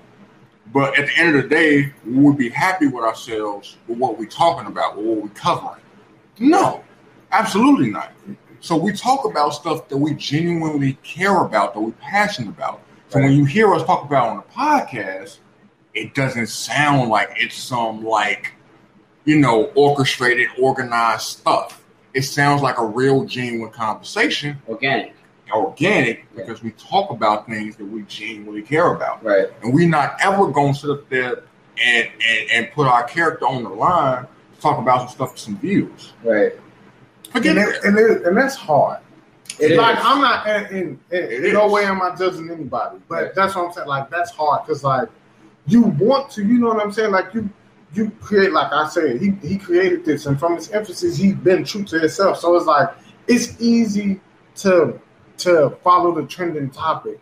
But 0.73 0.99
at 0.99 1.07
the 1.07 1.19
end 1.19 1.37
of 1.37 1.43
the 1.43 1.49
day, 1.49 1.93
we 2.07 2.15
would 2.23 2.37
be 2.37 2.51
happy 2.51 2.87
with 2.87 3.05
ourselves 3.05 3.77
with 3.87 3.99
what 3.99 4.19
we're 4.19 4.27
talking 4.27 4.67
about, 4.67 4.97
with 4.97 5.07
what 5.07 5.23
we're 5.23 5.29
covering. 5.31 5.83
No, 6.39 6.85
absolutely 7.33 7.91
not. 7.91 8.13
So 8.61 8.77
we 8.77 8.93
talk 8.93 9.25
about 9.25 9.51
stuff 9.51 9.89
that 9.89 9.97
we 9.97 10.15
genuinely 10.15 10.95
care 11.03 11.43
about, 11.43 11.75
that 11.75 11.81
we're 11.81 11.93
passionate 11.93 12.51
about. 12.51 12.83
So 13.09 13.21
when 13.21 13.33
you 13.33 13.45
hear 13.45 13.73
us 13.75 13.83
talk 13.85 14.05
about 14.05 14.29
on 14.29 14.37
the 14.37 14.43
podcast, 14.43 15.39
it 15.95 16.15
doesn't 16.15 16.49
sound 16.49 17.09
like 17.11 17.31
it's 17.37 17.57
some 17.57 18.05
like, 18.05 18.53
you 19.25 19.39
know, 19.39 19.65
orchestrated, 19.75 20.49
organized 20.61 21.23
stuff. 21.23 21.83
It 22.15 22.23
sounds 22.23 22.63
like 22.63 22.79
a 22.79 22.85
real, 22.85 23.25
genuine 23.25 23.71
conversation, 23.71 24.61
Organic. 24.69 25.15
organic, 25.53 26.27
Yeah. 26.35 26.43
because 26.45 26.63
we 26.63 26.73
talk 26.73 27.11
about 27.11 27.47
things 27.47 27.77
that 27.77 27.85
we 27.85 28.03
genuinely 28.03 28.63
care 28.63 28.93
about. 28.95 29.23
Right. 29.25 29.47
And 29.63 29.73
we're 29.75 29.89
not 29.89 30.17
ever 30.21 30.49
going 30.49 30.75
to 30.75 30.79
sit 30.79 30.91
up 30.91 31.09
there 31.09 31.43
and, 31.83 32.09
and, 32.29 32.51
and 32.51 32.71
put 32.73 32.87
our 32.87 33.05
character 33.05 33.47
on 33.47 33.63
the 33.63 33.69
line 33.71 34.27
to 34.55 34.61
talk 34.61 34.79
about 34.79 35.01
some 35.01 35.09
stuff 35.09 35.33
for 35.33 35.39
some 35.39 35.59
views. 35.59 36.13
Right. 36.23 36.53
Forget 37.33 37.57
and, 37.57 37.67
that. 37.67 37.85
and, 37.85 37.99
it, 37.99 38.23
and 38.27 38.37
that's 38.37 38.55
hard. 38.57 39.01
It 39.59 39.73
is. 39.73 39.79
like 39.79 39.99
I'm 40.01 40.21
not 40.21 40.47
in, 40.47 41.01
in, 41.11 41.17
in, 41.45 41.53
no 41.53 41.67
is. 41.67 41.73
way 41.73 41.85
am 41.85 42.01
I 42.03 42.15
judging 42.15 42.51
anybody, 42.51 42.99
but 43.09 43.15
Right. 43.23 43.35
that's 43.35 43.55
what 43.57 43.67
I'm 43.67 43.73
saying. 43.73 43.89
Like 43.89 44.11
that's 44.11 44.31
hard 44.31 44.67
because 44.67 44.85
like 44.85 45.09
you 45.67 45.83
want 45.83 46.31
to, 46.33 46.45
you 46.45 46.59
know 46.59 46.69
what 46.69 46.81
I'm 46.83 46.93
saying? 46.93 47.11
Like 47.13 47.35
you 47.35 47.49
you 47.95 48.11
create, 48.21 48.53
like 48.53 48.73
I 48.73 48.89
said, 48.89 49.21
he 49.21 49.31
he 49.43 49.59
created 49.59 50.05
this, 50.05 50.27
and 50.27 50.39
from 50.39 50.57
his 50.57 50.71
emphasis, 50.71 51.17
he's 51.17 51.35
been 51.35 51.65
true 51.65 51.85
to 51.85 51.99
himself. 52.01 52.39
So 52.39 52.55
it's 52.57 52.67
like 52.67 52.91
it's 53.27 53.61
easy 53.61 54.21
to 54.57 55.01
to 55.39 55.71
follow 55.83 56.15
the 56.15 56.27
trending 56.27 56.71
topic, 56.71 57.21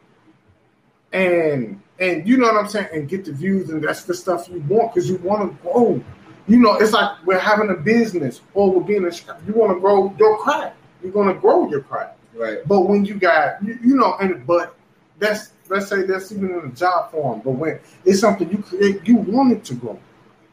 and 1.12 1.80
and 1.98 2.26
you 2.28 2.36
know 2.36 2.46
what 2.46 2.56
I'm 2.56 2.68
saying, 2.68 2.88
and 2.92 3.08
get 3.08 3.24
the 3.24 3.32
views, 3.32 3.70
and 3.70 3.82
that's 3.82 4.04
the 4.04 4.14
stuff 4.14 4.48
you 4.48 4.60
want 4.68 4.92
because 4.94 5.08
you 5.08 5.16
want 5.18 5.50
to 5.50 5.62
grow. 5.62 6.02
You 6.48 6.58
know, 6.58 6.74
it's 6.74 6.92
like 6.92 7.10
we're 7.24 7.38
having 7.38 7.70
a 7.70 7.74
business 7.74 8.40
or 8.54 8.70
we're 8.70 8.84
being 8.84 9.04
a 9.04 9.10
you 9.46 9.54
want 9.54 9.74
to 9.76 9.80
grow 9.80 10.14
your 10.18 10.38
craft. 10.38 10.76
You're 11.02 11.12
going 11.12 11.32
to 11.32 11.40
grow 11.40 11.68
your 11.68 11.80
craft. 11.80 12.15
Right. 12.36 12.58
But 12.66 12.82
when 12.82 13.04
you 13.04 13.14
got, 13.14 13.62
you, 13.62 13.78
you 13.82 13.96
know, 13.96 14.16
and 14.20 14.46
but 14.46 14.76
that's 15.18 15.52
let's 15.68 15.88
say 15.88 16.02
that's 16.02 16.32
even 16.32 16.50
in 16.50 16.70
a 16.70 16.74
job 16.74 17.10
form. 17.10 17.40
But 17.44 17.52
when 17.52 17.80
it's 18.04 18.20
something 18.20 18.50
you 18.50 18.58
create, 18.58 19.06
you 19.06 19.16
want 19.16 19.52
it 19.52 19.64
to 19.64 19.74
grow. 19.74 19.98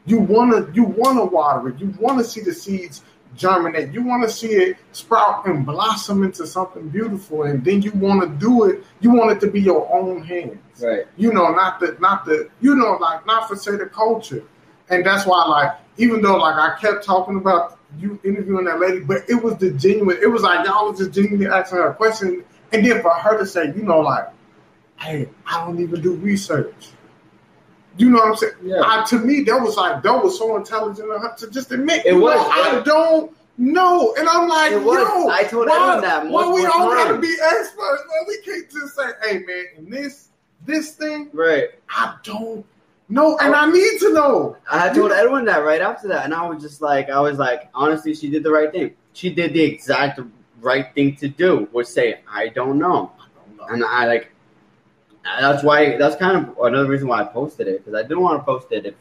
You 0.05 0.19
wanna 0.19 0.69
you 0.73 0.84
wanna 0.84 1.26
water 1.26 1.69
it. 1.69 1.80
You 1.80 1.93
wanna 1.99 2.23
see 2.23 2.41
the 2.41 2.53
seeds 2.53 3.03
germinate. 3.35 3.93
You 3.93 4.03
wanna 4.03 4.30
see 4.30 4.49
it 4.49 4.77
sprout 4.91 5.45
and 5.47 5.65
blossom 5.65 6.23
into 6.23 6.45
something 6.45 6.89
beautiful. 6.89 7.43
And 7.43 7.64
then 7.64 7.81
you 7.81 7.91
wanna 7.91 8.27
do 8.27 8.65
it. 8.65 8.84
You 9.01 9.11
want 9.11 9.31
it 9.31 9.39
to 9.41 9.47
be 9.51 9.61
your 9.61 9.91
own 9.93 10.23
hands. 10.23 10.57
Right. 10.81 11.05
You 11.18 11.34
know, 11.34 11.51
not 11.51 11.80
the 11.80 11.97
not 11.99 12.26
the 12.26 12.49
you 12.61 12.76
know 12.76 12.97
like 12.99 13.26
not 13.26 13.47
for 13.47 13.55
say 13.55 13.76
the 13.76 13.88
culture. 13.88 14.43
And 14.89 15.05
that's 15.05 15.26
why 15.26 15.45
like 15.45 15.77
even 15.97 16.22
though 16.22 16.38
like 16.38 16.55
I 16.55 16.80
kept 16.80 17.03
talking 17.03 17.38
about 17.38 17.80
you 17.99 18.20
interviewing 18.24 18.65
that 18.65 18.80
lady, 18.80 18.99
but 18.99 19.30
it 19.30 19.36
was 19.36 19.57
the 19.57 19.72
genuine. 19.72 20.18
It 20.22 20.28
was 20.28 20.41
like 20.44 20.65
y'all 20.65 20.90
was 20.90 20.99
just 20.99 21.11
genuinely 21.11 21.48
asking 21.48 21.80
her 21.80 21.90
a 21.90 21.94
question, 21.94 22.44
and 22.72 22.86
then 22.86 23.02
for 23.02 23.11
her 23.11 23.38
to 23.38 23.45
say, 23.45 23.68
you 23.68 23.84
know, 23.84 23.99
like, 23.99 24.30
hey, 24.98 25.30
I 25.45 25.65
don't 25.65 25.80
even 25.80 26.02
do 26.02 26.15
research. 26.15 26.90
You 27.98 28.10
know 28.10 28.18
what 28.18 28.30
I'm 28.30 28.36
saying? 28.36 28.53
Yeah. 28.64 28.82
I, 28.84 29.06
to 29.10 29.20
me, 29.20 29.44
that 29.44 29.57
was 29.57 29.78
like 29.78 30.02
that 30.03 30.24
was 30.24 30.38
so 30.38 30.56
intelligent 30.56 31.11
of 31.11 31.22
her 31.22 31.36
to 31.38 31.49
just 31.52 31.72
admit. 31.72 32.06
It 32.06 32.14
was, 32.14 32.36
know, 32.36 32.49
I 32.49 32.82
don't 32.84 33.38
know, 33.57 34.15
and 34.18 34.28
I'm 34.28 34.49
like, 34.49 34.72
It 34.72 34.84
was. 34.84 34.98
yo, 34.98 35.30
I 35.30 35.44
told 35.44 35.68
why, 35.68 35.76
everyone 35.76 36.02
that 36.02 36.28
why 36.28 36.52
we 36.52 36.65
all 36.65 36.90
gotta 36.90 37.20
be 37.20 37.36
experts? 37.41 38.03
Man, 38.10 38.26
we 38.28 38.38
can't 38.41 38.72
just 38.72 38.95
say, 38.95 39.03
hey, 39.24 39.40
man, 39.40 39.65
in 39.78 39.90
this 39.90 40.30
this 40.65 40.91
thing, 40.95 41.30
Right. 41.34 41.70
I 41.90 42.15
don't 42.24 42.65
know, 43.09 43.38
and 43.39 43.53
I 43.55 43.69
need 43.69 43.99
to 43.99 44.13
know. 44.13 44.57
I 44.71 44.89
told 44.93 45.11
Edwin 45.11 45.45
that 45.45 45.59
right 45.59 45.81
after 45.81 46.07
that, 46.09 46.25
and 46.25 46.34
I 46.34 46.47
was 46.47 46.61
just 46.61 46.81
like, 46.81 47.09
I 47.09 47.19
was 47.19 47.38
like, 47.38 47.69
honestly, 47.73 48.13
she 48.13 48.30
did 48.30 48.43
the 48.43 48.51
right 48.51 48.71
thing. 48.71 48.93
she 49.13 49.30
did 49.30 49.53
the 49.53 49.61
exact 49.61 50.19
right 50.61 50.93
thing 50.95 51.15
to 51.17 51.27
do, 51.27 51.67
was 51.71 51.88
say, 51.93 52.21
I 52.30 52.49
don't 52.49 52.80
know. 52.80 53.11
And 53.69 53.84
I 53.84 54.07
like, 54.07 54.31
that's 55.23 55.63
why, 55.63 55.97
that's 55.97 56.15
kind 56.15 56.38
of 56.38 56.57
another 56.59 56.89
reason 56.89 57.07
why 57.07 57.21
I 57.21 57.25
posted 57.25 57.67
it, 57.67 57.80
because 57.85 57.97
I 57.97 58.01
didn't 58.03 58.21
want 58.21 58.39
to 58.39 58.43
post 58.43 58.67
it 58.71 58.85
if, 58.85 58.95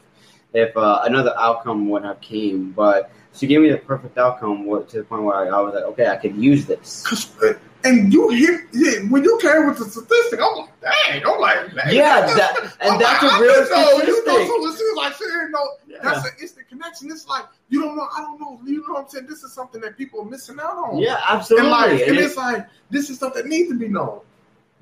if 0.53 0.75
uh, 0.77 1.01
another 1.05 1.33
outcome 1.37 1.89
would 1.89 2.03
have 2.03 2.21
came, 2.21 2.71
but 2.71 3.11
she 3.33 3.47
gave 3.47 3.61
me 3.61 3.69
the 3.71 3.77
perfect 3.77 4.17
outcome 4.17 4.65
to 4.65 4.97
the 4.97 5.03
point 5.03 5.23
where 5.23 5.53
I 5.53 5.59
was 5.61 5.73
like, 5.73 5.83
okay, 5.85 6.07
I 6.07 6.17
could 6.17 6.35
use 6.37 6.65
this. 6.65 7.03
'Cause, 7.07 7.31
uh, 7.43 7.53
and 7.85 8.13
you 8.13 8.29
hit, 8.29 8.61
hit 8.73 9.09
when 9.11 9.23
you 9.23 9.37
came 9.41 9.67
with 9.67 9.77
the 9.77 9.85
statistic, 9.85 10.39
I'm 10.41 10.55
like, 10.57 10.81
dang, 10.81 11.23
I'm 11.25 11.39
like, 11.39 11.75
dang. 11.75 11.93
Yeah, 11.95 12.21
that, 12.35 12.75
and 12.81 12.91
I'm 12.93 12.99
that's 12.99 13.23
like, 13.23 13.31
a 13.31 13.35
I 13.35 13.39
real 13.39 13.53
didn't 13.53 13.65
statistic. 13.67 14.07
You 14.07 14.25
know, 14.25 14.37
so 14.37 14.77
she 14.77 14.83
was 14.83 14.93
like, 14.97 15.13
she 15.15 15.23
didn't 15.25 15.51
know. 15.51 15.67
Yeah. 15.87 15.97
That's 16.03 16.25
an 16.25 16.31
instant 16.41 16.69
connection. 16.69 17.11
It's 17.11 17.27
like 17.27 17.45
you 17.69 17.81
don't 17.81 17.95
know. 17.95 18.07
I 18.15 18.21
don't 18.21 18.39
know. 18.39 18.59
You 18.65 18.77
know 18.87 18.93
what 18.93 19.03
I'm 19.03 19.09
saying? 19.09 19.27
This 19.27 19.43
is 19.43 19.53
something 19.53 19.81
that 19.81 19.97
people 19.97 20.21
are 20.21 20.25
missing 20.25 20.57
out 20.59 20.75
on. 20.75 20.97
Yeah, 20.99 21.15
in 21.17 21.21
absolutely. 21.27 21.69
life, 21.69 21.91
And 21.91 22.01
and 22.01 22.17
it- 22.17 22.23
it's 22.25 22.37
like 22.37 22.67
this 22.89 23.09
is 23.09 23.17
stuff 23.17 23.33
that 23.35 23.47
needs 23.47 23.69
to 23.69 23.75
be 23.77 23.87
known. 23.87 24.21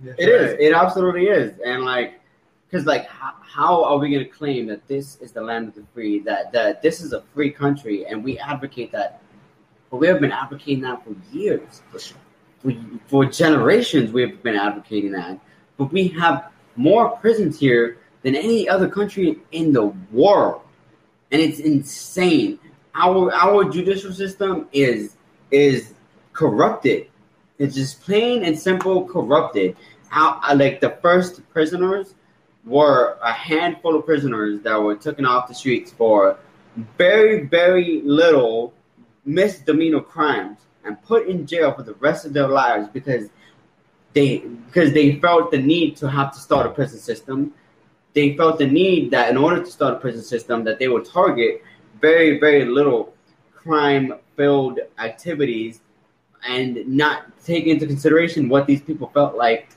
It 0.03 0.27
is. 0.27 0.57
It 0.59 0.73
absolutely 0.73 1.25
is. 1.27 1.53
And 1.63 1.83
like, 1.83 2.19
because 2.69 2.85
like, 2.87 3.07
how, 3.07 3.33
how 3.43 3.83
are 3.83 3.97
we 3.97 4.09
going 4.09 4.23
to 4.25 4.29
claim 4.31 4.65
that 4.67 4.87
this 4.87 5.17
is 5.21 5.31
the 5.31 5.41
land 5.41 5.67
of 5.67 5.75
the 5.75 5.83
free? 5.93 6.19
That 6.19 6.51
that 6.53 6.81
this 6.81 7.01
is 7.01 7.13
a 7.13 7.21
free 7.33 7.51
country, 7.51 8.05
and 8.05 8.23
we 8.23 8.39
advocate 8.39 8.91
that. 8.93 9.21
But 9.91 9.97
we 9.97 10.07
have 10.07 10.19
been 10.21 10.31
advocating 10.31 10.81
that 10.81 11.03
for 11.03 11.13
years. 11.31 11.81
For, 11.91 11.99
for 13.07 13.25
generations, 13.25 14.11
we 14.11 14.21
have 14.21 14.43
been 14.43 14.55
advocating 14.55 15.11
that. 15.11 15.39
But 15.77 15.91
we 15.91 16.09
have 16.09 16.51
more 16.75 17.09
prisons 17.17 17.59
here 17.59 17.97
than 18.21 18.35
any 18.35 18.69
other 18.69 18.87
country 18.87 19.39
in 19.51 19.73
the 19.73 19.87
world, 20.11 20.61
and 21.31 21.41
it's 21.41 21.59
insane. 21.59 22.59
Our 22.93 23.33
our 23.33 23.69
judicial 23.69 24.13
system 24.13 24.67
is 24.71 25.15
is 25.49 25.93
corrupted. 26.33 27.07
It's 27.57 27.75
just 27.75 28.01
plain 28.01 28.43
and 28.43 28.57
simple 28.57 29.05
corrupted. 29.05 29.75
How 30.09 30.39
uh, 30.47 30.55
like 30.55 30.81
the 30.81 30.97
first 31.01 31.41
prisoners 31.49 32.13
were 32.65 33.17
a 33.23 33.33
handful 33.33 33.95
of 33.95 34.05
prisoners 34.05 34.61
that 34.61 34.75
were 34.75 34.95
taken 34.95 35.25
off 35.25 35.47
the 35.47 35.55
streets 35.55 35.91
for 35.91 36.37
very 36.97 37.47
very 37.47 38.01
little 38.03 38.73
misdemeanor 39.25 40.01
crimes 40.01 40.57
and 40.85 41.01
put 41.03 41.27
in 41.27 41.45
jail 41.45 41.71
for 41.73 41.83
the 41.83 41.93
rest 41.95 42.25
of 42.25 42.33
their 42.33 42.47
lives 42.47 42.87
because 42.91 43.29
they 44.13 44.39
because 44.39 44.93
they 44.93 45.15
felt 45.19 45.51
the 45.51 45.57
need 45.57 45.95
to 45.97 46.09
have 46.09 46.33
to 46.33 46.39
start 46.39 46.65
a 46.65 46.69
prison 46.69 46.99
system. 46.99 47.53
They 48.13 48.35
felt 48.35 48.59
the 48.59 48.67
need 48.67 49.11
that 49.11 49.29
in 49.29 49.37
order 49.37 49.63
to 49.63 49.71
start 49.71 49.93
a 49.93 49.99
prison 49.99 50.23
system 50.23 50.63
that 50.65 50.79
they 50.79 50.87
would 50.87 51.05
target 51.05 51.63
very 52.01 52.39
very 52.39 52.65
little 52.65 53.13
crime 53.53 54.13
filled 54.35 54.79
activities 54.97 55.81
and 56.47 56.85
not 56.87 57.25
take 57.45 57.65
into 57.65 57.85
consideration 57.85 58.49
what 58.49 58.65
these 58.65 58.81
people 58.81 59.09
felt 59.13 59.35
like 59.35 59.69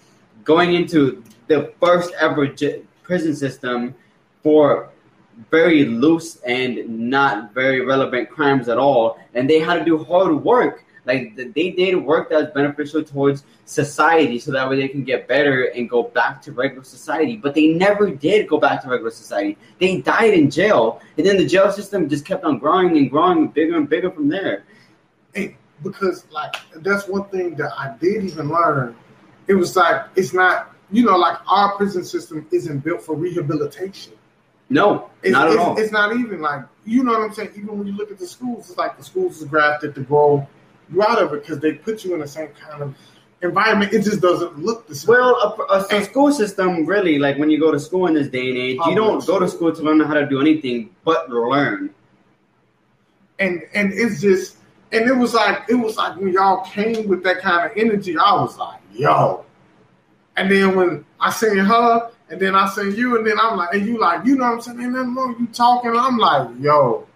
going 0.42 0.74
into 0.74 1.22
the 1.48 1.72
first 1.80 2.12
ever 2.18 2.46
j- 2.46 2.82
prison 3.02 3.36
system 3.36 3.94
for 4.42 4.88
very 5.50 5.84
loose 5.84 6.36
and 6.46 6.88
not 6.88 7.52
very 7.52 7.84
relevant 7.84 8.30
crimes 8.30 8.68
at 8.68 8.78
all 8.78 9.18
and 9.34 9.50
they 9.50 9.58
had 9.58 9.78
to 9.78 9.84
do 9.84 10.02
hard 10.02 10.42
work 10.42 10.84
like 11.06 11.36
they 11.36 11.70
did 11.70 11.94
work 11.96 12.30
that 12.30 12.40
was 12.40 12.50
beneficial 12.54 13.02
towards 13.02 13.44
society 13.64 14.38
so 14.38 14.52
that 14.52 14.68
way 14.68 14.76
they 14.76 14.88
can 14.88 15.04
get 15.04 15.26
better 15.28 15.64
and 15.64 15.88
go 15.88 16.02
back 16.02 16.40
to 16.42 16.52
regular 16.52 16.84
society 16.84 17.36
but 17.36 17.54
they 17.54 17.68
never 17.68 18.10
did 18.10 18.48
go 18.48 18.58
back 18.58 18.82
to 18.82 18.88
regular 18.88 19.10
society 19.10 19.56
they 19.78 20.00
died 20.00 20.34
in 20.34 20.50
jail 20.50 21.00
and 21.16 21.26
then 21.26 21.36
the 21.36 21.46
jail 21.46 21.70
system 21.72 22.08
just 22.08 22.24
kept 22.24 22.44
on 22.44 22.58
growing 22.58 22.96
and 22.96 23.10
growing 23.10 23.48
bigger 23.48 23.76
and 23.76 23.88
bigger 23.88 24.10
from 24.10 24.28
there 24.28 24.64
Hey, 25.34 25.56
because 25.82 26.26
like 26.30 26.54
that's 26.76 27.08
one 27.08 27.28
thing 27.28 27.56
that 27.56 27.72
I 27.76 27.96
did 28.00 28.24
even 28.24 28.48
learn. 28.48 28.96
It 29.48 29.54
was 29.54 29.74
like 29.76 30.06
it's 30.14 30.32
not 30.32 30.74
you 30.90 31.04
know 31.04 31.16
like 31.16 31.38
our 31.48 31.76
prison 31.76 32.04
system 32.04 32.46
isn't 32.52 32.78
built 32.84 33.02
for 33.02 33.16
rehabilitation. 33.16 34.14
no 34.70 35.10
It's, 35.22 35.32
not 35.32 35.48
at 35.48 35.52
it's, 35.54 35.60
all 35.60 35.78
it's 35.78 35.92
not 35.92 36.16
even 36.16 36.40
like 36.40 36.64
you 36.84 37.02
know 37.02 37.12
what 37.12 37.22
I'm 37.22 37.34
saying. 37.34 37.50
Even 37.56 37.78
when 37.78 37.86
you 37.88 37.94
look 37.94 38.10
at 38.10 38.18
the 38.18 38.26
schools, 38.26 38.70
it's 38.70 38.78
like 38.78 38.96
the 38.96 39.04
schools 39.04 39.42
is 39.42 39.48
grafted 39.48 39.94
to 39.96 40.02
grow 40.02 40.46
you 40.92 41.02
out 41.02 41.22
of 41.22 41.32
it 41.32 41.42
because 41.42 41.60
they 41.60 41.72
put 41.72 42.04
you 42.04 42.14
in 42.14 42.20
the 42.20 42.28
same 42.28 42.48
kind 42.48 42.82
of 42.82 42.94
environment. 43.42 43.92
It 43.92 44.02
just 44.02 44.20
doesn't 44.20 44.58
look 44.58 44.86
the 44.88 44.94
same. 44.94 45.10
Well, 45.10 45.56
a, 45.70 45.74
a, 45.74 45.98
a 45.98 46.04
school 46.04 46.32
system 46.32 46.86
really, 46.86 47.18
like 47.18 47.38
when 47.38 47.50
you 47.50 47.60
go 47.60 47.70
to 47.70 47.80
school 47.80 48.06
in 48.06 48.14
this 48.14 48.28
day 48.28 48.48
and 48.48 48.58
age, 48.58 48.78
you 48.86 48.94
don't 48.94 49.24
go 49.26 49.38
to 49.38 49.48
school 49.48 49.74
to 49.74 49.82
learn 49.82 50.00
how 50.00 50.14
to 50.14 50.26
do 50.26 50.40
anything 50.40 50.90
but 51.04 51.30
learn. 51.30 51.94
and 53.38 53.62
and 53.74 53.92
it's 53.92 54.20
just 54.20 54.56
and 54.92 55.08
it 55.08 55.12
was 55.12 55.34
like 55.34 55.62
it 55.68 55.74
was 55.74 55.96
like 55.96 56.16
when 56.16 56.32
y'all 56.32 56.64
came 56.64 57.08
with 57.08 57.22
that 57.24 57.40
kind 57.40 57.70
of 57.70 57.76
energy, 57.76 58.16
I 58.16 58.32
was 58.34 58.56
like, 58.58 58.80
yo. 58.92 59.44
And 60.36 60.50
then 60.50 60.74
when 60.74 61.04
I 61.20 61.30
seen 61.30 61.58
her, 61.58 62.10
and 62.28 62.40
then 62.40 62.56
I 62.56 62.68
seen 62.68 62.94
you, 62.96 63.16
and 63.16 63.26
then 63.26 63.38
I'm 63.40 63.56
like, 63.56 63.74
and 63.74 63.86
you 63.86 64.00
like, 64.00 64.26
you 64.26 64.36
know 64.36 64.44
what 64.44 64.54
I'm 64.54 64.60
saying? 64.62 64.80
Ain't 64.80 64.92
nothing 64.92 65.14
wrong. 65.14 65.36
You 65.38 65.46
talking? 65.48 65.92
I'm 65.94 66.18
like, 66.18 66.48
yo. 66.60 67.06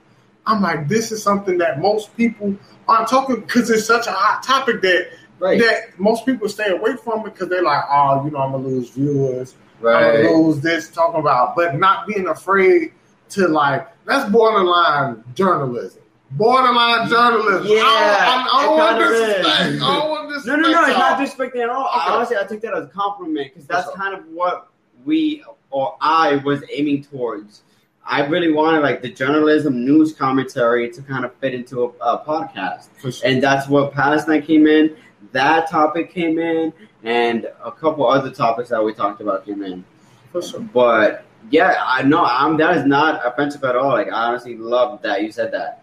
I'm 0.46 0.62
like, 0.62 0.88
this 0.88 1.12
is 1.12 1.22
something 1.22 1.58
that 1.58 1.80
most 1.80 2.16
people 2.16 2.56
aren't 2.88 3.08
talking 3.08 3.40
because 3.40 3.70
it's 3.70 3.86
such 3.86 4.06
a 4.06 4.12
hot 4.12 4.42
topic 4.42 4.80
that 4.82 5.08
Right. 5.40 5.60
that 5.60 5.96
most 6.00 6.26
people 6.26 6.48
stay 6.48 6.70
away 6.70 6.96
from 6.96 7.20
it 7.20 7.32
because 7.34 7.48
they're 7.48 7.62
like, 7.62 7.84
oh, 7.88 8.24
you 8.24 8.32
know, 8.32 8.38
I'm 8.38 8.50
gonna 8.50 8.66
lose 8.66 8.90
viewers. 8.90 9.54
I'm 9.80 9.84
Right. 9.86 10.22
gonna 10.24 10.32
lose 10.36 10.60
this 10.60 10.90
talking 10.90 11.20
about, 11.20 11.54
but 11.54 11.76
not 11.76 12.08
being 12.08 12.26
afraid 12.26 12.92
to 13.30 13.46
like 13.46 13.86
that's 14.04 14.28
borderline 14.30 15.22
journalism. 15.34 16.02
Borderline 16.32 17.08
journalism. 17.08 17.66
Yeah, 17.68 17.82
I 17.84 18.44
don't, 18.44 18.54
I 18.54 18.64
don't 18.64 18.74
it 18.74 18.78
want 18.78 18.98
kinda 18.98 19.08
disrespect. 19.12 19.68
is. 19.70 19.82
I 19.82 19.96
don't 19.96 20.10
want 20.10 20.46
No, 20.46 20.56
no, 20.56 20.70
no, 20.70 20.84
it's 20.84 20.98
not 20.98 21.18
disrespecting 21.18 21.62
at 21.62 21.68
all. 21.70 21.86
Okay. 21.86 22.10
Honestly, 22.10 22.36
I 22.36 22.44
take 22.44 22.60
that 22.62 22.74
as 22.74 22.84
a 22.84 22.88
compliment 22.88 23.52
because 23.54 23.66
that's 23.68 23.84
sure. 23.86 23.94
kind 23.94 24.14
of 24.14 24.24
what 24.32 24.68
we 25.04 25.44
or 25.70 25.96
I 26.00 26.36
was 26.44 26.62
aiming 26.72 27.04
towards. 27.04 27.62
I 28.10 28.24
really 28.24 28.50
wanted 28.50 28.80
like 28.80 29.02
the 29.02 29.10
journalism 29.10 29.84
news 29.84 30.14
commentary 30.14 30.90
to 30.90 31.02
kind 31.02 31.24
of 31.26 31.34
fit 31.36 31.52
into 31.52 31.84
a, 31.84 31.88
a 32.14 32.24
podcast. 32.24 32.88
For 32.96 33.12
sure. 33.12 33.28
and 33.28 33.42
that's 33.42 33.68
what 33.68 33.92
Palestine 33.92 34.40
came 34.42 34.66
in. 34.66 34.96
That 35.32 35.68
topic 35.68 36.10
came 36.10 36.38
in, 36.38 36.72
and 37.04 37.46
a 37.62 37.70
couple 37.70 38.06
other 38.08 38.30
topics 38.30 38.70
that 38.70 38.82
we 38.82 38.94
talked 38.94 39.20
about 39.20 39.44
came 39.44 39.62
in. 39.62 39.84
For 40.32 40.40
sure. 40.40 40.60
But 40.60 41.24
yeah, 41.50 41.82
I 41.86 42.02
know 42.02 42.24
I'm 42.24 42.56
that 42.56 42.76
is 42.78 42.86
not 42.86 43.24
offensive 43.26 43.62
at 43.64 43.76
all. 43.76 43.90
Like 43.90 44.08
I 44.08 44.28
honestly 44.28 44.56
love 44.56 45.02
that 45.02 45.22
you 45.22 45.30
said 45.30 45.52
that. 45.52 45.82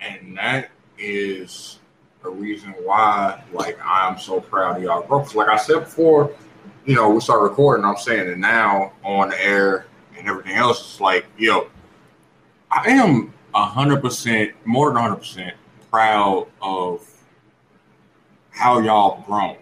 and 0.00 0.36
that 0.36 0.70
is 0.98 1.78
the 2.22 2.30
reason 2.30 2.74
why 2.84 3.42
like 3.52 3.78
I'm 3.84 4.18
so 4.18 4.40
proud 4.40 4.78
of 4.78 4.82
y'all 4.82 5.02
bro. 5.06 5.20
'Cause 5.20 5.34
Like 5.36 5.48
I 5.48 5.56
said 5.56 5.80
before, 5.80 6.32
you 6.86 6.94
know, 6.96 7.08
we 7.10 7.20
start 7.20 7.42
recording, 7.42 7.84
I'm 7.86 7.96
saying 7.96 8.28
it 8.28 8.38
now 8.38 8.92
on 9.04 9.32
air 9.34 9.86
and 10.20 10.28
everything 10.28 10.54
else. 10.56 10.80
It's 10.80 11.00
like, 11.00 11.26
yo, 11.36 11.68
I 12.70 12.90
am 12.90 13.32
hundred 13.52 14.00
percent, 14.00 14.52
more 14.64 14.92
than 14.92 15.02
hundred 15.02 15.16
percent 15.16 15.54
proud 15.90 16.46
of 16.62 17.04
how 18.50 18.78
y'all 18.80 19.22
grown. 19.26 19.56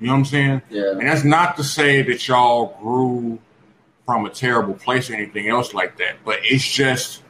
You 0.00 0.06
know 0.08 0.12
what 0.14 0.18
I'm 0.20 0.24
saying? 0.24 0.62
Yeah, 0.70 0.90
And 0.92 1.02
that's 1.08 1.24
not 1.24 1.56
to 1.56 1.64
say 1.64 2.02
that 2.02 2.26
y'all 2.28 2.76
grew 2.80 3.38
from 4.06 4.26
a 4.26 4.30
terrible 4.30 4.74
place 4.74 5.08
or 5.10 5.14
anything 5.14 5.48
else 5.48 5.74
like 5.74 5.96
that, 5.98 6.16
but 6.24 6.38
it's 6.42 6.64
just, 6.66 7.22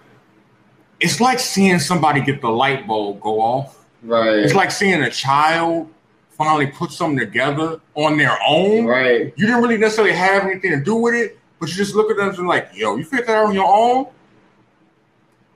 it's 1.00 1.20
like 1.20 1.38
seeing 1.38 1.78
somebody 1.78 2.20
get 2.22 2.40
the 2.40 2.48
light 2.50 2.86
bulb 2.86 3.20
go 3.20 3.40
off. 3.40 3.84
right, 4.02 4.38
It's 4.38 4.54
like 4.54 4.70
seeing 4.70 5.02
a 5.02 5.10
child 5.10 5.88
finally 6.30 6.66
put 6.66 6.90
something 6.90 7.18
together 7.18 7.78
on 7.94 8.16
their 8.16 8.38
own. 8.46 8.86
right, 8.86 9.32
You 9.36 9.46
didn't 9.46 9.62
really 9.62 9.76
necessarily 9.76 10.14
have 10.14 10.44
anything 10.44 10.70
to 10.70 10.82
do 10.82 10.94
with 10.96 11.14
it, 11.14 11.38
but 11.62 11.70
you 11.70 11.76
just 11.76 11.94
look 11.94 12.10
at 12.10 12.16
them 12.16 12.28
and 12.28 12.48
like, 12.48 12.70
yo, 12.74 12.96
you 12.96 13.04
figured 13.04 13.28
that 13.28 13.36
out 13.36 13.46
on 13.46 13.54
your 13.54 13.72
own? 13.72 14.08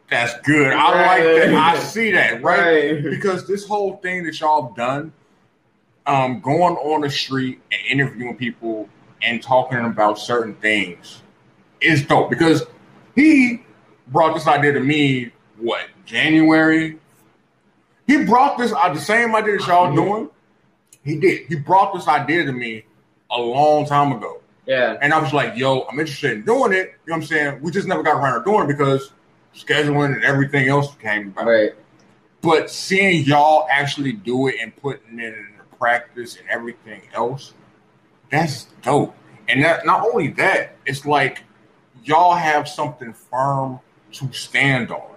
That's 0.08 0.40
good. 0.42 0.72
I 0.72 1.04
like 1.04 1.22
that. 1.24 1.52
I 1.52 1.78
see 1.80 2.12
that, 2.12 2.44
right? 2.44 2.92
right, 2.92 3.02
because 3.02 3.48
this 3.48 3.66
whole 3.66 3.96
thing 3.96 4.22
that 4.22 4.38
y'all 4.38 4.68
have 4.68 4.76
done, 4.76 5.12
um, 6.06 6.38
going 6.38 6.76
on 6.76 7.00
the 7.00 7.10
street 7.10 7.60
and 7.72 7.80
interviewing 7.90 8.36
people 8.36 8.88
and 9.20 9.42
talking 9.42 9.78
about 9.78 10.16
certain 10.16 10.54
things 10.54 11.22
is 11.80 12.06
dope. 12.06 12.30
Because 12.30 12.62
he 13.16 13.64
brought 14.06 14.32
this 14.34 14.46
idea 14.46 14.74
to 14.74 14.80
me, 14.80 15.32
what 15.58 15.88
January? 16.04 17.00
He 18.06 18.24
brought 18.24 18.58
this 18.58 18.72
uh, 18.72 18.94
the 18.94 19.00
same 19.00 19.34
idea 19.34 19.58
that 19.58 19.66
y'all 19.66 19.92
doing. 19.96 20.30
He 21.02 21.18
did. 21.18 21.48
He 21.48 21.56
brought 21.56 21.94
this 21.94 22.06
idea 22.06 22.44
to 22.44 22.52
me 22.52 22.84
a 23.28 23.40
long 23.40 23.86
time 23.86 24.12
ago. 24.12 24.40
Yeah, 24.66 24.97
And 25.01 25.12
I 25.14 25.18
was 25.20 25.32
like, 25.32 25.56
yo, 25.56 25.82
I'm 25.82 25.98
interested 26.01 26.32
in 26.32 26.44
doing 26.44 26.72
it. 26.72 26.76
You 26.76 26.82
know 26.84 26.93
what 27.06 27.16
I'm 27.16 27.22
saying? 27.22 27.60
We 27.62 27.70
just 27.70 27.86
never 27.86 28.02
got 28.02 28.16
around 28.16 28.38
to 28.40 28.44
doing 28.44 28.64
it 28.64 28.68
because 28.68 29.12
scheduling 29.55 30.14
and 30.14 30.24
everything 30.24 30.68
else 30.68 30.94
came 30.97 31.28
about. 31.28 31.47
right, 31.47 31.72
But 32.43 32.70
seeing 32.70 33.24
y'all 33.24 33.66
actually 33.70 34.12
do 34.12 34.48
it 34.48 34.56
and 34.60 34.74
putting 34.76 35.18
it 35.20 35.34
into 35.34 35.62
practice 35.78 36.36
and 36.36 36.48
everything 36.48 37.02
else, 37.14 37.55
that's 38.30 38.64
dope. 38.82 39.14
And 39.48 39.64
that, 39.64 39.86
not 39.86 40.02
only 40.05 40.28
that, 40.32 40.76
it's 40.84 41.06
like 41.06 41.44
y'all 42.05 42.34
have 42.34 42.68
something 42.68 43.12
firm 43.12 43.78
to 44.12 44.32
stand 44.32 44.90
on. 44.90 45.12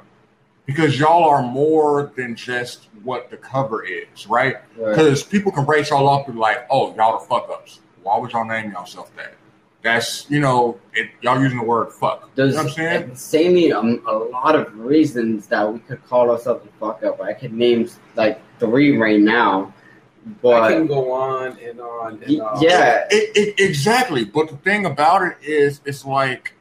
because 0.66 1.00
y'all 1.00 1.24
are 1.28 1.42
more 1.42 2.12
than 2.16 2.36
just 2.36 2.90
what 3.04 3.32
the 3.32 3.38
cover 3.38 3.84
is, 3.84 4.28
right? 4.28 4.58
Right. 4.78 4.90
Because 4.92 5.24
people 5.24 5.52
can 5.52 5.66
rate 5.66 5.90
y'all 5.90 6.08
up 6.08 6.28
and 6.28 6.36
be 6.36 6.40
like, 6.40 6.68
oh, 6.70 6.94
y'all 6.96 7.20
the 7.20 7.26
fuck 7.26 7.50
ups. 7.50 7.80
Why 8.04 8.18
would 8.20 8.32
y'all 8.32 8.46
name 8.46 8.72
yourself 8.72 9.12
that? 9.16 9.34
That's 9.82 10.30
you 10.30 10.40
know, 10.42 10.78
it, 10.94 11.10
y'all 11.22 11.42
using 11.42 11.58
the 11.58 11.64
word 11.64 11.92
fuck. 11.94 12.34
There's 12.36 12.52
you 12.52 12.58
know 12.58 12.64
what 12.64 12.70
I'm 12.72 12.76
saying? 12.76 13.10
insanely 13.12 13.72
um, 13.72 14.04
a 14.06 14.14
lot 14.14 14.56
of 14.56 14.78
reasons 14.78 15.48
that 15.48 15.72
we 15.72 15.80
could 15.80 16.06
call 16.06 16.30
ourselves 16.32 16.66
a 16.66 16.80
fuck 16.80 17.04
up. 17.04 17.22
I 17.22 17.34
could 17.34 17.54
name 17.54 17.90
like 18.16 18.42
three 18.60 18.98
right 18.98 19.20
now, 19.20 19.74
but 20.42 20.64
I 20.64 20.74
can 20.74 20.88
go 20.88 21.14
on 21.14 21.58
and 21.60 21.80
on 21.80 22.22
and 22.24 22.42
on. 22.42 22.62
yeah, 22.62 23.06
It, 23.10 23.38
it, 23.38 23.60
exactly. 23.60 24.26
But 24.26 24.50
the 24.50 24.58
thing 24.58 24.86
about 24.86 25.22
it 25.22 25.38
is, 25.42 25.80
it's 25.86 26.04
like 26.04 26.54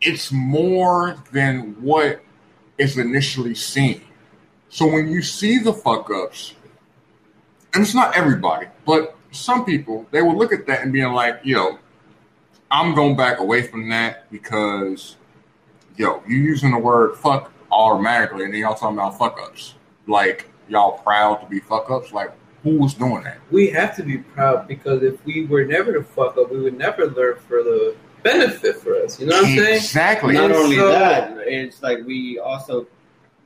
it's 0.00 0.30
more 0.30 1.16
than 1.32 1.74
what 1.82 2.22
is 2.78 2.96
initially 2.96 3.56
seen. 3.56 4.02
So 4.68 4.86
when 4.86 5.08
you 5.08 5.22
see 5.22 5.58
the 5.58 5.72
fuck 5.72 6.10
ups, 6.10 6.54
and 7.74 7.82
it's 7.82 7.94
not 7.94 8.16
everybody, 8.16 8.68
but 8.86 9.17
some 9.30 9.64
people, 9.64 10.06
they 10.10 10.22
will 10.22 10.36
look 10.36 10.52
at 10.52 10.66
that 10.66 10.82
and 10.82 10.92
being 10.92 11.12
like, 11.12 11.40
yo, 11.44 11.78
I'm 12.70 12.94
going 12.94 13.16
back 13.16 13.38
away 13.40 13.62
from 13.62 13.88
that 13.90 14.30
because, 14.30 15.16
yo, 15.96 16.22
you 16.26 16.36
using 16.36 16.70
the 16.70 16.78
word 16.78 17.16
fuck 17.16 17.52
automatically, 17.70 18.44
and 18.44 18.52
then 18.54 18.60
y'all 18.60 18.74
talking 18.74 18.96
about 18.98 19.18
fuck 19.18 19.38
ups. 19.40 19.74
Like, 20.06 20.48
y'all 20.68 20.98
proud 20.98 21.36
to 21.36 21.46
be 21.46 21.60
fuck 21.60 21.90
ups? 21.90 22.12
Like, 22.12 22.32
who 22.62 22.78
was 22.78 22.94
doing 22.94 23.22
that? 23.22 23.38
we 23.50 23.70
have 23.70 23.94
to 23.96 24.02
be 24.02 24.18
proud 24.18 24.66
because 24.66 25.02
if 25.02 25.24
we 25.24 25.46
were 25.46 25.64
never 25.64 25.92
to 25.92 26.02
fuck 26.02 26.36
up, 26.36 26.50
we 26.50 26.60
would 26.60 26.76
never 26.76 27.06
learn 27.06 27.36
for 27.46 27.62
the 27.62 27.94
benefit 28.22 28.76
for 28.76 28.96
us. 28.96 29.20
You 29.20 29.26
know 29.26 29.36
what 29.36 29.46
I'm 29.46 29.56
saying? 29.56 29.76
Exactly. 29.76 30.34
not 30.34 30.50
only 30.50 30.76
So- 30.76 30.90
that, 30.90 31.38
it's 31.38 31.82
like 31.82 32.00
we 32.04 32.38
also 32.38 32.86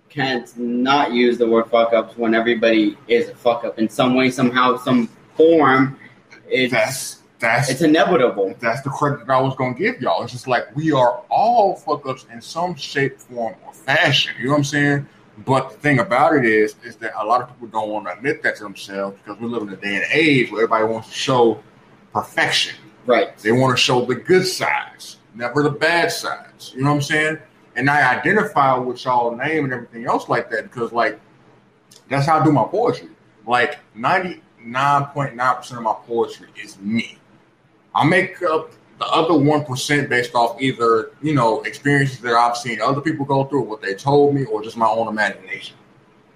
can't 0.08 0.56
not 0.58 1.12
use 1.12 1.38
the 1.38 1.46
word 1.46 1.66
fuck 1.70 1.92
ups 1.92 2.16
when 2.16 2.34
everybody 2.34 2.96
is 3.08 3.28
a 3.28 3.34
fuck 3.34 3.64
up 3.64 3.78
in 3.78 3.88
some 3.88 4.14
way, 4.14 4.30
somehow, 4.30 4.76
some 4.76 5.08
form. 5.36 5.98
It's 6.48 6.72
that's 6.72 7.22
that's 7.38 7.70
it's 7.70 7.82
inevitable. 7.82 8.54
that's 8.60 8.82
the 8.82 8.90
credit 8.90 9.28
I 9.28 9.40
was 9.40 9.54
gonna 9.56 9.74
give 9.74 10.00
y'all. 10.00 10.22
It's 10.22 10.32
just 10.32 10.46
like 10.46 10.74
we 10.76 10.92
are 10.92 11.22
all 11.28 11.76
fuck 11.76 12.06
ups 12.06 12.26
in 12.32 12.40
some 12.40 12.74
shape, 12.74 13.18
form, 13.18 13.54
or 13.66 13.72
fashion. 13.72 14.34
You 14.38 14.46
know 14.46 14.52
what 14.52 14.58
I'm 14.58 14.64
saying? 14.64 15.08
But 15.44 15.70
the 15.70 15.76
thing 15.78 15.98
about 15.98 16.36
it 16.36 16.44
is, 16.44 16.76
is 16.84 16.96
that 16.96 17.12
a 17.20 17.24
lot 17.24 17.40
of 17.40 17.48
people 17.48 17.68
don't 17.68 17.88
want 17.88 18.06
to 18.06 18.12
admit 18.12 18.42
that 18.42 18.56
to 18.56 18.62
themselves 18.62 19.18
because 19.18 19.40
we 19.40 19.48
live 19.48 19.62
in 19.62 19.70
a 19.70 19.76
day 19.76 19.96
and 19.96 20.04
age 20.12 20.52
where 20.52 20.62
everybody 20.62 20.84
wants 20.84 21.08
to 21.08 21.14
show 21.14 21.62
perfection. 22.12 22.76
Right. 23.06 23.36
They 23.38 23.50
want 23.50 23.76
to 23.76 23.82
show 23.82 24.04
the 24.04 24.14
good 24.14 24.46
sides, 24.46 25.18
never 25.34 25.62
the 25.62 25.70
bad 25.70 26.12
sides. 26.12 26.72
You 26.74 26.82
know 26.82 26.90
what 26.90 26.96
I'm 26.96 27.02
saying? 27.02 27.38
And 27.74 27.88
I 27.88 28.18
identify 28.18 28.76
with 28.76 29.04
y'all 29.04 29.34
name 29.34 29.64
and 29.64 29.72
everything 29.72 30.06
else 30.06 30.28
like 30.28 30.50
that 30.50 30.64
because, 30.64 30.92
like, 30.92 31.18
that's 32.08 32.26
how 32.26 32.38
I 32.38 32.44
do 32.44 32.52
my 32.52 32.64
poetry. 32.64 33.08
Like, 33.46 33.78
99.9% 34.66 35.76
of 35.76 35.82
my 35.82 35.94
poetry 36.06 36.48
is 36.62 36.78
me. 36.78 37.18
I 37.94 38.04
make 38.04 38.42
up 38.42 38.72
the 38.98 39.06
other 39.06 39.34
1% 39.34 40.08
based 40.08 40.34
off 40.34 40.60
either, 40.60 41.10
you 41.22 41.34
know, 41.34 41.62
experiences 41.62 42.20
that 42.20 42.34
I've 42.34 42.56
seen 42.56 42.80
other 42.80 43.00
people 43.00 43.24
go 43.24 43.44
through, 43.44 43.62
what 43.62 43.82
they 43.82 43.94
told 43.94 44.34
me, 44.34 44.44
or 44.44 44.62
just 44.62 44.76
my 44.76 44.86
own 44.86 45.08
imagination. 45.08 45.76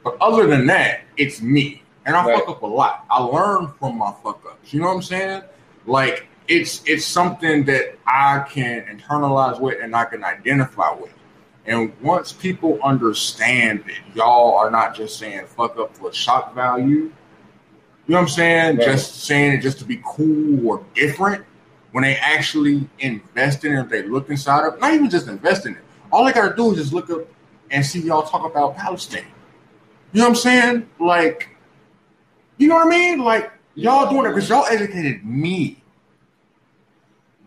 But 0.03 0.17
other 0.21 0.47
than 0.47 0.67
that, 0.67 1.01
it's 1.17 1.41
me. 1.41 1.83
And 2.05 2.15
I 2.15 2.25
Right. 2.25 2.39
fuck 2.39 2.49
up 2.49 2.63
a 2.63 2.67
lot. 2.67 3.05
I 3.11 3.21
learn 3.21 3.73
from 3.79 3.99
my 3.99 4.13
fuck 4.23 4.45
ups. 4.47 4.73
You 4.73 4.81
know 4.81 4.87
what 4.87 4.95
I'm 4.97 5.03
saying? 5.03 5.43
Like 5.87 6.29
it's 6.49 6.83
it's 6.87 7.05
something 7.05 7.65
that 7.65 7.97
I 8.07 8.45
can 8.49 8.83
internalize 8.85 9.61
with 9.61 9.79
and 9.83 9.95
I 9.97 10.05
can 10.05 10.23
identify 10.23 10.93
with. 10.93 11.13
And 11.67 11.93
once 12.01 12.33
people 12.33 12.79
understand 12.85 13.83
that 13.87 14.15
y'all 14.17 14.55
are 14.57 14.71
not 14.71 14.95
just 14.95 15.19
saying 15.19 15.47
fuck 15.47 15.77
up 15.79 15.97
for 15.97 16.13
shock 16.13 16.55
value, 16.55 17.11
you 18.07 18.13
know 18.13 18.19
what 18.19 18.23
I'm 18.23 18.29
saying? 18.29 18.77
Right. 18.77 18.87
Just 18.87 19.25
saying 19.25 19.55
it 19.55 19.63
just 19.63 19.79
to 19.81 19.85
be 19.85 20.01
cool 20.05 20.69
or 20.69 20.85
different. 20.95 21.45
When 21.91 22.05
they 22.05 22.17
actually 22.17 22.89
invest 22.99 23.65
in 23.65 23.73
it, 23.73 23.81
if 23.81 23.89
they 23.89 24.03
look 24.03 24.29
inside 24.29 24.67
of 24.67 24.79
not 24.81 24.93
even 24.93 25.09
just 25.09 25.29
invest 25.29 25.67
in 25.67 25.73
it. 25.73 25.83
All 26.13 26.25
they 26.25 26.33
gotta 26.33 26.55
do 26.55 26.71
is 26.73 26.79
just 26.79 26.93
look 26.93 27.11
up 27.11 27.23
and 27.71 27.85
see 27.85 28.01
y'all 28.01 28.23
talk 28.23 28.49
about 28.49 28.77
Palestine. 28.77 29.25
You 30.13 30.21
know 30.21 30.25
what 30.25 30.31
I'm 30.31 30.37
saying? 30.37 30.89
Like, 31.01 31.49
you 32.59 32.69
know 32.69 32.77
what 32.77 32.87
I 32.87 32.91
mean? 32.91 33.19
Like, 33.21 33.51
y'all 33.75 34.09
doing 34.11 34.27
it 34.27 34.35
because 34.35 34.49
y'all 34.49 34.67
educated 34.67 35.25
me. 35.25 35.83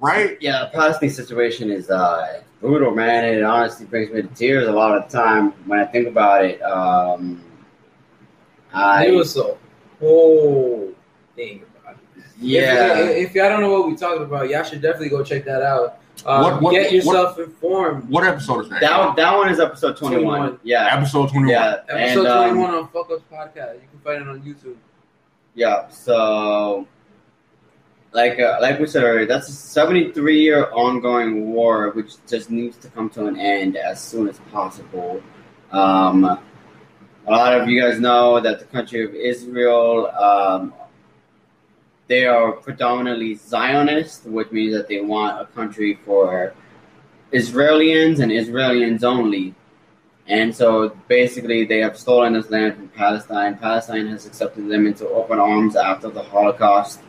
Right? 0.02 0.38
Yeah, 0.42 0.66
the 0.66 0.72
Palestine 0.72 1.10
situation 1.10 1.70
is 1.70 1.90
uh, 1.90 2.42
brutal, 2.60 2.92
man. 2.92 3.26
It 3.26 3.44
honestly 3.44 3.86
brings 3.86 4.12
me 4.12 4.22
to 4.24 4.28
tears 4.30 4.68
a 4.68 4.72
lot 4.72 4.98
of 4.98 5.10
the 5.10 5.18
time 5.18 5.52
when 5.68 5.80
I 5.80 5.86
think 5.86 6.08
about 6.08 6.44
it. 6.44 6.62
Um, 6.62 7.44
I 8.74 9.08
It 9.08 9.12
was 9.12 9.38
a 9.38 9.58
whole 10.00 10.94
thing 11.36 11.64
about 11.82 11.98
it. 12.18 12.24
yeah. 12.40 12.98
If, 13.00 13.30
if 13.30 13.36
y'all 13.36 13.50
don't 13.50 13.62
know 13.62 13.72
what 13.72 13.88
we're 13.88 13.96
talking 13.96 14.24
about, 14.24 14.50
y'all 14.50 14.64
should 14.64 14.82
definitely 14.82 15.10
go 15.10 15.24
check 15.24 15.46
that 15.46 15.62
out. 15.62 16.00
Um, 16.26 16.42
What- 16.44 16.62
what- 16.62 16.72
get 16.74 16.92
yourself 16.92 17.40
informed. 17.40 18.10
What 18.10 18.26
episode 18.26 18.62
is 18.66 18.70
that? 18.70 18.82
That, 18.82 19.16
that 19.16 19.38
one 19.38 19.50
is 19.50 19.60
episode 19.60 19.96
21. 19.98 20.24
21. 20.24 20.60
Yeah. 20.64 20.96
Episode 20.96 21.30
21. 21.30 21.48
Yeah. 21.50 21.78
Episode 21.90 22.20
and, 22.26 22.28
um, 22.28 22.50
21 22.50 22.74
on 22.76 22.88
Fuck 22.90 23.10
Ups 23.12 23.24
Podcast. 23.32 23.74
You 23.76 23.88
can 23.90 24.00
find 24.04 24.22
it 24.22 24.28
on 24.28 24.42
YouTube. 24.42 24.76
Yeah. 25.56 25.88
So, 25.90 26.88
like 28.12 28.40
uh, 28.40 28.58
like 28.62 28.80
we 28.80 28.88
said 28.88 29.04
earlier, 29.04 29.26
that's 29.28 29.48
a 29.50 29.54
73 29.54 30.42
year 30.42 30.70
ongoing 30.72 31.52
war, 31.54 31.92
which 31.92 32.14
just 32.28 32.50
needs 32.50 32.76
to 32.78 32.90
come 32.90 33.10
to 33.12 33.28
an 33.28 33.38
end 33.40 33.78
as 33.78 34.02
soon 34.02 34.28
as 34.28 34.40
possible. 34.52 35.22
Um, 35.72 36.40
a 37.30 37.32
lot 37.32 37.62
of 37.62 37.70
you 37.70 37.80
guys 37.80 38.00
know 38.00 38.40
that 38.40 38.58
the 38.58 38.66
country 38.66 39.06
of 39.06 39.14
Israel, 39.14 40.08
um, 40.08 40.74
they 42.08 42.26
are 42.26 42.54
predominantly 42.54 43.36
Zionist, 43.36 44.26
which 44.26 44.52
means 44.52 44.74
that 44.74 44.88
they 44.88 45.00
want 45.00 45.40
a 45.40 45.46
country 45.46 46.00
for 46.04 46.56
Israelis 47.32 48.20
and 48.20 48.32
Israelis 48.32 49.04
only. 49.04 49.54
And 50.26 50.56
so 50.56 50.90
basically, 51.08 51.66
they 51.66 51.78
have 51.80 52.00
stolen 52.00 52.34
this 52.34 52.50
land 52.50 52.76
from 52.76 52.90
Palestine. 52.90 53.58
Palestine 53.58 54.08
has 54.08 54.26
accepted 54.26 54.68
them 54.68 54.88
into 54.88 55.08
open 55.10 55.38
arms 55.38 55.76
after 55.76 56.10
the 56.10 56.24
Holocaust. 56.24 57.00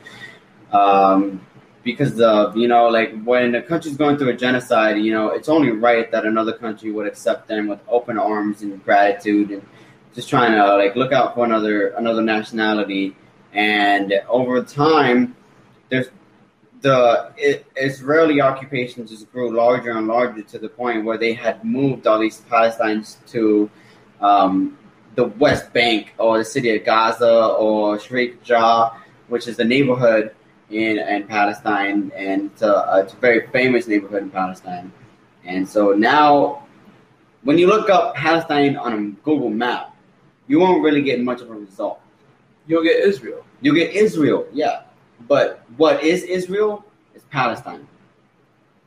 Um, 0.70 1.40
because 1.82 2.20
of, 2.20 2.58
you 2.58 2.68
know, 2.68 2.88
like 2.88 3.22
when 3.24 3.54
a 3.54 3.62
country's 3.62 3.96
going 3.96 4.18
through 4.18 4.28
a 4.28 4.36
genocide, 4.36 4.98
you 4.98 5.14
know, 5.14 5.30
it's 5.30 5.48
only 5.48 5.70
right 5.70 6.10
that 6.12 6.26
another 6.26 6.52
country 6.52 6.90
would 6.92 7.06
accept 7.06 7.48
them 7.48 7.68
with 7.68 7.80
open 7.88 8.18
arms 8.18 8.60
and 8.60 8.84
gratitude 8.84 9.50
and 9.50 9.62
just 10.14 10.28
trying 10.28 10.52
to 10.52 10.76
like 10.76 10.96
look 10.96 11.12
out 11.12 11.34
for 11.34 11.44
another 11.44 11.88
another 11.88 12.22
nationality. 12.22 13.16
And 13.52 14.12
over 14.28 14.62
time, 14.62 15.36
there's 15.88 16.08
the 16.80 17.32
it, 17.36 17.66
Israeli 17.76 18.40
occupation 18.40 19.06
just 19.06 19.30
grew 19.32 19.54
larger 19.54 19.90
and 19.90 20.06
larger 20.06 20.42
to 20.42 20.58
the 20.58 20.68
point 20.68 21.04
where 21.04 21.18
they 21.18 21.32
had 21.32 21.64
moved 21.64 22.06
all 22.06 22.18
these 22.18 22.40
Palestinians 22.50 23.16
to 23.28 23.70
um, 24.20 24.78
the 25.14 25.24
West 25.24 25.72
Bank 25.72 26.14
or 26.18 26.38
the 26.38 26.44
city 26.44 26.74
of 26.76 26.84
Gaza 26.84 27.46
or 27.58 27.98
Sheikh 27.98 28.42
Jarrah, 28.42 28.96
which 29.28 29.46
is 29.48 29.56
the 29.56 29.64
neighborhood 29.64 30.34
in, 30.70 30.98
in 30.98 31.26
Palestine, 31.26 32.12
and 32.14 32.50
a, 32.62 33.02
it's 33.02 33.12
a 33.12 33.16
very 33.16 33.46
famous 33.48 33.88
neighborhood 33.88 34.22
in 34.22 34.30
Palestine. 34.30 34.92
And 35.44 35.68
so 35.68 35.92
now, 35.92 36.66
when 37.42 37.58
you 37.58 37.66
look 37.66 37.90
up 37.90 38.14
Palestine 38.14 38.76
on 38.76 38.92
a 38.92 39.24
Google 39.24 39.50
map, 39.50 39.89
you 40.50 40.58
won't 40.58 40.82
really 40.82 41.00
get 41.00 41.20
much 41.20 41.40
of 41.40 41.48
a 41.48 41.54
result. 41.54 42.00
You'll 42.66 42.82
get 42.82 42.96
Israel. 43.10 43.44
You'll 43.60 43.76
get 43.76 43.94
Israel, 43.94 44.46
yeah. 44.52 44.82
But 45.28 45.62
what 45.76 46.02
is 46.02 46.24
Israel? 46.24 46.84
It's 47.14 47.24
Palestine. 47.30 47.86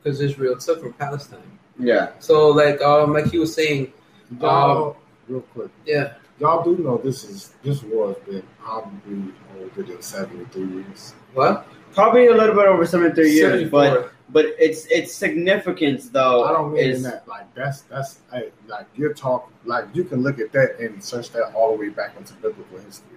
Because 0.02 0.20
Israel 0.20 0.58
took 0.58 0.82
from 0.82 0.92
Palestine. 0.92 1.50
Yeah. 1.78 2.10
So, 2.18 2.48
like, 2.48 2.82
um, 2.82 3.14
like 3.14 3.30
he 3.30 3.38
was 3.38 3.54
saying, 3.54 3.92
Y'all, 4.40 4.98
real 5.26 5.40
quick, 5.40 5.70
yeah, 5.86 6.14
y'all 6.38 6.62
do 6.62 6.76
know 6.82 6.98
this 6.98 7.24
is 7.24 7.54
this 7.62 7.82
war 7.82 8.08
has 8.08 8.16
been 8.24 8.42
probably 8.60 9.32
older 9.58 9.82
than 9.82 10.02
seventy 10.02 10.44
three 10.46 10.70
years. 10.82 11.14
what? 11.32 11.66
Probably 11.94 12.26
a 12.26 12.34
little 12.34 12.56
bit 12.56 12.66
over 12.66 12.84
73 12.84 13.30
years, 13.30 13.70
74. 13.70 13.70
but 13.70 14.12
but 14.30 14.46
its 14.58 14.86
its 14.86 15.12
significance 15.14 16.08
though 16.08 16.44
I 16.44 16.52
don't 16.52 16.72
mean 16.72 16.84
is 16.84 17.02
that 17.02 17.26
like 17.28 17.52
that's 17.54 17.82
that's 17.82 18.20
hey, 18.32 18.50
like 18.66 18.86
you're 18.96 19.12
talking 19.14 19.52
like 19.64 19.84
you 19.94 20.04
can 20.04 20.22
look 20.22 20.38
at 20.40 20.50
that 20.52 20.78
and 20.80 21.02
search 21.02 21.30
that 21.30 21.52
all 21.54 21.72
the 21.72 21.78
way 21.78 21.88
back 21.90 22.16
into 22.16 22.32
biblical 22.34 22.78
history. 22.78 23.08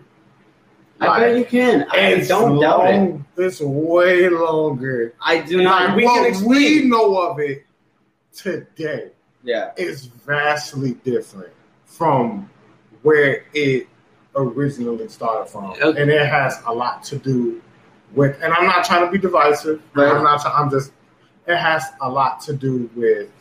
I 1.00 1.20
bet 1.20 1.38
you 1.38 1.46
can. 1.46 1.86
I 1.92 1.98
it's 1.98 2.28
don't 2.28 2.60
doubt 2.60 2.90
it. 2.90 2.98
long, 2.98 3.26
It's 3.38 3.62
way 3.62 4.30
longer. 4.30 5.14
I 5.22 5.42
do 5.42 5.62
not. 5.62 5.90
Like, 5.90 5.98
we 5.98 6.06
what 6.06 6.28
explain. 6.28 6.50
we 6.50 6.84
know 6.90 7.18
of 7.22 7.40
it 7.40 7.66
today 8.36 9.12
Yeah. 9.44 9.72
is 9.78 10.06
vastly 10.06 10.94
different 11.04 11.54
from 11.86 12.50
where 13.04 13.46
it 13.54 13.88
originally 14.36 15.08
started 15.08 15.50
from, 15.52 15.72
Okay. 15.82 16.02
and 16.02 16.10
it 16.12 16.28
has 16.28 16.62
a 16.66 16.74
lot 16.74 17.04
to 17.06 17.18
do 17.20 17.62
with. 18.14 18.36
And 18.42 18.52
I'm 18.54 18.66
not 18.66 18.84
trying 18.84 19.06
to 19.06 19.12
be 19.12 19.20
divisive. 19.20 19.82
Right. 19.94 20.08
Uh-huh. 20.08 20.18
I'm 20.18 20.24
not. 20.24 20.42
Try, 20.42 20.52
I'm 20.52 20.70
just. 20.72 20.92
It 21.48 21.56
has 21.56 21.86
a 22.02 22.10
lot 22.10 22.42
to 22.42 22.54
do 22.54 22.90
with 22.94 23.32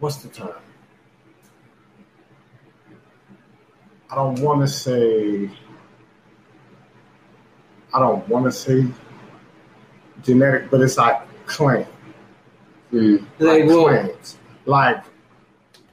what's 0.00 0.16
the 0.16 0.28
term? 0.28 0.54
I 4.10 4.14
don't 4.16 4.40
want 4.40 4.62
to 4.62 4.68
say. 4.68 5.48
I 7.94 8.00
don't 8.00 8.28
want 8.28 8.46
to 8.46 8.52
say 8.52 8.86
genetic, 10.22 10.70
but 10.70 10.80
it's 10.80 10.96
like 10.96 11.22
clan, 11.46 11.86
Mm. 12.92 13.20
Like, 13.38 13.60
like 13.60 13.66
well, 13.66 13.84
clans, 13.84 14.38
like 14.64 15.04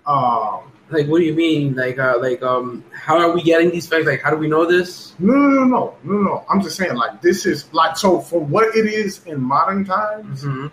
um. 0.06 0.72
Like, 0.96 1.08
what 1.08 1.20
do 1.20 1.26
you 1.26 1.34
mean? 1.34 1.76
Like, 1.76 2.00
uh, 2.00 2.16
like, 2.20 2.42
um, 2.42 2.84
how 2.92 3.20
are 3.20 3.32
we 3.32 3.44
getting 3.44 3.72
these 3.72 3.88
facts? 3.88 4.06
Like, 4.06 4.22
how 4.22 4.30
do 4.30 4.38
we 4.38 4.48
know 4.48 4.66
this? 4.66 5.14
No, 5.20 5.34
no, 5.34 5.64
no, 5.64 5.96
no, 6.04 6.22
no. 6.22 6.46
I'm 6.50 6.62
just 6.62 6.78
saying, 6.78 6.96
like, 6.96 7.22
this 7.22 7.46
is 7.46 7.72
like 7.74 7.98
so 7.98 8.20
for 8.20 8.40
what 8.40 8.76
it 8.76 8.86
is 8.86 9.24
in 9.26 9.42
modern 9.42 9.86
times. 9.86 10.44
Mm-hmm. 10.44 10.68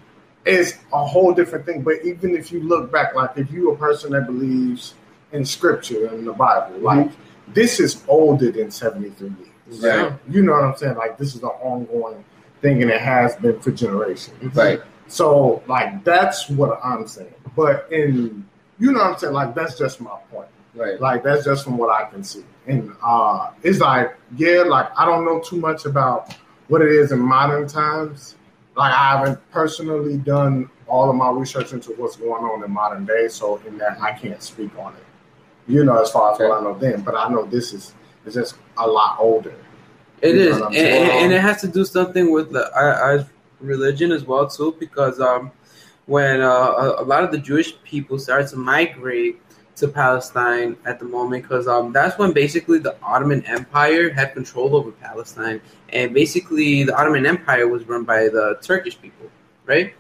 is 0.45 0.79
a 0.93 1.05
whole 1.05 1.33
different 1.33 1.67
thing. 1.67 1.83
But 1.83 2.05
even 2.05 2.35
if 2.35 2.51
you 2.51 2.61
look 2.61 2.91
back, 2.91 3.15
like 3.15 3.37
if 3.37 3.51
you're 3.53 3.75
a 3.75 3.77
person 3.77 4.13
that 4.13 4.27
believes 4.27 4.95
in 5.33 5.45
scripture 5.45 6.07
and 6.07 6.27
the 6.27 6.33
Bible, 6.33 6.79
like 6.81 7.13
this 7.55 7.81
is 7.81 8.03
older 8.09 8.51
than 8.51 8.71
73 8.71 9.29
years. 9.29 9.83
Right. 9.83 10.13
You 10.29 10.43
know 10.43 10.53
what 10.53 10.65
I'm 10.65 10.77
saying? 10.77 10.97
Like 10.97 11.17
this 11.17 11.35
is 11.35 11.43
an 11.43 11.49
ongoing 11.49 12.25
thing 12.61 12.83
and 12.83 12.91
it 12.91 13.01
has 13.01 13.37
been 13.37 13.61
for 13.61 13.71
generations. 13.71 14.55
Right. 14.55 14.81
So 15.07 15.63
like 15.67 16.05
that's 16.05 16.49
what 16.49 16.81
I'm 16.83 17.07
saying. 17.07 17.35
But 17.55 17.87
in 17.93 18.49
you 18.83 18.91
know 18.91 18.99
what 18.99 19.13
I'm 19.13 19.19
saying? 19.19 19.33
Like 19.33 19.55
that's 19.55 19.79
just 19.79 20.01
my 20.01 20.19
point. 20.33 20.49
Right. 20.75 21.01
Like 21.01 21.23
that's 21.23 21.45
just 21.45 21.63
from 21.63 21.79
what 21.79 21.91
I 21.91 22.11
can 22.11 22.25
see. 22.25 22.45
And 22.67 22.93
uh 23.01 23.53
it's 23.63 23.79
like, 23.79 24.17
yeah, 24.37 24.63
like 24.63 24.89
I 24.99 25.05
don't 25.05 25.25
know 25.25 25.39
too 25.41 25.57
much 25.57 25.85
about 25.85 26.35
what 26.67 26.83
it 26.83 26.91
is 26.91 27.13
in 27.13 27.21
modern 27.21 27.69
times. 27.69 28.35
Like 28.77 28.93
I 28.93 29.19
haven't 29.19 29.39
personally 29.53 30.17
done 30.17 30.69
all 30.89 31.09
of 31.09 31.15
my 31.15 31.31
research 31.31 31.73
into 31.73 31.93
what's 31.93 32.17
going 32.17 32.43
on 32.43 32.65
in 32.65 32.71
modern 32.73 33.05
day, 33.05 33.29
so 33.29 33.61
in 33.69 33.79
that 33.79 34.01
I 34.01 34.15
can't 34.15 34.43
speak 34.43 34.77
on 34.77 34.95
it. 34.95 35.05
You 35.69 35.85
know, 35.85 36.03
as 36.03 36.11
far 36.11 36.33
as 36.33 36.41
what 36.41 36.51
I 36.51 36.61
know 36.65 36.77
then, 36.77 37.03
but 37.03 37.15
I 37.15 37.29
know 37.29 37.45
this 37.47 37.73
is 37.73 37.95
is 38.27 38.35
just 38.35 38.57
a 38.79 38.87
lot 38.87 39.17
older. 39.21 39.55
It 40.23 40.37
is, 40.37 40.57
and, 40.57 40.75
and, 40.75 41.33
it 41.33 41.41
has 41.41 41.61
to 41.61 41.69
do 41.69 41.85
something 41.85 42.33
with 42.33 42.53
the 42.53 42.73
our 42.77 43.27
religion 43.61 44.11
as 44.11 44.25
well 44.25 44.49
too, 44.49 44.75
because 44.81 45.21
um, 45.21 45.53
when 46.13 46.43
uh, 46.43 46.97
a, 46.99 47.07
lot 47.13 47.25
of 47.25 47.31
the 47.31 47.39
Jewish 47.39 47.73
people 47.85 48.19
started 48.19 48.47
to 48.49 48.57
migrate 48.57 49.41
to 49.77 49.89
Palestine 49.89 50.77
at 50.85 50.99
the 50.99 51.07
moment, 51.07 51.43
because 51.43 51.67
um, 51.67 51.91
that's 51.91 52.19
when 52.19 52.35
basically 52.35 52.79
the 52.79 52.95
Ottoman 53.03 53.43
Empire 53.47 54.11
had 54.11 54.35
control 54.35 54.77
over 54.77 54.93
Palestine, 54.93 55.59
and 55.89 56.13
basically 56.13 56.85
the 56.85 56.95
Ottoman 56.95 57.25
Empire 57.25 57.67
was 57.67 57.89
run 57.89 58.05
by 58.05 58.25
the 58.25 58.59
Turkish 58.61 59.01
people, 59.01 59.31
right? 59.65 59.95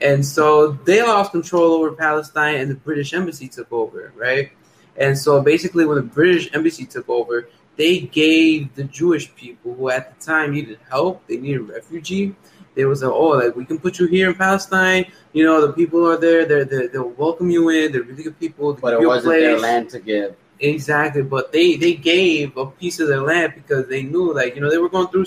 And 0.00 0.24
so 0.24 0.78
they 0.86 1.02
lost 1.02 1.32
control 1.32 1.72
over 1.72 1.90
Palestine, 1.90 2.60
and 2.60 2.70
the 2.70 2.76
British 2.76 3.12
embassy 3.12 3.48
took 3.48 3.72
over, 3.72 4.12
right? 4.14 4.52
And 4.96 5.18
so 5.18 5.42
basically, 5.42 5.86
when 5.86 5.96
the 5.96 6.10
British 6.20 6.50
embassy 6.54 6.86
took 6.86 7.08
over, 7.08 7.48
they 7.74 7.98
gave 7.98 8.72
the 8.76 8.84
Jewish 8.84 9.34
people 9.34 9.74
who 9.74 9.90
at 9.90 10.04
the 10.14 10.24
time 10.24 10.52
needed 10.52 10.78
help, 10.88 11.26
they 11.26 11.36
needed 11.36 11.62
refugee. 11.68 12.36
They 12.78 12.84
was 12.84 13.02
like, 13.02 13.10
oh, 13.10 13.30
like 13.30 13.56
we 13.56 13.64
can 13.64 13.80
put 13.80 13.98
you 13.98 14.06
here 14.06 14.30
in 14.30 14.36
Palestine. 14.36 15.10
You 15.32 15.44
know, 15.44 15.66
the 15.66 15.72
people 15.72 16.06
are 16.06 16.16
there. 16.16 16.46
They're, 16.46 16.64
they're 16.64 16.86
they'll 16.86 17.08
welcome 17.08 17.50
you 17.50 17.70
in. 17.70 17.90
They're 17.90 18.04
really 18.04 18.22
good 18.22 18.38
people. 18.38 18.72
They 18.72 18.80
But 18.80 18.92
it 18.92 19.04
wasn't 19.04 19.32
their 19.32 19.58
land 19.58 19.90
to 19.90 19.98
give. 19.98 20.36
Exactly, 20.60 21.22
but 21.22 21.50
they 21.50 21.74
they 21.74 21.94
gave 21.94 22.56
a 22.56 22.66
piece 22.66 23.00
of 23.00 23.08
their 23.08 23.20
land 23.20 23.54
because 23.56 23.88
they 23.88 24.04
knew, 24.04 24.32
like 24.32 24.54
you 24.54 24.60
know, 24.60 24.70
they 24.70 24.78
were 24.78 24.88
going 24.88 25.08
through 25.08 25.26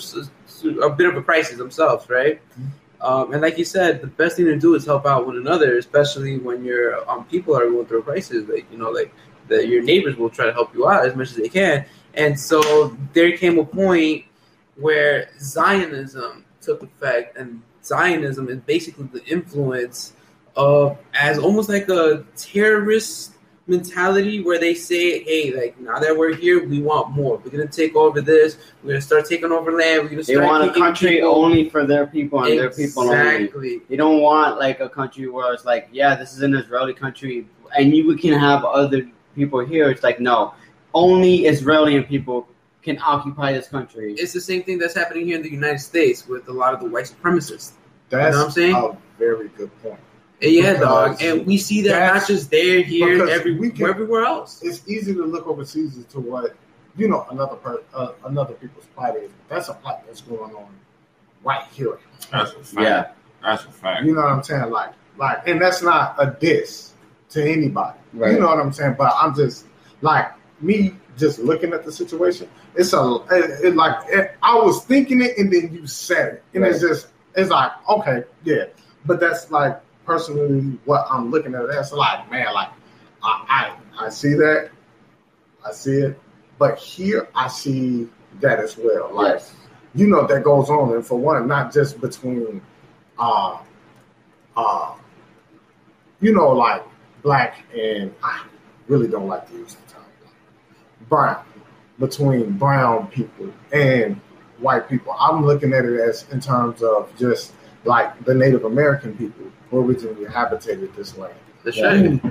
a 0.82 0.88
bit 0.88 1.10
of 1.10 1.14
a 1.14 1.22
crisis 1.22 1.58
themselves, 1.58 2.08
right? 2.08 2.40
Um, 3.02 3.34
and 3.34 3.42
like 3.42 3.58
you 3.58 3.66
said, 3.66 4.00
the 4.00 4.06
best 4.06 4.36
thing 4.36 4.46
to 4.46 4.58
do 4.58 4.74
is 4.74 4.86
help 4.86 5.04
out 5.04 5.26
one 5.26 5.36
another, 5.36 5.76
especially 5.76 6.38
when 6.38 6.64
your 6.64 7.06
um, 7.10 7.26
people 7.26 7.54
are 7.54 7.68
going 7.68 7.84
through 7.84 7.98
a 7.98 8.02
crisis. 8.02 8.48
Like 8.48 8.64
you 8.72 8.78
know, 8.78 8.88
like 8.88 9.12
that 9.48 9.68
your 9.68 9.82
neighbors 9.82 10.16
will 10.16 10.30
try 10.30 10.46
to 10.46 10.54
help 10.54 10.74
you 10.74 10.88
out 10.88 11.04
as 11.04 11.14
much 11.14 11.28
as 11.28 11.36
they 11.36 11.50
can. 11.50 11.84
And 12.14 12.40
so 12.40 12.96
there 13.12 13.36
came 13.36 13.58
a 13.58 13.64
point 13.66 14.24
where 14.76 15.28
Zionism 15.38 16.41
took 16.62 16.82
effect, 16.82 17.36
and 17.36 17.62
Zionism 17.84 18.48
is 18.48 18.58
basically 18.60 19.06
the 19.12 19.24
influence 19.26 20.14
of 20.56 20.98
as 21.14 21.38
almost 21.38 21.68
like 21.68 21.88
a 21.88 22.24
terrorist 22.36 23.32
mentality 23.66 24.42
where 24.42 24.58
they 24.58 24.74
say, 24.74 25.22
hey, 25.22 25.54
like 25.54 25.78
now 25.80 25.98
that 25.98 26.16
we're 26.16 26.34
here, 26.34 26.66
we 26.66 26.80
want 26.80 27.10
more. 27.10 27.38
We're 27.38 27.50
gonna 27.50 27.66
take 27.66 27.94
over 27.94 28.20
this. 28.20 28.56
We're 28.82 28.90
gonna 28.90 29.00
start 29.00 29.26
taking 29.26 29.52
over 29.52 29.72
land. 29.72 30.02
We're 30.02 30.10
gonna 30.10 30.22
They 30.22 30.36
want 30.36 30.64
a 30.64 30.72
country 30.72 31.16
people. 31.16 31.34
only 31.34 31.68
for 31.68 31.86
their 31.86 32.06
people 32.06 32.44
and 32.44 32.58
their 32.58 32.70
people 32.70 33.10
only. 33.10 33.80
They 33.88 33.96
don't 33.96 34.20
want 34.20 34.58
like 34.58 34.80
a 34.80 34.88
country 34.88 35.28
where 35.28 35.52
it's 35.54 35.64
like, 35.64 35.88
yeah, 35.92 36.16
this 36.16 36.32
is 36.32 36.42
an 36.42 36.54
Israeli 36.54 36.94
country, 36.94 37.46
and 37.76 37.94
you 37.94 38.14
can 38.16 38.38
have 38.38 38.64
other 38.64 39.08
people 39.34 39.60
here. 39.60 39.90
It's 39.90 40.02
like, 40.02 40.20
no, 40.20 40.54
only 40.94 41.46
Israeli 41.46 42.00
people 42.02 42.48
can 42.82 42.98
occupy 43.00 43.52
this 43.52 43.68
country. 43.68 44.14
It's 44.14 44.32
the 44.32 44.40
same 44.40 44.62
thing 44.62 44.78
that's 44.78 44.94
happening 44.94 45.26
here 45.26 45.36
in 45.36 45.42
the 45.42 45.50
United 45.50 45.78
States 45.78 46.26
with 46.26 46.48
a 46.48 46.52
lot 46.52 46.74
of 46.74 46.80
the 46.80 46.88
white 46.88 47.04
supremacists. 47.06 47.72
That's 48.08 48.36
what 48.36 48.46
I'm 48.46 48.50
saying? 48.50 48.74
a 48.74 48.96
very 49.18 49.48
good 49.48 49.70
point. 49.82 50.00
Yeah, 50.40 50.80
dog. 50.80 51.22
And 51.22 51.46
we 51.46 51.56
see 51.56 51.82
that 51.82 52.14
not 52.14 52.26
just 52.26 52.50
there, 52.50 52.82
here, 52.82 53.28
every, 53.28 53.54
we 53.56 53.70
can- 53.70 53.86
everywhere 53.86 54.24
else. 54.24 54.60
It's 54.62 54.86
easy 54.88 55.14
to 55.14 55.24
look 55.24 55.46
overseas 55.46 55.96
as 55.96 56.04
to 56.06 56.20
what 56.20 56.56
you 56.96 57.08
know 57.08 57.26
another 57.30 57.56
per, 57.56 57.82
uh, 57.94 58.12
another 58.24 58.54
people's 58.54 58.86
plight 58.96 59.16
is. 59.16 59.30
That's 59.48 59.68
a 59.68 59.74
plight 59.74 60.04
that's 60.06 60.20
going 60.20 60.54
on 60.54 60.74
right 61.44 61.64
here. 61.72 61.98
That's 62.30 62.52
a 62.52 62.64
fact. 62.64 62.80
Yeah. 62.80 63.10
That's 63.42 63.64
a 63.64 63.70
fact. 63.70 64.04
You 64.04 64.14
know 64.14 64.22
what 64.22 64.32
I'm 64.32 64.42
saying? 64.42 64.70
Like, 64.70 64.92
like, 65.16 65.46
and 65.46 65.60
that's 65.60 65.82
not 65.82 66.16
a 66.18 66.36
diss 66.38 66.92
to 67.30 67.42
anybody. 67.42 67.98
Right. 68.12 68.32
You 68.32 68.40
know 68.40 68.46
what 68.46 68.58
I'm 68.58 68.72
saying? 68.72 68.96
But 68.98 69.12
I'm 69.16 69.34
just 69.34 69.66
like 70.00 70.32
me, 70.60 70.94
just 71.16 71.38
looking 71.38 71.72
at 71.72 71.84
the 71.84 71.92
situation. 71.92 72.48
It's 72.74 72.92
a, 72.92 73.18
it, 73.30 73.64
it 73.66 73.76
like 73.76 73.96
it, 74.08 74.32
I 74.42 74.54
was 74.56 74.84
thinking 74.84 75.20
it, 75.22 75.36
and 75.38 75.52
then 75.52 75.72
you 75.72 75.86
said 75.86 76.34
it, 76.34 76.44
and 76.54 76.64
it's 76.64 76.80
just, 76.80 77.08
it's 77.34 77.50
like, 77.50 77.72
okay, 77.88 78.24
yeah. 78.44 78.64
But 79.04 79.20
that's 79.20 79.50
like 79.50 79.80
personally 80.06 80.78
what 80.84 81.06
I'm 81.10 81.30
looking 81.30 81.54
at. 81.54 81.66
That's 81.68 81.92
like, 81.92 82.30
man, 82.30 82.52
like 82.54 82.68
I, 83.22 83.74
I, 83.98 84.06
I 84.06 84.08
see 84.10 84.34
that, 84.34 84.70
I 85.66 85.72
see 85.72 85.98
it, 85.98 86.20
but 86.58 86.78
here 86.78 87.28
I 87.34 87.48
see 87.48 88.08
that 88.40 88.58
as 88.60 88.76
well. 88.76 89.10
Like, 89.14 89.34
Yes. 89.34 89.54
you 89.94 90.06
know 90.06 90.26
that 90.26 90.42
goes 90.42 90.70
on 90.70 90.94
and 90.94 91.04
for 91.06 91.18
one 91.18 91.46
not 91.46 91.72
just 91.72 92.00
between 92.00 92.62
uh 93.18 93.58
uh 94.56 94.94
you 96.20 96.32
know 96.32 96.48
like 96.52 96.82
black 97.22 97.62
and 97.76 98.14
i 98.22 98.42
really 98.88 99.06
don't 99.06 99.28
like 99.28 99.46
to 99.48 99.52
use 99.54 99.74
the 99.74 99.91
brown 101.12 101.44
between 101.98 102.52
brown 102.64 103.06
people 103.08 103.52
and 103.72 104.20
white 104.58 104.88
people 104.88 105.14
i'm 105.20 105.44
looking 105.44 105.72
at 105.72 105.84
it 105.84 106.00
as 106.00 106.24
in 106.30 106.40
terms 106.40 106.82
of 106.82 107.14
just 107.18 107.52
like 107.84 108.08
the 108.24 108.34
native 108.34 108.64
american 108.64 109.16
people 109.16 109.44
who 109.68 109.80
originally 109.80 110.24
habitated 110.24 110.94
this 110.94 111.16
land 111.18 111.34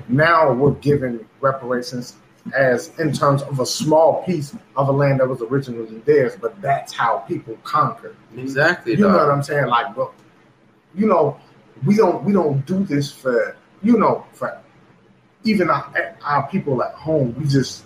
now 0.09 0.51
we're 0.51 0.77
giving 0.89 1.23
reparations 1.41 2.15
as 2.55 2.91
in 2.99 3.13
terms 3.13 3.43
of 3.43 3.59
a 3.59 3.65
small 3.65 4.23
piece 4.23 4.55
of 4.75 4.89
a 4.89 4.91
land 4.91 5.19
that 5.19 5.27
was 5.27 5.41
originally 5.41 5.99
theirs, 5.99 6.35
but 6.39 6.59
that's 6.61 6.91
how 6.91 7.19
people 7.19 7.57
conquer. 7.63 8.15
Exactly, 8.35 8.93
You 8.93 9.01
know 9.01 9.09
what 9.09 9.29
I'm 9.29 9.43
saying? 9.43 9.67
Like, 9.67 9.95
but 9.95 10.11
you 10.95 11.07
know, 11.07 11.39
we 11.85 11.95
don't 11.95 12.23
we 12.23 12.33
don't 12.33 12.65
do 12.65 12.83
this 12.83 13.11
for 13.11 13.55
you 13.83 13.97
know 13.97 14.25
for 14.33 14.59
even 15.43 15.69
our, 15.69 16.17
our 16.23 16.47
people 16.49 16.81
at 16.83 16.93
home. 16.93 17.35
We 17.39 17.45
just 17.47 17.85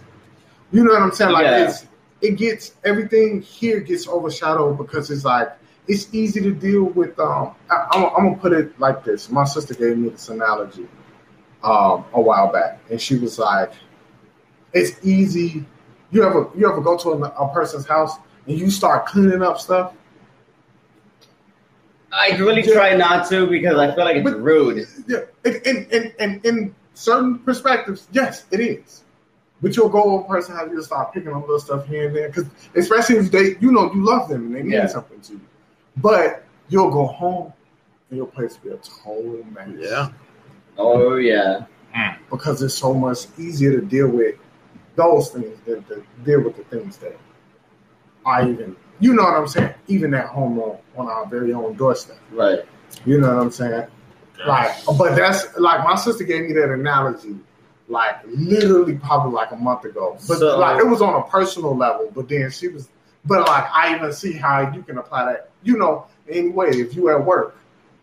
you 0.72 0.84
know 0.84 0.92
what 0.94 1.02
I'm 1.02 1.12
saying? 1.12 1.32
Like 1.32 1.46
Yeah. 1.46 1.68
it's 1.70 1.86
it 2.22 2.32
gets 2.38 2.74
everything 2.84 3.42
here 3.42 3.80
gets 3.82 4.08
overshadowed 4.08 4.78
because 4.78 5.12
it's 5.12 5.26
like 5.26 5.56
it's 5.88 6.14
easy 6.14 6.42
to 6.42 6.52
deal 6.52 6.86
with. 6.86 7.18
Um, 7.20 7.54
I, 7.70 7.88
I'm, 7.92 8.04
I'm 8.06 8.26
gonna 8.30 8.38
put 8.38 8.54
it 8.54 8.80
like 8.80 9.04
this. 9.04 9.30
My 9.30 9.44
sister 9.44 9.74
gave 9.74 9.98
me 9.98 10.10
this 10.10 10.30
analogy 10.30 10.88
um, 11.64 12.06
a 12.14 12.22
while 12.22 12.52
back, 12.52 12.80
and 12.90 13.00
she 13.00 13.18
was 13.18 13.38
like, 13.38 13.72
"It's 14.74 15.04
easy. 15.06 15.66
You 16.12 16.24
ever 16.24 16.50
you 16.58 16.70
ever 16.72 16.82
go 16.82 16.98
to 16.98 17.10
a, 17.12 17.20
a 17.22 17.54
person's 17.54 17.86
house 17.86 18.16
and 18.48 18.58
you 18.58 18.70
start 18.72 19.06
cleaning 19.06 19.42
up 19.44 19.60
stuff? 19.60 19.94
I 22.12 22.36
really 22.38 22.64
try 22.64 22.96
not 22.96 23.28
to 23.30 23.46
because 23.48 23.78
I 23.78 23.94
feel 23.94 24.06
like 24.06 24.16
it's 24.18 24.24
But- 24.24 24.40
rude. 24.42 24.88
Yeah, 25.08 25.20
in, 25.44 25.86
in, 25.92 26.14
in 26.20 26.42
in 26.44 26.76
certain 26.94 27.40
perspectives, 27.40 28.08
yes, 28.12 28.46
it 28.52 28.60
is. 28.62 29.04
But 29.62 29.76
you'll 29.76 29.90
person 29.90 30.02
over 30.12 30.24
a 30.26 30.72
you'll 30.72 30.84
start 30.84 31.14
picking 31.14 31.32
up 31.34 31.42
little 31.42 31.60
stuff 31.60 31.88
here 31.88 32.08
and 32.08 32.16
there, 32.16 32.28
because 32.28 32.46
especially 32.76 33.18
if 33.18 33.32
they, 33.32 33.56
you 33.60 33.72
know, 33.72 33.92
you 33.94 34.04
love 34.06 34.28
them 34.30 34.48
and 34.48 34.56
they 34.56 34.62
mean 34.64 34.72
Yeah. 34.74 34.88
something 34.88 35.20
to 35.22 35.34
you. 35.34 35.42
But 35.98 36.44
you'll 36.70 36.92
go 36.92 37.06
home 37.08 37.54
and 38.10 38.18
your 38.18 38.28
place 38.28 38.58
will 38.64 38.72
be 38.72 38.76
a 38.78 38.80
total 38.80 39.46
mess. 39.54 39.70
Yeah. 39.78 40.10
Oh 40.78 41.16
yeah. 41.16 41.66
Hmm. 41.94 42.22
because 42.30 42.62
it's 42.62 42.74
so 42.74 42.94
much 42.94 43.28
easier 43.38 43.80
to 43.80 43.86
deal 43.86 44.10
with 44.10 44.36
those 44.98 45.30
things 45.30 45.58
than 45.66 45.82
to 45.86 46.04
deal 46.26 46.42
with 46.42 46.58
the 46.58 46.64
things 46.66 46.98
that 46.98 47.18
I 48.26 48.50
even, 48.50 48.76
you 49.00 49.14
know 49.14 49.24
what 49.24 49.36
I'm 49.36 49.48
saying, 49.48 49.74
even 49.88 50.14
at 50.14 50.26
home 50.28 50.60
on, 50.60 50.78
on 50.98 51.08
our 51.08 51.26
very 51.26 51.54
own 51.54 51.76
doorstep. 51.76 52.18
Right. 52.32 52.60
You 53.06 53.22
know 53.22 53.34
what 53.34 53.42
I'm 53.44 53.52
saying? 53.52 53.88
Like, 54.46 54.76
but 54.98 55.16
that's 55.16 55.58
like 55.58 55.86
my 55.86 55.96
sister 55.96 56.26
gave 56.26 56.42
me 56.48 56.54
that 56.54 56.70
analogy, 56.70 57.38
like 57.88 58.16
literally 58.26 58.96
probably 58.96 59.34
like 59.34 59.52
a 59.52 59.56
month 59.56 59.86
ago. 59.86 60.18
But 60.28 60.38
So- 60.40 60.60
like 60.60 60.80
it 60.80 60.88
was 60.88 61.02
on 61.02 61.16
a 61.16 61.24
personal 61.24 61.76
level. 61.76 62.12
But 62.14 62.30
then 62.30 62.50
she 62.50 62.68
was, 62.68 62.90
but 63.26 63.48
like 63.48 63.66
I 63.74 63.96
even 63.96 64.12
see 64.14 64.34
how 64.34 64.72
you 64.74 64.82
can 64.84 64.98
apply 64.98 65.26
that. 65.26 65.50
You 65.64 65.78
know, 65.78 66.06
anyway, 66.30 66.78
if 66.78 66.96
you 66.96 67.10
at 67.10 67.24
work, 67.24 67.56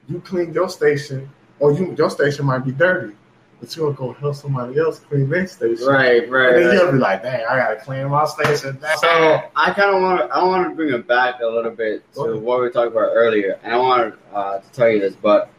you 0.09 0.21
clean 0.21 0.53
your 0.53 0.69
station, 0.69 1.29
or 1.59 1.73
you 1.73 1.95
your 1.97 2.11
station 2.11 2.45
might 2.47 2.65
be 2.65 2.73
dirty, 2.73 3.15
but 3.61 3.75
you'll 3.77 3.93
go 3.93 4.13
help 4.15 4.35
somebody 4.35 4.79
else 4.79 4.99
clean 5.01 5.29
their 5.29 5.47
station. 5.47 5.87
Right, 5.87 6.29
right. 6.29 6.55
And 6.55 6.63
then 6.65 6.69
right. 6.69 6.75
you'll 6.75 6.93
be 6.93 6.99
like, 6.99 7.23
dang, 7.23 7.45
I 7.49 7.57
gotta 7.57 7.77
clean 7.77 8.09
my 8.09 8.25
station. 8.27 8.79
That's 8.81 9.01
So 9.01 9.09
I 9.57 9.73
kind 9.73 9.95
of 9.95 10.03
want 10.03 10.21
to 10.21 10.35
I 10.37 10.43
want 10.45 10.69
to 10.69 10.75
bring 10.75 10.93
it 10.93 11.07
back 11.07 11.41
a 11.41 11.47
little 11.47 11.71
bit 11.71 12.03
to 12.15 12.21
Okay. 12.21 12.39
what 12.39 12.61
we 12.61 12.71
talked 12.71 12.93
about 12.93 13.11
earlier, 13.15 13.59
and 13.63 13.75
I 13.75 13.79
want 13.79 14.15
uh, 14.33 14.59
to 14.59 14.73
tell 14.73 14.89
you 14.89 15.01
this, 15.01 15.15
but 15.15 15.51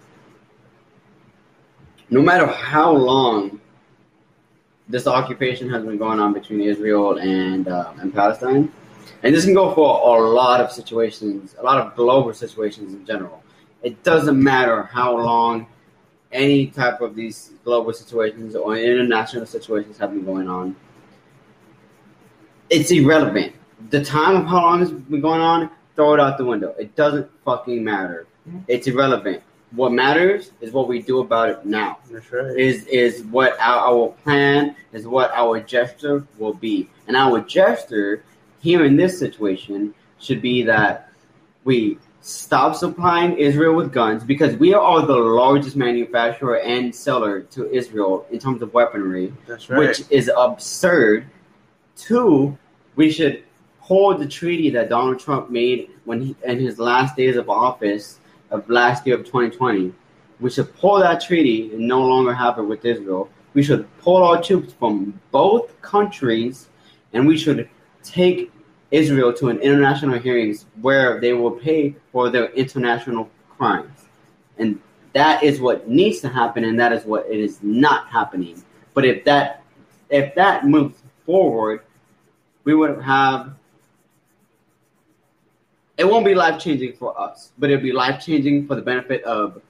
no 2.10 2.22
matter 2.22 2.46
how 2.46 2.92
long 2.92 3.60
this 4.94 5.08
occupation 5.08 5.70
has 5.70 5.84
been 5.84 5.98
going 5.98 6.20
on 6.20 6.34
between 6.34 6.62
Israel 6.62 7.18
and 7.18 7.68
um, 7.68 8.00
and 8.00 8.14
Palestine, 8.14 8.72
and 9.24 9.36
this 9.36 9.46
can 9.46 9.54
go 9.54 9.74
for 9.74 9.90
a 10.18 10.30
lot 10.30 10.62
of 10.62 10.72
situations, 10.72 11.56
a 11.60 11.64
lot 11.64 11.78
of 11.82 11.96
global 11.96 12.34
situations 12.34 12.94
in 12.94 13.06
general. 13.06 13.38
It 13.82 14.04
doesn't 14.04 14.40
matter 14.52 14.84
how 14.84 15.10
long 15.18 15.68
any 16.32 16.68
type 16.68 17.02
of 17.02 17.16
these 17.16 17.38
global 17.64 17.94
situations 17.94 18.56
or 18.56 18.78
international 18.78 19.46
situations 19.46 19.98
have 19.98 20.12
been 20.12 20.26
going 20.26 20.48
on 20.48 20.76
it's 22.74 22.92
irrelevant. 22.92 23.54
The 23.90 24.04
time 24.04 24.36
of 24.36 24.46
how 24.48 24.62
long 24.64 24.82
it's 24.82 24.92
been 24.92 25.22
going 25.22 25.42
on, 25.42 25.70
throw 25.96 26.14
it 26.16 26.20
out 26.20 26.38
the 26.38 26.46
window. 26.46 26.74
It 26.80 26.96
doesn't 26.96 27.30
fucking 27.46 27.84
matter. 27.84 28.26
It's 28.68 28.88
irrelevant. 28.88 29.44
What 29.76 29.92
matters 29.92 30.52
is 30.62 30.72
what 30.72 30.88
we 30.88 31.02
do 31.02 31.20
about 31.20 31.50
it 31.50 31.66
now. 31.66 31.98
That's 32.12 32.32
right. 32.32 32.58
Is 32.58 32.86
is 32.86 33.24
what 33.24 33.60
our, 33.60 33.94
our 33.94 34.08
plan 34.24 34.76
is 34.92 35.08
what 35.08 35.32
our 35.34 35.60
gesture 35.60 36.26
will 36.38 36.54
be. 36.54 36.90
And 37.08 37.18
our 37.18 37.40
gesture 37.42 38.24
here 38.60 38.86
in 38.86 38.96
this 38.96 39.18
situation 39.18 39.94
should 40.20 40.42
be 40.42 40.64
that 40.64 41.10
we 41.64 41.98
stop 42.22 42.76
supplying 42.76 43.38
Israel 43.38 43.76
with 43.76 43.92
guns 43.92 44.24
because 44.24 44.56
we 44.56 44.74
are 44.74 45.06
the 45.06 45.14
largest 45.14 45.76
manufacturer 45.76 46.60
and 46.60 46.96
seller 46.96 47.42
to 47.42 47.70
Israel 47.70 48.26
in 48.32 48.40
terms 48.40 48.62
of 48.62 48.74
weaponry 48.74 49.34
That's 49.46 49.70
right. 49.70 49.80
which 49.80 50.04
is 50.10 50.32
absurd. 50.36 51.28
Two, 51.98 52.58
we 52.96 53.12
should 53.12 53.44
hold 53.80 54.22
the 54.22 54.28
treaty 54.28 54.70
that 54.70 54.88
Donald 54.88 55.20
Trump 55.20 55.50
made 55.50 55.90
when 56.06 56.22
he 56.22 56.36
in 56.46 56.60
his 56.60 56.80
last 56.80 57.18
days 57.18 57.36
of 57.36 57.50
office 57.50 58.20
of 58.54 58.70
last 58.70 59.06
year 59.06 59.18
of 59.18 59.26
2020. 59.26 59.94
We 60.40 60.50
should 60.50 60.74
pull 60.76 61.00
that 61.00 61.22
treaty 61.22 61.74
and 61.74 61.88
no 61.88 62.02
longer 62.02 62.34
have 62.34 62.58
it 62.58 62.64
with 62.64 62.86
Israel. 62.86 63.30
We 63.54 63.64
should 63.64 63.86
pull 63.98 64.24
our 64.24 64.42
troops 64.42 64.74
from 64.74 65.20
both 65.32 65.82
countries, 65.82 66.70
and 67.12 67.28
we 67.28 67.38
should 67.38 67.70
take 68.04 68.52
Israel 68.92 69.34
to 69.34 69.50
an 69.50 69.60
international 69.60 70.20
hearings 70.20 70.66
where 70.82 71.20
they 71.20 71.34
will 71.34 71.52
pay 71.52 71.96
for 72.12 72.30
their 72.30 72.52
international 72.52 73.30
crimes. 73.50 74.06
And 74.58 74.80
that 75.14 75.44
is 75.44 75.60
what 75.60 75.90
needs 75.90 76.20
to 76.22 76.30
happen, 76.30 76.64
and 76.64 76.80
that 76.80 76.94
is 76.94 77.04
what 77.06 77.28
it 77.30 77.40
is 77.40 77.62
not 77.62 78.08
happening. 78.08 78.64
But 78.94 79.06
if 79.06 79.26
that 79.26 79.64
if 80.10 80.36
that 80.36 80.66
moves 80.66 81.02
forward, 81.26 81.82
we 82.64 82.76
would 82.76 83.02
have. 83.02 83.56
It 85.98 86.06
won't 86.06 86.26
be 86.26 86.34
life 86.34 86.60
changing 86.60 86.94
for 86.94 87.20
us, 87.20 87.52
but 87.58 87.70
it'll 87.70 87.84
be 87.84 87.92
life 87.92 88.24
changing 88.24 88.68
for 88.68 88.76
the 88.76 88.82
benefit 88.82 89.24
of 89.24 89.62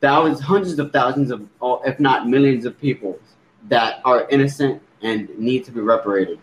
thousands, 0.00 0.40
hundreds 0.40 0.78
of 0.78 0.92
thousands 0.92 1.30
of, 1.30 1.46
if 1.84 2.00
not 2.00 2.28
millions 2.28 2.64
of 2.64 2.80
people 2.80 3.18
that 3.68 4.00
are 4.04 4.28
innocent 4.30 4.82
and 5.02 5.28
need 5.38 5.64
to 5.64 5.72
be 5.72 5.80
reparated. 5.80 6.38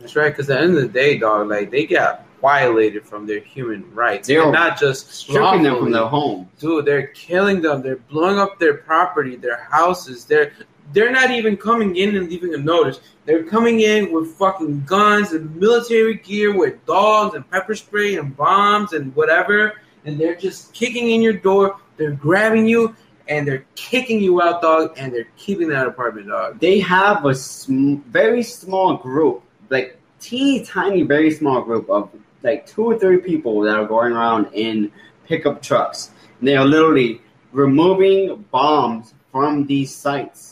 That's 0.00 0.14
right, 0.14 0.30
because 0.30 0.48
at 0.48 0.58
the 0.58 0.64
end 0.64 0.76
of 0.76 0.82
the 0.82 0.88
day, 0.88 1.18
dog, 1.18 1.48
like 1.48 1.70
they 1.70 1.86
got 1.86 2.24
violated 2.40 3.04
from 3.04 3.26
their 3.26 3.40
human 3.40 3.92
rights. 3.92 4.28
They're 4.28 4.52
not 4.52 4.78
just 4.78 5.12
Stripping 5.12 5.64
them 5.64 5.78
from 5.78 5.90
their 5.90 6.06
home, 6.06 6.48
Dude, 6.60 6.84
they're 6.84 7.08
killing 7.08 7.60
them. 7.60 7.82
They're 7.82 7.96
blowing 7.96 8.38
up 8.38 8.60
their 8.60 8.74
property, 8.74 9.34
their 9.34 9.64
houses. 9.64 10.24
They're 10.24 10.52
they're 10.92 11.10
not 11.10 11.30
even 11.30 11.56
coming 11.56 11.96
in 11.96 12.16
and 12.16 12.28
leaving 12.28 12.54
a 12.54 12.58
notice. 12.58 13.00
They're 13.24 13.44
coming 13.44 13.80
in 13.80 14.12
with 14.12 14.34
fucking 14.36 14.84
guns 14.84 15.32
and 15.32 15.54
military 15.56 16.14
gear 16.14 16.56
with 16.56 16.84
dogs 16.86 17.34
and 17.34 17.48
pepper 17.50 17.74
spray 17.74 18.16
and 18.16 18.36
bombs 18.36 18.92
and 18.92 19.14
whatever, 19.14 19.74
and 20.04 20.18
they're 20.18 20.36
just 20.36 20.72
kicking 20.72 21.10
in 21.10 21.20
your 21.20 21.34
door. 21.34 21.76
They're 21.96 22.12
grabbing 22.12 22.66
you 22.66 22.94
and 23.28 23.46
they're 23.46 23.66
kicking 23.74 24.20
you 24.20 24.40
out, 24.40 24.62
dog, 24.62 24.94
and 24.96 25.12
they're 25.12 25.28
keeping 25.36 25.68
that 25.68 25.86
apartment, 25.86 26.28
dog. 26.28 26.58
They 26.60 26.80
have 26.80 27.26
a 27.26 27.34
sm- 27.34 27.96
very 28.06 28.42
small 28.42 28.96
group, 28.96 29.42
like 29.68 29.98
teeny 30.20 30.64
tiny, 30.64 31.02
very 31.02 31.30
small 31.30 31.60
group 31.60 31.90
of 31.90 32.10
like 32.42 32.66
two 32.66 32.84
or 32.84 32.98
three 32.98 33.18
people 33.18 33.60
that 33.62 33.76
are 33.76 33.86
going 33.86 34.12
around 34.12 34.48
in 34.54 34.90
pickup 35.26 35.60
trucks. 35.60 36.10
And 36.38 36.48
They 36.48 36.56
are 36.56 36.64
literally 36.64 37.20
removing 37.52 38.46
bombs 38.50 39.12
from 39.30 39.66
these 39.66 39.94
sites 39.94 40.47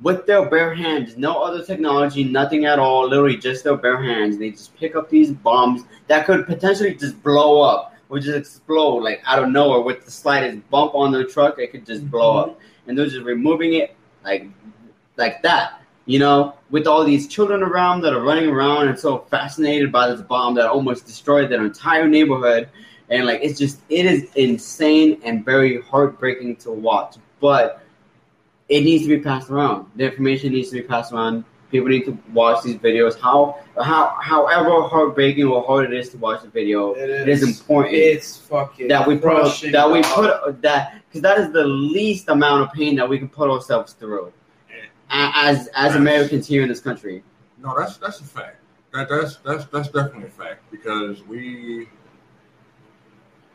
with 0.00 0.26
their 0.26 0.48
bare 0.48 0.74
hands, 0.74 1.16
no 1.16 1.42
other 1.42 1.64
technology, 1.64 2.24
nothing 2.24 2.64
at 2.64 2.78
all, 2.78 3.08
literally 3.08 3.36
just 3.36 3.64
their 3.64 3.76
bare 3.76 4.02
hands. 4.02 4.38
They 4.38 4.50
just 4.50 4.76
pick 4.76 4.96
up 4.96 5.08
these 5.08 5.30
bombs 5.30 5.84
that 6.08 6.26
could 6.26 6.46
potentially 6.46 6.94
just 6.94 7.22
blow 7.22 7.62
up 7.62 7.94
or 8.08 8.18
just 8.18 8.36
explode 8.36 9.02
like 9.02 9.22
out 9.24 9.42
of 9.42 9.50
nowhere 9.50 9.80
with 9.80 10.04
the 10.04 10.10
slightest 10.10 10.68
bump 10.70 10.94
on 10.94 11.12
their 11.12 11.24
truck, 11.24 11.58
it 11.58 11.72
could 11.72 11.86
just 11.86 12.02
mm-hmm. 12.02 12.10
blow 12.10 12.38
up. 12.38 12.60
And 12.86 12.98
they're 12.98 13.06
just 13.06 13.24
removing 13.24 13.74
it 13.74 13.96
like 14.24 14.46
like 15.16 15.42
that. 15.42 15.80
You 16.06 16.18
know, 16.18 16.54
with 16.70 16.86
all 16.86 17.02
these 17.02 17.26
children 17.26 17.62
around 17.62 18.02
that 18.02 18.12
are 18.12 18.20
running 18.20 18.50
around 18.50 18.88
and 18.88 18.98
so 18.98 19.18
fascinated 19.30 19.90
by 19.90 20.10
this 20.10 20.20
bomb 20.20 20.54
that 20.56 20.66
almost 20.66 21.06
destroyed 21.06 21.50
their 21.50 21.64
entire 21.64 22.06
neighborhood. 22.06 22.68
And 23.08 23.26
like 23.26 23.40
it's 23.42 23.58
just 23.58 23.80
it 23.88 24.04
is 24.04 24.28
insane 24.34 25.20
and 25.24 25.44
very 25.44 25.80
heartbreaking 25.80 26.56
to 26.56 26.72
watch. 26.72 27.16
But 27.40 27.83
it 28.68 28.80
needs 28.82 29.04
to 29.04 29.08
be 29.08 29.20
passed 29.20 29.50
around. 29.50 29.86
The 29.96 30.04
information 30.04 30.52
needs 30.52 30.70
to 30.70 30.76
be 30.76 30.82
passed 30.82 31.12
around. 31.12 31.44
People 31.70 31.88
need 31.88 32.04
to 32.04 32.16
watch 32.32 32.62
these 32.62 32.76
videos. 32.76 33.18
How 33.18 33.58
how 33.80 34.16
however 34.20 34.82
heartbreaking 34.82 35.44
or 35.44 35.64
hard 35.64 35.92
it 35.92 35.98
is 35.98 36.08
to 36.10 36.18
watch 36.18 36.42
the 36.42 36.48
video, 36.48 36.92
it 36.94 37.28
is 37.28 37.42
important 37.42 37.94
It's 37.94 38.36
fucking 38.36 38.88
that 38.88 39.06
we 39.06 39.16
put 39.16 39.60
that 39.72 39.90
we 39.90 40.02
put 40.02 40.62
that 40.62 41.02
because 41.08 41.22
that 41.22 41.38
is 41.38 41.52
the 41.52 41.64
least 41.64 42.28
amount 42.28 42.62
of 42.62 42.72
pain 42.72 42.94
that 42.96 43.08
we 43.08 43.18
can 43.18 43.28
put 43.28 43.50
ourselves 43.50 43.92
through 43.94 44.32
as 45.10 45.68
as 45.74 45.94
Americans 45.94 46.46
here 46.46 46.62
in 46.62 46.68
this 46.68 46.80
country. 46.80 47.22
No, 47.58 47.74
that's 47.78 47.96
that's 47.96 48.20
a 48.20 48.24
fact. 48.24 48.58
That 48.92 49.08
that's 49.08 49.36
that's 49.38 49.64
that's 49.66 49.88
definitely 49.88 50.24
a 50.24 50.30
fact 50.30 50.70
because 50.70 51.22
we. 51.24 51.88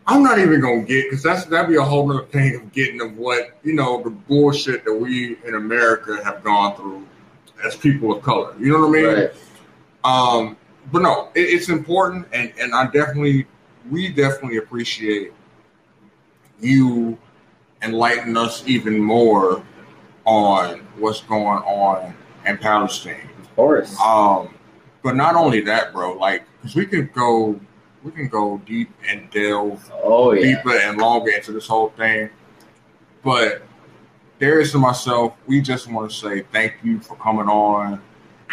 I'm 0.09 0.23
not 0.23 0.39
even 0.39 0.59
gonna 0.59 0.81
get 0.81 1.05
because 1.05 1.21
that's 1.21 1.45
that'd 1.45 1.69
be 1.69 1.75
a 1.75 1.83
whole 1.83 2.11
other 2.11 2.25
thing 2.25 2.55
of 2.55 2.71
getting 2.71 2.99
of 2.99 3.15
what 3.15 3.59
you 3.63 3.73
know 3.73 4.01
the 4.01 4.09
bullshit 4.09 4.83
that 4.85 4.93
we 4.93 5.37
in 5.45 5.53
America 5.53 6.19
have 6.23 6.43
gone 6.43 6.75
through 6.75 7.07
as 7.63 7.75
people 7.75 8.17
of 8.17 8.23
color. 8.23 8.55
You 8.59 8.71
know 8.71 8.87
what 8.87 8.87
I 8.87 9.01
mean? 9.01 9.05
Right. 9.05 9.31
Um, 10.03 10.57
but 10.91 11.03
no, 11.03 11.29
it, 11.35 11.41
it's 11.41 11.69
important, 11.69 12.27
and 12.33 12.51
and 12.59 12.73
I 12.73 12.85
definitely, 12.85 13.45
we 13.91 14.07
definitely 14.07 14.57
appreciate 14.57 15.31
you 16.59 17.15
enlightening 17.83 18.35
us 18.35 18.63
even 18.65 18.99
more 18.99 19.63
on 20.25 20.79
what's 20.97 21.21
going 21.21 21.59
on 21.59 22.15
in 22.47 22.57
Palestine. 22.57 23.29
Of 23.41 23.55
course. 23.55 23.99
Um, 23.99 24.55
but 25.03 25.15
not 25.15 25.35
only 25.35 25.61
that, 25.61 25.93
bro. 25.93 26.13
Like, 26.13 26.45
because 26.57 26.75
we 26.75 26.87
can 26.87 27.09
go, 27.13 27.59
we 28.03 28.11
can 28.11 28.27
go 28.27 28.57
deep 28.65 28.89
and 29.07 29.29
delve 29.31 29.91
Oh 30.03 30.31
yeah. 30.31 30.55
deeper 30.55 30.73
and 30.77 30.97
longer 30.97 31.31
into 31.31 31.51
this 31.51 31.67
whole 31.67 31.89
thing. 31.89 32.29
But 33.23 33.63
Darius 34.39 34.73
and 34.73 34.81
myself, 34.81 35.33
we 35.47 35.61
just 35.61 35.89
want 35.91 36.09
to 36.09 36.15
say 36.15 36.41
thank 36.51 36.75
you 36.83 36.99
for 36.99 37.15
coming 37.17 37.47
on 37.47 38.01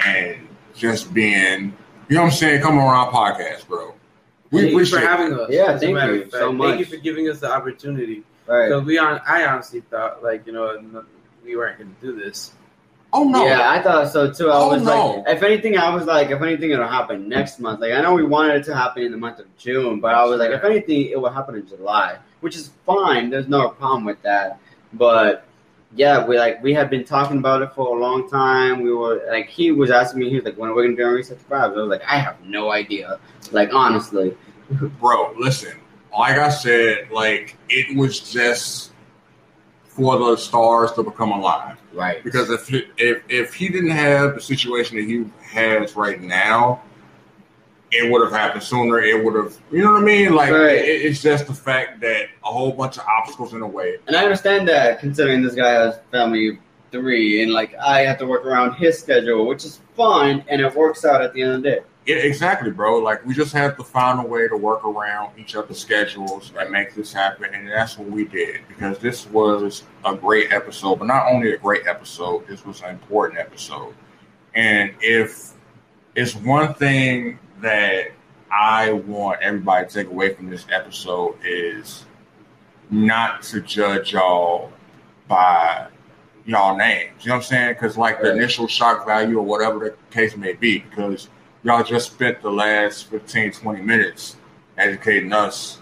and 0.05 0.49
just 0.75 1.15
being, 1.15 1.73
you 2.09 2.17
know 2.17 2.23
what 2.23 2.27
I'm 2.29 2.33
saying, 2.33 2.63
coming 2.63 2.81
on 2.81 2.89
our 2.95 3.11
podcast, 3.11 3.67
bro. 3.69 3.95
We 4.51 4.61
Thank 4.63 4.73
you 4.73 4.85
for 4.87 4.97
appreciate 4.99 5.03
it. 5.03 5.07
having 5.07 5.33
us. 5.39 5.51
Yeah, 5.51 5.79
thank 5.79 5.97
you 5.97 6.23
of 6.23 6.31
so 6.31 6.53
much. 6.53 6.69
Thank 6.69 6.81
you 6.81 6.87
for 6.87 7.03
giving 7.03 7.29
us 7.29 7.41
the 7.41 7.51
opportunity. 7.53 8.23
Right. 8.47 8.69
Because 8.69 8.85
we 8.85 8.99
on, 8.99 9.21
I 9.27 9.45
honestly 9.47 9.81
thought 9.81 10.23
like 10.23 10.47
you 10.47 10.53
know 10.53 11.05
we 11.45 11.57
weren't 11.57 11.79
going 11.79 11.95
to 12.01 12.07
do 12.07 12.19
this. 12.19 12.53
Oh 13.13 13.25
no, 13.25 13.47
Yeah, 13.47 13.71
I 13.71 13.81
thought 13.83 14.09
so 14.13 14.31
too. 14.33 14.51
I 14.51 14.57
Oh, 14.59 14.69
was 14.71 14.83
no. 14.83 15.17
like, 15.25 15.37
if 15.37 15.43
anything, 15.43 15.79
I 15.79 15.95
was 15.95 16.05
like, 16.05 16.31
if 16.31 16.43
anything, 16.43 16.71
it'll 16.73 16.87
happen 16.89 17.29
next 17.29 17.59
month. 17.61 17.81
Like, 17.81 17.93
I 17.93 18.01
know 18.03 18.13
we 18.15 18.25
wanted 18.25 18.57
it 18.57 18.65
to 18.65 18.75
happen 18.75 19.05
in 19.05 19.13
the 19.13 19.17
month 19.19 19.39
of 19.39 19.47
June, 19.57 20.01
but 20.01 20.15
I 20.15 20.25
was 20.25 20.39
like, 20.39 20.51
if 20.51 20.65
anything, 20.65 21.07
it 21.07 21.21
will 21.21 21.31
happen 21.31 21.55
in 21.55 21.67
July, 21.67 22.19
which 22.41 22.57
is 22.57 22.71
fine. 22.85 23.31
There's 23.31 23.49
no 23.49 23.69
problem 23.71 24.05
with 24.05 24.21
that. 24.23 24.59
But 24.93 25.45
yeah, 25.95 26.27
we 26.27 26.37
like 26.39 26.63
we 26.63 26.75
had 26.75 26.91
been 26.91 27.05
talking 27.05 27.39
about 27.39 27.63
it 27.63 27.73
for 27.75 27.97
a 27.97 28.01
long 28.01 28.29
time. 28.29 28.83
We 28.83 28.93
were 28.93 29.23
like, 29.29 29.49
he 29.49 29.71
was 29.71 29.91
asking 29.91 30.21
me, 30.21 30.29
he 30.29 30.37
was 30.37 30.45
like, 30.45 30.59
when 30.59 30.69
are 30.71 30.75
we 30.75 30.83
gonna 30.85 30.97
do 30.97 31.05
on 31.07 31.15
Reset 31.15 31.39
Vibes? 31.49 31.73
I 31.75 31.81
was 31.81 31.89
like, 31.89 32.03
I 32.07 32.19
have 32.19 32.41
no 32.45 32.71
idea. 32.73 33.19
Like, 33.53 33.73
honestly, 33.73 34.37
bro. 35.01 35.33
Listen, 35.39 35.79
like 36.19 36.39
I 36.39 36.49
said, 36.51 37.11
like 37.13 37.57
it 37.71 37.97
was 37.97 38.21
just 38.21 38.93
for 39.97 40.19
the 40.19 40.37
stars 40.37 40.93
to 40.93 41.03
become 41.03 41.33
alive. 41.33 41.79
Right. 41.95 42.23
Because 42.23 42.51
if 42.51 42.69
he, 42.69 42.85
if 42.99 43.23
if 43.29 43.55
he 43.55 43.69
didn't 43.69 43.91
have 43.91 44.35
the 44.35 44.41
situation 44.41 44.97
that 44.97 45.05
he 45.05 45.25
has 45.43 45.97
right 45.97 46.21
now, 46.21 46.83
it 47.91 48.11
would 48.11 48.23
have 48.23 48.33
happened 48.33 48.63
sooner. 48.63 49.01
It 49.01 49.25
would 49.25 49.35
have, 49.35 49.57
you 49.73 49.83
know 49.83 49.93
what 49.93 50.03
I 50.03 50.05
mean? 50.05 50.35
Like 50.35 50.51
Right. 50.53 50.77
it, 50.77 51.03
it's 51.03 51.23
just 51.23 51.47
the 51.47 51.55
fact 51.55 52.01
that 52.01 52.27
a 52.45 52.49
whole 52.53 52.73
bunch 52.73 52.99
of 52.99 53.05
obstacles 53.07 53.55
in 53.55 53.61
the 53.61 53.67
way. 53.67 53.97
And 54.07 54.15
I 54.15 54.23
understand 54.25 54.69
that 54.69 55.01
considering 55.01 55.43
this 55.43 55.55
guy 55.55 55.71
has 55.71 55.99
family 56.11 56.59
three 56.93 57.43
and 57.43 57.53
like 57.53 57.75
I 57.77 58.01
have 58.01 58.19
to 58.19 58.27
work 58.27 58.45
around 58.45 58.75
his 58.75 58.99
schedule, 58.99 59.47
which 59.47 59.65
is 59.65 59.81
fine 59.97 60.45
and 60.49 60.61
it 60.61 60.75
works 60.75 61.05
out 61.07 61.23
at 61.23 61.33
the 61.33 61.43
end 61.43 61.53
of 61.53 61.63
the 61.63 61.71
day. 61.71 61.81
Yeah, 62.07 62.17
exactly, 62.17 62.71
bro. 62.71 62.99
Like 62.99 63.27
we 63.27 63.35
just 63.35 63.53
have 63.53 63.77
to 63.79 63.85
find 63.85 64.21
a 64.21 64.23
way 64.23 64.47
to 64.47 64.57
work 64.57 64.85
around 64.85 65.37
each 65.39 65.57
other's 65.57 65.79
schedules 65.79 66.53
and 66.57 66.71
make 66.71 66.95
this 66.95 67.13
happen, 67.13 67.53
and 67.53 67.69
that's 67.69 67.99
what 67.99 68.09
we 68.09 68.25
did 68.25 68.61
because 68.69 68.99
this 68.99 69.27
was 69.27 69.83
a 70.05 70.15
great 70.15 70.53
episode. 70.53 71.01
But 71.01 71.07
not 71.07 71.27
only 71.27 71.53
a 71.53 71.59
great 71.59 71.89
episode, 71.89 72.47
this 72.47 72.65
was 72.65 72.81
an 72.83 72.91
important 72.91 73.41
episode. 73.41 73.93
And 74.55 74.95
if 75.01 75.53
it's 76.15 76.37
one 76.37 76.75
thing 76.75 77.41
that 77.61 78.13
I 78.53 78.93
want 78.93 79.43
everybody 79.43 79.89
to 79.89 79.93
take 79.93 80.07
away 80.07 80.33
from 80.33 80.49
this 80.49 80.65
episode 80.73 81.37
is 81.45 82.07
not 82.89 83.43
to 83.43 83.61
judge 83.61 84.13
y'all 84.13 84.73
by 85.27 85.89
y'all 86.45 86.77
names. 86.77 87.25
You 87.25 87.31
know 87.31 87.35
what 87.35 87.39
I'm 87.39 87.49
saying? 87.49 87.75
Because 87.75 87.99
like 87.99 88.23
the 88.23 88.33
initial 88.33 88.69
shock 88.69 89.05
value 89.05 89.39
or 89.39 89.43
whatever 89.43 89.81
the 89.81 89.97
case 90.15 90.37
may 90.37 90.53
be, 90.53 90.79
because 90.79 91.29
y'all 91.67 91.83
just 91.83 92.13
spent 92.13 92.41
the 92.43 92.51
last 92.51 93.11
15, 93.11 93.51
20 93.51 93.83
minutes 93.83 94.37
educating 94.79 95.33
us 95.33 95.81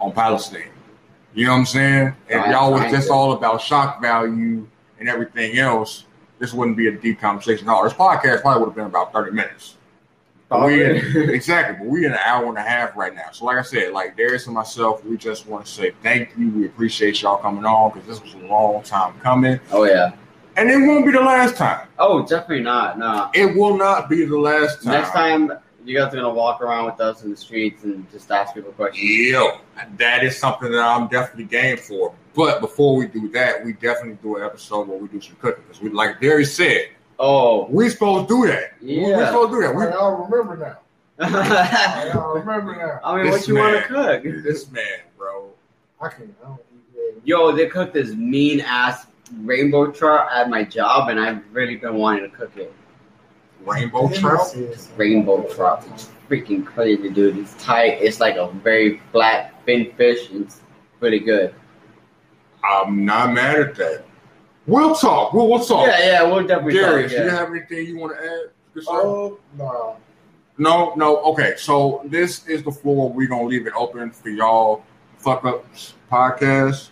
on 0.00 0.10
Palestine. 0.12 0.70
You 1.34 1.44
know 1.44 1.52
what 1.52 1.58
I'm 1.58 1.66
saying? 1.66 2.14
If 2.26 2.46
y'all 2.46 2.72
was 2.72 2.90
just 2.90 3.10
all 3.10 3.32
about 3.32 3.60
shock 3.60 4.00
value 4.00 4.66
and 4.98 5.08
everything 5.10 5.58
else, 5.58 6.06
this 6.38 6.54
wouldn't 6.54 6.78
be 6.78 6.88
a 6.88 6.92
deep 6.92 7.20
conversation 7.20 7.68
at 7.68 7.72
all. 7.72 7.84
This 7.84 7.92
podcast 7.92 8.40
probably 8.40 8.60
would 8.60 8.68
have 8.70 8.76
been 8.76 8.86
about 8.86 9.12
30 9.12 9.32
minutes. 9.32 9.76
But 10.48 10.64
we 10.64 10.82
oh, 10.82 10.94
exactly, 11.28 11.76
but 11.80 11.86
we're 11.86 12.06
in 12.06 12.12
an 12.12 12.20
hour 12.24 12.46
and 12.46 12.56
a 12.56 12.62
half 12.62 12.96
right 12.96 13.14
now. 13.14 13.30
So, 13.32 13.44
like 13.44 13.58
I 13.58 13.62
said, 13.62 13.92
like 13.92 14.16
Darius 14.16 14.46
and 14.46 14.54
myself, 14.54 15.04
we 15.04 15.18
just 15.18 15.46
want 15.46 15.66
to 15.66 15.72
say 15.72 15.92
thank 16.02 16.30
you. 16.38 16.50
We 16.50 16.66
appreciate 16.66 17.20
y'all 17.20 17.36
coming 17.38 17.64
on 17.64 17.92
because 17.92 18.08
this 18.08 18.22
was 18.22 18.32
a 18.42 18.46
long 18.46 18.82
time 18.84 19.18
coming, 19.20 19.60
Oh 19.70 19.84
yeah. 19.84 20.12
And 20.56 20.70
it 20.70 20.76
won't 20.78 21.04
be 21.06 21.12
the 21.12 21.20
last 21.20 21.56
time. 21.56 21.86
Oh, 21.98 22.26
definitely 22.26 22.60
not. 22.64 22.98
No. 22.98 23.30
It 23.34 23.56
will 23.56 23.76
not 23.76 24.08
be 24.08 24.24
the 24.24 24.38
last 24.38 24.82
time. 24.82 24.92
Next 24.92 25.10
time 25.12 25.52
you 25.84 25.96
guys 25.96 26.12
are 26.12 26.16
gonna 26.16 26.30
walk 26.34 26.60
around 26.60 26.86
with 26.86 27.00
us 27.00 27.22
in 27.22 27.30
the 27.30 27.36
streets 27.36 27.84
and 27.84 28.10
just 28.10 28.30
ask 28.30 28.54
people 28.54 28.72
questions. 28.72 29.08
Yo, 29.08 29.58
that 29.98 30.24
is 30.24 30.36
something 30.36 30.70
that 30.72 30.80
I'm 30.82 31.08
definitely 31.08 31.44
game 31.44 31.76
for. 31.76 32.14
But 32.34 32.60
before 32.60 32.96
we 32.96 33.06
do 33.06 33.28
that, 33.30 33.64
we 33.64 33.72
definitely 33.74 34.18
do 34.22 34.36
an 34.36 34.42
episode 34.42 34.88
where 34.88 34.98
we 34.98 35.08
do 35.08 35.20
some 35.20 35.36
cooking 35.36 35.62
because 35.66 35.80
we, 35.80 35.90
like 35.90 36.20
Darius 36.20 36.54
said, 36.56 36.88
Oh 37.18 37.66
we 37.70 37.88
supposed 37.88 38.28
to 38.28 38.34
do 38.42 38.46
that. 38.48 38.72
We- 38.82 38.88
we 38.98 39.10
Yeah. 39.10 39.26
supposed 39.26 39.50
to 39.52 39.56
do 39.56 39.62
that. 39.62 39.74
We, 39.74 39.84
I 39.84 39.90
all 39.92 40.16
remember 40.28 40.56
now. 40.56 40.78
I 41.18 42.10
I 42.14 42.32
remember 42.38 42.76
now. 42.76 43.00
I 43.02 43.16
mean, 43.16 43.24
This 43.30 43.40
what 43.40 43.48
you 43.48 43.54
want 43.56 43.76
to 43.76 43.88
cook? 43.88 44.22
this 44.44 44.70
man, 44.70 44.84
bro. 45.16 45.48
I 46.00 46.08
can't. 46.08 46.34
I 46.44 46.48
don't 46.48 46.60
eat 46.94 47.22
Yo, 47.24 47.52
they 47.52 47.66
cooked 47.68 47.94
this 47.94 48.10
mean 48.14 48.60
ass 48.60 49.06
rainbow 49.42 49.90
trout 49.90 50.28
at 50.32 50.48
my 50.50 50.64
job, 50.64 51.08
and 51.08 51.18
I've 51.20 51.42
really 51.52 51.76
been 51.76 51.94
wanting 51.94 52.30
to 52.30 52.36
cook 52.36 52.56
it. 52.56 52.72
Rainbow 53.64 54.08
trout. 54.08 54.54
Rainbow 54.96 55.42
trout, 55.54 55.84
it's 55.92 56.10
freaking 56.28 56.64
crazy, 56.64 57.10
dude. 57.10 57.38
It's 57.38 57.54
tight. 57.62 57.98
It's 58.00 58.20
like 58.20 58.36
a 58.36 58.50
very 58.50 59.00
flat, 59.12 59.54
thin 59.66 59.92
fish. 59.96 60.28
It's 60.30 60.60
pretty 61.00 61.18
good. 61.20 61.54
I'm 62.64 63.04
not 63.04 63.32
mad 63.32 63.60
at 63.60 63.74
that. 63.76 64.04
We'll 64.66 64.94
talk. 64.94 65.32
We'll, 65.32 65.48
we'll 65.48 65.64
talk. 65.64 65.86
Yeah, 65.86 65.98
yeah, 66.06 66.22
we'll 66.24 66.46
definitely 66.46 66.74
Darius, 66.74 67.12
talk. 67.12 67.20
you 67.20 67.26
Yeah. 67.26 67.36
have 67.36 67.50
anything 67.50 67.86
you 67.86 67.98
want 67.98 68.16
to 68.16 68.24
add? 68.24 68.50
Good 68.74 68.84
sir? 68.84 68.90
Oh 68.92 69.38
no. 69.56 69.96
No, 70.58 70.92
no. 70.96 71.18
Okay, 71.32 71.54
so 71.56 72.02
this 72.06 72.46
is 72.48 72.62
the 72.64 72.72
floor. 72.72 73.12
We're 73.12 73.28
gonna 73.28 73.44
leave 73.46 73.66
it 73.66 73.74
open 73.76 74.10
for 74.10 74.30
y'all. 74.30 74.84
Fuck 75.18 75.44
ups 75.44 75.94
podcast. 76.10 76.90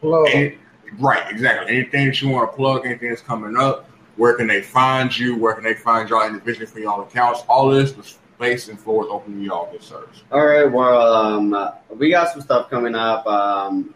Hello. 0.00 0.24
Any- 0.24 0.58
right, 0.98 1.30
exactly. 1.30 1.76
Anything 1.76 2.06
that 2.06 2.20
you 2.20 2.28
want 2.28 2.50
to 2.50 2.56
plug, 2.56 2.86
anything 2.86 3.08
that's 3.08 3.22
coming 3.22 3.56
up, 3.56 3.88
where 4.16 4.34
can 4.34 4.46
they 4.46 4.62
find 4.62 5.16
you? 5.16 5.36
Where 5.36 5.54
can 5.54 5.64
they 5.64 5.74
find 5.74 6.08
y'all 6.08 6.26
individually 6.26 6.66
for 6.66 6.78
y'all 6.80 7.02
accounts? 7.02 7.42
All 7.48 7.70
this, 7.70 7.92
the 7.92 8.02
space 8.02 8.68
and 8.68 8.78
floor 8.78 9.04
is 9.04 9.10
open 9.10 9.38
to 9.38 9.44
y'all, 9.44 9.70
good 9.70 9.82
sirs. 9.82 10.24
All 10.30 10.44
right, 10.44 10.64
well, 10.64 11.14
um, 11.14 11.70
we 11.96 12.10
got 12.10 12.28
some 12.30 12.40
stuff 12.40 12.68
coming 12.68 12.94
up. 12.94 13.26
Um, 13.26 13.94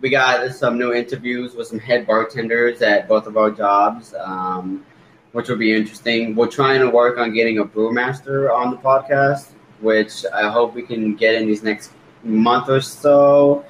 we 0.00 0.10
got 0.10 0.52
some 0.54 0.78
new 0.78 0.92
interviews 0.92 1.54
with 1.54 1.68
some 1.68 1.78
head 1.78 2.06
bartenders 2.06 2.82
at 2.82 3.08
both 3.08 3.26
of 3.26 3.36
our 3.36 3.50
jobs, 3.50 4.14
um, 4.14 4.84
which 5.32 5.48
will 5.48 5.56
be 5.56 5.72
interesting. 5.72 6.34
We're 6.34 6.50
trying 6.50 6.80
to 6.80 6.90
work 6.90 7.16
on 7.16 7.32
getting 7.32 7.58
a 7.58 7.64
brewmaster 7.64 8.54
on 8.54 8.70
the 8.70 8.76
podcast, 8.76 9.52
which 9.80 10.26
I 10.34 10.50
hope 10.50 10.74
we 10.74 10.82
can 10.82 11.14
get 11.14 11.36
in 11.36 11.46
these 11.46 11.62
next 11.62 11.92
month 12.22 12.68
or 12.68 12.80
so. 12.80 13.64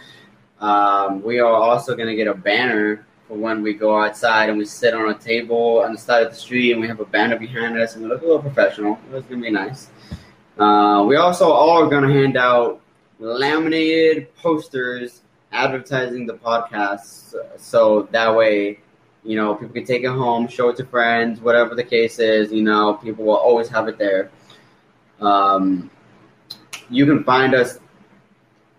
Um, 0.65 1.23
we 1.23 1.41
are 1.41 1.53
also 1.53 1.95
going 1.95 2.09
to 2.09 2.17
get 2.17 2.27
a 2.27 2.33
banner 2.33 3.05
for 3.29 3.37
when 3.37 3.63
we 3.63 3.75
go 3.75 4.01
outside 4.01 4.49
and 4.49 4.57
we 4.57 4.65
sit 4.65 4.95
on 4.95 5.11
a 5.11 5.19
table 5.19 5.83
on 5.85 5.93
the 5.93 5.99
side 5.99 6.23
of 6.23 6.33
the 6.33 6.39
street 6.39 6.73
and 6.73 6.81
we 6.81 6.89
have 6.89 7.01
a 7.01 7.05
banner 7.05 7.39
behind 7.39 7.77
us 7.77 7.95
and 7.95 8.05
we 8.05 8.09
look 8.09 8.23
a 8.23 8.25
little 8.25 8.41
professional. 8.41 8.99
It's 9.13 9.27
going 9.27 9.43
to 9.43 9.47
be 9.47 9.51
nice. 9.51 9.91
Uh, 10.59 11.05
we 11.07 11.17
also 11.17 11.53
are 11.53 11.87
going 11.87 12.09
to 12.09 12.15
hand 12.15 12.39
out 12.39 12.81
laminated 13.19 14.35
posters 14.37 15.21
advertising 15.53 16.27
the 16.27 16.33
podcast, 16.33 17.35
so 17.59 18.09
that 18.11 18.35
way, 18.35 18.81
you 19.23 19.37
know, 19.37 19.55
people 19.55 19.75
can 19.75 19.85
take 19.85 20.03
it 20.03 20.09
home, 20.09 20.49
show 20.49 20.71
it 20.71 20.77
to 20.77 20.87
friends, 20.87 21.41
whatever 21.41 21.75
the 21.75 21.85
case 21.85 22.19
is. 22.19 22.51
You 22.51 22.63
know, 22.63 22.95
people 22.95 23.27
will 23.27 23.37
always 23.37 23.69
have 23.69 23.87
it 23.87 23.99
there. 23.99 24.31
Um, 25.21 25.91
you 26.89 27.05
can 27.05 27.23
find 27.23 27.55
us 27.55 27.79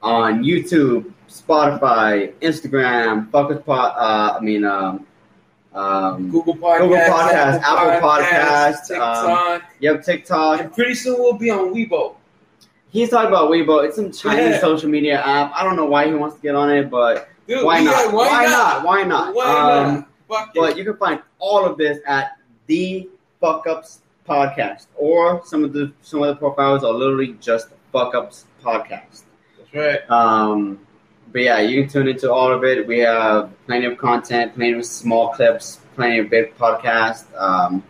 on 0.02 0.44
YouTube, 0.44 1.14
Spotify, 1.41 2.34
Instagram, 2.41 3.32
with 3.49 3.66
pod. 3.66 3.94
Uh, 3.98 4.38
I 4.38 4.40
mean, 4.44 4.64
um, 4.64 5.06
um, 5.74 6.32
Google 6.32 6.56
Podcasts, 6.56 6.80
Google 6.80 6.98
Podcasts, 6.98 7.62
Apple 7.62 8.10
Podcasts, 8.10 8.88
TikTok. 8.88 9.62
yep, 9.80 10.03
TikTok. 10.03 10.60
and 10.62 10.74
pretty 10.74 10.94
soon 10.95 11.16
we'll 11.20 11.34
be 11.34 11.49
on 11.49 11.74
Weibo. 11.74 12.16
He's 12.90 13.10
talking 13.10 13.28
about 13.28 13.52
Weibo. 13.52 13.84
It's 13.86 13.98
some 13.98 14.12
Chinese 14.12 14.52
Yeah. 14.56 14.60
social 14.62 14.90
media 14.90 15.22
app. 15.22 15.52
I 15.53 15.64
don't 15.64 15.76
know 15.76 15.86
why 15.86 16.07
he 16.07 16.14
wants 16.14 16.38
to 16.38 16.41
get 16.41 16.56
on 16.56 16.72
it, 16.72 16.90
but 16.90 17.28
Dude, 17.48 17.64
why 17.66 17.80
yeah, 17.80 17.91
not? 17.91 18.14
Why, 18.14 18.28
Why 18.30 18.45
not? 18.45 18.52
not? 18.52 18.86
Why 18.86 19.03
not? 19.03 19.36
Why 19.36 19.45
Um, 19.84 19.94
not? 19.95 20.07
Fuck 20.30 20.56
it. 20.56 20.60
But 20.60 20.78
you 20.78 20.86
can 20.86 20.95
find 20.98 21.22
all 21.40 21.66
of 21.66 21.78
this 21.78 21.99
at 22.07 22.38
the 22.68 23.10
Fuck 23.41 23.68
Ups 23.68 23.99
Podcast, 24.28 24.88
or 24.95 25.41
some 25.45 25.64
of 25.66 25.74
the 25.74 25.91
some 26.02 26.24
of 26.24 26.28
the 26.30 26.36
profiles 26.36 26.84
are 26.86 26.94
literally 26.94 27.36
just 27.41 27.68
Fuck 27.91 28.16
Ups 28.16 28.45
Podcast. 28.64 29.24
That's 29.60 29.74
right. 29.76 30.10
Um, 30.10 30.80
but 31.36 31.41
yeah, 31.44 31.60
you 31.60 31.82
can 31.82 31.90
tune 31.91 32.07
into 32.07 32.32
all 32.32 32.49
of 32.49 32.64
it. 32.64 32.88
We 32.88 32.99
have 32.99 33.52
plenty 33.66 33.88
of 33.88 33.98
content, 33.98 34.56
plenty 34.56 34.78
of 34.80 34.86
small 34.86 35.34
clips, 35.34 35.82
plenty 35.94 36.20
of 36.20 36.30
big 36.30 36.56
podcasts, 36.57 37.26
um, 37.38 37.84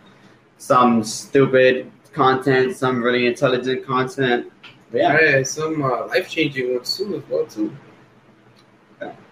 some 0.57 1.03
stupid 1.03 1.91
content, 2.11 2.75
some 2.75 3.03
really 3.03 3.27
intelligent 3.27 3.85
content. 3.85 4.51
But 4.91 4.97
yeah, 5.01 5.19
Yeah, 5.21 5.43
some 5.43 5.79
uh, 5.83 6.07
life 6.07 6.27
changing 6.27 6.73
ones 6.73 6.97
too 6.97 7.17
as 7.17 7.23
well 7.29 7.45
too. 7.45 7.71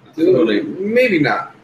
absolutely. 0.08 0.62
Dude, 0.62 0.80
maybe 0.80 1.20
not. 1.20 1.56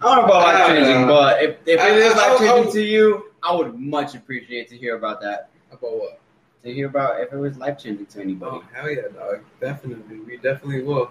I 0.00 0.04
don't 0.14 0.16
know 0.16 0.24
about 0.24 0.44
life 0.44 0.66
changing, 0.68 1.06
but 1.06 1.42
if, 1.42 1.56
if 1.66 1.80
I- 1.80 1.90
it 1.90 1.96
is 1.96 2.16
life 2.16 2.38
changing 2.38 2.72
to 2.72 2.80
you, 2.80 3.24
I 3.42 3.54
would 3.54 3.78
much 3.78 4.14
appreciate 4.14 4.68
to 4.68 4.78
hear 4.78 4.96
about 4.96 5.20
that. 5.20 5.50
About 5.70 5.92
what? 5.98 6.20
To 6.64 6.72
hear 6.72 6.86
about 6.86 7.20
if 7.20 7.32
it 7.32 7.36
was 7.36 7.58
life 7.58 7.78
changing 7.78 8.06
to 8.06 8.20
anybody. 8.22 8.56
Oh 8.56 8.64
hell 8.72 8.90
yeah, 8.90 9.02
dog! 9.14 9.40
Definitely, 9.60 10.20
we 10.20 10.36
definitely 10.38 10.82
will, 10.82 11.10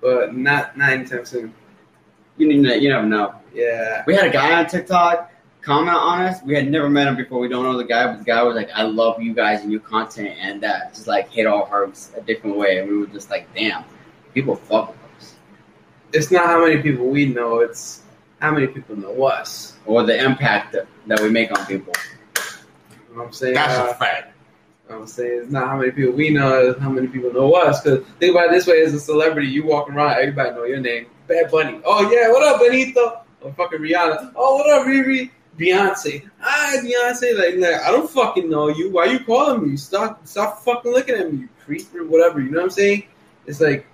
but 0.00 0.34
not 0.34 0.76
not 0.76 0.90
anytime 0.90 1.24
soon. 1.24 1.52
You 2.36 2.48
need 2.48 2.66
to, 2.68 2.80
you 2.80 2.88
never 2.88 3.06
know. 3.06 3.34
Yeah, 3.54 4.04
We 4.06 4.14
had 4.14 4.26
a 4.26 4.30
guy 4.30 4.58
on 4.58 4.66
TikTok 4.66 5.30
comment 5.62 5.94
on 5.96 6.22
us. 6.22 6.42
We 6.42 6.54
had 6.54 6.70
never 6.70 6.88
met 6.88 7.06
him 7.08 7.16
before. 7.16 7.38
We 7.40 7.48
don't 7.48 7.64
know 7.64 7.76
the 7.76 7.84
guy, 7.84 8.06
but 8.06 8.18
the 8.18 8.24
guy 8.24 8.42
was 8.42 8.56
like, 8.56 8.70
"I 8.74 8.82
love 8.82 9.20
you 9.20 9.34
guys 9.34 9.62
and 9.62 9.70
your 9.70 9.80
content," 9.80 10.36
and 10.40 10.62
that 10.62 10.94
just 10.94 11.06
like 11.06 11.28
hit 11.28 11.46
our 11.46 11.66
hearts 11.66 12.12
a 12.16 12.20
different 12.22 12.56
way. 12.56 12.78
And 12.78 12.88
we 12.88 12.96
were 12.96 13.06
just 13.06 13.28
like, 13.30 13.52
"Damn, 13.54 13.84
people 14.34 14.54
fuck 14.56 14.88
with 14.88 14.96
us." 15.18 15.34
it's 16.12 16.30
not 16.30 16.46
how 16.46 16.64
many 16.64 16.80
people 16.80 17.06
we 17.06 17.26
know; 17.26 17.58
it's 17.60 18.02
how 18.40 18.52
many 18.52 18.66
people 18.68 18.96
know 18.96 19.24
us. 19.24 19.76
Or 19.86 20.02
the 20.04 20.22
impact 20.22 20.72
that, 20.72 20.86
that 21.08 21.20
we 21.20 21.28
make 21.30 21.50
on 21.58 21.66
people. 21.66 21.92
You 21.96 23.16
know 23.16 23.22
what 23.22 23.26
I'm 23.28 23.32
saying? 23.32 23.54
That's 23.54 23.78
Uh, 23.78 23.90
a 23.90 23.94
fact. 23.94 24.32
I'm 24.90 25.06
saying 25.06 25.42
it's 25.42 25.52
not 25.52 25.68
how 25.68 25.78
many 25.78 25.92
people 25.92 26.12
we 26.12 26.30
know, 26.30 26.70
it's 26.70 26.80
how 26.80 26.90
many 26.90 27.06
people 27.06 27.32
know 27.32 27.52
us. 27.54 27.80
Because 27.80 28.06
think 28.18 28.32
about 28.32 28.46
it 28.48 28.52
this 28.52 28.66
way: 28.66 28.82
as 28.82 28.94
a 28.94 29.00
celebrity, 29.00 29.48
you 29.48 29.64
walk 29.64 29.88
around, 29.90 30.12
everybody 30.18 30.50
know 30.50 30.64
your 30.64 30.80
name. 30.80 31.06
Bad 31.28 31.50
Bunny. 31.50 31.80
Oh 31.84 32.10
yeah, 32.10 32.30
what 32.30 32.42
up, 32.42 32.60
Benito? 32.60 33.22
Or 33.40 33.52
fucking 33.52 33.78
Rihanna. 33.78 34.32
Oh, 34.36 34.56
what 34.56 34.70
up, 34.70 34.86
Riri? 34.86 35.30
Beyonce. 35.58 36.28
Hi, 36.40 36.76
Beyonce. 36.78 37.36
Like, 37.38 37.56
like, 37.56 37.80
I 37.82 37.90
don't 37.90 38.10
fucking 38.10 38.48
know 38.48 38.68
you. 38.68 38.90
Why 38.90 39.06
you 39.06 39.24
calling 39.24 39.70
me? 39.70 39.76
Stop, 39.76 40.26
stop 40.26 40.62
fucking 40.62 40.90
looking 40.90 41.14
at 41.16 41.32
me, 41.32 41.40
you 41.40 41.48
creep 41.64 41.94
or 41.94 42.04
whatever. 42.06 42.40
You 42.40 42.50
know 42.50 42.58
what 42.58 42.64
I'm 42.64 42.70
saying? 42.70 43.04
It's 43.46 43.60
like 43.60 43.86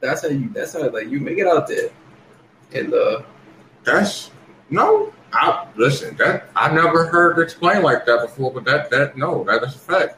That's 0.00 0.22
how 0.22 0.28
you. 0.28 0.48
That's 0.50 0.72
how 0.72 0.88
like 0.90 1.08
you 1.08 1.20
make 1.20 1.38
it 1.38 1.46
out 1.46 1.66
there. 1.68 1.90
And 2.74 2.92
uh, 2.92 3.22
That's 3.84 4.30
no. 4.70 5.12
I 5.32 5.66
listen. 5.76 6.16
That 6.16 6.48
I 6.56 6.72
never 6.72 7.06
heard 7.06 7.38
it 7.38 7.42
explained 7.42 7.84
like 7.84 8.06
that 8.06 8.22
before. 8.22 8.52
But 8.52 8.64
that 8.64 8.90
that 8.90 9.16
no, 9.16 9.44
that, 9.44 9.60
that's 9.60 9.76
a 9.76 9.78
fact. 9.78 10.16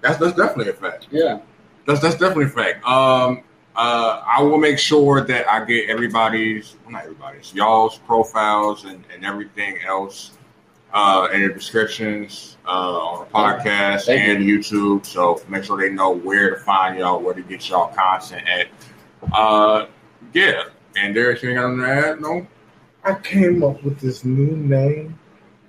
That's 0.00 0.18
that's 0.18 0.36
definitely 0.36 0.70
a 0.70 0.74
fact. 0.74 1.08
Yeah. 1.10 1.40
That's 1.86 2.00
that's 2.00 2.16
definitely 2.16 2.44
a 2.44 2.48
fact. 2.48 2.84
Um, 2.84 3.42
uh, 3.78 4.22
I 4.26 4.42
will 4.42 4.58
make 4.58 4.78
sure 4.78 5.20
that 5.24 5.48
I 5.48 5.64
get 5.64 5.88
everybody's, 5.88 6.76
well, 6.82 6.92
not 6.92 7.04
everybody's, 7.04 7.54
y'all's 7.54 7.98
profiles 7.98 8.84
and, 8.84 9.04
and 9.14 9.24
everything 9.24 9.78
else 9.86 10.32
uh, 10.92 11.28
in 11.32 11.46
the 11.46 11.54
descriptions 11.54 12.56
uh, 12.66 12.70
on 12.70 13.24
the 13.24 13.32
podcast 13.32 14.06
Thank 14.06 14.20
and 14.20 14.44
YouTube. 14.44 15.06
So 15.06 15.40
make 15.48 15.62
sure 15.62 15.78
they 15.78 15.90
know 15.90 16.10
where 16.10 16.50
to 16.50 16.56
find 16.62 16.98
y'all, 16.98 17.20
where 17.20 17.34
to 17.34 17.42
get 17.42 17.68
y'all 17.68 17.94
content 17.94 18.48
at. 18.48 18.66
Uh, 19.32 19.86
yeah. 20.32 20.64
And 20.96 21.14
Derek, 21.14 21.40
you 21.42 21.50
ain't 21.50 21.58
got 21.58 21.68
nothing 21.68 21.84
to 21.84 22.08
add? 22.08 22.20
No. 22.20 22.46
I 23.08 23.18
came 23.20 23.62
up 23.64 23.82
with 23.82 23.98
this 24.00 24.24
new 24.24 24.56
name. 24.56 25.18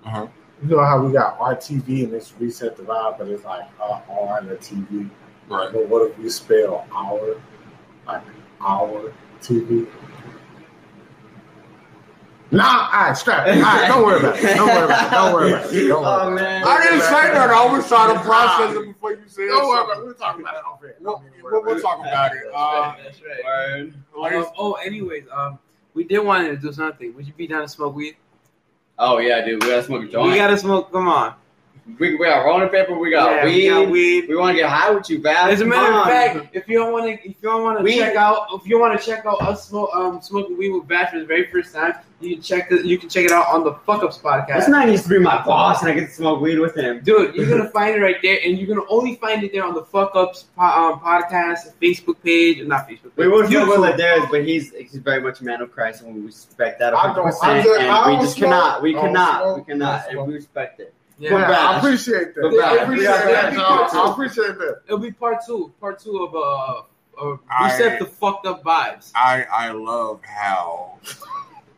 Uh-huh. 0.05 0.27
You 0.61 0.69
know 0.75 0.83
how 0.83 1.01
we 1.01 1.13
got 1.13 1.39
RTV 1.39 2.03
and 2.03 2.13
it's 2.13 2.33
reset 2.37 2.75
the 2.75 2.83
vibe, 2.83 3.17
but 3.17 3.27
it's 3.29 3.45
like 3.45 3.63
uh, 3.81 4.01
R 4.09 4.39
and 4.39 4.51
a 4.51 4.57
TV. 4.57 5.09
Right. 5.47 5.71
But 5.71 5.87
what 5.87 6.09
if 6.11 6.17
we 6.19 6.29
spell 6.29 6.85
our 6.93 7.41
like 8.05 8.23
our 8.59 9.13
TV? 9.41 9.87
Nah, 12.51 12.89
all 12.91 13.01
right, 13.03 13.15
strap. 13.17 13.47
All 13.47 13.53
right, 13.61 13.87
don't 13.87 14.03
worry 14.03 14.19
about 14.19 14.37
it. 14.37 14.55
Don't 14.55 14.67
worry 14.67 14.85
about 14.85 15.05
it. 15.05 15.11
Don't 15.11 15.33
worry 15.33 15.51
about 15.51 15.65
it. 15.71 15.87
Don't 15.87 15.87
worry 15.87 15.91
Oh 15.91 15.99
about 16.01 16.31
it. 16.31 16.35
man. 16.35 16.63
I 16.65 16.83
didn't 16.83 17.01
say 17.01 17.11
that. 17.31 17.49
I 17.51 17.71
was 17.71 17.87
trying 17.87 18.15
to 18.15 18.21
process 18.21 18.75
it 18.75 18.85
before 18.87 19.11
you 19.11 19.21
said 19.27 19.43
it. 19.43 19.47
Don't 19.49 19.67
worry 19.69 19.83
about 19.83 19.97
it. 19.99 20.05
We'll 20.05 20.13
talk 20.15 20.39
about 20.39 20.55
it 20.55 20.63
off. 20.65 20.79
We'll, 20.99 21.23
we'll, 21.43 21.63
we'll 21.63 21.79
talk 21.79 21.99
about 21.99 22.31
it. 22.35 22.41
Uh, 22.53 22.95
that's 23.03 23.21
right. 23.21 23.45
Word. 23.45 23.93
ladies, 24.17 24.45
Um, 24.47 24.51
oh, 24.57 24.73
anyways, 24.83 25.25
um, 25.31 25.59
we 25.99 26.05
did 26.05 26.19
want 26.19 26.47
to 26.47 26.55
do 26.55 26.71
something. 26.71 27.13
Would 27.13 27.27
you 27.27 27.33
be 27.33 27.45
down 27.45 27.63
to 27.63 27.67
smoke 27.67 27.93
weed? 27.93 28.15
Oh 28.97 29.17
yeah, 29.17 29.43
dude. 29.43 29.61
We 29.61 29.69
gotta 29.69 29.83
smoke 29.83 30.05
a 30.05 30.07
joint. 30.07 30.31
We 30.31 30.37
gotta 30.37 30.57
smoke. 30.57 30.93
Come 30.93 31.09
on. 31.09 31.35
We, 31.97 32.15
we 32.15 32.25
got 32.25 32.43
rolling 32.45 32.69
paper. 32.69 32.97
We 32.97 33.11
got 33.11 33.31
Yeah, 33.31 33.45
weed. 33.45 33.55
we 33.55 33.69
got 33.69 33.89
weed. 33.89 34.25
We 34.29 34.35
want 34.35 34.55
to 34.55 34.61
get 34.61 34.69
high 34.69 34.91
with 34.91 35.09
you, 35.09 35.19
Bab. 35.19 35.49
As 35.51 35.59
a 35.61 35.63
Come 35.63 35.69
matter 35.69 35.89
of 35.91 35.95
on. 35.95 36.07
fact, 36.07 36.55
if 36.55 36.67
you 36.67 36.77
don't 36.77 36.91
want 36.91 37.05
to, 37.05 37.11
if 37.13 37.23
you 37.25 37.35
don't 37.41 37.63
want 37.63 37.85
to 37.85 37.91
check 37.93 38.15
out, 38.15 38.47
if 38.53 38.67
you 38.67 38.79
want 38.79 38.99
to 38.99 39.05
check 39.05 39.25
out 39.25 39.41
us 39.41 39.67
smoke, 39.67 39.89
um, 39.93 40.21
smoking 40.21 40.57
weed 40.57 40.69
with 40.71 40.87
Bash 40.87 41.11
for 41.11 41.19
the 41.19 41.25
very 41.25 41.47
first 41.47 41.73
time, 41.73 41.93
you 42.21 42.35
can 42.35 42.43
check 42.43 42.69
the, 42.69 42.85
you 42.85 42.97
can 42.97 43.07
check 43.07 43.23
it 43.23 43.31
out 43.31 43.47
on 43.47 43.63
the 43.63 43.73
Fuck 43.85 44.03
Ups 44.03 44.17
podcast. 44.17 44.57
this 44.59 44.67
man 44.69 44.89
needs 44.89 45.03
to 45.03 45.09
be 45.09 45.19
my 45.19 45.41
boss, 45.45 45.81
and 45.81 45.89
I 45.89 45.93
get 45.95 46.07
to 46.07 46.11
smoke 46.13 46.41
weed 46.41 46.59
with 46.59 46.75
him. 46.75 46.99
Dude, 47.01 47.33
you're 47.33 47.47
gonna 47.47 47.69
find 47.71 47.95
it 47.95 48.01
right 48.01 48.17
there, 48.21 48.39
and 48.43 48.57
you're 48.57 48.67
gonna 48.67 48.85
only 48.89 49.15
find 49.15 49.41
it 49.43 49.53
there 49.53 49.63
on 49.63 49.73
the 49.73 49.83
Fuck 49.85 50.15
Ups 50.15 50.45
po- 50.57 50.63
um, 50.63 50.99
podcast, 50.99 51.71
Facebook 51.81 52.21
page, 52.21 52.61
not 52.67 52.89
Facebook. 52.89 53.11
We 53.15 53.29
would 53.29 53.45
YouTube. 53.45 53.67
feel 53.67 53.81
with 53.81 53.95
theirs, 53.97 54.23
but 54.29 54.43
he's 54.43 54.73
he's 54.73 54.95
very 54.95 55.21
much 55.21 55.39
a 55.39 55.45
man 55.45 55.61
of 55.61 55.71
Christ, 55.71 56.01
and 56.03 56.13
we 56.13 56.21
respect 56.21 56.79
that 56.79 56.93
I 56.93 57.13
don't- 57.13 57.23
100. 57.23 57.23
I 57.23 57.31
percent 57.31 57.63
just- 57.65 57.79
And 57.81 57.89
I 57.89 58.07
we 58.07 58.13
don't 58.15 58.21
just 58.23 58.35
smoke. 58.37 58.49
cannot, 58.49 58.81
we 58.83 58.93
cannot, 58.93 59.41
smoke. 59.43 59.57
we 59.57 59.63
cannot, 59.73 60.09
and 60.09 60.27
we 60.27 60.33
respect 60.33 60.79
it. 60.81 60.93
Yeah. 61.19 61.31
Yeah, 61.31 61.51
I 61.51 61.77
appreciate 61.77 62.33
that. 62.35 62.41
But 62.41 62.59
I 62.59 62.75
appreciate 62.83 63.25
We 63.25 63.31
that. 63.33 63.53
Bash. 63.55 63.93
I 63.93 64.11
appreciate 64.11 64.57
that. 64.57 64.81
It'll 64.85 64.97
be 64.99 65.11
part 65.11 65.39
two, 65.45 65.71
part 65.81 65.99
two 65.99 66.17
of 66.23 66.33
uh, 66.33 66.83
uh 67.33 67.37
I- 67.49 67.65
reset 67.77 67.99
the 67.99 68.05
fucked 68.05 68.45
up 68.47 68.63
vibes. 68.63 69.11
I 69.15 69.43
I 69.51 69.71
love 69.71 70.21
how 70.23 70.97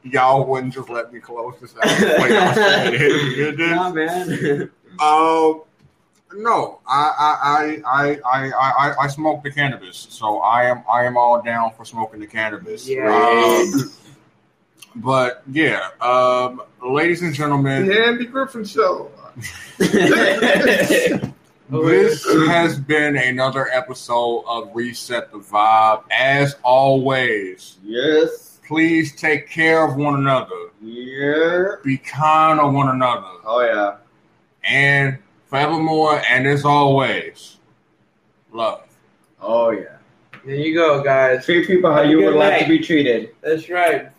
y'all 0.03 0.45
wouldn't 0.45 0.73
just 0.73 0.89
let 0.89 1.11
me 1.11 1.19
close 1.19 1.55
this 1.59 1.73
out. 1.77 1.85
Like 1.85 2.29
y'all 2.31 2.53
said 2.53 2.93
it. 2.93 3.01
It 3.01 3.59
is- 3.59 3.71
Nah, 3.71 3.89
man. 3.91 4.71
Um, 4.99 5.61
no, 6.35 6.79
I 6.85 7.01
I, 7.17 7.37
I 7.43 7.81
I 7.85 8.19
I 8.25 8.51
I 8.51 8.95
I 9.03 9.07
smoke 9.07 9.41
the 9.41 9.51
cannabis, 9.51 10.05
so 10.09 10.39
I 10.39 10.65
am 10.65 10.83
I 10.91 11.05
am 11.05 11.15
all 11.17 11.41
down 11.41 11.71
for 11.71 11.85
smoking 11.85 12.19
the 12.19 12.27
cannabis. 12.27 12.87
Yeah. 12.87 13.07
Um, 13.09 13.91
but 14.97 15.43
yeah, 15.49 15.87
um, 16.01 16.61
ladies 16.85 17.21
and 17.21 17.33
gentlemen, 17.33 17.87
The 17.87 18.05
Andy 18.05 18.25
Griffin 18.25 18.65
Show. 18.65 19.09
this 19.77 21.31
has 22.25 22.79
been 22.79 23.17
another 23.17 23.69
episode 23.69 24.43
of 24.47 24.75
Reset 24.75 25.31
the 25.31 25.39
Vibe. 25.39 26.03
As 26.11 26.55
always, 26.63 27.77
yes. 27.83 28.59
please 28.67 29.15
take 29.15 29.49
care 29.49 29.87
of 29.87 29.95
one 29.95 30.15
another. 30.15 30.69
Yeah. 30.81 31.75
Be 31.83 31.97
kind 31.97 32.59
of 32.59 32.73
one 32.73 32.89
another. 32.89 33.27
Oh 33.45 33.61
yeah. 33.61 33.97
And 34.63 35.17
forevermore, 35.47 36.21
and 36.29 36.47
as 36.47 36.65
always, 36.65 37.57
love. 38.51 38.83
Oh 39.41 39.71
yeah. 39.71 39.97
There 40.45 40.55
you 40.55 40.73
go, 40.73 41.03
guys. 41.03 41.45
Treat 41.45 41.67
people 41.67 41.91
how 41.91 42.01
Have 42.01 42.09
you 42.09 42.17
good 42.21 42.33
would 42.33 42.39
like 42.39 42.63
to 42.63 42.67
be 42.67 42.79
treated. 42.79 43.35
That's 43.41 43.69
right. 43.69 44.09